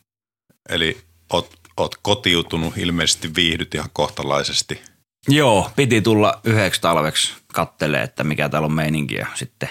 eli 0.70 1.02
oot, 1.34 1.60
oot 1.78 1.96
kotiutunut, 2.02 2.78
ilmeisesti 2.78 3.36
viihdyt 3.36 3.76
ihan 3.76 3.90
kohtalaisesti. 3.94 4.82
Joo, 5.28 5.72
piti 5.76 6.02
tulla 6.02 6.40
yhdeksi 6.44 6.82
talveksi 6.82 7.34
kattelee, 7.54 8.04
että 8.04 8.24
mikä 8.24 8.50
täällä 8.50 8.66
on 8.66 8.74
meininki 8.74 9.16
ja 9.16 9.28
sitten 9.34 9.70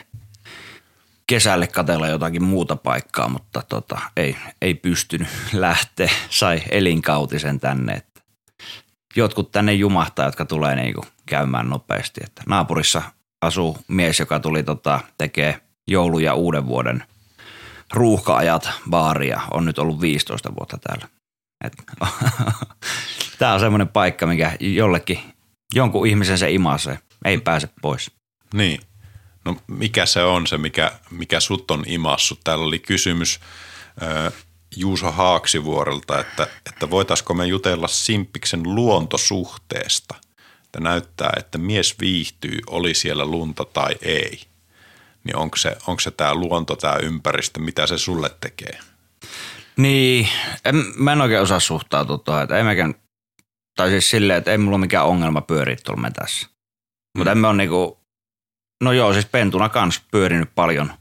kesälle 1.27 1.67
katella 1.67 2.09
jotakin 2.09 2.45
muuta 2.45 2.77
paikkaa, 2.77 3.29
mutta 3.29 3.63
tota, 3.69 4.01
ei, 4.17 4.37
ei 4.63 4.75
pystynyt 4.75 5.29
lähteä. 5.53 6.11
Sai 6.31 6.63
elinkautisen 6.71 7.61
tänne. 7.61 7.93
Että 7.93 8.21
jotkut 9.17 9.53
tänne 9.53 9.73
jumahtaa, 9.73 10.27
jotka 10.27 10.45
tulee 10.45 10.77
niinku 10.77 11.05
käymään 11.27 11.69
nopeasti. 11.69 12.21
Että 12.25 12.43
naapurissa 12.47 13.03
asuu 13.41 13.79
mies, 13.89 14.21
joka 14.21 14.41
tuli 14.41 14.63
tota, 14.63 15.01
tekee 15.19 15.61
joulu- 15.87 16.19
ja 16.19 16.35
uuden 16.35 16.67
vuoden 16.67 17.05
ruuhkaajat 17.93 18.71
baaria. 18.91 19.41
On 19.51 19.65
nyt 19.65 19.79
ollut 19.79 20.01
15 20.01 20.55
vuotta 20.55 20.79
täällä. 20.79 21.09
Tämä 23.39 23.55
on 23.55 23.61
semmoinen 23.61 23.89
paikka, 23.89 24.27
mikä 24.27 24.53
jollekin, 24.61 25.21
jonkun 25.75 26.07
ihmisen 26.07 26.39
se 26.39 26.51
imasee. 26.51 26.99
Ei 27.25 27.41
pääse 27.41 27.69
pois. 27.83 28.11
Niin. 28.55 28.81
No 29.45 29.57
mikä 29.67 30.07
se 30.07 30.23
on 30.23 30.47
se, 30.47 30.59
mikä, 30.59 30.93
mikä 31.11 31.41
sut 31.41 31.71
on 31.71 31.85
imassut? 31.87 32.41
Täällä 32.45 32.65
oli 32.65 32.79
kysymys 32.79 33.41
äh, 34.03 34.33
Juuso 34.77 35.11
Haaksivuorelta, 35.11 36.21
että, 36.21 36.47
että 36.67 36.91
voitaisiko 36.91 37.35
me 37.35 37.47
jutella 37.47 37.89
Simppiksen 37.89 38.63
luontosuhteesta. 38.63 40.15
Että 40.65 40.81
näyttää, 40.81 41.33
että 41.37 41.59
mies 41.59 41.97
viihtyy, 42.01 42.59
oli 42.67 42.95
siellä 42.95 43.27
lunta 43.27 43.65
tai 43.65 43.95
ei. 44.03 44.41
Niin 45.25 45.37
onko 45.37 45.57
se, 45.57 45.77
onko 45.87 46.01
se 46.01 46.11
tämä 46.11 46.35
luonto, 46.35 46.77
tämä 46.77 46.97
ympäristö, 46.97 47.61
mitä 47.61 47.87
se 47.87 47.99
sulle 47.99 48.31
tekee? 48.41 48.79
Niin, 49.77 50.29
en, 50.65 50.85
mä 50.97 51.13
en 51.13 51.21
oikein 51.21 51.43
osaa 51.43 51.61
suhtautua 51.61 52.19
tuohon, 52.19 52.43
että 52.43 52.57
ei 52.57 52.65
mekään, 52.65 52.95
tai 53.79 53.91
siis 53.91 54.11
silleen, 54.11 54.39
että 54.39 54.51
ei 54.51 54.59
mulla 54.59 54.77
ole 54.77 54.81
mikään 54.81 55.07
ongelma 55.07 55.41
pyöriä 55.41 55.77
tuolla 55.85 56.03
metässä. 56.03 56.49
Mutta 57.19 57.33
emme 57.33 57.49
ole 57.49 57.57
niinku, 57.57 58.01
no 58.85 58.93
joo, 58.93 59.13
siis 59.13 59.27
pentuna 59.27 59.69
kans 59.69 60.03
pyörinyt 60.11 60.51
paljon 60.55 60.93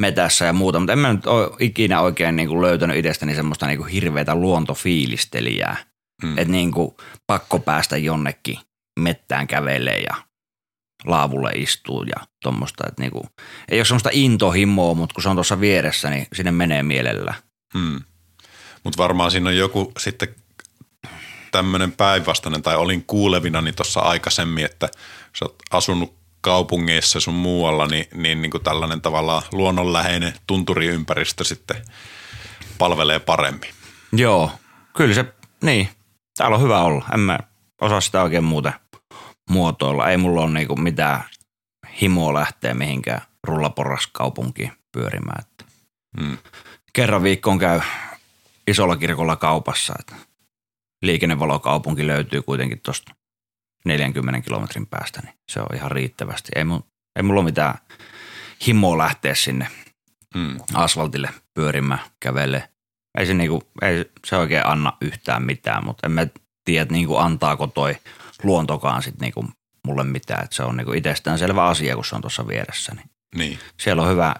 metässä 0.00 0.44
ja 0.44 0.52
muuta, 0.52 0.78
mutta 0.78 0.92
en 0.92 0.98
mä 0.98 1.12
nyt 1.12 1.26
ole 1.26 1.50
ikinä 1.58 2.00
oikein 2.00 2.36
niinku 2.36 2.62
löytänyt 2.62 2.96
itsestäni 2.96 3.34
semmoista 3.34 3.66
niinku 3.66 3.84
hirveätä 3.84 4.34
luontofiilistelijää. 4.34 5.76
Mm. 6.22 6.38
Että 6.38 6.52
niinku 6.52 6.96
pakko 7.26 7.58
päästä 7.58 7.96
jonnekin 7.96 8.58
mettään 9.00 9.46
kävelee 9.46 9.98
ja 9.98 10.14
laavulle 11.04 11.50
istuu 11.50 12.02
ja 12.02 12.26
tuommoista. 12.42 12.84
Että 12.88 13.02
niinku, 13.02 13.26
ei 13.68 13.78
ole 13.78 13.84
semmoista 13.84 14.10
intohimoa, 14.12 14.94
mutta 14.94 15.14
kun 15.14 15.22
se 15.22 15.28
on 15.28 15.36
tuossa 15.36 15.60
vieressä, 15.60 16.10
niin 16.10 16.26
sinne 16.32 16.50
menee 16.50 16.82
mielellä. 16.82 17.34
Hmm. 17.78 18.00
Mutta 18.84 19.02
varmaan 19.02 19.30
siinä 19.30 19.48
on 19.48 19.56
joku 19.56 19.92
sitten 19.98 20.34
tämmöinen 21.50 21.92
päinvastainen, 21.92 22.62
tai 22.62 22.76
olin 22.76 23.04
kuulevina 23.06 23.60
niin 23.60 23.74
tuossa 23.74 24.00
aikaisemmin, 24.00 24.64
että 24.64 24.88
sä 25.38 25.44
oot 25.44 25.56
asunut 25.70 26.14
kaupungeissa 26.40 27.20
sun 27.20 27.34
muualla, 27.34 27.86
niin, 27.86 28.06
niin, 28.14 28.42
niin 28.42 28.50
kuin 28.50 28.64
tällainen 28.64 29.00
tavallaan 29.00 29.42
luonnonläheinen 29.52 30.32
tunturiympäristö 30.46 31.44
sitten 31.44 31.76
palvelee 32.78 33.18
paremmin. 33.18 33.70
Joo, 34.12 34.50
kyllä 34.96 35.14
se, 35.14 35.24
niin. 35.62 35.88
Täällä 36.36 36.56
on 36.56 36.62
hyvä 36.62 36.80
olla. 36.80 37.04
En 37.14 37.20
mä 37.20 37.38
osaa 37.80 38.00
sitä 38.00 38.22
oikein 38.22 38.44
muuten 38.44 38.72
muotoilla. 39.50 40.10
Ei 40.10 40.16
mulla 40.16 40.42
ole 40.42 40.50
niinku 40.50 40.76
mitään 40.76 41.24
himoa 42.00 42.34
lähteä 42.34 42.74
mihinkään 42.74 43.22
rullaporraskaupunkiin 43.44 44.72
pyörimään. 44.92 45.40
Että 45.40 45.64
Hmm. 46.20 46.38
kerran 46.92 47.22
viikkoon 47.22 47.58
käy 47.58 47.80
isolla 48.66 48.96
kirkolla 48.96 49.36
kaupassa. 49.36 49.94
Että 49.98 50.14
liikennevalokaupunki 51.02 52.06
löytyy 52.06 52.42
kuitenkin 52.42 52.80
tuosta 52.84 53.14
40 53.84 54.40
kilometrin 54.40 54.86
päästä, 54.86 55.20
niin 55.24 55.34
se 55.50 55.60
on 55.60 55.66
ihan 55.74 55.90
riittävästi. 55.90 56.48
Ei, 56.56 56.64
mun, 56.64 56.84
ei 57.16 57.22
mulla 57.22 57.40
ole 57.40 57.44
mitään 57.48 57.74
himoa 58.66 58.98
lähteä 58.98 59.34
sinne 59.34 59.68
Hmm. 60.34 60.56
asfaltille 60.74 61.30
pyörimään, 61.54 62.00
kävelee. 62.20 62.68
Ei 63.18 63.26
se, 63.26 63.34
niinku, 63.34 63.62
ei 63.82 64.04
se 64.26 64.36
oikein 64.36 64.66
anna 64.66 64.92
yhtään 65.00 65.42
mitään, 65.42 65.84
mutta 65.84 66.06
en 66.06 66.12
mä 66.12 66.26
tiedä, 66.64 66.86
niinku, 66.90 67.16
antaako 67.16 67.66
toi 67.66 67.96
luontokaan 68.42 69.02
sit 69.02 69.20
niinku 69.20 69.44
mulle 69.86 70.04
mitään. 70.04 70.44
Et 70.44 70.52
se 70.52 70.62
on 70.62 70.76
niinku 70.76 70.92
itsestään 70.92 71.38
selvä 71.38 71.64
asia, 71.66 71.94
kun 71.94 72.04
se 72.04 72.14
on 72.14 72.20
tuossa 72.20 72.48
vieressä. 72.48 72.94
Niin 72.94 73.10
Niin. 73.34 73.58
siellä 73.80 74.02
on 74.02 74.08
hyvä. 74.10 74.34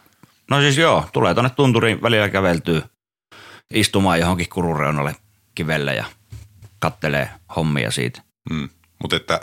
No 0.51 0.61
siis 0.61 0.79
joo, 0.79 1.09
tulee 1.13 1.35
tuonne 1.35 1.51
tunturiin 1.51 2.03
välillä 2.03 2.29
käveltyy 2.29 2.83
istumaan 3.75 4.21
johonkin 4.21 4.49
kurureunalle 4.49 5.17
kivelle 5.55 5.95
ja 5.95 6.05
kattelee 6.79 7.31
hommia 7.57 7.91
siitä. 7.91 8.23
Mm. 8.51 8.69
Mutta 9.03 9.17
että 9.17 9.41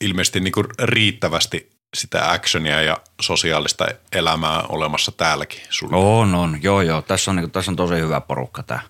ilmeisesti 0.00 0.40
niinku 0.40 0.64
riittävästi 0.82 1.78
sitä 1.96 2.30
actionia 2.32 2.82
ja 2.82 2.96
sosiaalista 3.20 3.86
elämää 4.12 4.62
olemassa 4.62 5.12
täälläkin 5.12 5.60
sulla. 5.70 5.96
On, 5.96 6.34
on. 6.34 6.62
Joo, 6.62 6.82
joo. 6.82 7.02
Tässä 7.02 7.30
on, 7.30 7.36
niin 7.36 7.50
tässä 7.50 7.70
on 7.70 7.76
tosi 7.76 7.94
hyvä 7.94 8.20
porukka 8.20 8.62
tämä. 8.62 8.80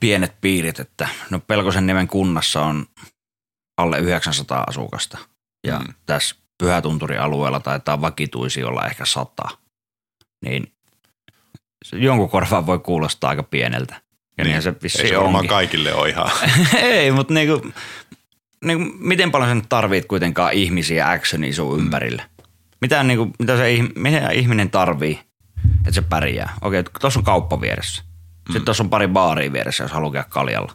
Pienet 0.00 0.40
piirit, 0.40 0.80
että 0.80 1.08
no 1.30 1.40
Pelkosen 1.40 1.86
nimen 1.86 2.08
kunnassa 2.08 2.62
on 2.62 2.86
alle 3.76 3.98
900 3.98 4.64
asukasta. 4.68 5.18
Ja 5.66 5.78
Mm. 5.78 5.94
tässä 6.06 6.36
Pyhätunturi-alueella 6.58 7.60
taitaa 7.60 8.00
vakituisi 8.00 8.64
olla 8.64 8.86
ehkä 8.86 9.04
sata. 9.04 9.48
Niin 10.44 10.72
jonkun 11.92 12.30
korvaan 12.30 12.66
voi 12.66 12.78
kuulostaa 12.78 13.30
aika 13.30 13.42
pieneltä. 13.42 14.02
Ja 14.38 14.44
niin, 14.44 14.62
se 14.62 14.68
Ei 14.68 14.74
vissiin 14.82 15.08
se 15.08 15.18
varmaan 15.18 15.46
kaikille 15.46 15.94
ole 15.94 16.08
ihan. 16.08 16.30
Ei, 16.82 17.10
mutta 17.10 17.34
niinku, 17.34 17.72
niinku, 18.64 18.96
miten 18.98 19.30
paljon 19.30 19.50
sen 19.50 19.62
tarvit 19.68 20.06
kuitenkaan 20.06 20.52
ihmisiä 20.52 21.10
actionia 21.10 21.52
sun 21.52 21.78
ympärille? 21.78 22.22
Mitä, 22.80 23.02
niinku, 23.02 23.30
mitä 23.38 23.56
se 23.56 23.78
mitä 23.94 24.30
ihminen 24.30 24.70
tarvii, 24.70 25.20
että 25.78 25.92
se 25.92 26.02
pärjää? 26.02 26.54
Okei, 26.60 26.82
tuossa 27.00 27.20
on 27.20 27.24
kauppa 27.24 27.60
vieressä. 27.60 28.02
Sitten 28.46 28.64
tuossa 28.64 28.82
on 28.82 28.90
pari 28.90 29.08
baaria 29.08 29.52
vieressä, 29.52 29.84
jos 29.84 29.92
haluaa 29.92 30.12
käydä 30.12 30.28
kaljalla. 30.30 30.72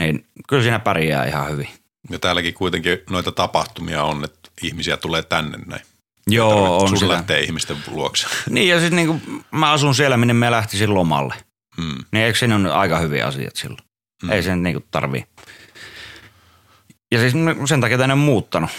Niin 0.00 0.26
kyllä 0.48 0.62
siinä 0.62 0.78
pärjää 0.78 1.24
ihan 1.24 1.50
hyvin. 1.50 1.68
Ja 2.10 2.18
täälläkin 2.18 2.54
kuitenkin 2.54 2.98
noita 3.10 3.32
tapahtumia 3.32 4.04
on, 4.04 4.24
että 4.24 4.50
ihmisiä 4.62 4.96
tulee 4.96 5.22
tänne 5.22 5.58
näin. 5.66 5.82
Joo, 6.26 6.78
on 6.82 6.88
Sun 6.88 6.98
sitä. 6.98 7.12
lähtee 7.12 7.40
ihmisten 7.40 7.76
luokse. 7.86 8.26
Niin 8.50 8.68
ja 8.68 8.80
sitten 8.80 8.96
niinku, 8.96 9.20
mä 9.50 9.72
asun 9.72 9.94
siellä, 9.94 10.16
minne 10.16 10.34
mä 10.34 10.50
lähtisin 10.50 10.94
lomalle. 10.94 11.34
Mm. 11.80 12.04
Niin 12.12 12.24
eikö 12.24 12.38
siinä 12.38 12.56
ole 12.56 12.72
aika 12.72 12.98
hyviä 12.98 13.26
asiat 13.26 13.56
silloin? 13.56 13.84
Mm. 14.22 14.30
Ei 14.30 14.42
sen 14.42 14.62
niinku 14.62 14.86
tarvii. 14.90 15.26
Ja 17.12 17.18
siis 17.18 17.34
sen 17.68 17.80
takia 17.80 17.98
tänne 17.98 18.12
on 18.12 18.18
muuttanut. 18.18 18.70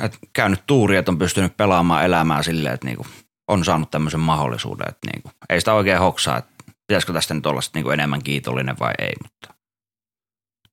Et 0.00 0.18
käynyt 0.32 0.62
tuuri, 0.66 0.96
että 0.96 1.10
on 1.10 1.18
pystynyt 1.18 1.56
pelaamaan 1.56 2.04
elämää 2.04 2.42
silleen, 2.42 2.74
että 2.74 2.86
niinku 2.86 3.06
on 3.48 3.64
saanut 3.64 3.90
tämmöisen 3.90 4.20
mahdollisuuden. 4.20 4.88
Että 4.88 5.10
niinku, 5.12 5.30
ei 5.48 5.60
sitä 5.60 5.74
oikein 5.74 5.98
hoksaa, 5.98 6.38
että 6.38 6.64
pitäisikö 6.86 7.12
tästä 7.12 7.34
nyt 7.34 7.46
olla 7.46 7.60
niinku 7.74 7.90
enemmän 7.90 8.22
kiitollinen 8.22 8.76
vai 8.80 8.92
ei. 8.98 9.12
Mutta 9.22 9.54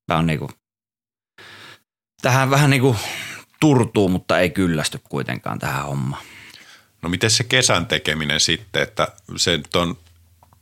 tämä 0.06 0.18
on 0.18 0.26
niinku, 0.26 0.50
tähän 2.22 2.50
vähän 2.50 2.70
niinku 2.70 2.96
turtuu, 3.60 4.08
mutta 4.08 4.38
ei 4.38 4.50
kyllästy 4.50 5.00
kuitenkaan 5.08 5.58
tähän 5.58 5.84
hommaan. 5.84 6.22
No 7.02 7.08
miten 7.08 7.30
se 7.30 7.44
kesän 7.44 7.86
tekeminen 7.86 8.40
sitten, 8.40 8.82
että 8.82 9.08
se 9.36 9.56
nyt 9.56 9.76
on 9.76 9.96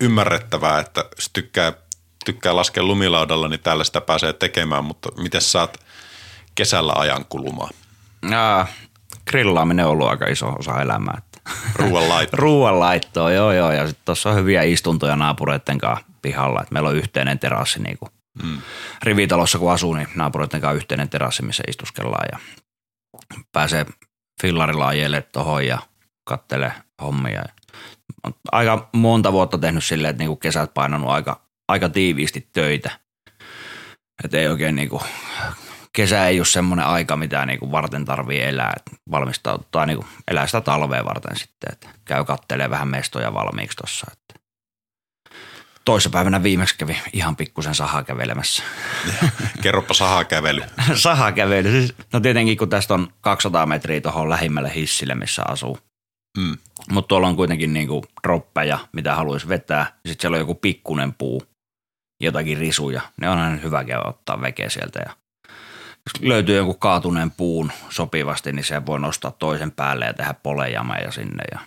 ymmärrettävää, 0.02 0.80
että 0.80 1.04
jos 1.16 1.30
tykkää, 1.32 1.72
tykkää 2.24 2.56
laskea 2.56 2.82
lumilaudalla, 2.82 3.48
niin 3.48 3.60
täällä 3.60 3.84
sitä 3.84 4.00
pääsee 4.00 4.32
tekemään, 4.32 4.84
mutta 4.84 5.08
miten 5.22 5.40
saat 5.42 5.78
kesällä 6.54 6.92
ajan 6.96 7.24
kulumaan? 7.28 7.70
Ja, 8.30 8.66
grillaaminen 9.30 9.84
on 9.84 9.90
ollut 9.90 10.08
aika 10.08 10.26
iso 10.26 10.48
osa 10.58 10.82
elämää. 10.82 11.14
Että. 11.18 11.50
Ruoan 11.76 12.08
laitto. 12.08 12.36
Ruoanlaittoa, 12.42 13.32
joo 13.32 13.52
joo. 13.52 13.72
Ja 13.72 13.86
sitten 13.86 14.04
tuossa 14.04 14.30
on 14.30 14.36
hyviä 14.36 14.62
istuntoja 14.62 15.16
naapureiden 15.16 15.78
kanssa 15.78 16.06
pihalla. 16.22 16.62
Et 16.62 16.70
meillä 16.70 16.88
on 16.88 16.96
yhteinen 16.96 17.38
terassi 17.38 17.82
niin 17.82 17.98
kuin 17.98 18.12
Mm. 18.42 18.58
rivitalossa 19.02 19.58
kun 19.58 19.72
asuu, 19.72 19.94
niin 19.94 20.08
naapureiden 20.14 20.60
kanssa 20.60 20.76
yhteinen 20.76 21.08
terassi, 21.08 21.42
missä 21.42 21.62
istuskellaan 21.68 22.26
ja 22.32 22.38
pääsee 23.52 23.86
fillarilla 24.42 24.86
ajelle 24.86 25.22
tuohon 25.22 25.66
ja 25.66 25.78
kattelee 26.24 26.72
hommia. 27.02 27.40
On 27.40 27.48
aika 28.52 28.88
monta 28.92 29.32
vuotta 29.32 29.58
tehnyt 29.58 29.84
silleen, 29.84 30.10
että 30.10 30.22
niinku 30.22 30.36
kesät 30.36 30.74
painanut 30.74 31.10
aika, 31.10 31.40
aika 31.68 31.88
tiiviisti 31.88 32.48
töitä. 32.52 32.90
Että 34.24 34.38
ei 34.38 34.48
oikein 34.48 34.76
niinku, 34.76 35.02
kesä 35.92 36.28
ei 36.28 36.40
ole 36.40 36.46
semmoinen 36.46 36.86
aika, 36.86 37.16
mitä 37.16 37.46
niinku 37.46 37.72
varten 37.72 38.04
tarvii 38.04 38.42
elää. 38.42 38.72
Et 38.76 39.00
valmistautuu 39.10 39.84
niinku, 39.86 40.06
elää 40.30 40.46
sitä 40.46 40.60
talvea 40.60 41.04
varten 41.04 41.36
sitten, 41.36 41.72
että 41.72 41.88
käy 42.04 42.24
kattelee 42.24 42.70
vähän 42.70 42.88
mestoja 42.88 43.34
valmiiksi 43.34 43.76
tuossa. 43.76 44.06
Että. 44.12 44.42
Toissapäivänä 45.84 46.42
viimeksi 46.42 46.78
kävi 46.78 46.98
ihan 47.12 47.36
pikkusen 47.36 47.74
sahaa 47.74 48.02
kävelemässä. 48.02 48.62
Kerropa 49.62 49.94
sahakävely. 49.94 50.62
sahakävely. 50.94 51.70
Siis, 51.70 51.94
no 52.12 52.20
tietenkin 52.20 52.56
kun 52.56 52.68
tästä 52.68 52.94
on 52.94 53.12
200 53.20 53.66
metriä 53.66 54.00
tuohon 54.00 54.30
lähimmälle 54.30 54.74
hissille, 54.74 55.14
missä 55.14 55.42
asuu. 55.48 55.78
Mm. 56.38 56.58
Mutta 56.90 57.08
tuolla 57.08 57.28
on 57.28 57.36
kuitenkin 57.36 57.72
niinku 57.72 58.04
droppeja, 58.22 58.78
mitä 58.92 59.14
haluaisi 59.14 59.48
vetää. 59.48 59.86
Sitten 60.06 60.20
siellä 60.20 60.34
on 60.34 60.40
joku 60.40 60.54
pikkunen 60.54 61.12
puu, 61.14 61.42
jotakin 62.22 62.58
risuja. 62.58 63.02
Ne 63.16 63.28
on 63.30 63.38
aina 63.38 63.56
hyvä 63.56 63.84
käydä 63.84 64.02
ottaa 64.04 64.40
vekeä 64.40 64.68
sieltä. 64.68 65.00
Ja 65.06 65.12
jos 66.06 66.22
löytyy 66.22 66.56
joku 66.56 66.74
kaatuneen 66.74 67.30
puun 67.30 67.72
sopivasti, 67.88 68.52
niin 68.52 68.64
se 68.64 68.86
voi 68.86 69.00
nostaa 69.00 69.30
toisen 69.30 69.70
päälle 69.70 70.04
ja 70.04 70.14
tehdä 70.14 70.34
polejameja 70.34 71.12
sinne. 71.12 71.44
Ja 71.52 71.58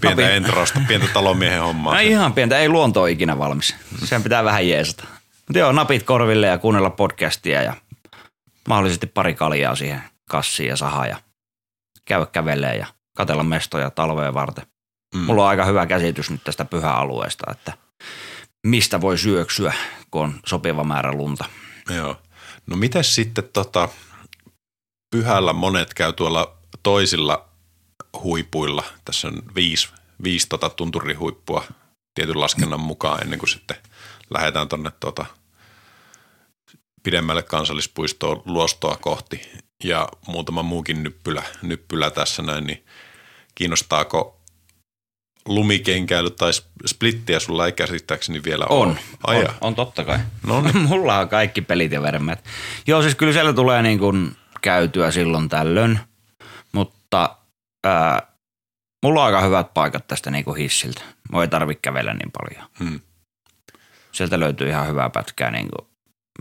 Pientä 0.00 0.22
Api. 0.22 0.32
entrausta, 0.32 0.80
pientä 0.88 1.06
talonmiehen 1.14 1.62
hommaa. 1.62 1.94
No 1.94 2.00
ihan 2.00 2.32
pientä, 2.32 2.58
ei 2.58 2.68
luonto 2.68 3.02
ole 3.02 3.10
ikinä 3.10 3.38
valmis. 3.38 3.76
Sen 4.04 4.22
pitää 4.22 4.44
vähän 4.44 4.68
jeesata. 4.68 5.04
Mutta 5.48 5.58
joo, 5.58 5.72
napit 5.72 6.02
korville 6.02 6.46
ja 6.46 6.58
kuunnella 6.58 6.90
podcastia 6.90 7.62
ja 7.62 7.74
mahdollisesti 8.68 9.06
pari 9.06 9.34
kaljaa 9.34 9.74
siihen 9.74 10.02
kassiin 10.30 10.68
ja 10.68 10.76
sahaan 10.76 11.08
ja 11.08 11.20
käydä 12.04 12.26
kävelee 12.26 12.76
ja 12.76 12.86
katella 13.16 13.42
mestoja 13.42 13.90
talveen 13.90 14.34
varten. 14.34 14.66
Mm. 15.14 15.20
Mulla 15.20 15.42
on 15.42 15.48
aika 15.48 15.64
hyvä 15.64 15.86
käsitys 15.86 16.30
nyt 16.30 16.44
tästä 16.44 16.64
pyhäalueesta, 16.64 17.50
että 17.50 17.72
mistä 18.66 19.00
voi 19.00 19.18
syöksyä, 19.18 19.74
kun 20.10 20.22
on 20.22 20.40
sopiva 20.46 20.84
määrä 20.84 21.12
lunta. 21.12 21.44
Joo. 21.90 22.16
No 22.66 22.76
miten 22.76 23.04
sitten 23.04 23.48
tota, 23.52 23.88
pyhällä 25.10 25.52
monet 25.52 25.94
käy 25.94 26.12
tuolla 26.12 26.56
toisilla 26.82 27.48
huipuilla. 28.22 28.84
Tässä 29.04 29.28
on 29.28 29.42
viisi, 29.54 29.88
viisi 30.22 30.48
tota 30.48 30.70
tunturihuippua 30.70 31.64
tietyn 32.14 32.40
laskennan 32.40 32.80
mukaan 32.80 33.22
ennen 33.22 33.38
kuin 33.38 33.48
sitten 33.48 33.76
lähdetään 34.30 34.68
tuonne 34.68 34.90
tota, 35.00 35.26
pidemmälle 37.02 37.42
kansallispuistoon 37.42 38.42
luostoa 38.44 38.96
kohti 38.96 39.40
ja 39.84 40.08
muutama 40.28 40.62
muukin 40.62 41.02
nyppylä, 41.02 41.42
nyppylä 41.62 42.10
tässä 42.10 42.42
näin, 42.42 42.64
niin 42.66 42.84
kiinnostaako 43.54 44.40
lumikenkäily 45.46 46.30
tai 46.30 46.50
splittiä 46.86 47.40
sulla 47.40 47.66
ei 47.66 47.72
käsittääkseni 47.72 48.44
vielä 48.44 48.66
On. 48.68 48.98
Ai 49.26 49.36
on, 49.36 49.42
jaa. 49.42 49.54
on 49.60 49.74
totta 49.74 50.04
kai. 50.04 50.18
No 50.46 50.60
niin. 50.62 50.78
Mulla 50.78 51.18
on 51.18 51.28
kaikki 51.28 51.62
pelit 51.62 51.92
ja 51.92 52.02
vermet. 52.02 52.44
Joo, 52.86 53.02
siis 53.02 53.14
kyllä 53.14 53.32
siellä 53.32 53.52
tulee 53.52 53.82
niin 53.82 53.98
kuin 53.98 54.36
käytyä 54.62 55.10
silloin 55.10 55.48
tällöin, 55.48 55.98
mutta 56.72 57.36
ää, 57.86 58.22
mulla 59.02 59.20
on 59.20 59.26
aika 59.26 59.46
hyvät 59.46 59.74
paikat 59.74 60.08
tästä 60.08 60.30
niin 60.30 60.44
kuin 60.44 60.56
hissiltä. 60.56 61.02
Mua 61.32 61.42
ei 61.42 61.48
tarvitse 61.48 61.80
kävellä 61.80 62.14
niin 62.14 62.30
paljon. 62.32 62.70
Hmm. 62.78 63.00
Sieltä 64.12 64.40
löytyy 64.40 64.68
ihan 64.68 64.88
hyvää 64.88 65.10
pätkää. 65.10 65.50
Niin 65.50 65.68
kuin 65.68 65.85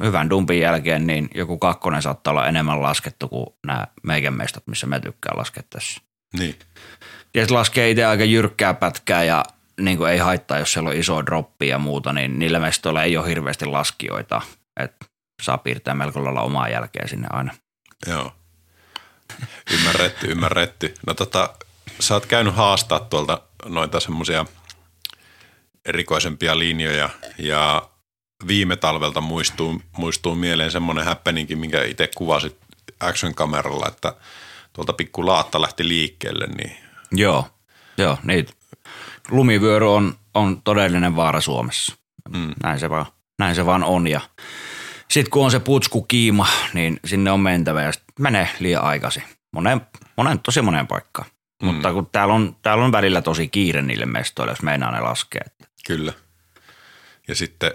hyvän 0.03 0.29
dumpin 0.29 0.59
jälkeen 0.59 1.07
niin 1.07 1.29
joku 1.35 1.57
kakkonen 1.57 2.01
saattaa 2.01 2.31
olla 2.31 2.47
enemmän 2.47 2.81
laskettu 2.81 3.27
kuin 3.27 3.45
nämä 3.67 3.87
meikän 4.03 4.33
mestat, 4.33 4.67
missä 4.67 4.87
me 4.87 4.99
tykkään 4.99 5.37
laskea 5.37 5.63
tässä. 5.69 6.01
Niin. 6.39 6.59
Ja 7.33 7.47
se 7.47 7.53
laskee 7.53 7.89
itse 7.89 8.05
aika 8.05 8.23
jyrkkää 8.23 8.73
pätkää 8.73 9.23
ja 9.23 9.45
niin 9.81 9.97
kuin 9.97 10.11
ei 10.11 10.17
haittaa, 10.17 10.59
jos 10.59 10.73
siellä 10.73 10.89
on 10.89 10.95
iso 10.95 11.25
droppi 11.25 11.67
ja 11.67 11.79
muuta, 11.79 12.13
niin 12.13 12.39
niillä 12.39 12.59
mestoilla 12.59 13.03
ei 13.03 13.17
ole 13.17 13.27
hirveästi 13.27 13.65
laskijoita. 13.65 14.41
Et 14.79 14.95
saa 15.41 15.57
piirtää 15.57 15.93
melko 15.93 16.23
lailla 16.23 16.41
omaa 16.41 16.69
jälkeä 16.69 17.07
sinne 17.07 17.27
aina. 17.31 17.53
Joo. 18.07 18.31
Ymmärretty, 19.71 20.27
ymmärretty. 20.31 20.93
No 21.07 21.13
tota, 21.13 21.53
sä 21.99 22.13
oot 22.13 22.25
käynyt 22.25 22.55
haastaa 22.55 22.99
tuolta 22.99 23.41
noita 23.65 23.99
semmosia 23.99 24.45
erikoisempia 25.85 26.59
linjoja 26.59 27.09
ja 27.37 27.89
viime 28.47 28.75
talvelta 28.75 29.21
muistuu, 29.21 29.81
muistuu 29.97 30.35
mieleen 30.35 30.71
semmoinen 30.71 31.05
happeninkin, 31.05 31.59
minkä 31.59 31.83
itse 31.83 32.09
kuvasit 32.15 32.57
action-kameralla, 32.99 33.87
että 33.87 34.13
tuolta 34.73 34.93
pikku 34.93 35.25
laatta 35.25 35.61
lähti 35.61 35.87
liikkeelle, 35.87 36.47
niin 36.47 36.77
Joo, 37.11 37.47
joo 37.97 38.17
niitä. 38.23 38.53
Lumivyöry 39.29 39.93
on, 39.93 40.15
on 40.33 40.61
todellinen 40.61 41.15
vaara 41.15 41.41
Suomessa. 41.41 41.95
Mm. 42.29 42.53
Näin, 42.63 42.79
se 42.79 42.89
vaan, 42.89 43.05
näin 43.39 43.55
se 43.55 43.65
vaan 43.65 43.83
on. 43.83 44.07
Ja 44.07 44.21
sitten 45.11 45.31
kun 45.31 45.45
on 45.45 45.51
se 45.51 45.59
putsku 45.59 46.01
kiima, 46.01 46.47
niin 46.73 46.99
sinne 47.05 47.31
on 47.31 47.39
mentävä 47.39 47.81
ja 47.81 47.91
menee 48.19 48.49
liian 48.59 48.83
aikaisin. 48.83 49.23
Monen, 49.51 49.81
monen, 50.17 50.39
tosi 50.39 50.61
moneen 50.61 50.87
paikkaan. 50.87 51.27
Mm. 51.63 51.67
Mutta 51.67 51.93
kun 51.93 52.09
täällä 52.11 52.33
on, 52.33 52.55
täällä 52.61 52.85
on 52.85 52.91
välillä 52.91 53.21
tosi 53.21 53.47
kiire 53.47 53.81
niille 53.81 54.05
mestoille, 54.05 54.51
jos 54.51 54.61
meinaa 54.61 54.91
ne 54.91 54.99
laskee. 54.99 55.45
Kyllä. 55.87 56.13
Ja 57.27 57.35
sitten 57.35 57.71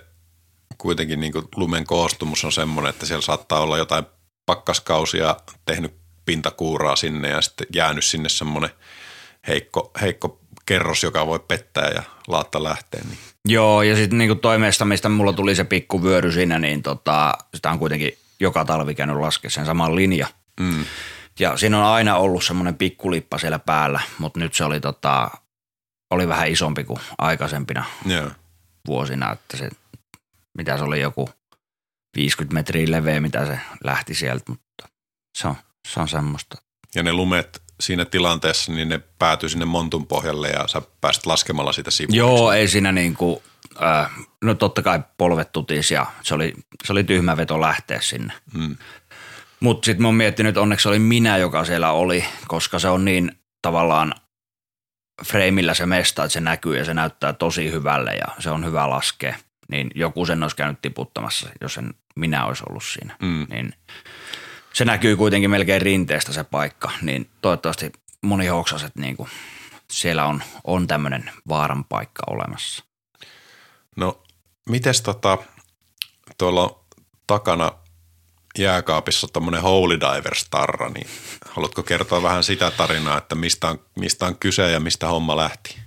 kuitenkin 0.81 1.21
niin 1.21 1.33
kuin 1.33 1.45
lumen 1.57 1.85
koostumus 1.85 2.45
on 2.45 2.53
semmoinen, 2.53 2.91
että 2.91 3.07
siellä 3.07 3.23
saattaa 3.23 3.61
olla 3.61 3.79
jotain 3.79 4.05
pakkaskausia 4.47 5.37
tehnyt 5.65 5.95
pintakuuraa 6.25 6.97
sinne 6.97 7.29
ja 7.29 7.41
sitten 7.41 7.67
jäänyt 7.75 8.05
sinne 8.05 8.29
semmoinen 8.29 8.71
heikko, 9.49 9.91
heikko 10.01 10.41
kerros, 10.67 11.03
joka 11.03 11.27
voi 11.27 11.41
pettää 11.49 11.89
ja 11.95 12.03
laatta 12.29 12.63
lähtee. 12.63 13.01
Niin. 13.05 13.19
Joo, 13.49 13.83
ja 13.83 13.97
sitten 13.97 14.19
niinku 14.19 14.35
toi 14.35 14.59
mesta, 14.59 14.85
mistä 14.85 15.09
mulla 15.09 15.33
tuli 15.33 15.55
se 15.55 15.65
pikku 15.65 16.03
vyöry 16.03 16.33
siinä, 16.33 16.59
niin 16.59 16.83
tota, 16.83 17.35
sitä 17.55 17.71
on 17.71 17.79
kuitenkin 17.79 18.19
joka 18.41 18.65
talvi 18.65 18.95
käynyt 18.95 19.17
laskea 19.17 19.51
sen 19.51 19.67
saman 19.67 19.97
linja. 19.97 20.27
Mm. 20.61 20.85
Ja 21.39 21.57
siinä 21.57 21.79
on 21.79 21.85
aina 21.85 22.17
ollut 22.17 22.45
semmoinen 22.45 22.75
pikkulippa 22.75 23.39
siellä 23.39 23.59
päällä, 23.59 24.01
mutta 24.19 24.41
nyt 24.41 24.55
se 24.55 24.65
oli, 24.65 24.81
tota, 24.81 25.31
oli 26.11 26.29
vähän 26.29 26.49
isompi 26.49 26.85
kuin 26.85 27.01
aikaisempina 27.19 27.85
Joo. 28.07 28.31
vuosina, 28.87 29.33
että 29.33 29.57
se, 29.57 29.69
mitä 30.61 30.79
se 30.79 30.85
oli 30.85 31.01
joku 31.01 31.31
50 32.17 32.55
metriä 32.55 32.91
leveä, 32.91 33.21
mitä 33.21 33.47
se 33.47 33.61
lähti 33.85 34.15
sieltä, 34.15 34.45
mutta 34.49 34.89
se 35.39 35.49
on, 35.49 35.55
se 35.89 36.01
on 36.01 36.09
semmoista. 36.09 36.59
Ja 36.95 37.03
ne 37.03 37.13
lumet 37.13 37.63
siinä 37.81 38.05
tilanteessa, 38.05 38.73
niin 38.73 38.89
ne 38.89 39.01
päätyy 39.19 39.49
sinne 39.49 39.65
montun 39.65 40.07
pohjalle 40.07 40.49
ja 40.49 40.69
sä 40.69 40.83
pääset 41.01 41.27
laskemalla 41.27 41.73
sitä 41.73 41.91
sivuun. 41.91 42.17
Joo, 42.17 42.53
ei 42.53 42.69
siinä 42.69 42.93
niinku, 42.93 43.43
äh, 43.83 44.11
no 44.45 44.55
totta 44.55 44.83
kai 44.83 45.01
polvet 45.19 45.53
tutis 45.53 45.91
ja 45.91 46.07
se 46.23 46.35
oli, 46.35 46.55
se 46.85 46.93
oli 46.93 47.05
tyhmä 47.05 47.37
veto 47.37 47.61
lähteä 47.61 48.01
sinne. 48.01 48.33
Mm. 48.55 48.77
Mutta 49.61 49.87
sitten 49.87 50.03
mä 50.03 50.09
oon 50.09 50.15
miettinyt, 50.15 50.51
että 50.51 50.61
onneksi 50.61 50.89
oli 50.89 50.99
minä, 50.99 51.37
joka 51.37 51.65
siellä 51.65 51.93
oli, 51.93 52.25
koska 52.49 52.79
se 52.79 52.89
on 52.89 53.05
niin 53.05 53.39
tavallaan 53.63 54.15
freimillä 55.27 55.75
se 55.75 55.87
mesta, 55.87 56.25
että 56.25 56.33
se 56.33 56.41
näkyy 56.41 56.79
ja 56.79 56.85
se 56.85 56.95
näyttää 56.95 57.33
tosi 57.33 57.71
hyvälle 57.71 58.15
ja 58.15 58.27
se 58.39 58.51
on 58.51 58.65
hyvä 58.65 58.91
laskea. 58.91 59.35
Niin 59.71 59.91
joku 59.95 60.27
sen 60.27 60.43
olisi 60.43 60.57
käynyt 60.57 60.83
tiputtamassa, 60.83 61.49
jos 61.61 61.79
en 61.79 61.95
minä 62.17 62.47
olisi 62.47 62.63
ollut 62.69 62.85
siinä. 62.85 63.17
Mm. 63.23 63.47
Niin 63.51 63.75
se 64.73 64.85
näkyy 64.85 65.17
kuitenkin 65.17 65.51
melkein 65.51 65.83
rinteestä 65.83 66.33
se 66.33 66.45
paikka, 66.45 66.91
niin 67.03 67.31
toivottavasti 67.43 67.93
moni 68.23 68.47
hoksas, 68.47 68.83
että 68.83 69.01
niinku 69.01 69.29
siellä 69.91 70.27
on, 70.27 70.43
on 70.65 70.87
tämmöinen 70.87 71.31
vaaran 71.49 71.85
paikka 71.85 72.23
olemassa. 72.27 72.85
No, 73.97 74.23
mites 74.69 75.03
tota, 75.03 75.39
tuolla 76.39 76.63
on 76.63 76.81
takana 77.27 77.73
jääkaapissa 78.59 79.27
tämmöinen 79.33 79.63
Holy 79.63 80.01
Diver-starra, 80.01 80.89
niin 80.89 81.07
haluatko 81.51 81.83
kertoa 81.83 82.23
vähän 82.23 82.45
sitä 82.45 82.71
tarinaa, 82.71 83.19
että 83.19 83.35
mistä 83.35 83.69
on, 83.69 83.81
mistä 83.97 84.27
on 84.27 84.39
kyse 84.39 84.71
ja 84.71 84.81
mistä 84.81 85.07
homma 85.07 85.37
lähti? 85.37 85.79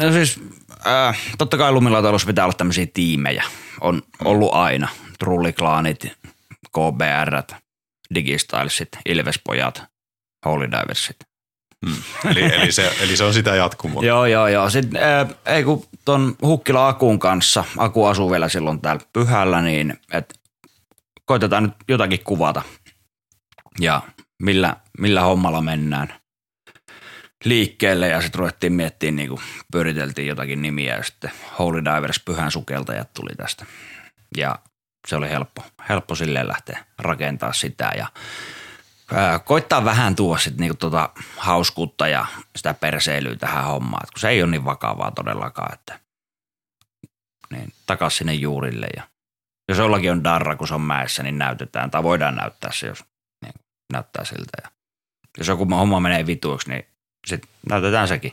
No 0.00 0.12
siis, 0.12 0.40
äh, 0.86 1.18
totta 1.38 1.56
kai 1.56 1.72
lumilautailussa 1.72 2.26
pitää 2.26 2.44
olla 2.44 2.54
tämmöisiä 2.54 2.86
tiimejä. 2.94 3.44
On 3.80 4.02
ollut 4.24 4.54
aina. 4.54 4.88
Trulliklaanit, 5.18 6.06
KBR, 6.68 7.56
Digistylesit, 8.14 8.88
Ilvespojat, 9.06 9.82
Holy 10.46 10.70
Diversit. 10.70 11.16
Mm. 11.86 12.02
Eli, 12.30 12.54
eli, 12.54 12.72
se, 12.72 12.92
eli 13.00 13.16
se 13.16 13.24
on 13.24 13.34
sitä 13.34 13.54
jatkumoa. 13.54 14.04
Joo, 14.04 14.26
joo, 14.26 14.48
joo. 14.48 14.70
Sitten 14.70 15.02
äh, 15.02 15.28
ei 15.46 15.64
kun 15.64 15.86
ton 16.04 16.36
Hukkila 16.42 16.88
Akun 16.88 17.18
kanssa, 17.18 17.64
Aku 17.78 18.06
asuu 18.06 18.30
vielä 18.30 18.48
silloin 18.48 18.80
täällä 18.80 19.02
pyhällä, 19.12 19.62
niin 19.62 19.98
et 20.12 20.40
koitetaan 21.24 21.62
nyt 21.62 21.72
jotakin 21.88 22.24
kuvata. 22.24 22.62
Ja 23.80 24.02
millä, 24.42 24.76
millä 24.98 25.20
hommalla 25.20 25.60
mennään 25.60 26.19
liikkeelle 27.44 28.08
ja 28.08 28.20
sitten 28.20 28.38
ruvettiin 28.38 28.72
miettimään, 28.72 29.16
niin 29.16 29.28
kuin 29.28 29.40
pyöriteltiin 29.72 30.28
jotakin 30.28 30.62
nimiä 30.62 30.96
ja 30.96 31.02
sitten 31.02 31.30
Holy 31.58 31.84
Divers 31.84 32.20
pyhän 32.20 32.50
sukeltajat 32.50 33.14
tuli 33.14 33.34
tästä. 33.36 33.66
Ja 34.36 34.58
se 35.08 35.16
oli 35.16 35.28
helppo, 35.28 35.64
helppo 35.88 36.14
silleen 36.14 36.48
lähteä 36.48 36.84
rakentaa 36.98 37.52
sitä 37.52 37.92
ja 37.96 38.06
koittaa 39.44 39.84
vähän 39.84 40.16
tuoda 40.16 40.40
sitten 40.40 40.60
niinku 40.60 40.76
tota 40.76 41.10
hauskuutta 41.36 42.08
ja 42.08 42.26
sitä 42.56 42.74
perseilyä 42.74 43.36
tähän 43.36 43.64
hommaan, 43.64 44.06
kun 44.12 44.20
se 44.20 44.28
ei 44.28 44.42
ole 44.42 44.50
niin 44.50 44.64
vakavaa 44.64 45.10
todellakaan, 45.10 45.74
että 45.74 46.00
niin 47.50 47.72
takas 47.86 48.16
sinne 48.16 48.34
juurille 48.34 48.86
ja 48.96 49.02
jos 49.68 49.78
jollakin 49.78 50.12
on 50.12 50.24
darra, 50.24 50.56
kun 50.56 50.68
se 50.68 50.74
on 50.74 50.80
mäessä, 50.80 51.22
niin 51.22 51.38
näytetään 51.38 51.90
tai 51.90 52.02
voidaan 52.02 52.36
näyttää 52.36 52.70
se, 52.72 52.86
jos 52.86 53.04
niin, 53.42 53.54
näyttää 53.92 54.24
siltä. 54.24 54.62
Ja 54.62 54.70
jos 55.38 55.48
joku 55.48 55.66
homma 55.70 56.00
menee 56.00 56.26
vituiksi, 56.26 56.70
niin 56.70 56.86
sitten 57.26 57.50
näytetään 57.68 58.08
sekin. 58.08 58.32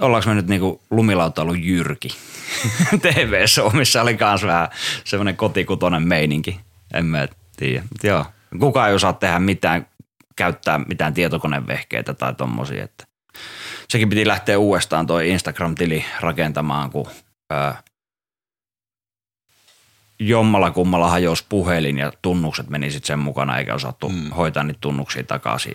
Ollaanko 0.00 0.28
me 0.28 0.34
nyt 0.34 0.46
niinku 0.46 0.80
lumilautailu 0.90 1.54
Jyrki 1.54 2.08
TV-show, 3.02 3.76
missä 3.76 4.02
oli 4.02 4.16
kans 4.16 4.42
vähän 4.42 4.68
semmoinen 5.04 5.36
kotikutonen 5.36 6.08
meininki. 6.08 6.60
En 6.94 7.04
mä 7.06 7.28
tiedä. 7.56 7.82
Mut 7.82 8.04
joo, 8.04 8.26
kukaan 8.60 8.88
ei 8.88 8.94
osaa 8.94 9.12
tehdä 9.12 9.38
mitään, 9.38 9.86
käyttää 10.36 10.78
mitään 10.78 11.14
tietokonevehkeitä 11.14 12.14
tai 12.14 12.34
tommosia. 12.34 12.84
Että 12.84 13.04
sekin 13.88 14.08
piti 14.08 14.26
lähteä 14.26 14.58
uudestaan 14.58 15.06
toi 15.06 15.30
Instagram-tili 15.30 16.04
rakentamaan, 16.20 16.90
kun 16.90 17.06
ää, 17.50 17.82
jommalla 20.18 20.70
kummalla 20.70 21.10
hajosi 21.10 21.46
puhelin 21.48 21.98
ja 21.98 22.12
tunnukset 22.22 22.70
meni 22.70 22.90
sitten 22.90 23.06
sen 23.06 23.18
mukana 23.18 23.58
eikä 23.58 23.74
osattu 23.74 24.08
mm. 24.08 24.30
hoitaa 24.30 24.62
niitä 24.62 24.80
tunnuksia 24.80 25.24
takaisin. 25.24 25.74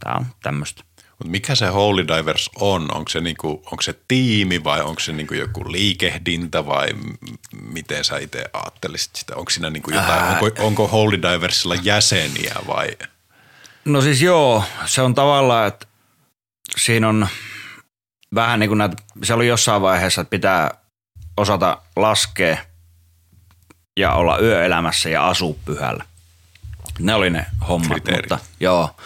Tämä 0.00 0.16
on 0.16 0.26
tämmöistä. 0.42 0.84
Mut 1.22 1.30
mikä 1.30 1.54
se 1.54 1.66
Holy 1.66 2.08
Divers 2.08 2.50
on? 2.60 2.94
Onko 2.94 3.08
se, 3.10 3.20
niinku, 3.20 3.48
onko 3.48 3.82
se 3.82 3.94
tiimi 4.08 4.64
vai 4.64 4.80
onko 4.82 5.00
se 5.00 5.12
niinku 5.12 5.34
joku 5.34 5.72
liikehdintä 5.72 6.66
vai 6.66 6.92
m- 6.92 7.14
miten 7.62 8.04
sä 8.04 8.18
itse 8.18 8.44
ajattelisit 8.52 9.16
sitä? 9.16 9.36
Onko 9.36 9.50
siinä 9.50 9.70
niinku 9.70 9.90
jotain, 9.90 10.22
Ää. 10.24 10.30
onko, 10.32 10.50
onko 10.58 10.88
Holy 10.88 11.22
Diversilla 11.22 11.74
jäseniä 11.74 12.54
vai? 12.66 12.88
No 13.84 14.02
siis 14.02 14.22
joo, 14.22 14.64
se 14.86 15.02
on 15.02 15.14
tavallaan, 15.14 15.68
että 15.68 15.86
siinä 16.76 17.08
on 17.08 17.28
vähän 18.34 18.60
niin 18.60 18.70
kuin 18.70 18.78
näitä, 18.78 18.96
se 19.22 19.34
oli 19.34 19.46
jossain 19.46 19.82
vaiheessa, 19.82 20.20
että 20.20 20.30
pitää 20.30 20.70
osata 21.36 21.82
laskea 21.96 22.56
ja 23.98 24.12
olla 24.12 24.38
yöelämässä 24.38 25.08
ja 25.08 25.28
asua 25.28 25.54
pyhällä. 25.64 26.04
Ne 26.98 27.14
oli 27.14 27.30
ne 27.30 27.46
hommat, 27.68 27.88
Kriteerit. 27.90 28.30
mutta 28.30 28.38
joo. 28.60 28.96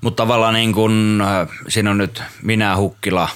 Mutta 0.00 0.22
tavallaan 0.22 0.54
niin 0.54 0.72
kuin, 0.72 1.20
äh, 1.20 1.48
siinä 1.68 1.90
on 1.90 1.98
nyt 1.98 2.22
minä, 2.42 2.76
Hukkila, 2.76 3.28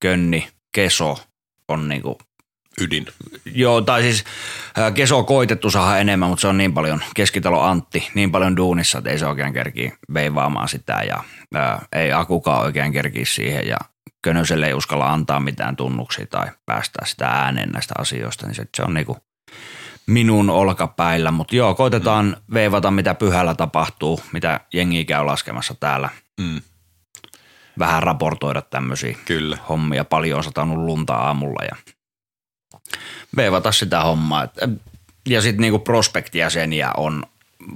Könni, 0.00 0.48
Keso 0.72 1.18
on 1.68 1.88
niin 1.88 2.02
kuin 2.02 2.16
Ydin. 2.80 3.06
Joo, 3.44 3.80
tai 3.80 4.02
siis 4.02 4.24
ää, 4.76 4.90
Keso 4.90 5.18
on 5.18 5.26
koitettu 5.26 5.70
saada 5.70 5.98
enemmän, 5.98 6.28
mutta 6.28 6.40
se 6.40 6.48
on 6.48 6.58
niin 6.58 6.74
paljon, 6.74 7.00
keskitalo 7.14 7.60
Antti, 7.60 8.10
niin 8.14 8.32
paljon 8.32 8.56
duunissa, 8.56 8.98
että 8.98 9.10
ei 9.10 9.18
se 9.18 9.26
oikein 9.26 9.52
kerki 9.52 9.92
veivaamaan 10.14 10.68
sitä 10.68 11.02
ja 11.08 11.24
ää, 11.54 11.86
ei 11.92 12.12
Akukaan 12.12 12.62
oikein 12.62 12.92
kerki 12.92 13.24
siihen 13.24 13.66
ja 13.66 13.76
Könöselle 14.22 14.66
ei 14.66 14.74
uskalla 14.74 15.12
antaa 15.12 15.40
mitään 15.40 15.76
tunnuksia 15.76 16.26
tai 16.26 16.46
päästää 16.66 17.06
sitä 17.06 17.26
ääneen 17.26 17.68
näistä 17.68 17.94
asioista, 17.98 18.46
niin 18.46 18.54
se, 18.54 18.66
se 18.76 18.82
on 18.82 18.94
niinku 18.94 19.16
minun 20.06 20.50
olkapäillä. 20.50 21.30
Mutta 21.30 21.56
joo, 21.56 21.74
koitetaan 21.74 22.26
mm. 22.26 22.54
veivata, 22.54 22.90
mitä 22.90 23.14
pyhällä 23.14 23.54
tapahtuu, 23.54 24.20
mitä 24.32 24.60
jengi 24.72 25.04
käy 25.04 25.24
laskemassa 25.24 25.74
täällä. 25.80 26.08
Mm. 26.40 26.60
Vähän 27.78 28.02
raportoida 28.02 28.62
tämmöisiä 28.62 29.16
Kyllä. 29.24 29.58
hommia. 29.68 30.04
Paljon 30.04 30.38
on 30.38 30.44
satanut 30.44 30.78
lunta 30.78 31.14
aamulla 31.14 31.64
ja 31.64 31.76
veivata 33.36 33.72
sitä 33.72 34.00
hommaa. 34.00 34.48
Ja 35.28 35.42
sitten 35.42 35.60
niinku 35.60 35.78
prospektijäseniä 35.78 36.90
on 36.96 37.24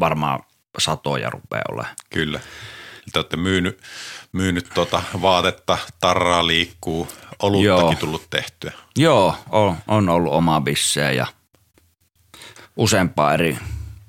varmaan 0.00 0.40
satoja 0.78 1.30
rupeaa 1.30 1.64
olemaan. 1.68 1.94
Kyllä. 2.10 2.40
Te 3.12 3.18
olette 3.18 3.36
myynyt, 3.36 3.80
myynyt 4.32 4.68
tota 4.74 5.02
vaatetta, 5.22 5.78
tarraa 6.00 6.46
liikkuu, 6.46 7.08
oluttakin 7.42 7.64
Joo. 7.64 7.94
tullut 8.00 8.30
tehtyä. 8.30 8.72
Joo, 8.96 9.34
on, 9.50 9.76
on 9.86 10.08
ollut 10.08 10.32
omaa 10.32 10.60
bisseä 10.60 11.12
ja 11.12 11.26
useampaa 12.76 13.34
eri 13.34 13.58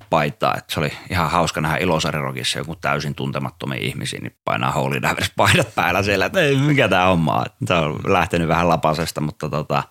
paitaa. 0.10 0.56
Et 0.57 0.69
se 0.69 0.80
oli 0.80 0.91
ihan 1.10 1.31
hauska 1.31 1.61
nähdä 1.61 1.77
Ilosarirokissa 1.77 2.60
joku 2.60 2.76
täysin 2.76 3.15
tuntemattomia 3.15 3.80
ihmisiä, 3.81 4.19
niin 4.19 4.38
painaa 4.45 4.72
Holy 4.72 5.02
Divers 5.02 5.31
paidat 5.35 5.76
päällä 5.76 6.03
siellä, 6.03 6.26
että 6.26 6.39
ei, 6.39 6.56
mikä 6.56 6.88
tämä 6.88 7.06
homma 7.06 7.35
on. 7.35 7.45
Tämä 7.65 7.80
on 7.80 7.99
lähtenyt 8.07 8.48
vähän 8.48 8.69
lapasesta, 8.69 9.22
mutta 9.22 9.49
tota, 9.49 9.84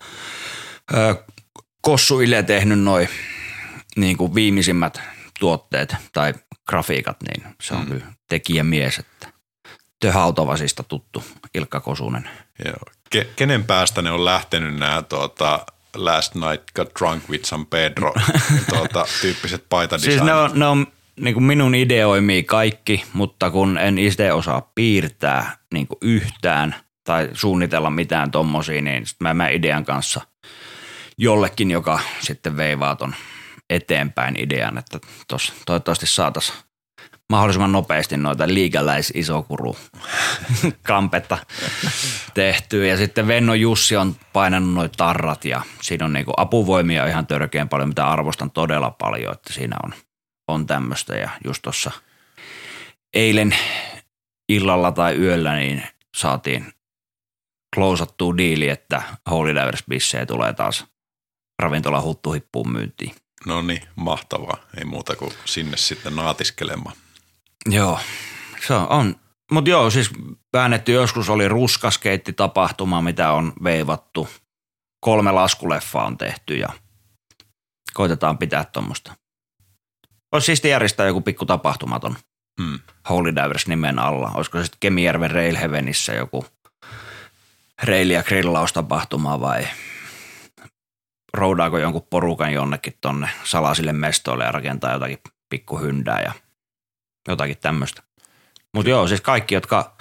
Kossu 1.80 2.20
Ile 2.20 2.42
tehnyt 2.42 2.80
noin 2.80 3.08
niin 3.96 4.16
kuin 4.16 4.34
viimeisimmät 4.34 5.00
tuotteet 5.40 5.96
tai 6.12 6.34
grafiikat, 6.68 7.16
niin 7.22 7.54
se 7.62 7.74
on 7.74 7.80
mm. 7.80 7.86
kyllä 7.86 8.06
tekijämies, 8.28 8.98
että 8.98 9.28
Töhautovasista 10.00 10.82
tuttu 10.82 11.24
Ilkka 11.54 11.80
Kosunen. 11.80 12.30
Joo. 12.64 12.76
Ke, 13.10 13.26
kenen 13.36 13.64
päästä 13.64 14.02
ne 14.02 14.10
on 14.10 14.24
lähtenyt 14.24 14.76
nämä 14.76 15.02
tuota, 15.02 15.66
Last 15.96 16.34
Night 16.34 16.62
Got 16.74 16.88
Drunk 17.00 17.28
with 17.30 17.44
San 17.44 17.66
Pedro 17.66 18.14
tuota, 18.70 19.06
tyyppiset 19.20 19.64
paitadesignit? 19.68 20.18
Siis 20.18 20.26
ne 20.26 20.34
on, 20.34 20.50
ne 20.54 20.66
on 20.66 20.86
niin 21.20 21.34
kuin 21.34 21.44
minun 21.44 21.74
ideoimia 21.74 22.42
kaikki, 22.42 23.04
mutta 23.12 23.50
kun 23.50 23.78
en 23.78 23.98
itse 23.98 24.32
osaa 24.32 24.70
piirtää 24.74 25.56
niin 25.72 25.86
kuin 25.86 25.98
yhtään 26.02 26.74
tai 27.04 27.28
suunnitella 27.32 27.90
mitään 27.90 28.30
tommosia, 28.30 28.82
niin 28.82 29.06
sit 29.06 29.20
mä 29.20 29.34
menen 29.34 29.54
idean 29.54 29.84
kanssa 29.84 30.20
jollekin, 31.18 31.70
joka 31.70 32.00
sitten 32.20 32.56
veivaa 32.56 32.96
ton 32.96 33.14
eteenpäin 33.70 34.36
idean, 34.38 34.78
että 34.78 34.98
tos, 35.28 35.52
toivottavasti 35.66 36.06
saataisiin 36.06 36.58
mahdollisimman 37.30 37.72
nopeasti 37.72 38.16
noita 38.16 38.48
liikäläis 38.48 39.12
isokuru 39.14 39.76
kampetta 40.82 41.38
tehtyä. 42.34 42.86
Ja 42.86 42.96
sitten 42.96 43.26
Venno 43.26 43.54
Jussi 43.54 43.96
on 43.96 44.16
painanut 44.32 44.74
noin 44.74 44.90
tarrat 44.96 45.44
ja 45.44 45.62
siinä 45.82 46.04
on 46.04 46.12
niinku 46.12 46.32
apuvoimia 46.36 47.06
ihan 47.06 47.26
törkeän 47.26 47.68
paljon, 47.68 47.88
mitä 47.88 48.08
arvostan 48.08 48.50
todella 48.50 48.90
paljon, 48.90 49.32
että 49.32 49.52
siinä 49.52 49.76
on, 49.84 49.94
on 50.48 50.66
tämmöistä. 50.66 51.16
Ja 51.16 51.30
just 51.44 51.62
tuossa 51.62 51.90
eilen 53.14 53.56
illalla 54.48 54.92
tai 54.92 55.16
yöllä 55.16 55.56
niin 55.56 55.82
saatiin 56.16 56.72
klousattua 57.74 58.36
diili, 58.36 58.68
että 58.68 59.02
Holy 59.30 59.54
Divers 59.54 59.84
bissejä 59.88 60.26
tulee 60.26 60.52
taas 60.52 60.84
ravintola 61.62 62.02
huttuhippuun 62.02 62.72
myyntiin. 62.72 63.14
No 63.46 63.62
niin, 63.62 63.82
mahtavaa. 63.96 64.56
Ei 64.78 64.84
muuta 64.84 65.16
kuin 65.16 65.32
sinne 65.44 65.76
sitten 65.76 66.16
naatiskelemaan. 66.16 66.96
Joo, 67.66 68.00
se 68.66 68.74
on. 68.74 69.16
Mutta 69.50 69.70
joo, 69.70 69.90
siis 69.90 70.10
väännetty 70.52 70.92
joskus 70.92 71.30
oli 71.30 71.48
ruskaskeitti-tapahtuma, 71.48 73.02
mitä 73.02 73.32
on 73.32 73.52
veivattu. 73.64 74.28
Kolme 75.00 75.32
laskuleffaa 75.32 76.06
on 76.06 76.18
tehty 76.18 76.54
ja 76.54 76.68
koitetaan 77.94 78.38
pitää 78.38 78.64
tuommoista. 78.64 79.14
Olisi 80.32 80.46
siisti 80.46 80.68
järjestää 80.68 81.06
joku 81.06 81.20
pikku 81.20 81.46
tapahtumaton 81.46 82.16
Hmm. 82.62 82.80
Holy 83.10 83.34
Divers 83.34 83.66
nimen 83.66 83.98
alla. 83.98 84.30
Olisiko 84.34 84.58
se 84.58 84.64
sitten 84.64 84.80
Kemijärven 84.80 85.30
Rail 85.30 85.56
Heavenissä 85.56 86.12
joku 86.12 86.46
reili- 87.82 88.12
ja 88.12 88.22
grillaustapahtuma 88.22 89.40
vai 89.40 89.68
roudaako 91.34 91.78
jonkun 91.78 92.06
porukan 92.10 92.52
jonnekin 92.52 92.94
tonne 93.00 93.28
salaisille 93.44 93.92
mestoille 93.92 94.44
ja 94.44 94.52
rakentaa 94.52 94.92
jotakin 94.92 95.18
pikkuhyndää 95.48 96.20
ja 96.20 96.32
jotakin 97.28 97.58
tämmöistä. 97.58 98.02
Mutta 98.72 98.90
joo, 98.90 99.08
siis 99.08 99.20
kaikki, 99.20 99.54
jotka 99.54 99.96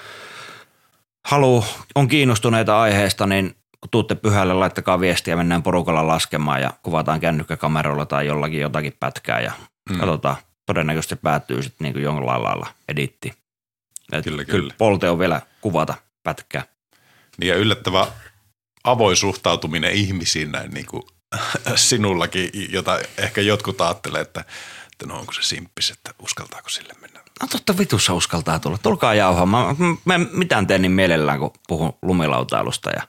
haluu, 1.26 1.66
on 1.96 2.08
kiinnostuneita 2.08 2.82
aiheesta, 2.82 3.26
niin 3.28 3.56
kun 3.82 3.90
tuutte 3.92 4.16
pyhälle, 4.16 4.54
laittakaa 4.54 5.00
viestiä, 5.00 5.36
mennään 5.36 5.64
porukalla 5.64 6.08
laskemaan 6.08 6.62
ja 6.62 6.74
kuvataan 6.84 7.20
kännykkäkameralla 7.20 8.06
tai 8.06 8.28
jollakin 8.28 8.60
jotakin 8.60 8.98
pätkää 9.00 9.42
ja 9.42 9.52
mm. 9.90 10.00
katsotaan. 10.00 10.36
Todennäköisesti 10.66 11.16
se 11.16 11.22
päättyy 11.22 11.64
sitten 11.64 11.86
niinku 11.86 12.00
jollain 12.00 12.44
lailla 12.44 12.68
editti. 12.90 13.34
Et 14.12 14.24
Kyllä, 14.24 14.46
kyllä. 14.46 14.74
Polte 14.78 15.10
on 15.10 15.20
vielä 15.20 15.42
kuvata 15.62 15.94
pätkää. 16.24 16.64
Niin 17.38 17.50
ja 17.50 17.56
yllättävä 17.56 18.08
avoin 18.84 19.16
suhtautuminen 19.16 19.92
ihmisiin 19.92 20.52
näin 20.52 20.72
niin 20.72 20.86
kuin 20.86 21.04
sinullakin, 21.76 22.50
jota 22.70 23.00
ehkä 23.18 23.42
jotkut 23.42 23.82
ajattelee, 23.82 24.22
että, 24.22 24.46
että 24.96 25.06
no 25.06 25.20
onko 25.20 25.34
se 25.34 25.44
simppis, 25.44 25.92
että 25.92 26.14
uskaltaako 26.20 26.70
sille 26.70 26.94
mennä. 27.02 27.20
No 27.42 27.48
totta 27.48 27.78
vitussa 27.78 28.14
uskaltaa 28.14 28.60
tulla. 28.60 28.78
Tulkaa 28.78 29.14
jauhaa. 29.14 29.46
Mä, 29.46 29.76
mä 30.06 30.16
en 30.16 30.30
mitään 30.32 30.68
teen 30.68 30.82
niin 30.82 30.92
mielellään, 30.92 31.40
kun 31.40 31.52
puhun 31.68 31.94
lumilautailusta 32.02 32.90
ja 32.90 33.08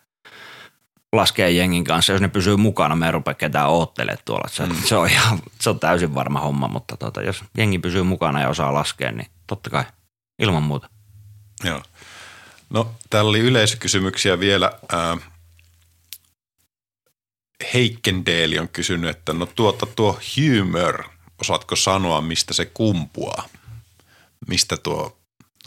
laskee 1.13 1.51
jengin 1.51 1.85
kanssa. 1.85 2.13
Jos 2.13 2.23
ne 2.23 2.29
pysyy 2.29 2.57
mukana, 2.57 2.97
me 2.97 3.07
ei 3.07 3.13
rupea 3.13 3.35
ketään 3.35 3.69
oottelemaan 3.69 4.19
tuolla. 4.25 4.49
Se, 4.49 4.67
mm. 4.67 4.75
se, 4.85 4.97
on 4.97 5.09
ihan, 5.09 5.39
se 5.61 5.71
on 5.71 5.81
täysin 5.81 6.15
varma 6.15 6.41
homma, 6.41 6.69
mutta 6.69 6.97
tota, 6.97 7.23
jos 7.23 7.45
jengi 7.57 7.79
pysyy 7.79 8.03
mukana 8.03 8.41
ja 8.41 8.49
osaa 8.49 8.75
laskea, 8.75 9.13
niin 9.13 9.31
totta 9.47 9.71
kai 9.71 9.85
ilman 10.39 10.63
muuta. 10.63 10.89
Joo. 11.65 11.83
No 12.71 12.91
täällä 13.11 13.29
oli 13.29 13.41
yleisökysymyksiä 13.41 14.41
vielä. 14.41 14.73
Ää, 14.93 15.17
Heikkendeli 17.75 18.59
on 18.59 18.69
kysynyt, 18.69 19.11
että 19.11 19.33
no 19.33 19.47
tuota 19.47 19.87
tuo 19.87 20.21
humor, 20.37 21.05
osaatko 21.41 21.77
sanoa 21.77 22.21
mistä 22.21 22.55
se 22.55 22.65
kumpuaa? 22.65 23.49
Mistä 24.49 24.77
tuo, 24.77 25.19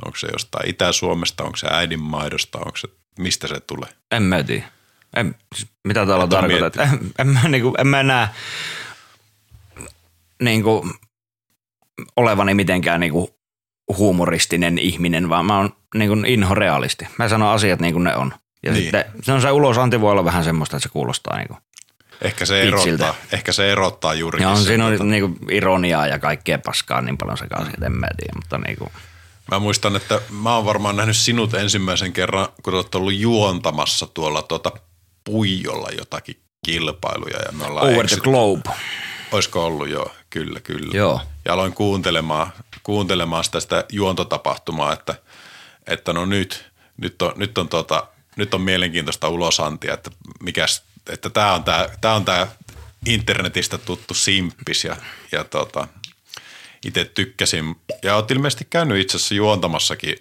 onko 0.06 0.18
se 0.18 0.28
jostain 0.34 0.70
Itä-Suomesta, 0.70 1.44
onko 1.44 1.58
se 1.58 1.68
äidinmaidosta, 1.72 2.58
onko 2.58 2.78
se, 2.78 2.88
mistä 3.20 3.48
se 3.48 3.60
tulee? 3.60 3.90
En 4.12 4.24
mä 4.24 4.44
tiedä. 4.44 4.68
En, 5.16 5.36
siis 5.56 5.70
mitä 5.84 6.06
täällä 6.06 6.24
Et 6.24 6.30
tarkoitat? 6.30 6.78
En, 6.78 7.00
en, 7.20 7.28
mä, 7.28 7.48
niinku, 7.48 7.74
en 7.78 7.88
mä 7.88 8.04
näe 8.04 8.30
niinku, 10.42 10.90
olevani 12.16 12.54
mitenkään 12.54 13.00
niinku, 13.00 13.40
huumoristinen 13.98 14.78
ihminen, 14.78 15.30
vaan 15.30 15.46
mä 15.46 15.58
oon 15.58 15.74
niinku, 15.96 16.16
inhorealisti. 16.28 17.08
Mä 17.20 17.30
sanon 17.30 17.50
asiat 17.50 17.80
niin 17.80 17.94
kuin 17.94 18.04
ne 18.04 18.16
on. 18.16 18.34
Ja 18.64 18.72
Niin. 18.72 18.74
niin. 18.74 18.84
sitten 18.84 19.06
se 19.24 19.32
on 19.32 19.42
se 19.42 19.52
ulosanti 19.52 20.02
voi 20.02 20.12
olla 20.12 20.26
vähän 20.26 20.44
semmoista, 20.44 20.78
että 20.78 20.84
se 20.84 20.94
kuulostaa 20.94 21.38
niinku. 21.38 21.58
Ehkä 22.22 22.46
se 22.46 22.62
erottaa, 22.62 23.16
ehkä 23.32 23.52
se 23.52 23.72
erottaa 23.72 24.14
on 24.50 24.58
sen, 24.58 24.66
siinä 24.66 24.90
tota- 24.90 25.02
on 25.02 25.10
niinku 25.10 25.38
ironiaa 25.52 26.08
ja 26.08 26.20
kaikkea 26.20 26.60
paskaa 26.60 27.02
niin 27.02 27.18
paljon 27.18 27.38
sekaisin, 27.38 27.74
että 27.74 27.86
en 27.86 27.92
mä 27.92 28.08
tiedä, 28.18 28.34
mutta 28.36 28.58
niinku, 28.58 28.92
Mä 29.52 29.60
muistan, 29.60 29.96
että 29.96 30.22
mä 30.30 30.56
oon 30.56 30.66
varmaan 30.66 30.96
nähnyt 30.96 31.16
sinut 31.18 31.54
ensimmäisen 31.54 32.14
kerran, 32.14 32.48
kun 32.64 32.74
olet 32.74 32.96
ollut 32.96 33.14
juontamassa 33.14 34.08
tuolla 34.08 34.42
tuota 34.42 34.72
Puijolla 35.24 35.90
jotakin 35.98 36.36
kilpailuja. 36.66 37.38
Ja 37.46 37.52
me 37.52 37.66
ollaan 37.66 37.86
over 37.88 38.08
the 38.08 38.16
eksyt- 38.16 38.24
globe. 38.24 38.70
Olisiko 39.32 39.66
ollut 39.66 39.90
jo? 39.90 40.12
Kyllä, 40.30 40.60
kyllä. 40.60 40.98
Joo. 40.98 41.22
Ja 41.46 41.54
aloin 41.54 41.74
kuuntelemaan, 41.74 42.54
kuuntelemaan 42.84 43.44
sitä, 43.44 43.60
sitä 43.60 43.86
juontotapahtumaa, 43.92 44.94
että, 44.94 45.16
että 45.88 46.14
no 46.14 46.26
nyt, 46.26 46.72
nyt 46.98 47.22
on, 47.22 47.34
nyt 47.36 47.58
on, 47.58 47.70
tota, 47.70 48.08
nyt 48.36 48.54
on 48.54 48.62
mielenkiintoista 48.62 49.30
ulosantia, 49.30 49.94
että 49.94 50.12
mikäs, 50.44 50.84
että 51.12 51.30
tämä 51.30 51.54
on 51.54 51.64
tämä, 51.64 51.88
tää 52.02 52.14
on 52.14 52.26
tää 52.26 52.48
internetistä 53.06 53.78
tuttu 53.78 54.14
simppis 54.14 54.84
ja, 54.84 54.96
ja 55.32 55.44
tota, 55.44 55.88
itse 56.86 57.06
tykkäsin. 57.06 57.76
Ja 58.04 58.16
olet 58.16 58.32
ilmeisesti 58.32 58.68
käynyt 58.70 58.98
itse 58.98 59.18
asiassa 59.18 59.36
juontamassakin 59.36 60.16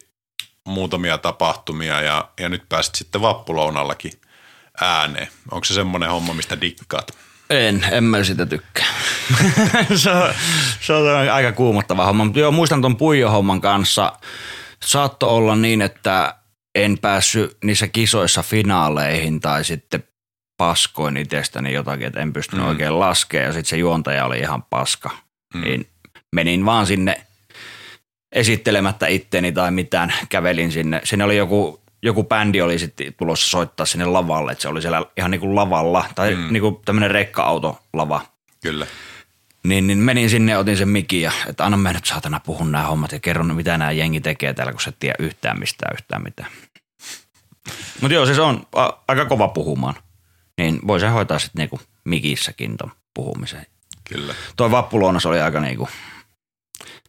muutamia 0.64 1.18
tapahtumia 1.18 2.00
ja, 2.00 2.28
ja 2.40 2.48
nyt 2.48 2.62
pääsit 2.68 2.94
sitten 2.94 3.20
vappulounallakin 3.20 4.12
ääneen. 4.80 5.28
Onko 5.50 5.64
se 5.64 5.74
semmoinen 5.74 6.10
homma, 6.10 6.34
mistä 6.34 6.60
dikkaat? 6.60 7.12
En, 7.50 7.86
en 7.90 8.04
mä 8.04 8.24
sitä 8.24 8.46
tykkää. 8.46 8.86
se, 9.94 10.10
on, 10.10 10.34
se 10.80 10.92
on 10.92 11.30
aika 11.30 11.52
kuumottava 11.52 12.06
homma. 12.06 12.24
Mutta 12.24 12.40
joo, 12.40 12.50
muistan 12.50 12.80
tuon 12.80 12.96
Puijo-homman 12.96 13.60
kanssa. 13.60 14.12
Saatto 14.84 15.36
olla 15.36 15.56
niin, 15.56 15.82
että 15.82 16.34
en 16.74 16.98
päässyt 16.98 17.56
niissä 17.64 17.88
kisoissa 17.88 18.42
finaaleihin 18.42 19.40
tai 19.40 19.64
sitten 19.64 20.04
paskoin 20.58 21.16
itsestäni 21.16 21.72
jotakin, 21.72 22.06
että 22.06 22.20
en 22.20 22.32
pystynyt 22.32 22.64
mm. 22.64 22.70
oikein 22.70 23.00
laskemaan 23.00 23.46
ja 23.46 23.52
sitten 23.52 23.68
se 23.68 23.76
juontaja 23.76 24.24
oli 24.24 24.38
ihan 24.38 24.62
paska. 24.62 25.10
Mm. 25.54 25.60
Niin 25.60 25.86
menin 26.34 26.64
vaan 26.64 26.86
sinne 26.86 27.20
esittelemättä 28.32 29.06
itteni 29.06 29.52
tai 29.52 29.70
mitään, 29.70 30.12
kävelin 30.28 30.72
sinne. 30.72 31.00
Siinä 31.04 31.24
oli 31.24 31.36
joku 31.36 31.80
joku 32.02 32.24
bändi 32.24 32.60
oli 32.60 32.78
sitten 32.78 33.14
tulossa 33.14 33.50
soittaa 33.50 33.86
sinne 33.86 34.04
lavalle, 34.04 34.52
että 34.52 34.62
se 34.62 34.68
oli 34.68 34.82
siellä 34.82 35.02
ihan 35.16 35.30
niin 35.30 35.40
kuin 35.40 35.54
lavalla, 35.54 36.04
tai 36.14 36.34
mm. 36.34 36.52
niin 36.52 36.60
kuin 36.60 36.76
tämmöinen 36.84 37.10
rekka-autolava. 37.10 38.20
Kyllä. 38.62 38.86
Niin, 39.64 39.86
niin 39.86 39.98
menin 39.98 40.30
sinne 40.30 40.58
otin 40.58 40.76
sen 40.76 40.88
mikin 40.88 41.22
ja 41.22 41.32
että 41.48 41.64
anna 41.64 41.76
mä 41.76 41.92
nyt 41.92 42.06
saatana 42.06 42.40
puhun 42.40 42.72
nämä 42.72 42.84
hommat 42.84 43.12
ja 43.12 43.20
kerron 43.20 43.54
mitä 43.54 43.78
nämä 43.78 43.92
jengi 43.92 44.20
tekee 44.20 44.54
täällä, 44.54 44.72
kun 44.72 44.80
sä 44.80 44.88
et 44.88 44.96
tiedä 45.00 45.14
yhtään 45.18 45.58
mistään 45.58 45.94
yhtään 45.94 46.22
mitään. 46.22 46.50
Mutta 48.00 48.14
joo, 48.14 48.26
siis 48.26 48.38
on 48.38 48.66
a- 48.74 48.92
aika 49.08 49.24
kova 49.24 49.48
puhumaan. 49.48 49.94
Niin 50.58 50.80
voi 50.86 51.00
se 51.00 51.08
hoitaa 51.08 51.38
sitten 51.38 51.58
niinku 51.58 51.80
mikissäkin 52.04 52.76
ton 52.76 52.92
puhumisen. 53.14 53.66
Kyllä. 54.10 54.34
Toi 54.56 54.70
vappulounas 54.70 55.26
oli 55.26 55.40
aika 55.40 55.60
niinku, 55.60 55.88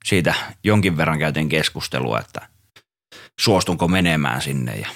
siitä 0.06 0.34
jonkin 0.64 0.98
verran 0.98 1.20
käytiin 1.20 1.50
keskustelua, 1.50 2.20
että 2.20 2.50
suostunko 3.40 3.88
menemään 3.88 4.42
sinne. 4.42 4.76
Ja, 4.76 4.90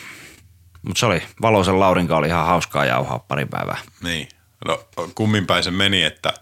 mutta 0.81 0.99
se 0.99 1.05
oli, 1.05 1.23
Valoisen 1.41 1.79
Laurinka 1.79 2.17
oli 2.17 2.27
ihan 2.27 2.45
hauskaa 2.45 2.85
jauhaa 2.85 3.19
pari 3.19 3.45
päivää. 3.45 3.77
Niin. 4.03 4.27
No 4.65 4.87
kummin 5.15 5.47
päin 5.47 5.63
se 5.63 5.71
meni, 5.71 6.03
että 6.03 6.33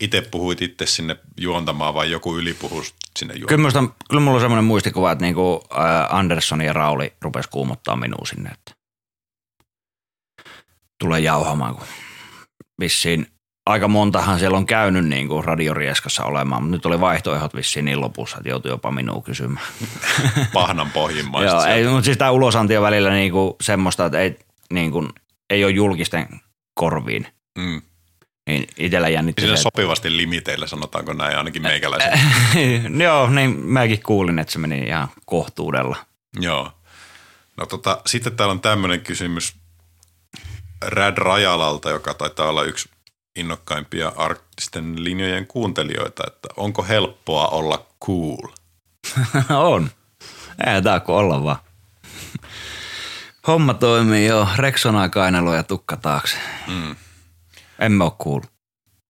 itse 0.00 0.20
puhuit 0.20 0.62
itse 0.62 0.86
sinne 0.86 1.16
juontamaan 1.40 1.94
vai 1.94 2.10
joku 2.10 2.36
yli 2.36 2.54
puhui 2.54 2.82
sinne 3.18 3.34
juontamaan? 3.34 3.48
Kyllä, 3.48 3.62
musta, 3.62 4.04
kyllä 4.08 4.20
mulla 4.20 4.34
on 4.34 4.40
semmoinen 4.40 4.64
muistikuva, 4.64 5.12
että 5.12 5.24
niinku, 5.24 5.64
ää, 5.70 6.08
Andersson 6.10 6.60
ja 6.60 6.72
Rauli 6.72 7.12
rupesi 7.20 7.48
kuumottaa 7.48 7.96
minua 7.96 8.26
sinne, 8.26 8.50
että 8.50 8.81
tulee 11.02 11.20
jauhamaan, 11.20 11.74
kun 11.74 11.84
vissiin 12.80 13.26
aika 13.66 13.88
montahan 13.88 14.38
siellä 14.38 14.56
on 14.58 14.66
käynyt 14.66 15.04
niin 15.04 15.28
kuin 15.28 15.44
radiorieskassa 15.44 16.24
olemaan, 16.24 16.62
mutta 16.62 16.76
nyt 16.76 16.86
oli 16.86 17.00
vaihtoehdot 17.00 17.54
vissiin 17.54 17.84
niin 17.84 18.00
lopussa, 18.00 18.36
että 18.36 18.48
joutui 18.48 18.70
jopa 18.70 18.90
minua 18.90 19.22
kysymään. 19.22 19.66
Pahnan 20.52 20.90
pohjimmaista. 20.90 21.50
Joo, 21.56 21.64
ei, 21.64 21.84
mutta 21.84 22.04
siis 22.04 22.18
tämä 22.18 22.30
ulosanti 22.30 22.76
on 22.76 22.82
välillä 22.82 23.10
niin 23.10 23.32
kuin 23.32 23.54
semmoista, 23.60 24.06
että 24.06 24.18
ei, 24.20 24.38
niin 24.72 24.90
kuin, 24.90 25.08
ei 25.50 25.64
ole 25.64 25.72
julkisten 25.72 26.26
korviin. 26.74 27.26
Mm. 27.58 27.82
Niin 28.46 28.66
itsellä 28.78 29.08
jännitti 29.08 29.42
Siinä 29.42 29.56
se, 29.56 29.62
sopivasti 29.62 30.16
limiteillä, 30.16 30.66
sanotaanko 30.66 31.12
näin, 31.12 31.38
ainakin 31.38 31.62
meikäläisen. 31.62 32.12
että- 32.12 32.88
Joo, 33.04 33.30
niin 33.30 33.66
mäkin 33.66 34.02
kuulin, 34.02 34.38
että 34.38 34.52
se 34.52 34.58
meni 34.58 34.78
ihan 34.78 35.08
kohtuudella. 35.26 35.96
Joo. 36.40 36.72
No 37.56 37.66
tota, 37.66 38.00
sitten 38.06 38.36
täällä 38.36 38.52
on 38.52 38.60
tämmöinen 38.60 39.00
kysymys 39.00 39.61
Rad 40.86 41.18
Rajalalta, 41.18 41.90
joka 41.90 42.14
taitaa 42.14 42.48
olla 42.48 42.62
yksi 42.62 42.90
innokkaimpia 43.36 44.12
arktisten 44.16 45.04
linjojen 45.04 45.46
kuuntelijoita, 45.46 46.22
että 46.26 46.48
onko 46.56 46.82
helppoa 46.82 47.48
olla 47.48 47.86
cool? 48.04 48.48
on. 49.72 49.90
Ei 50.66 50.82
tää 50.82 51.00
kun 51.00 51.14
olla 51.14 51.44
vaan. 51.44 51.56
Homma 53.46 53.74
toimii 53.74 54.26
jo. 54.26 54.48
Rexonaa 54.56 55.08
kainalo 55.08 55.54
ja 55.54 55.62
tukka 55.62 55.96
taakse. 55.96 56.36
Mm. 56.66 56.96
Emme 57.78 58.04
oo 58.04 58.16
cool. 58.22 58.40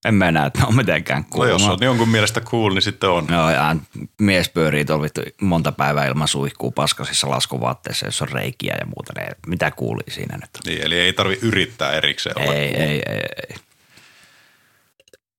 Emme 0.04 0.28
enää, 0.28 0.46
että 0.46 0.66
on 0.66 0.76
mitenkään 0.76 1.22
No 1.22 1.28
cool. 1.36 1.48
jos 1.48 1.62
Mä- 1.66 1.72
on 1.72 1.78
jonkun 1.80 2.08
mielestä 2.08 2.40
cool, 2.40 2.74
niin 2.74 2.82
sitten 2.82 3.10
on. 3.10 3.26
Joo, 3.30 3.50
ja 3.50 3.76
mies 4.20 4.48
pyörii 4.48 4.84
tuolla 4.84 5.02
vittu 5.02 5.20
monta 5.40 5.72
päivää 5.72 6.06
ilman 6.06 6.28
suihkuu 6.28 6.70
paskasissa 6.70 7.30
laskuvaatteissa, 7.30 8.06
jos 8.06 8.22
on 8.22 8.28
reikiä 8.28 8.74
ja 8.80 8.86
muuta. 8.86 9.12
Ne, 9.16 9.26
mitä 9.46 9.70
kuuli 9.70 10.02
siinä 10.10 10.36
nyt? 10.36 10.50
Niin, 10.66 10.82
eli 10.82 10.98
ei 10.98 11.12
tarvi 11.12 11.38
yrittää 11.42 11.92
erikseen 11.92 12.38
olla 12.38 12.54
Ei, 12.54 12.70
cool. 12.72 12.82
ei, 12.82 13.02
ei, 13.08 13.22
ei. 13.48 13.56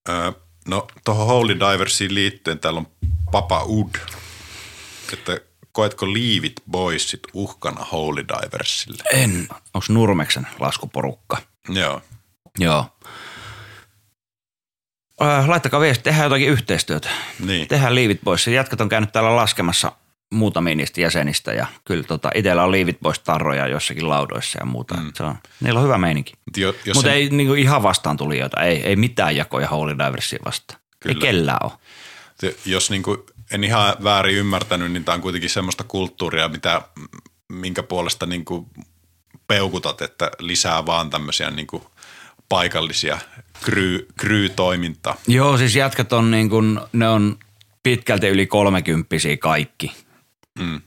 Öö, 0.09 0.31
no 0.67 0.87
tuohon 1.05 1.27
Holy 1.27 1.59
Diversiin 1.59 2.15
liittyen 2.15 2.59
täällä 2.59 2.77
on 2.79 2.87
Papa 3.31 3.63
Ud, 3.63 3.95
että 5.13 5.39
koetko 5.71 6.07
Leave 6.13 6.47
It 6.47 6.61
Boysit 6.71 7.19
uhkana 7.33 7.85
Holy 7.91 8.25
Diversille? 8.27 9.03
En. 9.13 9.47
Onko 9.73 9.85
Nurmeksen 9.89 10.47
laskuporukka? 10.59 11.37
Joo. 11.69 12.01
Joo. 12.59 12.85
Äh, 15.21 15.49
laittakaa 15.49 15.79
viesti, 15.79 16.03
tehdään 16.03 16.23
jotakin 16.25 16.49
yhteistyötä. 16.49 17.09
Niin. 17.39 17.67
Tehdään 17.67 17.95
liivit 17.95 18.19
pois. 18.23 18.47
Jätkät 18.47 18.81
on 18.81 18.89
käynyt 18.89 19.11
täällä 19.11 19.35
laskemassa 19.35 19.91
muutamia 20.33 20.75
niistä 20.75 21.01
jäsenistä 21.01 21.53
ja 21.53 21.67
kyllä 21.85 22.03
tota, 22.03 22.29
itsellä 22.35 22.63
on 22.63 22.71
liivit 22.71 22.97
pois 23.03 23.19
tarroja 23.19 23.67
jossakin 23.67 24.09
laudoissa 24.09 24.59
ja 24.59 24.65
muuta. 24.65 24.95
Mm. 24.95 25.11
Se 25.15 25.23
on, 25.23 25.35
niillä 25.61 25.79
on 25.79 25.83
hyvä 25.85 25.97
meininki. 25.97 26.33
Jo, 26.57 26.73
Mutta 26.85 27.01
sen- 27.01 27.11
ei 27.13 27.29
niinku 27.29 27.53
ihan 27.53 27.83
vastaan 27.83 28.17
tulijoita, 28.17 28.61
ei, 28.61 28.83
ei 28.83 28.95
mitään 28.95 29.35
jakoja 29.35 29.67
Holy 29.67 29.97
Diversia 29.97 30.39
vastaan. 30.45 30.79
Ei 30.79 30.99
Kyllä. 30.99 31.21
kellään 31.21 31.59
ole. 31.63 31.71
Te- 32.39 32.55
jos 32.65 32.89
niin 32.89 33.03
kuin 33.03 33.17
en 33.51 33.63
ihan 33.63 33.95
väärin 34.03 34.35
ymmärtänyt, 34.35 34.91
niin 34.91 35.03
tämä 35.05 35.13
on 35.15 35.21
kuitenkin 35.21 35.49
semmoista 35.49 35.83
kulttuuria, 35.83 36.49
mitä, 36.49 36.81
minkä 37.49 37.83
puolesta 37.83 38.25
niin 38.25 38.45
kuin 38.45 38.65
peukutat, 39.47 40.01
että 40.01 40.31
lisää 40.39 40.85
vaan 40.85 41.09
tämmöisiä 41.09 41.51
niin 41.51 41.67
kuin 41.67 41.83
paikallisia 42.53 43.17
kry, 43.65 44.07
kryy-toimintaa. 44.19 45.15
Joo, 45.27 45.57
siis 45.57 45.75
jätkät 45.75 46.13
on 46.13 46.31
niin 46.31 46.49
kuin, 46.49 46.79
ne 46.93 47.07
on 47.07 47.37
pitkälti 47.83 48.27
yli 48.27 48.45
kolmekymppisiä 48.45 49.37
kaikki. 49.37 49.91
Mm. 50.59 50.81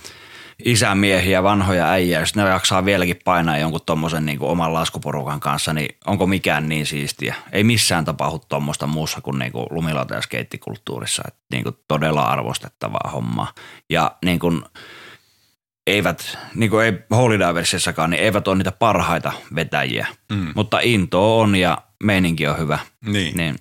Isämiehiä, 0.64 1.43
vanhoja 1.43 1.90
äijä, 1.90 2.20
jos 2.20 2.34
ne 2.34 2.43
jaksaa 2.43 2.84
vieläkin 2.84 3.18
painaa 3.24 3.59
jonkun 3.59 3.80
tommosen 3.86 4.26
niin 4.26 4.38
oman 4.40 4.74
laskuporukan 4.74 5.40
kanssa, 5.40 5.72
niin 5.72 5.97
onko 6.06 6.26
mikään 6.26 6.68
niin 6.68 6.86
siistiä? 6.86 7.34
Ei 7.52 7.64
missään 7.64 8.05
tapahdu 8.05 8.38
tuommoista 8.48 8.86
muussa 8.86 9.20
kuin, 9.20 9.38
niin 9.38 9.52
kuin 9.52 9.66
lumilauta- 9.70 10.14
ja 10.14 10.22
skeittikulttuurissa. 10.22 11.22
Että 11.28 11.40
niin 11.52 11.62
kuin 11.62 11.76
todella 11.88 12.22
arvostettavaa 12.22 13.10
hommaa. 13.12 13.52
Ja 13.90 14.16
niin 14.24 14.38
kuin, 14.38 14.62
eivät, 15.86 16.38
niin 16.54 16.70
kuin 16.70 16.84
ei 16.84 16.92
Holy 17.10 17.38
Diversissakaan, 17.38 18.10
niin 18.10 18.22
eivät 18.22 18.48
ole 18.48 18.56
niitä 18.56 18.72
parhaita 18.72 19.32
vetäjiä. 19.54 20.06
Mm. 20.32 20.52
Mutta 20.54 20.80
into 20.82 21.40
on 21.40 21.56
ja 21.56 21.78
meininki 22.02 22.46
on 22.46 22.58
hyvä. 22.58 22.78
Niin. 23.04 23.36
Niin 23.36 23.56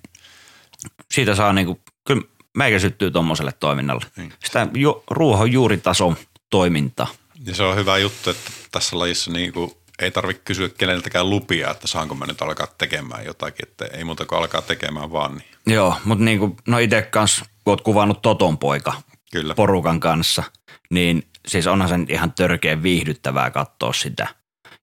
siitä 1.12 1.34
saa 1.34 1.52
niinku, 1.52 1.80
kyllä 2.06 2.22
meikä 2.56 2.78
syttyy 2.78 3.10
tuommoiselle 3.10 3.52
toiminnalle. 3.52 4.04
Niin. 4.16 4.32
Sitä 4.44 4.68
ju, 4.74 5.04
ruohonjuuritason 5.10 6.16
toiminta. 6.50 7.06
Ja 7.44 7.54
se 7.54 7.62
on 7.62 7.76
hyvä 7.76 7.98
juttu, 7.98 8.30
että 8.30 8.50
tässä 8.72 8.98
lajissa 8.98 9.30
niin 9.30 9.52
kuin 9.52 9.70
ei 9.98 10.10
tarvitse 10.10 10.42
kysyä 10.44 10.68
keneltäkään 10.68 11.30
lupia, 11.30 11.70
että 11.70 11.86
saanko 11.86 12.14
mä 12.14 12.26
nyt 12.26 12.42
alkaa 12.42 12.66
tekemään 12.78 13.24
jotakin, 13.24 13.68
että 13.68 13.84
ei 13.84 14.04
muuta 14.04 14.26
kuin 14.26 14.38
alkaa 14.38 14.62
tekemään 14.62 15.12
vaan. 15.12 15.36
Niin. 15.36 15.48
Joo, 15.66 15.96
mutta 16.04 16.24
niinku, 16.24 16.56
no 16.66 16.78
itse 16.78 17.02
kanssa, 17.02 17.44
kun 17.64 17.72
oot 17.72 17.80
kuvannut 17.80 18.22
Toton 18.22 18.58
poika 18.58 18.92
Kyllä. 19.32 19.54
porukan 19.54 20.00
kanssa, 20.00 20.42
niin 20.90 21.26
siis 21.46 21.66
onhan 21.66 21.88
se 21.88 21.94
ihan 22.08 22.32
törkeän 22.32 22.82
viihdyttävää 22.82 23.50
katsoa 23.50 23.92
sitä. 23.92 24.28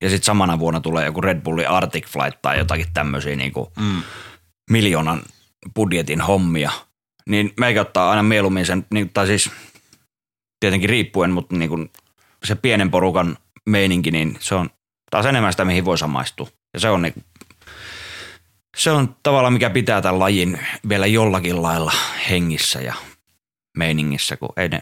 Ja 0.02 0.10
sitten 0.10 0.26
samana 0.26 0.60
vuonna 0.60 0.80
tulee 0.80 1.06
joku 1.06 1.22
Red 1.22 1.42
Bullin 1.42 1.70
Arctic 1.70 2.08
Flight 2.08 2.42
tai 2.42 2.58
jotakin 2.58 2.86
tämmöisiä 2.94 3.36
niinku 3.36 3.72
Mm. 3.80 4.04
miljoonan 4.70 5.22
budjetin 5.76 6.22
hommia, 6.22 6.72
niin 7.30 7.54
meikä 7.60 7.82
ottaa 7.82 8.10
aina 8.10 8.24
mieluummin 8.24 8.66
sen, 8.66 8.86
niin, 8.94 9.10
tai 9.10 9.28
siis 9.28 9.52
tietenkin 10.60 10.90
riippuen, 10.90 11.32
mutta 11.32 11.56
niin 11.56 11.70
kuin 11.70 11.92
se 12.44 12.56
pienen 12.56 12.92
porukan 12.92 13.38
meininki, 13.66 14.12
niin 14.12 14.38
se 14.40 14.56
on 14.56 14.70
taas 15.12 15.26
enemmän 15.26 15.54
sitä, 15.54 15.66
mihin 15.66 15.86
voi 15.86 15.98
samaistua. 15.98 16.48
Ja 16.74 16.80
se 16.80 16.90
on, 16.90 17.02
niin, 17.02 17.24
se 18.78 18.92
on 18.92 19.16
tavallaan, 19.24 19.54
mikä 19.54 19.70
pitää 19.70 20.02
tämän 20.02 20.20
lajin 20.20 20.60
vielä 20.90 21.06
jollakin 21.06 21.62
lailla 21.62 21.94
hengissä 22.30 22.82
ja 22.82 22.94
meiningissä, 23.78 24.38
kun 24.38 24.50
ei, 24.58 24.70
ne, 24.70 24.82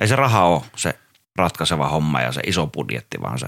ei 0.00 0.08
se 0.08 0.16
raha 0.16 0.44
ole 0.44 0.62
se 0.76 0.98
ratkaiseva 1.36 1.88
homma 1.88 2.20
ja 2.20 2.32
se 2.32 2.40
iso 2.46 2.66
budjetti, 2.66 3.20
vaan 3.22 3.38
se, 3.38 3.46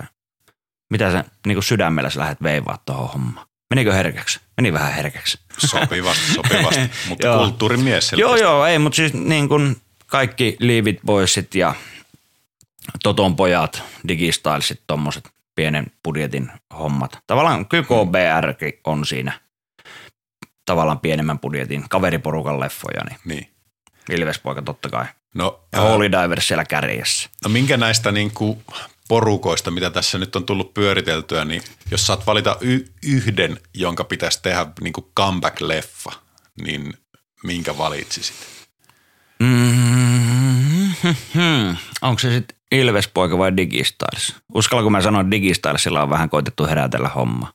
mitä 0.90 1.10
se 1.12 1.24
niin 1.46 1.56
kuin 1.56 1.64
sydämellä 1.64 2.10
sä 2.10 2.20
lähdet 2.20 2.42
veivaa 2.42 2.78
tuohon 2.86 3.08
hommaan. 3.08 3.46
Menikö 3.70 3.92
herkäksi? 3.92 4.40
Meni 4.56 4.72
vähän 4.72 4.92
herkäksi. 4.92 5.38
Sopivasti, 5.58 6.32
sopivasti. 6.32 6.80
Mutta 7.08 7.26
Joo. 7.26 7.38
kulttuurimies 7.38 8.12
Joo, 8.12 8.36
joo, 8.36 8.66
ei, 8.66 8.78
mutta 8.78 8.96
siis 8.96 9.14
niin 9.14 9.48
kuin 9.48 9.76
kaikki 10.06 10.56
Leave 10.60 10.90
It 10.90 11.00
Boysit 11.06 11.54
ja 11.54 11.74
Toton 13.02 13.36
pojat, 13.36 13.82
Digistylesit, 14.08 14.80
tommoset 14.86 15.28
pienen 15.54 15.86
budjetin 16.04 16.50
hommat. 16.78 17.18
Tavallaan 17.26 17.66
kyllä 17.66 17.84
KBR 17.84 18.54
on 18.84 19.06
siinä 19.06 19.40
tavallaan 20.66 21.00
pienemmän 21.00 21.38
budjetin 21.38 21.84
kaveriporukan 21.88 22.60
leffoja, 22.60 23.04
niin 23.04 23.18
Niin. 23.24 23.53
Ilvespoika 24.10 24.62
totta 24.62 24.88
kai. 24.88 25.04
No, 25.34 25.60
Ja 25.72 25.80
Holy 25.80 26.12
Divers 26.12 26.48
siellä 26.48 26.64
kärjessä. 26.64 27.28
No 27.44 27.50
minkä 27.50 27.76
näistä 27.76 28.12
niin 28.12 28.30
kuin 28.30 28.62
porukoista, 29.08 29.70
mitä 29.70 29.90
tässä 29.90 30.18
nyt 30.18 30.36
on 30.36 30.46
tullut 30.46 30.74
pyöriteltyä, 30.74 31.44
niin 31.44 31.62
jos 31.90 32.06
saat 32.06 32.26
valita 32.26 32.56
y- 32.60 32.84
yhden, 33.02 33.60
jonka 33.74 34.04
pitäisi 34.04 34.42
tehdä 34.42 34.66
niin 34.80 34.92
kuin 34.92 35.06
comeback-leffa, 35.20 36.12
niin 36.64 36.94
minkä 37.44 37.78
valitsisit? 37.78 38.36
Mm-hmm. 39.38 41.76
Onko 42.02 42.18
se 42.18 42.30
sitten 42.30 42.56
Ilvespoika 42.72 43.38
vai 43.38 43.56
Digistyles? 43.56 44.34
Uskallanko 44.54 44.90
mä 44.90 45.00
sanoa, 45.00 45.20
että 45.20 45.30
Digistylesilla 45.30 46.02
on 46.02 46.10
vähän 46.10 46.30
koitettu 46.30 46.66
herätellä 46.66 47.08
homma? 47.08 47.52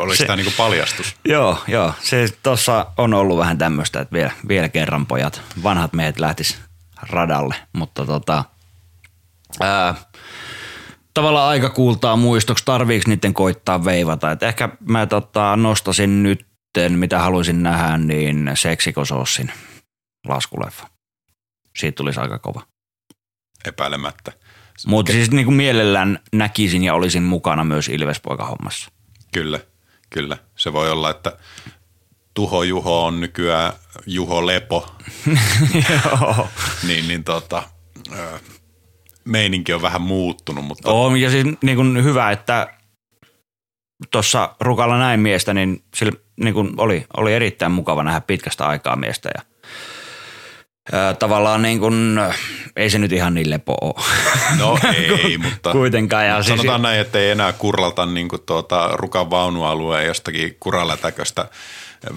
Oliko 0.00 0.14
Se- 0.16 0.26
tämä 0.26 0.36
niin 0.36 0.44
kuin 0.44 0.54
paljastus? 0.56 1.16
Joo, 1.24 1.58
joo. 1.68 1.92
Se 2.00 2.28
tuossa 2.42 2.86
on 2.96 3.14
ollut 3.14 3.38
vähän 3.38 3.58
tämmöistä, 3.58 4.00
että 4.00 4.12
vielä, 4.12 4.32
vielä 4.48 4.68
kerran 4.68 5.06
pojat, 5.06 5.42
vanhat 5.62 5.92
miehet 5.92 6.18
lähtis 6.18 6.58
radalle, 7.02 7.54
mutta 7.72 8.06
tota, 8.06 8.44
ää, 9.60 9.94
tavallaan 11.14 11.48
aika 11.48 11.70
kuultaa 11.70 12.16
muistoksi, 12.16 12.64
tarviiko 12.64 13.10
niiden 13.10 13.34
koittaa 13.34 13.84
veivata. 13.84 14.30
Et 14.30 14.42
ehkä 14.42 14.68
mä 14.88 15.06
tota, 15.06 15.56
nostasin 15.56 16.22
nytten, 16.22 16.98
mitä 16.98 17.18
haluaisin 17.18 17.62
nähdä, 17.62 17.98
niin 17.98 18.50
Seksikosossin 18.54 19.52
laskuleffa. 20.28 20.86
Siitä 21.78 21.96
tulisi 21.96 22.20
aika 22.20 22.38
kova. 22.38 22.62
Epäilemättä. 23.64 24.32
Mutta 24.86 25.12
siis 25.12 25.30
niin 25.30 25.44
kuin 25.44 25.54
mielellään 25.54 26.18
näkisin 26.32 26.84
ja 26.84 26.94
olisin 26.94 27.22
mukana 27.22 27.64
myös 27.64 27.88
Ilvespoika-hommassa. 27.88 28.90
Kyllä, 29.34 29.60
kyllä. 30.10 30.38
Se 30.56 30.72
voi 30.72 30.90
olla, 30.90 31.10
että 31.10 31.36
Tuho 32.34 32.62
Juho 32.62 33.04
on 33.04 33.20
nykyään 33.20 33.72
Juho 34.06 34.46
Lepo, 34.46 34.94
Joo. 35.90 36.48
niin, 36.86 37.08
niin 37.08 37.24
tota, 37.24 37.62
meininki 39.24 39.72
on 39.72 39.82
vähän 39.82 40.02
muuttunut, 40.02 40.64
mutta 40.64 40.92
On, 40.92 41.20
ja 41.20 41.30
siis 41.30 41.46
niin 41.62 41.76
kuin 41.76 42.04
hyvä, 42.04 42.30
että 42.30 42.74
tuossa 44.10 44.56
Rukalla 44.60 44.98
näin 44.98 45.20
miestä, 45.20 45.54
niin 45.54 45.84
sillä 45.94 46.12
niin 46.36 46.54
kuin 46.54 46.74
oli, 46.76 47.06
oli 47.16 47.34
erittäin 47.34 47.72
mukava 47.72 48.02
nähdä 48.02 48.20
pitkästä 48.20 48.66
aikaa 48.66 48.96
miestä 48.96 49.30
ja 49.34 49.42
tavallaan 51.18 51.62
niin 51.62 51.80
kuin, 51.80 52.20
ei 52.76 52.90
se 52.90 52.98
nyt 52.98 53.12
ihan 53.12 53.34
niin 53.34 53.50
lepo 53.50 53.76
ole. 53.80 53.94
no 54.58 54.78
ei, 54.94 55.38
mutta 55.38 55.72
Kuitenkaan. 55.72 56.26
Ja 56.26 56.42
siis, 56.42 56.56
Sanotaan 56.56 56.82
näin, 56.82 57.00
että 57.00 57.18
ei 57.18 57.30
enää 57.30 57.52
kurralta 57.52 58.06
niin 58.06 58.28
kuin 58.28 58.42
tuota, 58.46 58.88
rukan 58.92 59.30
vaunualueen 59.30 60.06
jostakin 60.06 60.56
kuralätäköstä 60.60 61.48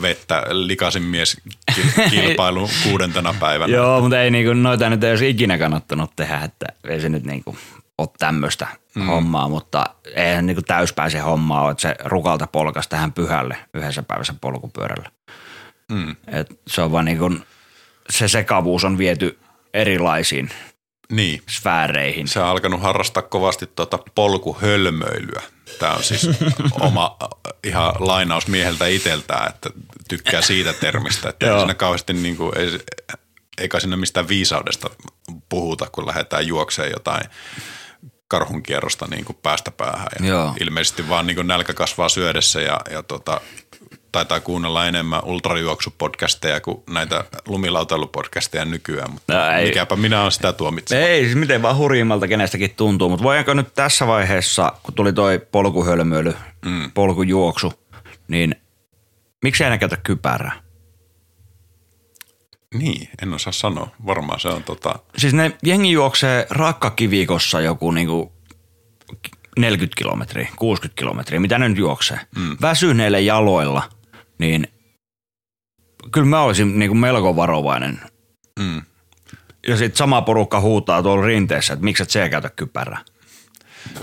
vettä 0.02 0.44
likasin 0.50 1.04
mies 1.04 1.38
ki- 1.76 2.02
kilpailun 2.10 2.70
kuudentena 2.84 3.36
päivänä. 3.40 3.74
Joo, 3.74 4.02
mutta 4.02 4.22
ei 4.22 4.32
niinku, 4.32 4.54
noita 4.54 4.90
nyt 4.90 5.04
ei 5.04 5.12
olisi 5.12 5.30
ikinä 5.30 5.58
kannattanut 5.58 6.12
tehdä, 6.16 6.42
että 6.44 6.66
ei 6.88 7.02
se 7.02 7.10
nyt 7.10 7.24
niinku 7.24 7.58
ole 7.98 8.10
tämmöistä 8.20 8.68
mm. 8.96 9.06
hommaa, 9.06 9.50
mutta 9.50 9.86
eihän 10.16 10.46
niinku 10.46 10.62
täyspäisen 10.62 11.24
hommaa 11.24 11.64
ole, 11.64 11.72
että 11.72 11.82
se 11.82 11.96
rukalta 12.06 12.48
polkas 12.48 12.88
tähän 12.88 13.14
pyhälle 13.14 13.58
yhdessä 13.74 14.04
päivässä 14.04 14.34
polkupyörällä. 14.42 15.10
Mm. 15.92 16.16
Et 16.28 16.60
se 16.68 16.82
on 16.82 16.92
vaan 16.92 17.06
niinku, 17.06 17.32
se 18.10 18.28
sekavuus 18.28 18.84
on 18.84 18.98
viety 18.98 19.40
erilaisiin 19.74 20.50
Niin. 21.12 21.42
sfääreihin. 21.50 22.28
Se 22.28 22.40
on 22.40 22.48
alkanut 22.48 22.82
harrastaa 22.82 23.24
kovasti 23.24 23.68
tuota 23.76 24.00
polkuhölmöilyä. 24.16 25.42
Tämä 25.80 25.94
on 25.94 26.04
siis 26.04 26.30
oma 26.80 27.18
ihan 27.64 27.94
lainaus 28.00 28.48
mieheltä 28.48 28.88
itseltään, 28.88 29.50
että 29.50 29.70
tykkää 30.10 30.42
siitä 30.42 30.74
termistä. 30.74 31.30
Että 31.30 31.52
ei 31.54 31.60
siinä 31.60 31.74
kauheasti 31.74 32.14
niin 32.14 32.38
kuin, 32.38 32.58
ei, 32.58 32.80
eikä 33.58 33.80
siinä 33.80 33.98
mistään 33.98 34.28
viisaudesta 34.28 34.90
puhuta, 35.50 35.88
kun 35.92 36.08
lähdetään 36.08 36.48
juokseen 36.48 36.92
jotain 36.92 37.24
karhunkierrosta 38.28 39.08
niin 39.10 39.26
kuin 39.26 39.38
päästä 39.44 39.72
päähän. 39.72 40.08
Ja 40.20 40.28
Joo. 40.28 40.54
ilmeisesti 40.62 41.10
vaan 41.10 41.28
niin 41.28 41.36
kuin 41.36 41.48
nälkä 41.48 41.74
kasvaa 41.74 42.10
syödessä 42.10 42.62
ja, 42.62 42.82
ja 42.92 43.04
tota, 43.04 43.42
taitaa 44.18 44.40
kuunnella 44.40 44.88
enemmän 44.88 45.22
ultrajuoksupodcasteja 45.24 46.62
kuin 46.62 46.84
näitä 46.90 47.24
lumilautailupodcasteja 47.48 48.66
nykyään, 48.66 49.12
mutta 49.12 49.34
No 49.34 49.50
ei. 49.52 49.66
mikäpä 49.68 49.96
minä 49.96 50.20
olen 50.22 50.32
sitä 50.32 50.54
tuomitsemaan. 50.54 51.10
Ei, 51.10 51.24
siis 51.24 51.36
miten 51.36 51.62
vaan 51.62 51.78
hurjimmalta 51.78 52.28
kenestäkin 52.28 52.74
tuntuu, 52.78 53.10
mutta 53.10 53.24
voidaanko 53.24 53.54
nyt 53.54 53.74
tässä 53.74 54.08
vaiheessa, 54.08 54.72
kun 54.84 54.94
tuli 54.94 55.14
toi 55.14 55.40
polkuhölmöily, 55.52 56.34
mm. 56.66 56.92
polkujuoksu, 56.92 57.74
niin 58.28 58.56
miksi 59.44 59.64
enää 59.64 59.78
käytä 59.78 59.98
kypärää? 59.98 60.62
Niin, 62.74 63.10
en 63.22 63.34
osaa 63.34 63.54
sanoa. 63.54 63.90
Varmaan 64.06 64.40
se 64.40 64.48
on 64.48 64.64
tota, 64.64 64.96
Siis 65.18 65.34
ne 65.34 65.52
jengi 65.64 65.92
juoksee 65.92 66.48
rakkakivikossa 66.50 67.62
joku 67.62 67.92
niinku 67.92 68.34
40 69.60 69.98
kilometriä, 69.98 70.48
60 70.56 71.00
kilometriä, 71.00 71.40
mitä 71.40 71.58
ne 71.58 71.70
nyt 71.70 71.78
juoksee. 71.78 72.20
Mm. 72.36 72.58
Väsyneillä 72.62 73.20
jaloilla, 73.20 73.84
niin 74.38 74.68
kyllä 76.12 76.28
mä 76.28 76.42
olisin 76.42 76.80
niinku 76.80 76.96
melko 76.96 77.36
varovainen. 77.36 78.02
mm, 78.60 78.82
Ja 79.68 79.78
sitten 79.78 79.98
sama 79.98 80.22
porukka 80.22 80.60
huutaa 80.60 81.04
tuolla 81.04 81.26
rinteessä, 81.26 81.74
että 81.74 81.84
miksi 81.84 82.04
et 82.04 82.10
se 82.10 82.30
käytä 82.30 82.50
kypärää. 82.50 83.00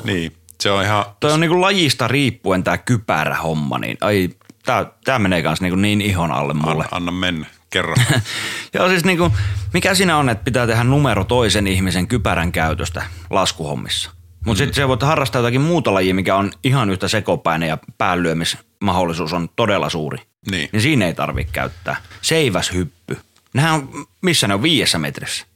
niin, 0.05 0.33
se 0.63 0.71
on 0.71 0.85
ihan, 0.85 1.05
Toi 1.21 1.33
on 1.33 1.41
niinku 1.41 1.61
lajista 1.61 2.09
riippuen 2.09 2.65
tää 2.65 2.79
kypärä 2.79 3.35
homma, 3.35 3.79
niin 3.79 3.97
ai, 4.01 4.29
tää, 4.65 4.87
tää 5.05 5.19
menee 5.19 5.43
kans 5.43 5.61
niinku 5.61 5.77
niin 5.77 6.01
ihon 6.01 6.33
alle 6.33 6.55
mulle. 6.55 6.85
anna, 6.85 6.89
anna 6.97 7.13
mennä, 7.13 7.47
kerro. 7.71 7.95
Joo 8.75 8.89
siis 8.89 9.05
niinku, 9.05 9.33
mikä 9.73 9.95
siinä 9.95 10.17
on, 10.17 10.29
että 10.29 10.45
pitää 10.45 10.67
tehdä 10.67 10.85
numero 10.85 11.25
toisen 11.25 11.67
ihmisen 11.67 12.09
kypärän 12.09 12.53
käytöstä 12.53 13.03
laskuhommissa. 13.31 14.11
Mutta 14.45 14.53
mm. 14.53 14.57
sitten 14.57 14.75
se 14.75 14.89
voit 14.89 15.03
harrastaa 15.03 15.39
jotakin 15.41 15.61
muuta 15.61 15.95
lajia, 15.95 16.15
mikä 16.15 16.37
on 16.37 16.53
ihan 16.65 16.91
yhtä 16.91 17.09
sekopäinen 17.09 17.69
ja 17.69 17.79
päänlyömismahdollisuus 17.99 19.33
on 19.33 19.49
todella 19.57 19.91
suuri. 19.91 20.19
Niin. 20.51 20.69
Niin 20.73 20.83
siinä 20.83 21.07
ei 21.07 21.15
tarvitse 21.15 21.53
käyttää. 21.53 21.97
Seiväshyppy. 22.23 23.19
Nehän 23.55 23.75
on, 23.75 24.07
missä 24.23 24.49
ne 24.49 24.55
on 24.55 24.63
viidessä 24.63 24.99
metrissä. 24.99 25.47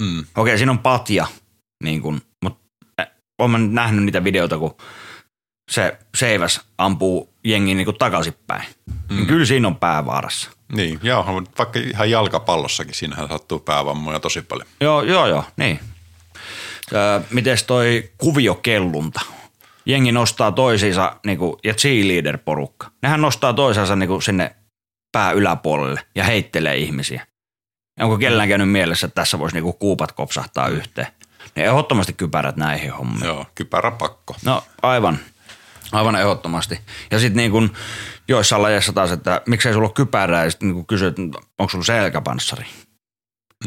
Mm, 0.00 0.24
Okei, 0.36 0.58
siinä 0.58 0.72
on 0.72 0.78
patja, 0.78 1.26
niin 1.84 2.02
kun, 2.02 2.20
mutta 2.42 2.64
olen 3.38 3.50
mä 3.50 3.58
nähnyt 3.58 4.04
niitä 4.04 4.24
videoita, 4.24 4.58
kun 4.58 4.76
se 5.70 5.98
seiväs 6.16 6.60
ampuu 6.78 7.34
jengi 7.44 7.74
niin 7.74 7.98
takaisinpäin. 7.98 8.64
Mm. 8.86 9.16
Niin 9.16 9.26
kyllä 9.26 9.46
siinä 9.46 9.68
on 9.68 9.76
päävaarassa. 9.76 10.50
niin, 10.72 11.00
joo, 11.02 11.42
vaikka 11.58 11.78
ihan 11.78 12.10
jalkapallossakin, 12.10 12.94
siinähän 12.94 13.28
sattuu 13.28 13.58
päävammoja 13.58 14.20
tosi 14.20 14.42
paljon. 14.42 14.68
Joo, 14.80 15.02
joo, 15.02 15.26
joo, 15.26 15.44
niin. 15.56 15.80
Mites 17.30 17.62
toi 17.62 18.10
kuviokellunta? 18.18 19.20
Jengi 19.86 20.12
nostaa 20.12 20.52
toisiinsa, 20.52 21.16
niinku, 21.26 21.58
ja 21.64 21.74
cheerleader-porukka. 21.74 22.90
Nehän 23.02 23.20
nostaa 23.20 23.52
toisensa 23.52 23.96
niinku, 23.96 24.20
sinne 24.20 24.56
pää 25.12 25.32
yläpuolelle 25.32 26.00
ja 26.14 26.24
heittelee 26.24 26.76
ihmisiä. 26.76 27.26
Onko 28.00 28.18
kellään 28.18 28.48
käynyt 28.48 28.70
mielessä, 28.70 29.06
että 29.06 29.14
tässä 29.14 29.38
voisi 29.38 29.56
niinku 29.56 29.72
kuupat 29.72 30.12
kopsahtaa 30.12 30.68
yhteen? 30.68 31.06
Ne 31.56 31.64
ehdottomasti 31.64 32.12
kypärät 32.12 32.56
näihin 32.56 32.92
hommiin. 32.92 33.24
Joo, 33.24 33.46
kypärä 33.54 33.90
pakko. 33.90 34.36
No 34.44 34.64
aivan, 34.82 35.18
aivan 35.92 36.16
ehdottomasti. 36.16 36.80
Ja 37.10 37.18
sitten 37.18 37.36
niin 37.36 37.50
kun 37.50 37.72
joissain 38.28 38.62
lajeissa 38.62 38.92
taas, 38.92 39.10
että 39.12 39.40
miksei 39.46 39.72
sulla 39.72 39.86
ole 39.86 39.94
kypärää 39.94 40.44
ja 40.44 40.50
sitten 40.50 40.72
niin 40.72 40.86
kysyt, 40.86 41.08
että 41.08 41.22
onko 41.58 41.70
sulla 41.70 41.84
selkäpanssari. 41.84 42.66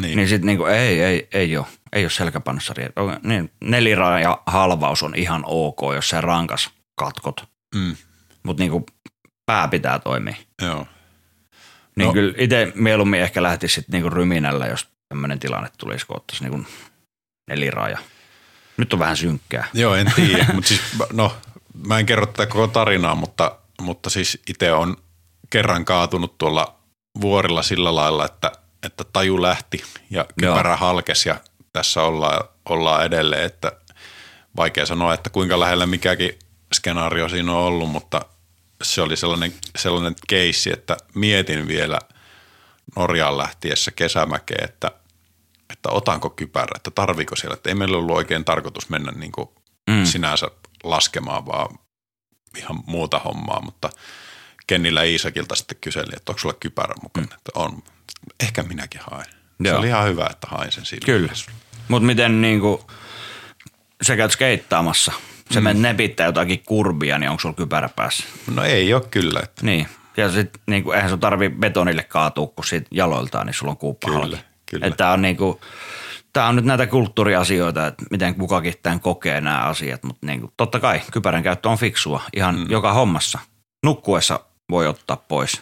Niin, 0.02 0.16
Niin 0.18 0.28
sitten 0.30 0.46
niin 0.46 0.68
ei, 0.68 1.02
ei, 1.02 1.28
ei 1.34 1.58
ole, 1.58 1.66
ei 1.94 2.04
ole 2.04 2.10
selkäpanssari. 2.10 2.86
On- 2.96 3.20
Niin, 3.24 3.52
neliraja 3.62 4.42
halvaus 4.46 5.04
on 5.04 5.16
ihan 5.16 5.44
ok, 5.46 5.80
jos 5.96 6.10
se 6.10 6.22
rankas 6.22 6.70
katkot. 6.96 7.44
mm, 7.76 7.96
Mutta 8.44 8.64
niin 8.64 8.86
pää 9.46 9.68
pitää 9.68 10.00
toimia. 10.00 10.36
joo. 10.62 10.88
Niin 11.96 12.08
No. 12.08 12.14
kyllä 12.14 12.34
itse 12.38 12.72
mieluummin 12.76 13.22
ehkä 13.22 13.44
lähtisi 13.44 13.74
sitten 13.76 14.02
niin 14.02 14.12
ryminällä, 14.12 14.68
jos 14.68 14.88
tämmöinen 15.10 15.40
tilanne 15.40 15.70
tulisi, 15.78 16.06
kun 16.08 16.18
ottaisi 16.18 16.50
niin 16.50 16.68
neliraja. 17.50 17.98
Nyt 18.78 18.94
on 18.94 19.00
vähän 19.00 19.18
synkkää. 19.18 19.68
Joo, 19.74 19.96
en 19.96 20.12
tiedä, 20.16 20.46
mutta 20.54 20.68
siis, 20.68 20.82
no, 21.14 21.36
mä 21.88 22.00
en 22.00 22.06
kerro 22.06 22.26
tätä 22.26 22.46
koko 22.46 22.68
tarinaa, 22.68 23.16
mutta, 23.16 23.58
mutta 23.82 24.10
siis 24.10 24.42
itse 24.50 24.74
on 24.74 24.98
kerran 25.50 25.86
kaatunut 25.86 26.38
tuolla 26.38 26.76
vuorilla 27.22 27.64
sillä 27.64 27.96
lailla, 27.96 28.26
että, 28.26 28.52
että 28.88 29.04
taju 29.14 29.42
lähti 29.42 29.84
ja 30.10 30.26
kypärä 30.40 30.76
halkesi 30.76 31.30
ja 31.30 31.40
tässä 31.74 32.02
ollaan, 32.02 32.48
ollaan 32.70 33.06
edelleen, 33.06 33.44
että 33.44 33.72
vaikea 34.56 34.86
sanoa, 34.86 35.14
että 35.14 35.30
kuinka 35.30 35.60
lähellä 35.60 35.86
mikäkin 35.86 36.40
skenaario 36.74 37.30
siinä 37.30 37.52
on 37.52 37.58
ollut, 37.58 37.90
mutta 37.90 38.26
se 38.84 39.02
oli 39.02 39.18
sellainen, 39.18 39.54
sellainen 39.78 40.16
keissi, 40.28 40.74
että 40.74 40.98
mietin 41.14 41.68
vielä 41.68 42.00
Norjaan 42.96 43.38
lähtiessä 43.38 43.92
kesämäkeen, 43.92 44.64
että, 44.64 44.92
että 45.70 45.90
otanko 45.90 46.30
kypärä, 46.30 46.72
että 46.76 46.92
tarviiko 46.92 47.36
siellä, 47.36 47.54
että 47.54 47.70
ei 47.70 47.76
meillä 47.76 47.98
ollut 47.98 48.18
oikein 48.18 48.46
tarkoitus 48.46 48.90
mennä 48.90 49.12
niin 49.12 49.32
kuin 49.32 49.50
mm. 49.90 50.06
sinänsä 50.06 50.48
laskemaan, 50.84 51.46
vaan 51.46 51.80
ihan 52.58 52.84
muuta 52.86 53.20
hommaa, 53.20 53.62
mutta 53.62 53.90
Kennillä 54.68 55.04
Iisakilta 55.04 55.56
sitten 55.56 55.78
kyseli, 55.82 56.12
että 56.16 56.32
onko 56.32 56.40
sulla 56.40 56.56
kypärä 56.60 56.94
mukana, 57.04 57.28
mm. 57.28 57.34
että 57.38 57.52
on. 57.56 57.84
Ehkä 58.40 58.64
minäkin 58.64 59.02
haen. 59.12 59.26
Se 59.64 59.70
Joo. 59.70 59.80
oli 59.80 59.88
ihan 59.88 60.08
hyvä, 60.08 60.28
että 60.32 60.48
hain 60.52 60.72
sen 60.72 60.86
silloin. 60.86 61.06
Kyllä. 61.06 61.34
Mutta 61.88 62.06
miten 62.06 62.42
niinku, 62.42 62.88
sä 64.02 64.16
käyt 64.16 64.32
skeittaamassa, 64.32 65.12
se 65.52 65.60
mm. 65.60 65.64
menet 65.64 65.82
nepittää 65.82 66.26
jotakin 66.26 66.64
kurbia, 66.66 67.18
niin 67.18 67.30
onko 67.30 67.42
sulla 67.42 67.56
kypärä 67.56 67.90
päässä? 67.90 68.24
No 68.56 68.64
ei 68.64 68.94
ole 68.94 69.04
kyllä. 69.12 69.40
Että 69.44 69.66
Niin. 69.66 69.88
Ja 70.18 70.32
sit 70.32 70.50
niinku, 70.68 70.92
eihän 70.92 71.10
sun 71.10 71.20
tarvi 71.20 71.50
betonille 71.50 72.04
kaatua, 72.04 72.48
kun 72.48 72.66
siitä 72.66 72.88
jaloiltaan, 72.92 73.46
niin 73.46 73.54
sulla 73.54 73.72
on 73.72 73.78
kuuppa 73.78 74.08
Kyllä, 74.08 74.20
halki. 74.20 74.38
kyllä. 74.66 74.88
Että 74.88 75.10
on 75.12 75.22
niinku, 75.22 75.62
tää 76.34 76.48
on 76.48 76.56
nyt 76.56 76.66
näitä 76.66 76.88
kulttuuriasioita, 76.88 77.88
että 77.88 78.06
miten 78.12 78.36
kukakin 78.36 78.74
tämän 78.84 79.00
kokee 79.00 79.42
nämä 79.42 79.60
asiat, 79.60 80.04
mutta 80.04 80.28
niinku, 80.28 80.54
totta 80.58 80.80
kai 80.80 81.02
kypärän 81.12 81.44
käyttö 81.44 81.70
on 81.70 81.78
fiksua 81.78 82.22
ihan 82.36 82.56
mm. 82.56 82.66
joka 82.70 82.94
hommassa. 82.94 83.40
Nukkuessa 83.84 84.40
voi 84.70 84.88
ottaa 84.88 85.18
pois, 85.18 85.62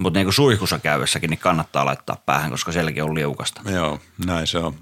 mutta 0.00 0.18
niinku 0.18 0.32
suihkussa 0.32 0.78
käydessäkin 0.78 1.30
niin 1.30 1.38
kannattaa 1.38 1.84
laittaa 1.84 2.16
päähän, 2.26 2.50
koska 2.50 2.72
sielläkin 2.72 3.02
on 3.02 3.14
liukasta. 3.14 3.60
Joo, 3.70 3.98
näin 4.26 4.46
se 4.46 4.58
on. 4.58 4.74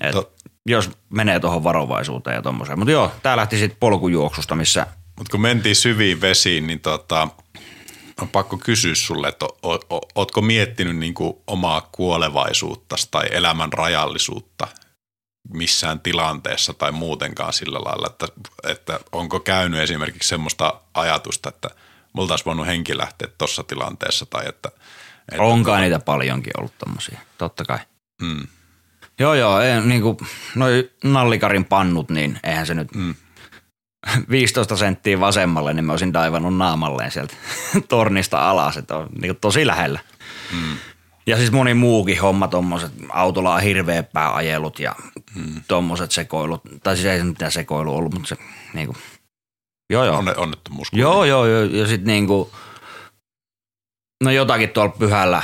Et, 0.00 0.12
To- 0.12 0.32
jos 0.66 0.90
menee 1.10 1.40
tuohon 1.40 1.64
varovaisuuteen 1.64 2.34
ja 2.34 2.42
tommoseen. 2.42 2.78
Mutta 2.78 2.92
joo, 2.92 3.12
tää 3.22 3.36
lähti 3.36 3.58
sitten 3.58 3.76
polkujuoksusta, 3.80 4.54
missä 4.54 4.86
Mutta 5.18 5.30
kun 5.30 5.40
mentiin 5.40 5.76
syviin 5.76 6.20
vesiin, 6.20 6.66
niin 6.66 6.80
tota, 6.80 7.28
on 8.20 8.28
pakko 8.28 8.56
kysyä 8.56 8.94
sulle, 8.94 9.28
että 9.28 9.44
o, 9.44 9.74
o, 9.74 10.00
ootko 10.14 10.42
miettinyt 10.42 10.96
niin 10.96 11.14
kuin 11.14 11.36
omaa 11.46 11.88
kuolevaisuutta 11.92 12.96
tai 13.10 13.24
elämän 13.30 13.72
rajallisuutta 13.72 14.68
missään 15.52 16.00
tilanteessa 16.00 16.74
tai 16.74 16.92
muutenkaan 16.92 17.52
sillä 17.52 17.78
lailla, 17.78 18.06
että, 18.06 18.26
että 18.68 19.00
onko 19.12 19.40
käynyt 19.40 19.80
esimerkiksi 19.80 20.28
semmoista 20.28 20.80
ajatusta, 20.94 21.48
että 21.48 21.70
multa 22.14 22.32
olisi 22.32 22.44
voinut 22.44 22.66
henki 22.66 22.98
lähteä 22.98 23.28
tuossa 23.38 23.62
tilanteessa 23.62 24.26
tai 24.26 24.44
että, 24.48 24.70
että 25.32 25.42
onkaan 25.42 25.82
niitä 25.82 25.98
paljonkin 25.98 26.52
ollut 26.58 26.78
tommosia, 26.78 27.20
totta 27.38 27.64
kai. 27.64 27.78
Mm. 28.22 28.46
Joo, 29.18 29.34
joo, 29.34 29.60
ei, 29.60 29.80
niin 29.80 30.02
kuin, 30.02 30.16
noi 30.54 30.90
nallikarin 31.04 31.64
pannut, 31.64 32.10
niin 32.10 32.38
eihän 32.44 32.66
se 32.66 32.74
nyt 32.74 32.94
mm. 32.94 33.14
15 34.30 34.76
senttiä 34.76 35.20
vasemmalle, 35.20 35.74
niin 35.74 35.84
mä 35.84 35.92
olisin 35.92 36.12
daivannut 36.12 36.56
naamalleen 36.56 37.10
sieltä 37.10 37.34
tornista 37.88 38.50
alas, 38.50 38.76
että 38.76 38.96
on 38.96 39.08
niin 39.20 39.36
tosi 39.36 39.66
lähellä. 39.66 40.00
Mm. 40.52 40.76
Ja 41.26 41.36
siis 41.36 41.52
moni 41.52 41.74
muukin 41.74 42.20
homma, 42.20 42.48
tommoset, 42.48 42.92
autolla 43.08 43.54
on 43.54 43.62
hirveä 43.62 44.02
pääajelut 44.02 44.78
ja 44.78 44.94
mm. 45.34 45.62
tommoset 45.68 46.10
sekoilut, 46.10 46.62
tai 46.82 46.96
siis 46.96 47.06
ei 47.06 47.18
se 47.18 47.24
mitään 47.24 47.52
sekoilu 47.52 47.96
ollut, 47.96 48.14
mutta 48.14 48.28
se 48.28 48.36
niin 48.74 48.86
kuin, 48.86 48.96
joo 49.90 50.04
joo. 50.04 50.18
Onne, 50.18 50.34
onnettomuus. 50.36 50.88
Joo, 50.92 51.24
joo, 51.24 51.46
joo, 51.46 51.62
ja 51.62 51.86
sitten 51.86 52.06
niinku, 52.06 52.52
no 54.24 54.30
jotakin 54.30 54.68
tuolla 54.70 54.94
pyhällä 54.98 55.42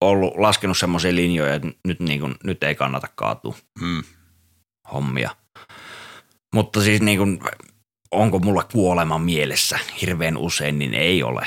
ollut, 0.00 0.34
laskenut 0.36 0.78
semmoisia 0.78 1.14
linjoja, 1.14 1.54
että 1.54 1.68
nyt, 1.84 2.00
niinku, 2.00 2.30
nyt 2.44 2.62
ei 2.62 2.74
kannata 2.74 3.08
kaatua 3.14 3.54
Mm. 3.80 4.02
hommia. 4.92 5.30
Mutta 6.54 6.80
siis 6.82 7.02
niinku, 7.02 7.24
onko 8.10 8.38
mulla 8.38 8.62
kuolema 8.72 9.18
mielessä 9.18 9.78
hirveän 10.00 10.36
usein, 10.36 10.78
niin 10.78 10.94
ei 10.94 11.22
ole. 11.22 11.46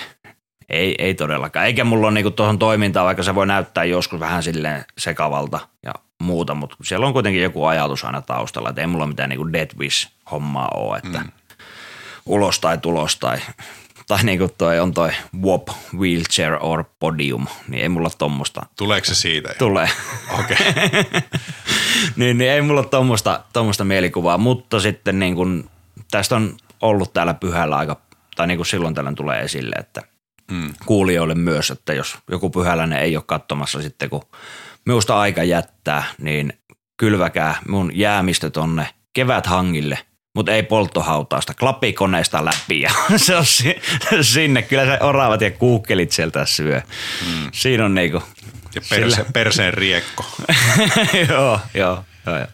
Ei, 0.70 0.96
ei 0.98 1.14
todellakaan. 1.14 1.66
Eikä 1.66 1.84
mulla 1.84 2.08
ole 2.08 2.14
niinku 2.14 2.32
tuohon 2.32 2.60
toimintaan, 2.60 3.06
vaikka 3.06 3.24
se 3.24 3.36
voi 3.36 3.48
näyttää 3.48 3.84
joskus 3.84 4.20
vähän 4.20 4.44
silleen 4.44 4.86
sekavalta 4.98 5.60
ja 5.84 5.94
muuta, 6.24 6.56
mutta 6.56 6.76
siellä 6.84 7.08
on 7.08 7.14
kuitenkin 7.14 7.44
joku 7.44 7.66
ajatus 7.66 8.04
aina 8.06 8.22
taustalla, 8.22 8.70
että 8.70 8.82
ei 8.82 8.88
mulla 8.88 9.06
mitään 9.08 9.30
niinku 9.30 9.54
dead 9.54 9.70
wish 9.80 10.10
hommaa 10.32 10.70
ole, 10.76 10.98
että 10.98 11.20
mm. 11.20 11.32
Ulos 12.30 12.60
tai 12.60 12.78
tulos 12.78 13.16
tai, 13.16 13.38
tai 14.08 14.24
niinku 14.24 14.50
toi 14.58 14.80
on 14.80 14.94
toi 14.94 15.12
WOP, 15.42 15.68
wheelchair 15.98 16.58
or 16.60 16.84
podium, 17.00 17.46
niin 17.68 17.84
ei 17.84 17.90
mulla 17.90 18.10
tommosta 18.18 18.62
Tuleeko 18.78 19.06
se 19.06 19.16
siitä? 19.16 19.56
tulee. 19.58 19.90
Okei. 20.40 20.58
niin, 22.16 22.38
niin 22.38 22.52
ei 22.52 22.62
mulla 22.62 22.84
tommosta, 22.84 23.44
tommosta 23.54 23.84
mielikuvaa, 23.86 24.38
mutta 24.38 24.80
sitten 24.80 25.20
niin 25.20 25.36
kun, 25.36 25.70
tästä 26.12 26.36
on 26.36 26.58
ollut 26.82 27.14
täällä 27.14 27.34
pyhällä 27.34 27.76
aika, 27.78 28.02
tai 28.36 28.48
niin 28.48 28.58
kuin 28.58 28.66
silloin 28.68 28.96
tällöin 28.96 29.16
tulee 29.16 29.42
esille, 29.42 29.76
että 29.80 30.02
Mm. 30.52 30.74
kuulijoille 30.86 31.36
myös, 31.36 31.72
että 31.72 31.94
jos 31.94 32.18
joku 32.32 32.50
pyhäläinen 32.50 33.00
ei 33.00 33.16
ole 33.16 33.24
katsomassa 33.28 33.82
sitten, 33.82 34.10
kun 34.10 34.22
minusta 34.86 35.20
aika 35.20 35.44
jättää, 35.44 36.04
niin 36.18 36.54
kylväkää 36.98 37.56
mun 37.68 37.92
jäämistö 37.98 38.50
tonne 38.50 38.88
keväthangille, 39.14 40.00
mutta 40.40 40.52
ei 40.52 40.64
polttohautausta, 40.64 41.54
klapikoneesta 41.54 42.46
läpi 42.46 42.82
ja 42.82 42.92
se 43.18 43.36
on 43.36 43.46
si- 43.46 43.82
sinne. 44.22 44.62
Kyllä 44.62 44.86
se 44.86 44.98
oravat 45.02 45.42
ja 45.42 45.52
kuukkelit 45.52 46.12
sieltä 46.12 46.46
syö. 46.46 46.82
Mm. 47.28 47.50
Siinä 47.54 47.86
on 47.86 47.96
niinku, 47.96 48.24
Ja 48.76 48.82
perse, 48.90 49.26
perseen 49.34 49.74
riekko. 49.74 50.26
joo, 51.30 51.60
joo, 51.74 52.04
joo, 52.26 52.38
joo. 52.38 52.48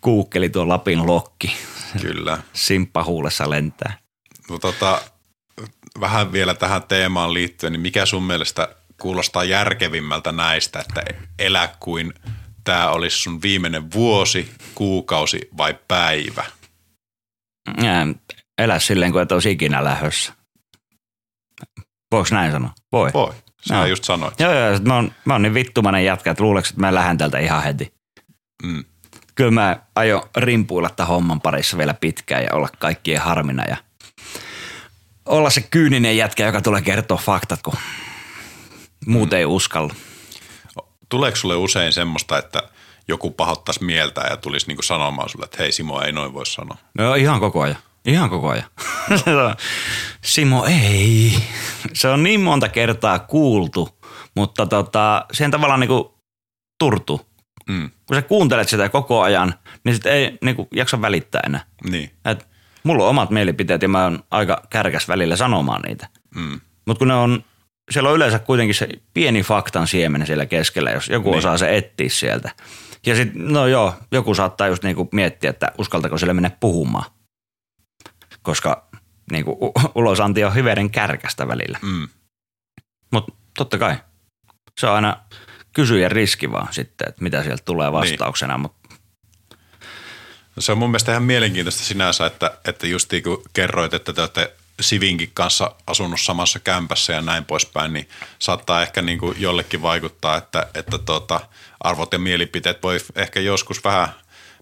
Kuukkeli 0.00 0.48
tuo 0.48 0.68
Lapin 0.68 1.06
lokki, 1.06 1.56
Kyllä. 2.00 2.38
simppa 2.52 3.04
huulessa 3.04 3.50
lentää. 3.50 3.98
No, 4.50 4.58
tota, 4.58 5.00
vähän 6.00 6.32
vielä 6.32 6.54
tähän 6.54 6.82
teemaan 6.82 7.34
liittyen, 7.34 7.72
niin 7.72 7.80
mikä 7.80 8.06
sun 8.06 8.22
mielestä 8.22 8.68
kuulostaa 9.00 9.44
järkevimmältä 9.44 10.32
näistä, 10.32 10.80
että 10.80 11.02
elä 11.38 11.68
kuin 11.80 12.14
tämä 12.64 12.90
olisi 12.90 13.16
sun 13.18 13.42
viimeinen 13.42 13.92
vuosi, 13.92 14.50
kuukausi 14.74 15.48
vai 15.56 15.74
päivä? 15.88 16.44
Elä 18.58 18.78
silleen, 18.78 19.12
kuin 19.12 19.22
et 19.22 19.32
olisi 19.32 19.50
ikinä 19.50 19.84
lähössä. 19.84 20.32
Voiko 22.12 22.28
näin 22.30 22.52
sanoa? 22.52 22.70
Voi. 22.92 23.10
Voi, 23.14 23.34
sä 23.68 23.74
Joo. 23.74 23.86
just 23.86 24.04
sanoit. 24.04 24.40
Joo, 24.40 24.52
joo, 24.52 24.78
mä 24.82 24.94
oon, 24.94 25.12
mä 25.24 25.34
oon 25.34 25.42
niin 25.42 25.54
vittumainen 25.54 26.04
jätkä, 26.04 26.30
että 26.30 26.42
luuleeko, 26.42 26.68
että 26.68 26.80
mä 26.80 26.94
lähden 26.94 27.18
tältä 27.18 27.38
ihan 27.38 27.62
heti. 27.62 27.94
Mm. 28.62 28.84
Kyllä 29.34 29.50
mä 29.50 29.76
aion 29.96 30.22
rimpuilla 30.36 30.90
tämän 30.90 31.08
homman 31.08 31.40
parissa 31.40 31.78
vielä 31.78 31.94
pitkään 31.94 32.42
ja 32.42 32.48
olla 32.52 32.68
kaikkien 32.78 33.20
harmina 33.20 33.64
ja 33.64 33.76
olla 35.26 35.50
se 35.50 35.60
kyyninen 35.60 36.16
jätkä, 36.16 36.46
joka 36.46 36.60
tulee 36.60 36.82
kertoa 36.82 37.18
faktat, 37.18 37.62
kun 37.62 37.74
muut 39.06 39.32
ei 39.32 39.44
uskalla. 39.44 39.94
Tuleeko 41.08 41.36
sulle 41.36 41.56
usein 41.56 41.92
semmoista, 41.92 42.38
että 42.38 42.62
joku 43.08 43.30
pahoittaisi 43.30 43.84
mieltä 43.84 44.20
ja 44.30 44.36
tulisi 44.36 44.66
niinku 44.66 44.82
sanomaan 44.82 45.28
sulle, 45.28 45.44
että 45.44 45.56
hei 45.62 45.72
Simo, 45.72 46.00
ei 46.02 46.12
noin 46.12 46.34
voi 46.34 46.46
sanoa. 46.46 46.76
No 46.98 47.14
ihan 47.14 47.40
koko 47.40 47.60
ajan. 47.62 47.76
Ihan 48.04 48.30
koko 48.30 48.48
ajan. 48.48 48.64
Simo, 50.24 50.64
ei. 50.66 51.32
Se 51.92 52.08
on 52.08 52.22
niin 52.22 52.40
monta 52.40 52.68
kertaa 52.68 53.18
kuultu, 53.18 53.98
mutta 54.36 54.66
tota, 54.66 55.26
sen 55.32 55.50
tavallaan 55.50 55.80
niinku 55.80 56.18
turtu. 56.78 57.26
Mm. 57.68 57.90
Kun 58.06 58.16
sä 58.16 58.22
kuuntelet 58.22 58.68
sitä 58.68 58.88
koko 58.88 59.22
ajan, 59.22 59.54
niin 59.84 59.94
sit 59.94 60.06
ei 60.06 60.38
niinku 60.44 60.68
jaksa 60.74 61.00
välittää 61.00 61.42
enää. 61.46 61.64
Niin. 61.90 62.10
Et 62.24 62.46
mulla 62.84 63.04
on 63.04 63.10
omat 63.10 63.30
mielipiteet 63.30 63.82
ja 63.82 63.88
mä 63.88 64.02
oon 64.04 64.24
aika 64.30 64.62
kärkäs 64.70 65.08
välillä 65.08 65.36
sanomaan 65.36 65.82
niitä. 65.82 66.08
Mm. 66.34 66.60
Mutta 66.86 66.98
kun 66.98 67.08
ne 67.08 67.14
on, 67.14 67.44
siellä 67.90 68.08
on 68.10 68.16
yleensä 68.16 68.38
kuitenkin 68.38 68.74
se 68.74 68.88
pieni 69.14 69.42
faktan 69.42 69.86
siemen 69.86 70.26
siellä 70.26 70.46
keskellä, 70.46 70.90
jos 70.90 71.08
joku 71.08 71.24
Niin. 71.28 71.30
niin. 71.32 71.38
osaa 71.38 71.58
se 71.58 71.76
etsiä 71.76 72.08
sieltä. 72.08 72.50
Ja 73.06 73.16
sitten, 73.16 73.52
no 73.52 73.66
joo, 73.66 73.94
joku 74.12 74.34
saattaa 74.34 74.68
just 74.68 74.82
niinku 74.82 75.08
miettiä, 75.12 75.50
että 75.50 75.72
uskaltako 75.78 76.18
sille 76.18 76.34
mennä 76.34 76.50
puhumaan. 76.60 77.10
Koska 78.42 78.88
niinku, 79.32 79.50
u- 79.50 79.72
ulosanti 79.94 80.44
on 80.44 80.54
hyveden 80.54 80.90
kärkästä 80.90 81.48
välillä. 81.48 81.78
Mm. 81.82 82.08
Mutta 83.10 83.32
totta 83.56 83.78
kai, 83.78 83.96
se 84.80 84.86
on 84.86 84.94
aina 84.94 85.16
kysyjän 85.72 86.12
riski 86.12 86.52
vaan 86.52 86.72
sitten, 86.72 87.08
että 87.08 87.22
mitä 87.22 87.42
sieltä 87.42 87.62
tulee 87.64 87.92
vastauksena. 87.92 88.58
Mut 88.58 88.74
No 90.56 90.62
Se 90.62 90.72
on 90.72 90.78
mun 90.78 90.90
mielestä 90.90 91.12
ihan 91.12 91.22
mielenkiintoista 91.22 91.84
sinänsä, 91.84 92.26
että, 92.26 92.58
että 92.64 92.86
just 92.86 93.12
niin 93.12 93.22
kuin 93.22 93.36
kerroit, 93.52 93.94
että 93.94 94.12
te 94.12 94.20
olette 94.20 94.56
Sivinkin 94.80 95.30
kanssa 95.34 95.74
asunut 95.86 96.20
samassa 96.20 96.58
kämpässä 96.58 97.12
ja 97.12 97.20
näin 97.20 97.44
poispäin, 97.44 97.92
niin 97.92 98.08
saattaa 98.38 98.82
ehkä 98.82 99.02
niin 99.02 99.18
kuin 99.18 99.40
jollekin 99.40 99.82
vaikuttaa, 99.82 100.36
että, 100.36 100.66
että 100.74 100.98
tuota, 100.98 101.40
arvot 101.84 102.12
ja 102.12 102.18
mielipiteet 102.18 102.82
voi 102.82 102.98
ehkä 103.14 103.40
joskus 103.40 103.84
vähän 103.84 104.08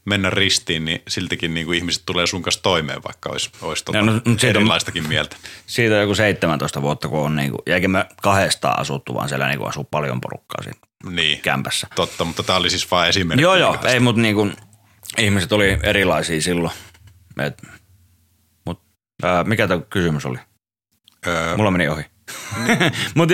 mennä 0.04 0.30
ristiin, 0.30 0.84
niin 0.84 1.02
siltikin 1.08 1.54
niin 1.54 1.66
kuin 1.66 1.78
ihmiset 1.78 2.02
tulee 2.06 2.26
sun 2.26 2.42
kanssa 2.42 2.62
toimeen, 2.62 3.02
vaikka 3.04 3.30
olisi, 3.30 3.50
olisi 3.62 3.84
tuota 3.84 3.98
Ja 3.98 4.02
no, 4.04 4.12
mut 4.12 4.40
siitä 4.40 4.46
on- 4.46 4.62
erilaistakin 4.62 5.08
mieltä. 5.08 5.36
siitä 5.66 5.94
on 5.94 6.00
joku 6.00 6.14
17 6.14 6.82
vuotta, 6.82 7.08
kun 7.08 7.20
on 7.20 7.36
niinku, 7.36 7.58
ja 7.66 7.74
eikä 7.74 7.88
me 7.88 8.06
kahdestaan 8.22 8.78
asuttu, 8.80 9.14
vaan 9.14 9.28
siellä 9.28 9.48
niinku 9.48 9.64
asuu 9.64 9.84
paljon 9.84 10.20
porukkaa 10.20 10.62
siinä 10.62 10.78
Niin, 11.10 11.40
kämpässä. 11.40 11.86
totta, 11.94 12.24
mutta 12.24 12.42
tämä 12.42 12.56
oli 12.58 12.70
siis 12.70 12.90
vain 12.90 13.08
esimerkki. 13.08 13.42
Joo, 13.42 13.54
joo, 13.54 13.78
ei, 13.84 14.00
mutta 14.00 14.20
niinku, 14.22 14.50
ihmiset 15.18 15.52
oli 15.52 15.78
erilaisia 15.82 16.40
silloin. 16.40 16.74
Et, 17.42 17.62
mut, 18.66 18.82
ää, 19.22 19.44
mikä 19.44 19.68
tämä 19.68 19.80
kysymys 19.90 20.26
oli? 20.26 20.38
Öö, 21.26 21.56
Mulla 21.56 21.70
meni 21.70 21.88
ohi. 21.88 22.02
Mut, 23.14 23.28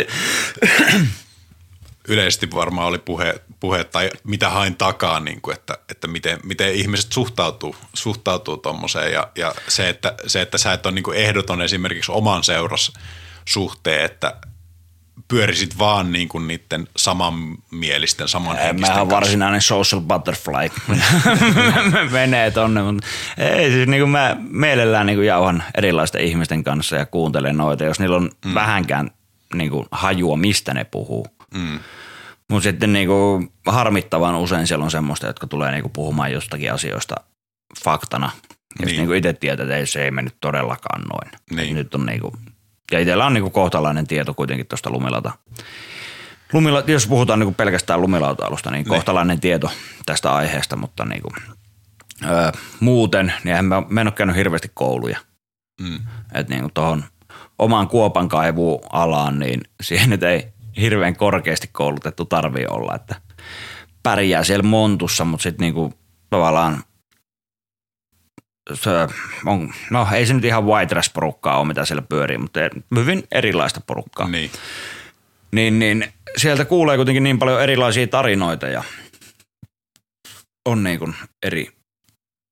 yleisesti 2.08 2.50
varmaan 2.50 2.88
oli 2.88 2.98
puhe, 2.98 3.34
puhe 3.60 3.84
tai 3.84 4.10
mitä 4.24 4.50
hain 4.50 4.76
takaa, 4.76 5.20
niin 5.20 5.40
kuin, 5.40 5.56
että, 5.56 5.78
että 5.90 6.06
miten, 6.06 6.40
miten 6.44 6.74
ihmiset 6.74 7.12
suhtautuu, 7.12 7.76
suhtautuu 7.94 8.56
tommoseen 8.56 9.12
ja, 9.12 9.28
ja 9.36 9.54
se, 9.68 9.88
että, 9.88 10.14
se, 10.26 10.40
että 10.40 10.58
sä 10.58 10.72
et 10.72 10.86
ole 10.86 10.94
niin 10.94 11.02
kuin 11.02 11.18
ehdoton 11.18 11.62
esimerkiksi 11.62 12.12
oman 12.12 12.44
seurassa 12.44 12.92
suhteen, 13.44 14.04
että 14.04 14.34
pyörisit 15.28 15.78
vaan 15.78 16.12
niin 16.12 16.28
kuin 16.28 16.48
niiden 16.48 16.88
samanmielisten, 16.96 18.28
samanhenkisten 18.28 18.94
Mä 18.94 19.00
oon 19.00 19.10
varsinainen 19.10 19.62
social 19.62 20.00
butterfly. 20.00 20.70
Menee 22.10 22.50
tonne, 22.50 22.82
mutta 22.82 23.06
ei 23.38 23.70
siis 23.70 23.88
niinku 23.88 24.06
mä 24.06 24.36
mielellään 24.50 25.06
niinku 25.06 25.22
jauhan 25.22 25.62
erilaisten 25.74 26.20
ihmisten 26.20 26.64
kanssa 26.64 26.96
ja 26.96 27.06
kuuntelen 27.06 27.56
noita, 27.56 27.84
jos 27.84 28.00
niillä 28.00 28.16
on 28.16 28.30
mm. 28.44 28.54
vähänkään 28.54 29.10
niinku 29.54 29.86
hajua, 29.90 30.36
mistä 30.36 30.74
ne 30.74 30.84
puhuu. 30.84 31.26
Mm. 31.54 31.78
Mutta 32.50 32.62
sitten 32.62 32.92
niinku 32.92 33.46
harmittavan 33.66 34.34
usein 34.34 34.66
siellä 34.66 34.84
on 34.84 34.90
semmoista, 34.90 35.26
jotka 35.26 35.46
tulee 35.46 35.72
niinku 35.72 35.88
puhumaan 35.88 36.32
jostakin 36.32 36.72
asioista 36.72 37.14
faktana. 37.84 38.30
Ja 38.34 38.56
Niin. 38.78 38.86
niin. 38.86 38.96
niinku 38.96 39.12
itse 39.12 39.32
tietää, 39.32 39.64
että 39.64 39.76
ei, 39.76 39.86
se 39.86 40.04
ei 40.04 40.10
mennyt 40.10 40.34
todellakaan 40.40 41.02
noin. 41.02 41.30
Niin. 41.50 41.76
Nyt 41.76 41.94
on 41.94 42.06
niinku, 42.06 42.32
ja 42.92 42.98
itsellä 43.00 43.26
on 43.26 43.34
niinku 43.34 43.50
kohtalainen 43.50 44.06
tieto 44.06 44.34
kuitenkin 44.34 44.66
tuosta 44.66 44.90
Lumelata 44.90 45.32
Lumila, 46.52 46.82
jos 46.86 47.06
puhutaan 47.06 47.38
niin 47.38 47.54
pelkästään 47.54 48.00
lumilautailusta, 48.00 48.70
niin 48.70 48.84
kohtalainen 48.84 49.40
tieto 49.40 49.70
tästä 50.06 50.32
aiheesta, 50.34 50.76
mutta 50.76 51.04
niin 51.04 51.22
kuin, 51.22 51.34
öö, 52.24 52.52
muuten, 52.80 53.26
niin 53.26 53.50
eihän 53.50 53.64
mä, 53.64 53.82
mä 53.88 54.00
en 54.00 54.06
ole 54.06 54.12
käynyt 54.12 54.36
hirveästi 54.36 54.70
kouluja. 54.74 55.18
Mm. 55.80 55.98
Että 56.34 56.54
niin 56.54 56.70
tuohon 56.74 57.04
omaan 57.58 57.88
kuopan 57.88 58.28
kaivualaan, 58.28 59.38
niin 59.38 59.60
siihen 59.82 60.10
nyt 60.10 60.22
ei 60.22 60.48
hirveän 60.80 61.16
korkeasti 61.16 61.70
koulutettu 61.72 62.24
tarvii 62.24 62.66
olla, 62.66 62.94
että 62.94 63.14
pärjää 64.02 64.44
siellä 64.44 64.62
montussa, 64.62 65.24
mutta 65.24 65.42
sitten 65.42 65.64
niinku 65.64 65.94
tavallaan 66.30 66.84
se 68.74 68.90
on, 69.46 69.72
no 69.90 70.06
ei 70.12 70.26
se 70.26 70.34
nyt 70.34 70.44
ihan 70.44 70.66
white 70.66 70.88
trash 70.88 71.12
porukkaa 71.12 71.58
ole, 71.58 71.66
mitä 71.66 71.84
siellä 71.84 72.02
pyörii, 72.02 72.38
mutta 72.38 72.60
hyvin 72.94 73.22
erilaista 73.32 73.80
porukkaa. 73.86 74.28
Niin. 74.28 74.50
Niin, 75.52 75.78
niin 75.78 76.12
sieltä 76.36 76.64
kuulee 76.64 76.96
kuitenkin 76.96 77.22
niin 77.22 77.38
paljon 77.38 77.62
erilaisia 77.62 78.06
tarinoita 78.06 78.66
ja 78.66 78.82
on 80.68 80.84
niin 80.84 80.98
kuin 80.98 81.14
eri, 81.46 81.68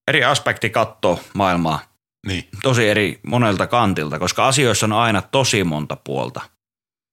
eri 0.09 0.25
aspekti 0.25 0.71
katsoa 0.71 1.19
maailmaa 1.35 1.81
Niin. 2.27 2.49
tosi 2.63 2.89
eri 2.89 3.21
monelta 3.27 3.67
kantilta, 3.67 4.19
koska 4.19 4.49
asioissa 4.49 4.87
on 4.87 4.93
aina 4.93 5.23
tosi 5.23 5.65
monta 5.65 5.97
puolta. 6.05 6.41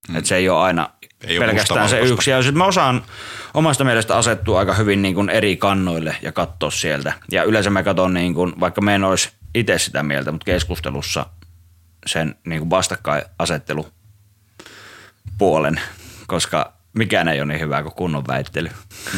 Mm. 0.10 0.16
Että 0.16 0.28
se 0.28 0.36
ei 0.36 0.50
ole 0.50 0.60
aina 0.62 0.90
Ei 1.28 1.38
ole 1.38 1.46
pelkästään 1.46 1.78
se 1.78 1.82
mustavalkoista. 1.82 2.14
yksi. 2.14 2.32
Ja 2.32 2.42
sitten 2.42 2.58
mä 2.58 2.66
osaan 2.66 3.04
omasta 3.54 3.84
mielestä 3.84 4.18
asettua 4.18 4.60
aika 4.60 4.74
hyvin 4.74 5.02
niin 5.02 5.16
kuin 5.16 5.30
eri 5.30 5.58
kannoille 5.58 6.16
ja 6.22 6.32
katsoa 6.32 6.72
sieltä. 6.72 7.14
Ja 7.32 7.44
yleensä 7.44 7.70
mä 7.70 7.84
katson, 7.84 8.14
niin 8.14 8.34
kuin, 8.34 8.54
vaikka 8.60 8.82
mä 8.82 8.96
en 8.96 9.04
olisi 9.04 9.30
itse 9.56 9.78
sitä 9.78 10.04
mieltä, 10.04 10.32
mutta 10.32 10.46
keskustelussa 10.46 11.26
sen 12.06 12.36
niin 12.46 12.60
kuin 12.60 12.70
vastakkainasettelu 12.70 13.88
puolen, 15.38 15.82
koska 16.28 16.74
mikään 16.94 17.28
ei 17.28 17.42
ole 17.42 17.48
niin 17.54 17.60
hyvä 17.60 17.84
kuin 17.84 17.96
kunnon 17.96 18.24
väittely. 18.28 18.70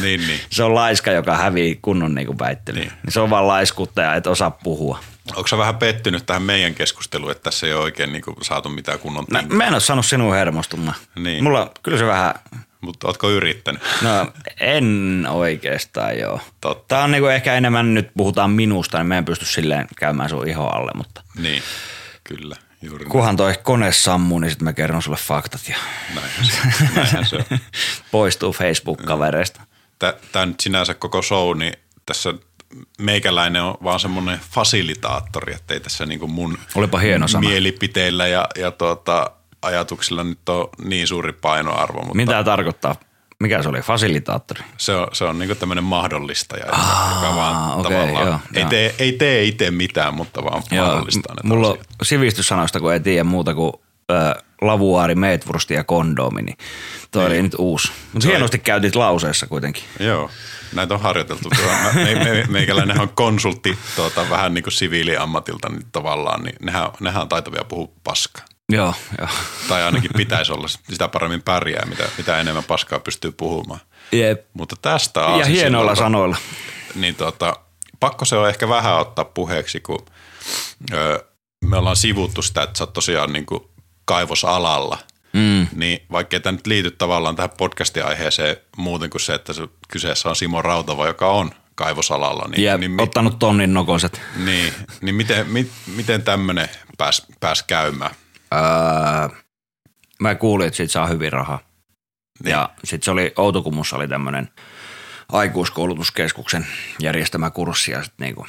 Niin, 0.02 0.20
niin. 0.26 0.40
Se 0.50 0.64
on 0.64 0.74
laiska, 0.74 1.10
joka 1.10 1.36
hävii 1.36 1.78
kunnon 1.82 2.14
niin 2.14 2.26
kuin 2.26 2.38
väittely. 2.38 2.78
Niin. 2.78 2.92
Se 3.08 3.20
on 3.20 3.30
vaan 3.30 3.48
laiskuutta 3.48 4.02
ja 4.02 4.14
et 4.14 4.26
osaa 4.26 4.50
puhua. 4.50 4.98
Onko 5.36 5.46
sä 5.48 5.58
vähän 5.58 5.76
pettynyt 5.76 6.26
tähän 6.26 6.42
meidän 6.42 6.74
keskusteluun, 6.74 7.30
että 7.32 7.42
tässä 7.42 7.66
ei 7.66 7.72
ole 7.72 7.82
oikein 7.82 8.12
niin 8.12 8.22
kuin, 8.22 8.36
saatu 8.42 8.68
mitään 8.68 8.98
kunnon 8.98 9.26
tinkiä? 9.26 9.56
mä 9.56 9.66
en 9.66 9.72
ole 9.72 9.80
saanut 9.80 10.06
sinua 10.06 10.34
hermostumaan. 10.34 10.96
Niin. 11.16 11.44
Mulla 11.44 11.70
kyllä 11.82 11.98
se 11.98 12.06
vähän, 12.06 12.34
Mutta 12.80 13.06
ootko 13.06 13.30
yrittänyt? 13.30 13.82
no 14.02 14.32
en 14.60 15.26
oikeastaan 15.30 16.18
joo. 16.18 16.40
Totta. 16.60 16.84
Tää 16.94 17.04
on 17.04 17.10
niinku 17.10 17.26
ehkä 17.28 17.54
enemmän 17.54 17.94
nyt 17.94 18.10
puhutaan 18.16 18.50
minusta, 18.50 18.98
niin 18.98 19.06
mä 19.06 19.18
en 19.18 19.24
pysty 19.24 19.44
silleen 19.44 19.86
käymään 19.98 20.28
sun 20.30 20.48
iho 20.48 20.66
alle, 20.68 20.90
mutta 20.94 21.22
Niin, 21.38 21.62
kyllä. 22.24 22.56
Juuri 22.82 23.04
näin. 23.04 23.12
kunhan 23.12 23.36
toi 23.36 23.54
kone 23.62 23.92
sammuu, 23.92 24.38
niin 24.38 24.50
sitten 24.50 24.64
mä 24.64 24.72
kerron 24.72 25.02
sulle 25.02 25.16
faktat 25.20 25.60
ja 25.68 25.76
Näinhän 26.14 26.46
se, 26.46 26.58
näinhän 26.94 27.26
se 27.26 27.36
on. 27.36 27.44
poistuu 28.10 28.52
Facebook-kavereista. 28.52 29.60
Tämä 30.32 30.46
nyt 30.46 30.60
sinänsä 30.60 30.94
koko 30.94 31.22
show, 31.22 31.58
niin 31.58 31.72
tässä 32.06 32.34
meikäläinen 32.98 33.62
on 33.62 33.74
vaan 33.84 34.00
semmoinen 34.00 34.40
fasilitaattori, 34.50 35.54
että 35.54 35.74
ei 35.74 35.80
tässä 35.80 36.06
niinku 36.06 36.26
mun 36.26 36.58
Olipa 36.74 36.98
hieno 36.98 37.28
sana. 37.28 37.48
mielipiteillä 37.48 38.26
ja, 38.26 38.46
ja 38.58 38.70
tuota, 38.70 39.30
ajatuksilla 39.62 40.24
nyt 40.24 40.48
on 40.48 40.68
niin 40.84 41.06
suuri 41.06 41.32
painoarvo, 41.32 41.98
mutta 41.98 42.16
Mitä 42.16 42.44
tarkoittaa? 42.44 42.96
Mikä 43.40 43.62
se 43.62 43.68
oli? 43.68 43.80
Fasilitaattori? 43.80 44.60
se 44.76 44.94
on, 44.94 45.08
se 45.12 45.24
on 45.24 45.38
niinku 45.38 45.54
tämmöinen 45.54 45.84
mahdollistaja, 45.84 46.66
joka 46.66 47.36
vaan 47.36 47.72
okei, 47.72 47.82
tavallaan 47.82 48.26
joo, 48.26 48.38
ei, 48.54 48.60
joo. 48.60 48.70
tee, 48.70 48.94
ei 48.98 49.12
tee 49.12 49.44
itse 49.44 49.70
mitään, 49.70 50.14
mutta 50.14 50.44
vaan 50.44 50.62
mahdollistaa 50.70 51.34
ne 51.34 51.48
mulla 51.48 51.68
on 51.68 51.78
sivistyssanoista, 52.02 52.80
kun 52.80 52.92
ei 52.92 53.00
tiedä 53.00 53.24
muuta 53.24 53.54
kuin 53.54 53.72
äh, 54.10 54.44
lavuaari, 54.62 55.14
meetvursti 55.14 55.74
ja 55.74 55.84
kondoomi, 55.84 56.42
niin 56.42 56.56
toi 57.10 57.22
Niin. 57.22 57.32
oli 57.32 57.42
nyt 57.42 57.54
uusi. 57.58 57.92
Mutta 58.12 58.28
hienosti 58.28 58.58
käytit 58.58 58.94
lauseessa 58.94 59.46
kuitenkin. 59.46 59.82
Joo, 60.00 60.30
näitä 60.74 60.94
on 60.94 61.00
harjoiteltu. 61.00 61.48
Tuo- 61.56 61.66
mä- 61.82 61.92
Me, 62.04 62.14
me, 62.14 62.44
meikäläinen 62.48 63.00
on 63.00 63.08
konsultti 63.08 63.78
tuota, 63.96 64.30
vähän 64.30 64.54
niin 64.54 64.64
kuin 64.64 64.72
siviiliammatilta 64.72 65.68
niin 65.68 65.86
tavallaan, 65.92 66.42
niin 66.42 66.56
nehän, 66.62 66.88
nehän 67.00 67.22
on 67.22 67.28
taitavia 67.28 67.64
puhua 67.64 67.88
paskaa. 68.04 68.44
Joo, 68.68 68.94
joo. 69.18 69.28
Tai 69.68 69.82
ainakin 69.82 70.10
pitäisi 70.16 70.52
olla, 70.52 70.68
sitä 70.68 71.08
paremmin 71.08 71.42
pärjää, 71.42 71.86
mitä, 71.86 72.04
mitä 72.18 72.40
enemmän 72.40 72.64
paskaa 72.64 72.98
pystyy 72.98 73.32
puhumaan. 73.32 73.80
Jep. 74.12 74.46
Mutta 74.54 74.76
tästä 74.82 75.20
Ja 75.20 75.44
hienoilla 75.44 75.94
sanoilla. 75.94 76.36
Niin 76.94 77.14
tota, 77.14 77.56
pakko 78.00 78.24
se 78.24 78.36
on 78.36 78.48
ehkä 78.48 78.68
vähän 78.68 78.98
ottaa 78.98 79.24
puheeksi, 79.24 79.80
kun 79.80 80.06
ö, 80.92 81.24
me 81.64 81.76
ollaan 81.76 81.96
sivuttu 81.96 82.42
sitä, 82.42 82.62
että 82.62 82.78
sä 82.78 82.84
oot 82.84 82.92
tosiaan 82.92 83.32
niin 83.32 83.46
kuin 83.46 83.60
kaivosalalla. 84.06 84.98
Mm. 85.32 85.66
Niin 85.74 86.02
vaikka 86.12 86.40
tämä 86.40 86.52
nyt 86.56 86.66
liity 86.66 86.90
tavallaan 86.90 87.36
tähän 87.36 87.50
podcastin 87.58 88.06
aiheeseen 88.06 88.56
muuten 88.76 89.10
kuin 89.10 89.20
se, 89.20 89.34
että 89.34 89.52
se 89.52 89.68
kyseessä 89.88 90.28
on 90.28 90.36
Simo 90.36 90.62
Rautava, 90.62 91.06
joka 91.06 91.30
on 91.30 91.50
kaivosalalla. 91.74 92.48
Niin, 92.48 92.64
Ja 92.64 92.78
niin, 92.78 93.00
ottanut 93.00 93.38
tonnin 93.38 93.74
nokoset. 93.74 94.20
niin, 94.44 94.74
niin 95.00 95.14
miten, 95.14 95.46
mi, 95.50 95.70
miten 95.96 96.22
tämmöinen 96.22 96.68
pääsi 96.98 97.22
pääs 97.40 97.62
käymään? 97.62 98.10
Öö, 98.54 99.36
mä 100.20 100.34
kuulin, 100.34 100.66
että 100.66 100.76
siitä 100.76 100.92
saa 100.92 101.06
hyvin 101.06 101.32
rahaa. 101.32 101.58
Niin. 102.44 102.50
Ja 102.50 102.70
sitten 102.84 103.04
se 103.04 103.10
oli, 103.10 103.32
Outokummussa 103.36 103.96
oli 103.96 104.08
tämmöinen 104.08 104.48
aikuiskoulutuskeskuksen 105.32 106.66
järjestämä 107.00 107.50
kurssi 107.50 107.92
ja 107.92 108.02
sitten 108.02 108.24
niinku 108.26 108.46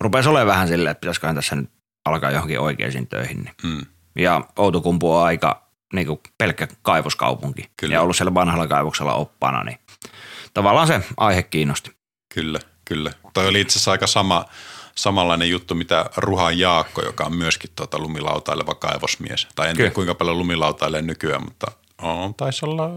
rupesi 0.00 0.28
olemaan 0.28 0.46
vähän 0.46 0.68
silleen, 0.68 0.90
että 0.90 1.00
pitäisiköhän 1.00 1.36
tässä 1.36 1.56
nyt 1.56 1.70
alkaa 2.04 2.30
johonkin 2.30 2.60
oikeisiin 2.60 3.06
töihin. 3.08 3.42
Niin. 3.44 3.54
Mm, 3.62 3.86
Ja 4.14 4.44
Outokumpu 4.58 5.16
on 5.16 5.24
aika 5.24 5.62
niinku 5.92 6.20
pelkkä 6.38 6.68
kaivoskaupunki 6.82 7.70
Kyllä. 7.76 7.94
ja 7.94 8.02
ollut 8.02 8.16
siellä 8.16 8.34
vanhalla 8.34 8.66
kaivoksella 8.66 9.14
oppana, 9.14 9.64
niin 9.64 9.78
tavallaan 10.54 10.86
se 10.86 11.00
aihe 11.16 11.42
kiinnosti. 11.42 11.90
kyllä, 12.34 12.58
kyllä. 12.84 13.10
Toi 13.34 13.46
oli 13.48 13.60
itse 13.60 13.72
asiassa 13.72 13.90
aika 13.92 14.06
sama, 14.06 14.44
samanlainen 14.94 15.50
juttu, 15.50 15.74
mitä 15.74 16.10
Ruhan 16.16 16.58
Jaakko, 16.58 17.02
joka 17.02 17.24
on 17.24 17.36
myöskin 17.36 17.70
tuota 17.76 17.98
lumilautaileva 17.98 18.74
kaivosmies. 18.74 19.48
Tai 19.54 19.70
en 19.70 19.76
tiedä 19.76 19.90
kuinka 19.90 20.14
paljon 20.14 20.38
lumilautailee 20.38 21.02
nykyään, 21.02 21.44
mutta 21.44 21.66
on, 22.02 22.34
taisi 22.34 22.66
olla, 22.66 22.90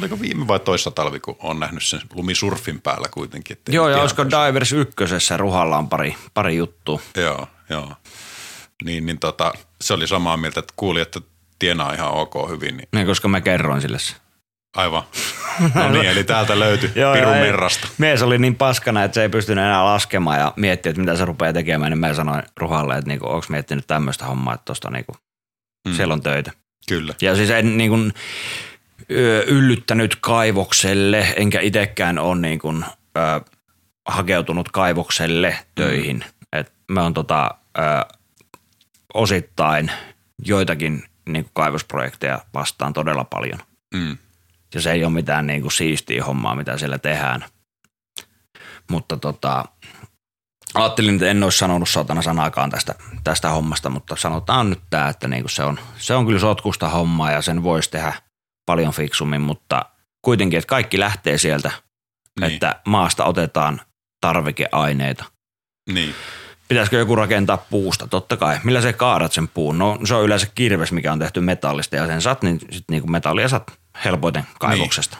oliko 0.00 0.20
viime 0.20 0.48
vai 0.48 0.60
toissa 0.60 0.90
talvi, 0.90 1.20
kun 1.20 1.36
on 1.38 1.60
nähnyt 1.60 1.82
sen 1.82 2.00
lumisurfin 2.14 2.80
päällä 2.80 3.08
kuitenkin. 3.10 3.58
Joo, 3.68 3.88
ja 3.88 4.00
olisiko 4.00 4.24
Divers 4.24 4.72
ykkösessä 4.72 5.36
Ruhalla 5.36 5.78
on 5.78 5.88
pari, 5.88 6.16
pari 6.34 6.56
juttua. 6.56 7.00
Joo, 7.16 7.46
joo. 7.70 7.92
Niin, 8.84 9.06
niin 9.06 9.18
tota, 9.18 9.52
se 9.80 9.94
oli 9.94 10.06
samaa 10.06 10.36
mieltä, 10.36 10.60
että 10.60 10.72
kuuli, 10.76 11.00
että 11.00 11.20
tienaa 11.58 11.92
ihan 11.92 12.10
ok 12.10 12.34
hyvin, 12.50 12.76
niin 12.76 12.88
Niin, 12.94 13.06
koska 13.06 13.28
mä 13.28 13.40
kerroin 13.40 13.80
sille 13.80 13.98
se. 13.98 14.14
aivan. 14.76 15.02
No 15.74 15.88
niin, 15.90 16.04
eli 16.06 16.24
täältä 16.24 16.58
löytyi 16.58 16.92
Joo, 16.94 17.14
Pirun 17.14 17.36
merrasta. 17.36 17.88
Mies 17.98 18.22
oli 18.22 18.38
niin 18.38 18.54
paskana, 18.56 19.04
että 19.04 19.14
se 19.14 19.22
ei 19.22 19.28
pystynyt 19.28 19.64
enää 19.64 19.84
laskemaan 19.84 20.38
ja 20.38 20.52
miettiä, 20.56 20.90
että 20.90 21.00
mitä 21.00 21.16
se 21.16 21.24
rupeaa 21.24 21.52
tekemään, 21.52 21.90
niin 21.90 21.98
mä 21.98 22.14
sanoin 22.14 22.42
Ruhalle, 22.56 22.94
että 22.98 23.08
niinku, 23.08 23.26
onko 23.28 23.46
miettinyt 23.48 23.86
tämmöistä 23.86 24.24
hommaa, 24.24 24.54
että 24.54 24.64
tosta 24.64 24.90
niinku, 24.90 25.12
Mm. 25.88 25.94
siellä 25.94 26.14
on 26.14 26.22
töitä. 26.22 26.52
Kyllä, 26.88 27.14
Ja 27.20 27.36
siis 27.36 27.50
en 27.50 27.76
niinku, 27.76 27.96
yllyttänyt 29.46 30.16
kaivokselle, 30.20 31.26
enkä 31.36 31.60
itsekään 31.60 32.18
ole 32.18 32.36
niinku, 32.40 32.74
ö, 33.18 33.40
hakeutunut 34.08 34.68
kaivokselle 34.72 35.58
töihin. 35.74 36.16
Mm. 36.16 36.58
Et 36.60 36.72
mä 36.90 37.02
oon 37.02 37.14
tota, 37.14 37.50
ö, 37.78 37.82
osittain 39.16 39.90
joitakin 40.44 41.04
niinku 41.28 41.50
kaivosprojekteja 41.54 42.38
vastaan 42.54 42.92
todella 42.92 43.24
paljon. 43.24 43.58
mm. 43.94 44.16
Ja 44.74 44.80
se 44.80 44.92
ei 44.92 45.04
ole 45.04 45.12
mitään 45.12 45.46
niin 45.46 45.62
kuin 45.62 45.72
siistiä 45.72 46.24
hommaa, 46.24 46.54
mitä 46.54 46.78
siellä 46.78 46.98
tehdään. 46.98 47.44
Mutta 48.90 49.16
tota, 49.16 49.64
ajattelin, 50.74 51.14
että 51.14 51.26
en 51.30 51.42
olisi 51.42 51.58
sanonut 51.58 51.88
satana 51.88 52.22
sanaakaan 52.22 52.70
tästä, 52.70 52.94
tästä 53.24 53.48
hommasta, 53.50 53.90
mutta 53.90 54.16
sanotaan 54.16 54.70
nyt 54.70 54.80
tämä, 54.90 55.08
että 55.08 55.28
niin 55.28 55.42
kuin 55.42 55.50
se, 55.50 55.62
on, 55.64 55.78
se 55.98 56.14
on 56.14 56.26
kyllä 56.26 56.40
sotkusta 56.40 56.88
hommaa 56.88 57.30
ja 57.30 57.42
sen 57.42 57.62
voisi 57.62 57.90
tehdä 57.90 58.12
paljon 58.66 58.92
fiksummin, 58.92 59.40
mutta 59.40 59.86
kuitenkin, 60.22 60.58
että 60.58 60.68
kaikki 60.68 60.98
lähtee 61.00 61.38
sieltä, 61.38 61.68
Niin. 61.68 61.80
niin. 62.40 62.52
että 62.52 62.80
maasta 62.86 63.24
otetaan 63.24 63.80
tarvikeaineita. 64.20 65.24
niin. 65.92 66.14
Pitäisikö 66.68 66.98
joku 66.98 67.16
rakentaa 67.16 67.66
puusta? 67.70 68.06
Totta 68.06 68.36
kai. 68.36 68.58
Millä 68.64 68.80
se 68.80 68.92
kaadat 68.92 69.32
sen 69.32 69.48
puun? 69.48 69.78
No 69.78 69.98
se 70.04 70.14
on 70.14 70.24
yleensä 70.24 70.46
kirves, 70.54 70.92
mikä 70.92 71.12
on 71.12 71.18
tehty 71.18 71.40
metallista 71.40 71.96
ja 71.96 72.06
sen 72.06 72.22
saat, 72.22 72.42
niin 72.42 72.60
sitten 72.60 72.84
niinku 72.88 73.08
metallia 73.08 73.48
saat 73.48 73.72
helpoiten 74.04 74.46
kaivoksesta. 74.58 75.16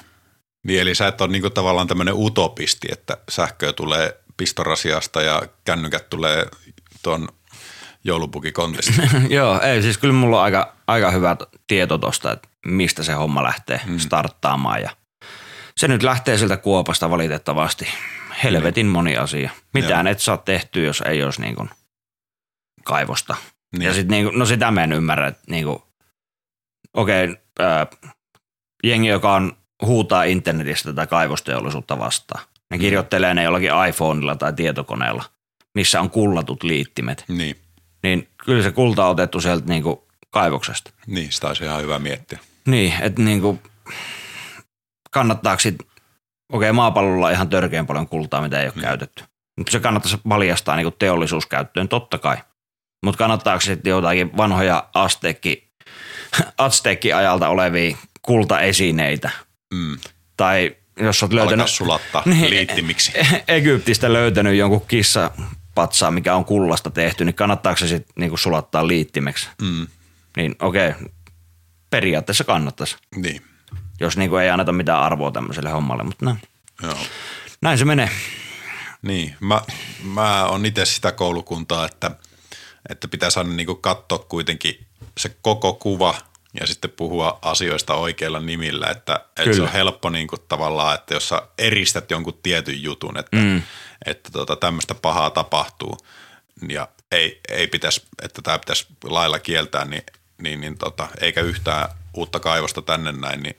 Niin, 0.66 0.80
eli 0.80 0.94
sä 0.94 1.08
et 1.08 1.20
ole 1.20 1.32
niinku 1.32 1.50
tavallaan 1.50 1.86
tämmöinen 1.86 2.14
utopisti, 2.16 2.88
että 2.92 3.16
sähköä 3.28 3.72
tulee 3.72 4.20
pistorasiasta 4.36 5.22
ja 5.22 5.42
kännykät 5.64 6.10
tulee 6.10 6.46
tuon 7.02 7.28
joulupukikontista. 8.04 9.02
Joo, 9.28 9.60
ei 9.60 9.82
siis 9.82 9.98
kyllä 9.98 10.14
mulla 10.14 10.38
on 10.38 10.44
aika, 10.44 10.72
aika 10.86 11.10
hyvä 11.10 11.36
tieto 11.66 11.98
tosta, 11.98 12.32
että 12.32 12.48
mistä 12.66 13.02
se 13.02 13.12
homma 13.12 13.42
lähtee 13.42 13.80
mm. 13.86 13.98
starttaamaan 13.98 14.82
ja 14.82 14.90
se 15.76 15.88
nyt 15.88 16.02
lähtee 16.02 16.38
sieltä 16.38 16.56
kuopasta 16.56 17.10
valitettavasti. 17.10 17.88
Helvetin 18.42 18.86
moni 18.86 19.16
asia. 19.16 19.50
Mitään 19.74 20.06
et 20.06 20.20
saa 20.20 20.36
tehtyä, 20.36 20.84
jos 20.84 21.00
ei 21.00 21.22
olisi 21.22 21.40
niin 21.40 21.56
kuin 21.56 21.70
kaivosta. 22.84 23.36
Niin. 23.72 23.86
Ja 23.86 23.94
sit 23.94 24.08
niin 24.08 24.24
kuin, 24.24 24.38
no 24.38 24.46
sitä 24.46 24.70
mä 24.70 24.84
en 24.84 24.92
ymmärrä, 24.92 25.26
että 25.26 25.42
niin 25.50 25.64
kuin, 25.64 25.78
okei, 26.94 27.36
ää, 27.58 27.86
jengi, 28.84 29.08
joka 29.08 29.34
on 29.34 29.56
huutaa 29.82 30.24
internetistä 30.24 30.88
tätä 30.88 31.06
kaivosteollisuutta 31.06 31.98
vastaan. 31.98 32.44
Ne 32.70 32.78
kirjoittelee 32.78 33.34
ne 33.34 33.42
jollakin 33.42 33.70
iPhoneilla 33.88 34.36
tai 34.36 34.52
tietokoneella, 34.52 35.24
missä 35.74 36.00
on 36.00 36.10
kullatut 36.10 36.62
liittimet. 36.62 37.24
Niin, 37.28 37.56
Niin 38.02 38.28
kyllä 38.44 38.62
se 38.62 38.70
kulta 38.70 39.04
on 39.04 39.10
otettu 39.10 39.40
sieltä 39.40 39.66
niinku 39.66 40.08
kaivoksesta. 40.30 40.90
niin 41.06 41.32
sitä 41.32 41.46
olisi 41.48 41.64
ihan 41.64 41.82
hyvä 41.82 41.98
miettiä. 41.98 42.38
Niin, 42.66 42.94
että 43.00 43.22
niinku, 43.22 43.58
kannattaako 45.10 45.60
sit, 45.60 45.76
okei 46.52 46.72
maapallolla 46.72 47.26
on 47.26 47.32
ihan 47.32 47.48
törkeän 47.48 47.86
paljon 47.86 48.08
kultaa, 48.08 48.42
mitä 48.42 48.60
ei 48.60 48.66
ole 48.66 48.72
mm. 48.76 48.82
käytetty. 48.82 49.24
Mutta 49.58 49.72
se 49.72 49.80
kannattaisi 49.80 50.18
valjastaa 50.28 50.76
niinku 50.76 50.90
teollisuuskäyttöön, 50.90 51.88
totta 51.88 52.18
kai. 52.18 52.36
Mutta 53.04 53.18
kannattaako 53.18 53.60
sitten 53.60 53.90
jotakin 53.90 54.36
vanhoja 54.36 54.88
asteekki, 54.94 55.68
asteekki-ajalta 56.58 57.48
olevia 57.48 57.96
kultaesineitä? 58.22 59.30
Mm. 59.74 59.98
Tai 60.36 60.76
jos 61.00 61.22
olet 61.22 61.32
löytänyt 61.32 61.60
Alkaa 61.60 61.66
sulattaa 61.66 62.22
Niin. 62.26 62.50
liittimiksi. 62.50 63.12
Egyptistä 63.48 64.12
löytänyt 64.12 64.54
jonkun 64.56 64.86
kissa 64.88 65.30
patsaa, 65.74 66.10
mikä 66.10 66.34
on 66.34 66.44
kullasta 66.44 66.90
tehty, 66.90 67.24
niin 67.24 67.34
kannattaako 67.34 67.78
se 67.78 67.88
sitten 67.88 68.12
niinku 68.16 68.36
sulattaa 68.36 68.88
liittimeksi? 68.88 69.48
Mm. 69.62 69.86
Niin 70.36 70.56
okei, 70.62 70.92
periaatteessa 71.90 72.44
kannattaisi, 72.44 72.96
Niin, 73.16 73.42
jos 74.00 74.16
niinku 74.16 74.36
ei 74.36 74.50
anneta 74.50 74.72
mitään 74.72 75.00
arvoa 75.00 75.30
tämmöiselle 75.30 75.70
hommalle, 75.70 76.02
mutta 76.02 76.24
näin, 76.24 76.42
joo. 76.82 76.98
näin 77.60 77.78
se 77.78 77.84
menee. 77.84 78.10
Niin, 79.02 79.36
mä, 79.40 79.62
mä 80.02 80.44
on 80.44 80.66
itse 80.66 80.84
sitä 80.84 81.12
koulukuntaa, 81.12 81.86
että, 81.86 82.10
että 82.88 83.08
pitäisi 83.08 83.38
aina 83.38 83.50
niin 83.50 83.80
katsoa 83.80 84.18
kuitenkin 84.18 84.86
se 85.18 85.36
koko 85.42 85.74
kuva 85.74 86.14
ja 86.60 86.66
sitten 86.66 86.90
puhua 86.90 87.38
asioista 87.42 87.94
oikeilla 87.94 88.40
nimillä, 88.40 88.86
että, 88.86 89.20
että 89.36 89.56
se 89.56 89.62
on 89.62 89.72
helppo 89.72 90.10
niin 90.10 90.26
kuin 90.26 90.40
tavallaan, 90.48 90.94
että 90.94 91.14
jos 91.14 91.28
sä 91.28 91.42
eristät 91.58 92.10
jonkun 92.10 92.38
tietyn 92.42 92.82
jutun, 92.82 93.18
että, 93.18 93.36
mm. 93.36 93.62
että 94.06 94.30
tota, 94.30 94.56
tämmöistä 94.56 94.94
pahaa 94.94 95.30
tapahtuu 95.30 95.98
ja 96.68 96.88
ei, 97.12 97.40
ei 97.48 97.66
pitäisi, 97.66 98.02
että 98.22 98.42
tämä 98.42 98.58
pitäisi 98.58 98.86
lailla 99.04 99.38
kieltää, 99.38 99.84
niin, 99.84 100.02
niin, 100.42 100.60
niin 100.60 100.78
tota, 100.78 101.08
eikä 101.20 101.40
yhtään 101.40 101.88
uutta 102.14 102.40
kaivosta 102.40 102.82
tänne 102.82 103.12
näin, 103.12 103.42
niin 103.42 103.56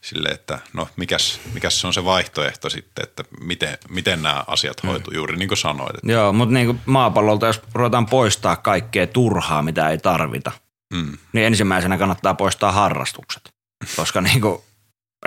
sille, 0.00 0.28
että 0.28 0.58
no 0.72 0.88
mikäs, 0.96 1.40
mikäs 1.52 1.80
se 1.80 1.86
on 1.86 1.94
se 1.94 2.04
vaihtoehto 2.04 2.70
sitten, 2.70 3.02
että 3.02 3.24
miten, 3.40 3.78
miten 3.88 4.22
nämä 4.22 4.44
asiat 4.46 4.82
hoituu, 4.82 5.12
juuri 5.14 5.36
niin 5.36 5.48
kuin 5.48 5.58
sanoit. 5.58 5.96
Että, 5.96 6.12
Joo, 6.12 6.32
mutta 6.32 6.54
niinku 6.54 6.76
maapallolta, 6.86 7.46
jos 7.46 7.62
ruvetaan 7.74 8.06
poistaa 8.06 8.56
kaikkea 8.56 9.06
turhaa, 9.06 9.62
mitä 9.62 9.90
ei 9.90 9.98
tarvita, 9.98 10.52
mm, 10.94 11.18
niin 11.32 11.46
ensimmäisenä 11.46 11.98
kannattaa 11.98 12.34
poistaa 12.34 12.72
harrastukset. 12.72 13.54
Koska 13.96 14.20
niinku, 14.20 14.64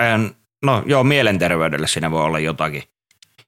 eihän, 0.00 0.36
no 0.64 0.82
joo, 0.86 1.04
mielenterveydelle 1.04 1.86
siinä 1.86 2.10
voi 2.10 2.24
olla 2.24 2.38
jotakin 2.38 2.82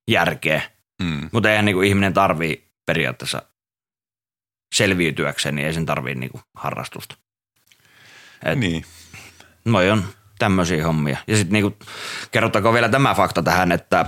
järkeä, 0.08 0.62
mm, 1.02 1.28
mutta 1.32 1.50
eihän 1.50 1.64
niinku 1.64 1.82
ihminen 1.82 2.14
tarvii 2.14 2.70
periaatteessa 2.86 3.42
selviytyäkseen, 4.74 5.54
niin 5.54 5.66
ei 5.66 5.74
sen 5.74 5.86
tarvii 5.86 6.14
niinku 6.14 6.40
harrastusta. 6.54 7.16
Et 8.44 8.58
niin, 8.58 8.84
Noi 9.64 9.90
on 9.90 10.04
tämmöisiä 10.38 10.86
hommia. 10.86 11.18
Ja 11.26 11.36
sitten 11.36 11.52
niinku, 11.52 11.76
kerrottakoon 12.30 12.74
vielä 12.74 12.88
tämä 12.88 13.14
fakta 13.14 13.42
tähän, 13.42 13.72
että 13.72 14.06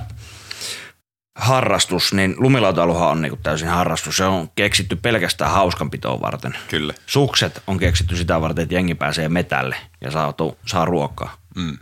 harrastus, 1.38 2.12
niin 2.12 2.34
lumilautailuhan 2.38 3.08
on 3.10 3.22
niinku 3.22 3.38
täysin 3.42 3.68
harrastus. 3.68 4.16
Se 4.16 4.24
on 4.24 4.50
keksitty 4.54 4.96
pelkästään 4.96 5.50
hauskanpitoa 5.50 6.20
varten. 6.20 6.58
kyllä. 6.68 6.94
Sukset 7.06 7.62
on 7.66 7.78
keksitty 7.78 8.16
sitä 8.16 8.40
varten, 8.40 8.62
että 8.62 8.74
jengi 8.74 8.94
pääsee 8.94 9.28
metälle 9.28 9.76
ja 10.00 10.10
saa, 10.10 10.32
tu- 10.32 10.58
saa 10.66 10.84
ruokaa. 10.84 11.36
Mm, 11.56 11.78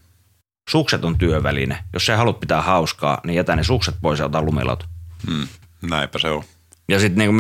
Sukset 0.70 1.04
on 1.04 1.18
työväline. 1.18 1.84
Jos 1.92 2.06
sä 2.06 2.16
haluat 2.16 2.40
pitää 2.40 2.62
hauskaa, 2.62 3.20
niin 3.24 3.34
jätä 3.36 3.56
ne 3.56 3.64
sukset 3.64 3.94
pois 4.02 4.18
ja 4.18 4.24
ota 4.26 4.42
lumilauta. 4.42 4.86
mm, 5.28 5.48
näinpä 5.82 6.18
se 6.18 6.28
on. 6.28 6.44
Ja 6.88 6.98
sitten 6.98 7.18
niinku, 7.18 7.36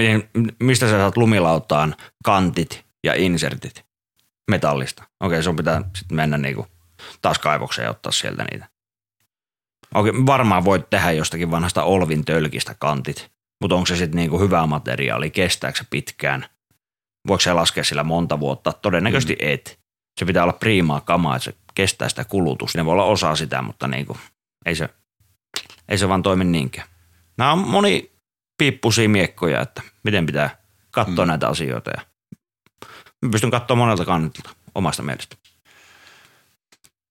mistä 0.60 0.86
sä 0.86 0.98
saat 0.98 1.16
lumilautaan 1.16 1.94
kantit 2.24 2.84
ja 3.04 3.14
insertit 3.14 3.84
metallista. 4.50 5.02
Okei, 5.20 5.42
sun 5.42 5.56
pitää 5.56 5.82
sitten 5.96 6.16
mennä 6.16 6.38
niinku 6.38 6.66
taas 7.22 7.38
kaivokseen 7.38 7.84
ja 7.84 7.90
ottaa 7.90 8.12
sieltä 8.12 8.44
niitä. 8.50 8.68
Okei, 9.94 10.12
varmaan 10.26 10.64
voit 10.64 10.90
tehdä 10.90 11.12
jostakin 11.12 11.50
vanhasta 11.50 11.82
olvin 11.82 12.24
tölkistä 12.24 12.74
kantit, 12.78 13.30
mutta 13.60 13.74
onko 13.74 13.86
se 13.86 13.96
sitten 13.96 14.16
niinku 14.16 14.40
hyvää 14.40 14.66
materiaalia, 14.66 15.30
kestääkö 15.30 15.78
se 15.78 15.84
pitkään? 15.90 16.46
Voiko 17.28 17.40
se 17.40 17.52
laskea 17.52 17.84
sillä 17.84 18.04
monta 18.04 18.40
vuotta? 18.40 18.72
Todennäköisesti 18.72 19.32
mm. 19.32 19.48
et. 19.48 19.78
Se 20.18 20.24
pitää 20.24 20.42
olla 20.42 20.52
priimaa 20.52 21.00
kamaa, 21.00 21.36
että 21.36 21.44
se 21.44 21.54
kestää 21.74 22.08
sitä 22.08 22.24
kulutusta. 22.24 22.78
Ne 22.78 22.84
voi 22.84 22.92
olla 22.92 23.04
osa 23.04 23.36
sitä, 23.36 23.62
mutta 23.62 23.88
niinku, 23.88 24.16
ei, 24.66 24.74
se, 24.74 24.88
ei 25.88 25.98
se 25.98 26.08
vaan 26.08 26.22
toimi 26.22 26.44
niinkään. 26.44 26.88
Nämä 27.36 27.52
on 27.52 27.58
moni 27.58 28.12
piippuisia 28.58 29.08
miekkoja, 29.08 29.60
että 29.60 29.82
miten 30.02 30.26
pitää 30.26 30.56
katsoa 30.90 31.24
mm. 31.24 31.28
näitä 31.28 31.48
asioita. 31.48 31.90
Ja 31.96 32.02
pystyn 33.30 33.50
katsoa 33.50 33.76
monelta 33.76 34.04
kantilta 34.04 34.50
omasta 34.74 35.02
mielestä. 35.02 35.36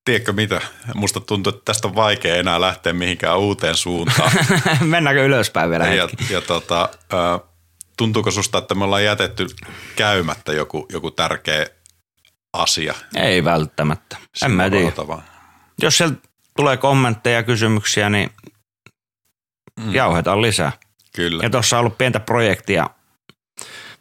Tiedätkö 0.05 0.33
mitä? 0.33 0.61
Musta 0.95 1.19
tuntuu, 1.19 1.53
että 1.53 1.61
tästä 1.65 1.87
on 1.87 1.95
vaikea 1.95 2.35
enää 2.35 2.61
lähteä 2.61 2.93
mihinkään 2.93 3.39
uuteen 3.39 3.75
suuntaan. 3.75 4.31
Mennäänkö 4.81 5.25
ylöspäin 5.25 5.69
vielä 5.69 5.85
ja, 5.85 6.01
hetki? 6.01 6.33
ja 6.33 6.41
tota, 6.41 6.89
ä, 7.13 7.39
tuntuuko 7.97 8.31
susta, 8.31 8.57
että 8.57 8.75
me 8.75 8.83
ollaan 8.83 9.03
jätetty 9.03 9.47
käymättä 9.95 10.53
joku, 10.53 10.85
joku 10.91 11.11
tärkeä 11.11 11.65
asia? 12.53 12.93
Ei 13.15 13.43
välttämättä. 13.43 14.17
En 14.45 14.51
mä 14.51 14.69
tiedä. 14.69 14.77
Sillä 14.77 14.91
tavalla? 14.91 15.23
Jos 15.81 15.97
sieltä 15.97 16.15
tulee 16.55 16.77
kommentteja 16.77 17.35
ja 17.35 17.43
kysymyksiä, 17.43 18.09
niin 18.09 18.29
mm. 19.79 19.93
jauhetaan 19.93 20.41
lisää. 20.41 20.71
Kyllä. 21.15 21.43
Ja 21.43 21.49
tuossa 21.49 21.77
on 21.77 21.79
ollut 21.79 21.97
pientä 21.97 22.19
projektia, 22.19 22.89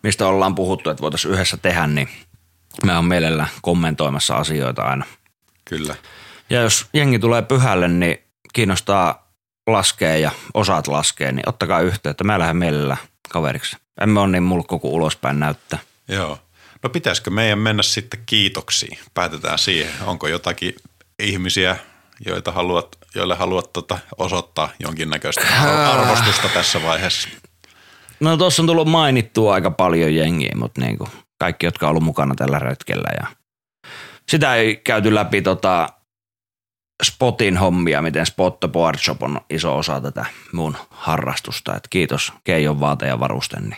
mistä 0.03 0.27
ollaan 0.27 0.55
puhuttu, 0.55 0.91
että 0.91 1.03
voitaisiin 1.03 1.35
yhdessä 1.35 1.57
tehdä, 1.57 1.87
niin 1.87 2.09
mä 2.85 2.97
oon 2.97 3.05
mielellä 3.05 3.47
kommentoimassa 3.63 4.35
asioita 4.35 4.83
aina. 4.83 5.05
Kyllä. 5.73 5.95
Ja 6.51 6.61
jos 6.61 6.87
jengi 6.93 7.19
tulee 7.19 7.43
pyhälle, 7.43 7.89
niin 7.89 8.19
kiinnostaa 8.53 9.33
laskea 9.67 10.17
ja 10.17 10.31
osaat 10.55 10.89
laskea, 10.89 11.33
niin 11.33 11.49
ottakaa 11.49 11.81
yhteyttä. 11.81 12.25
Mä 12.25 12.39
lähden 12.39 12.57
mielellä 12.57 12.97
kaveriksi. 13.29 13.77
Emme 14.01 14.21
ole 14.21 14.29
niin 14.29 14.43
mulkku 14.43 14.79
kuin 14.79 14.95
ulospäin 14.95 15.41
näyttää. 15.41 15.79
Joo. 16.09 16.39
No 16.83 16.91
pitäisikö 16.91 17.31
meidän 17.31 17.59
mennä 17.59 17.83
sitten 17.83 18.23
kiitoksiin? 18.27 18.99
Päätetään 19.15 19.59
siihen. 19.59 19.93
Onko 20.07 20.29
jotakin 20.29 20.75
ihmisiä, 21.23 21.77
joita 22.27 22.53
haluat, 22.53 22.97
joille 23.15 23.35
haluat 23.35 23.73
tota 23.73 23.99
osoittaa 24.19 24.69
jonkinnäköistä 24.79 25.43
arvostusta 25.93 26.49
tässä 26.49 26.83
vaiheessa? 26.83 27.29
No 28.21 28.37
tuossa 28.37 28.63
on 28.63 28.67
tullut 28.67 28.89
mainittua 28.89 29.55
aika 29.55 29.71
paljon 29.71 30.15
jengiä, 30.15 30.53
mutta 30.57 30.81
niin 30.81 30.99
kuin 30.99 31.11
kaikki, 31.39 31.67
jotka 31.67 31.87
on 31.87 31.91
ollut 31.91 32.03
mukana 32.03 32.35
tällä 32.35 32.59
retkellä. 32.59 33.09
Ja 33.21 33.27
sitä 34.29 34.55
ei 34.55 34.77
käyty 34.77 35.15
läpi 35.15 35.43
tota 35.43 35.89
Spotin 37.03 37.57
hommia, 37.57 38.03
miten 38.03 38.27
Spot 38.27 38.61
the 38.61 38.69
Board 38.69 38.99
Shop 38.99 39.23
on 39.23 39.41
iso 39.51 39.77
osa 39.77 40.01
tätä 40.01 40.27
mun 40.53 40.77
harrastusta. 40.91 41.77
Et 41.77 41.89
kiitos 41.91 42.33
Keijon 42.45 42.81
vaate 42.81 43.07
ja 43.07 43.21
varuste. 43.21 43.61
Niin 43.61 43.77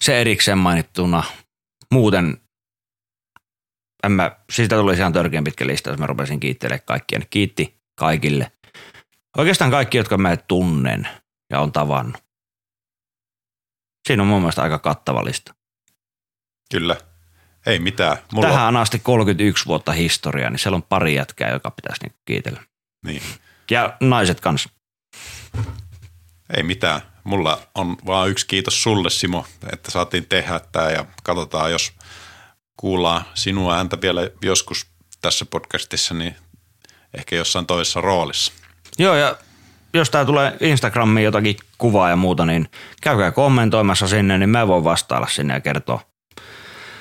se 0.00 0.20
erikseen 0.20 0.58
mainittuna. 0.58 1.22
Muuten 1.92 2.40
en 4.02 4.12
mä, 4.12 4.36
siitä 4.52 4.76
tuli 4.76 4.94
ihan 4.94 5.12
törkeän 5.12 5.44
pitkä 5.44 5.66
lista, 5.66 5.90
jos 5.90 5.98
mä 5.98 6.06
rupesin 6.06 6.40
kiittelemään 6.40 6.84
kaikkia. 6.84 7.18
Ne 7.18 7.26
kiitti 7.30 7.80
kaikille. 7.94 8.52
Oikeastaan 9.38 9.70
kaikki, 9.70 9.96
jotka 9.96 10.18
mä 10.18 10.36
tunnen 10.36 11.08
ja 11.50 11.60
on 11.60 11.72
tavannut. 11.72 12.24
Siinä 14.08 14.22
on 14.22 14.28
mun 14.28 14.40
mielestä 14.40 14.62
aika 14.62 14.78
kattava 14.78 15.24
lista. 15.24 15.54
Kyllä. 16.70 16.96
Ei 17.66 17.78
mitään. 17.78 18.16
Mulla 18.32 18.48
Tähän 18.48 18.76
on 18.76 18.76
asti 18.76 18.98
31 18.98 19.66
vuotta 19.66 19.92
historiaa, 19.92 20.50
niin 20.50 20.58
siellä 20.58 20.76
on 20.76 20.82
pari 20.82 21.14
jätkää, 21.14 21.50
joka 21.50 21.70
pitäisi 21.70 22.02
niinku 22.02 22.18
kiitellä. 22.24 22.62
Niin. 23.06 23.22
Ja 23.70 23.96
naiset 24.00 24.40
kanssa. 24.40 24.70
Ei 26.56 26.62
mitään. 26.62 27.00
Mulla 27.24 27.60
on 27.74 27.96
vaan 28.06 28.30
yksi 28.30 28.46
kiitos 28.46 28.82
sulle, 28.82 29.10
Simo, 29.10 29.46
että 29.72 29.90
saatiin 29.90 30.26
tehdä 30.26 30.60
tämä 30.72 30.90
ja 30.90 31.04
katsotaan, 31.22 31.72
jos 31.72 31.92
kuullaan 32.76 33.24
sinua 33.34 33.76
ääntä 33.76 33.98
vielä 34.02 34.30
joskus 34.42 34.86
tässä 35.20 35.44
podcastissa, 35.44 36.14
niin 36.14 36.36
ehkä 37.14 37.36
jossain 37.36 37.66
toisessa 37.66 38.00
roolissa. 38.00 38.52
Joo, 38.98 39.14
ja 39.14 39.36
jos 39.94 40.10
tää 40.10 40.24
tulee 40.24 40.56
Instagramiin 40.60 41.24
jotakin 41.24 41.56
kuvaa 41.78 42.10
ja 42.10 42.16
muuta, 42.16 42.46
niin 42.46 42.68
käykää 43.02 43.30
kommentoimassa 43.30 44.08
sinne, 44.08 44.38
niin 44.38 44.50
mä 44.50 44.68
voin 44.68 44.84
vastailla 44.84 45.26
sinne 45.26 45.54
ja 45.54 45.60
kertoa, 45.60 46.09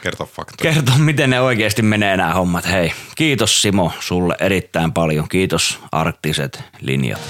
Kerto 0.01 0.26
faktoja. 0.26 0.73
Kerto, 0.73 0.91
miten 0.97 1.30
ne 1.30 1.41
oikeasti 1.41 1.81
menee 1.81 2.17
nämä 2.17 2.34
hommat. 2.34 2.69
Hei, 2.71 2.93
kiitos 3.15 3.61
Simo 3.61 3.91
sulle 3.99 4.35
erittäin 4.39 4.93
paljon. 4.93 5.30
Kiitos 5.30 5.80
arktiset 5.91 6.63
linjat. 6.81 7.21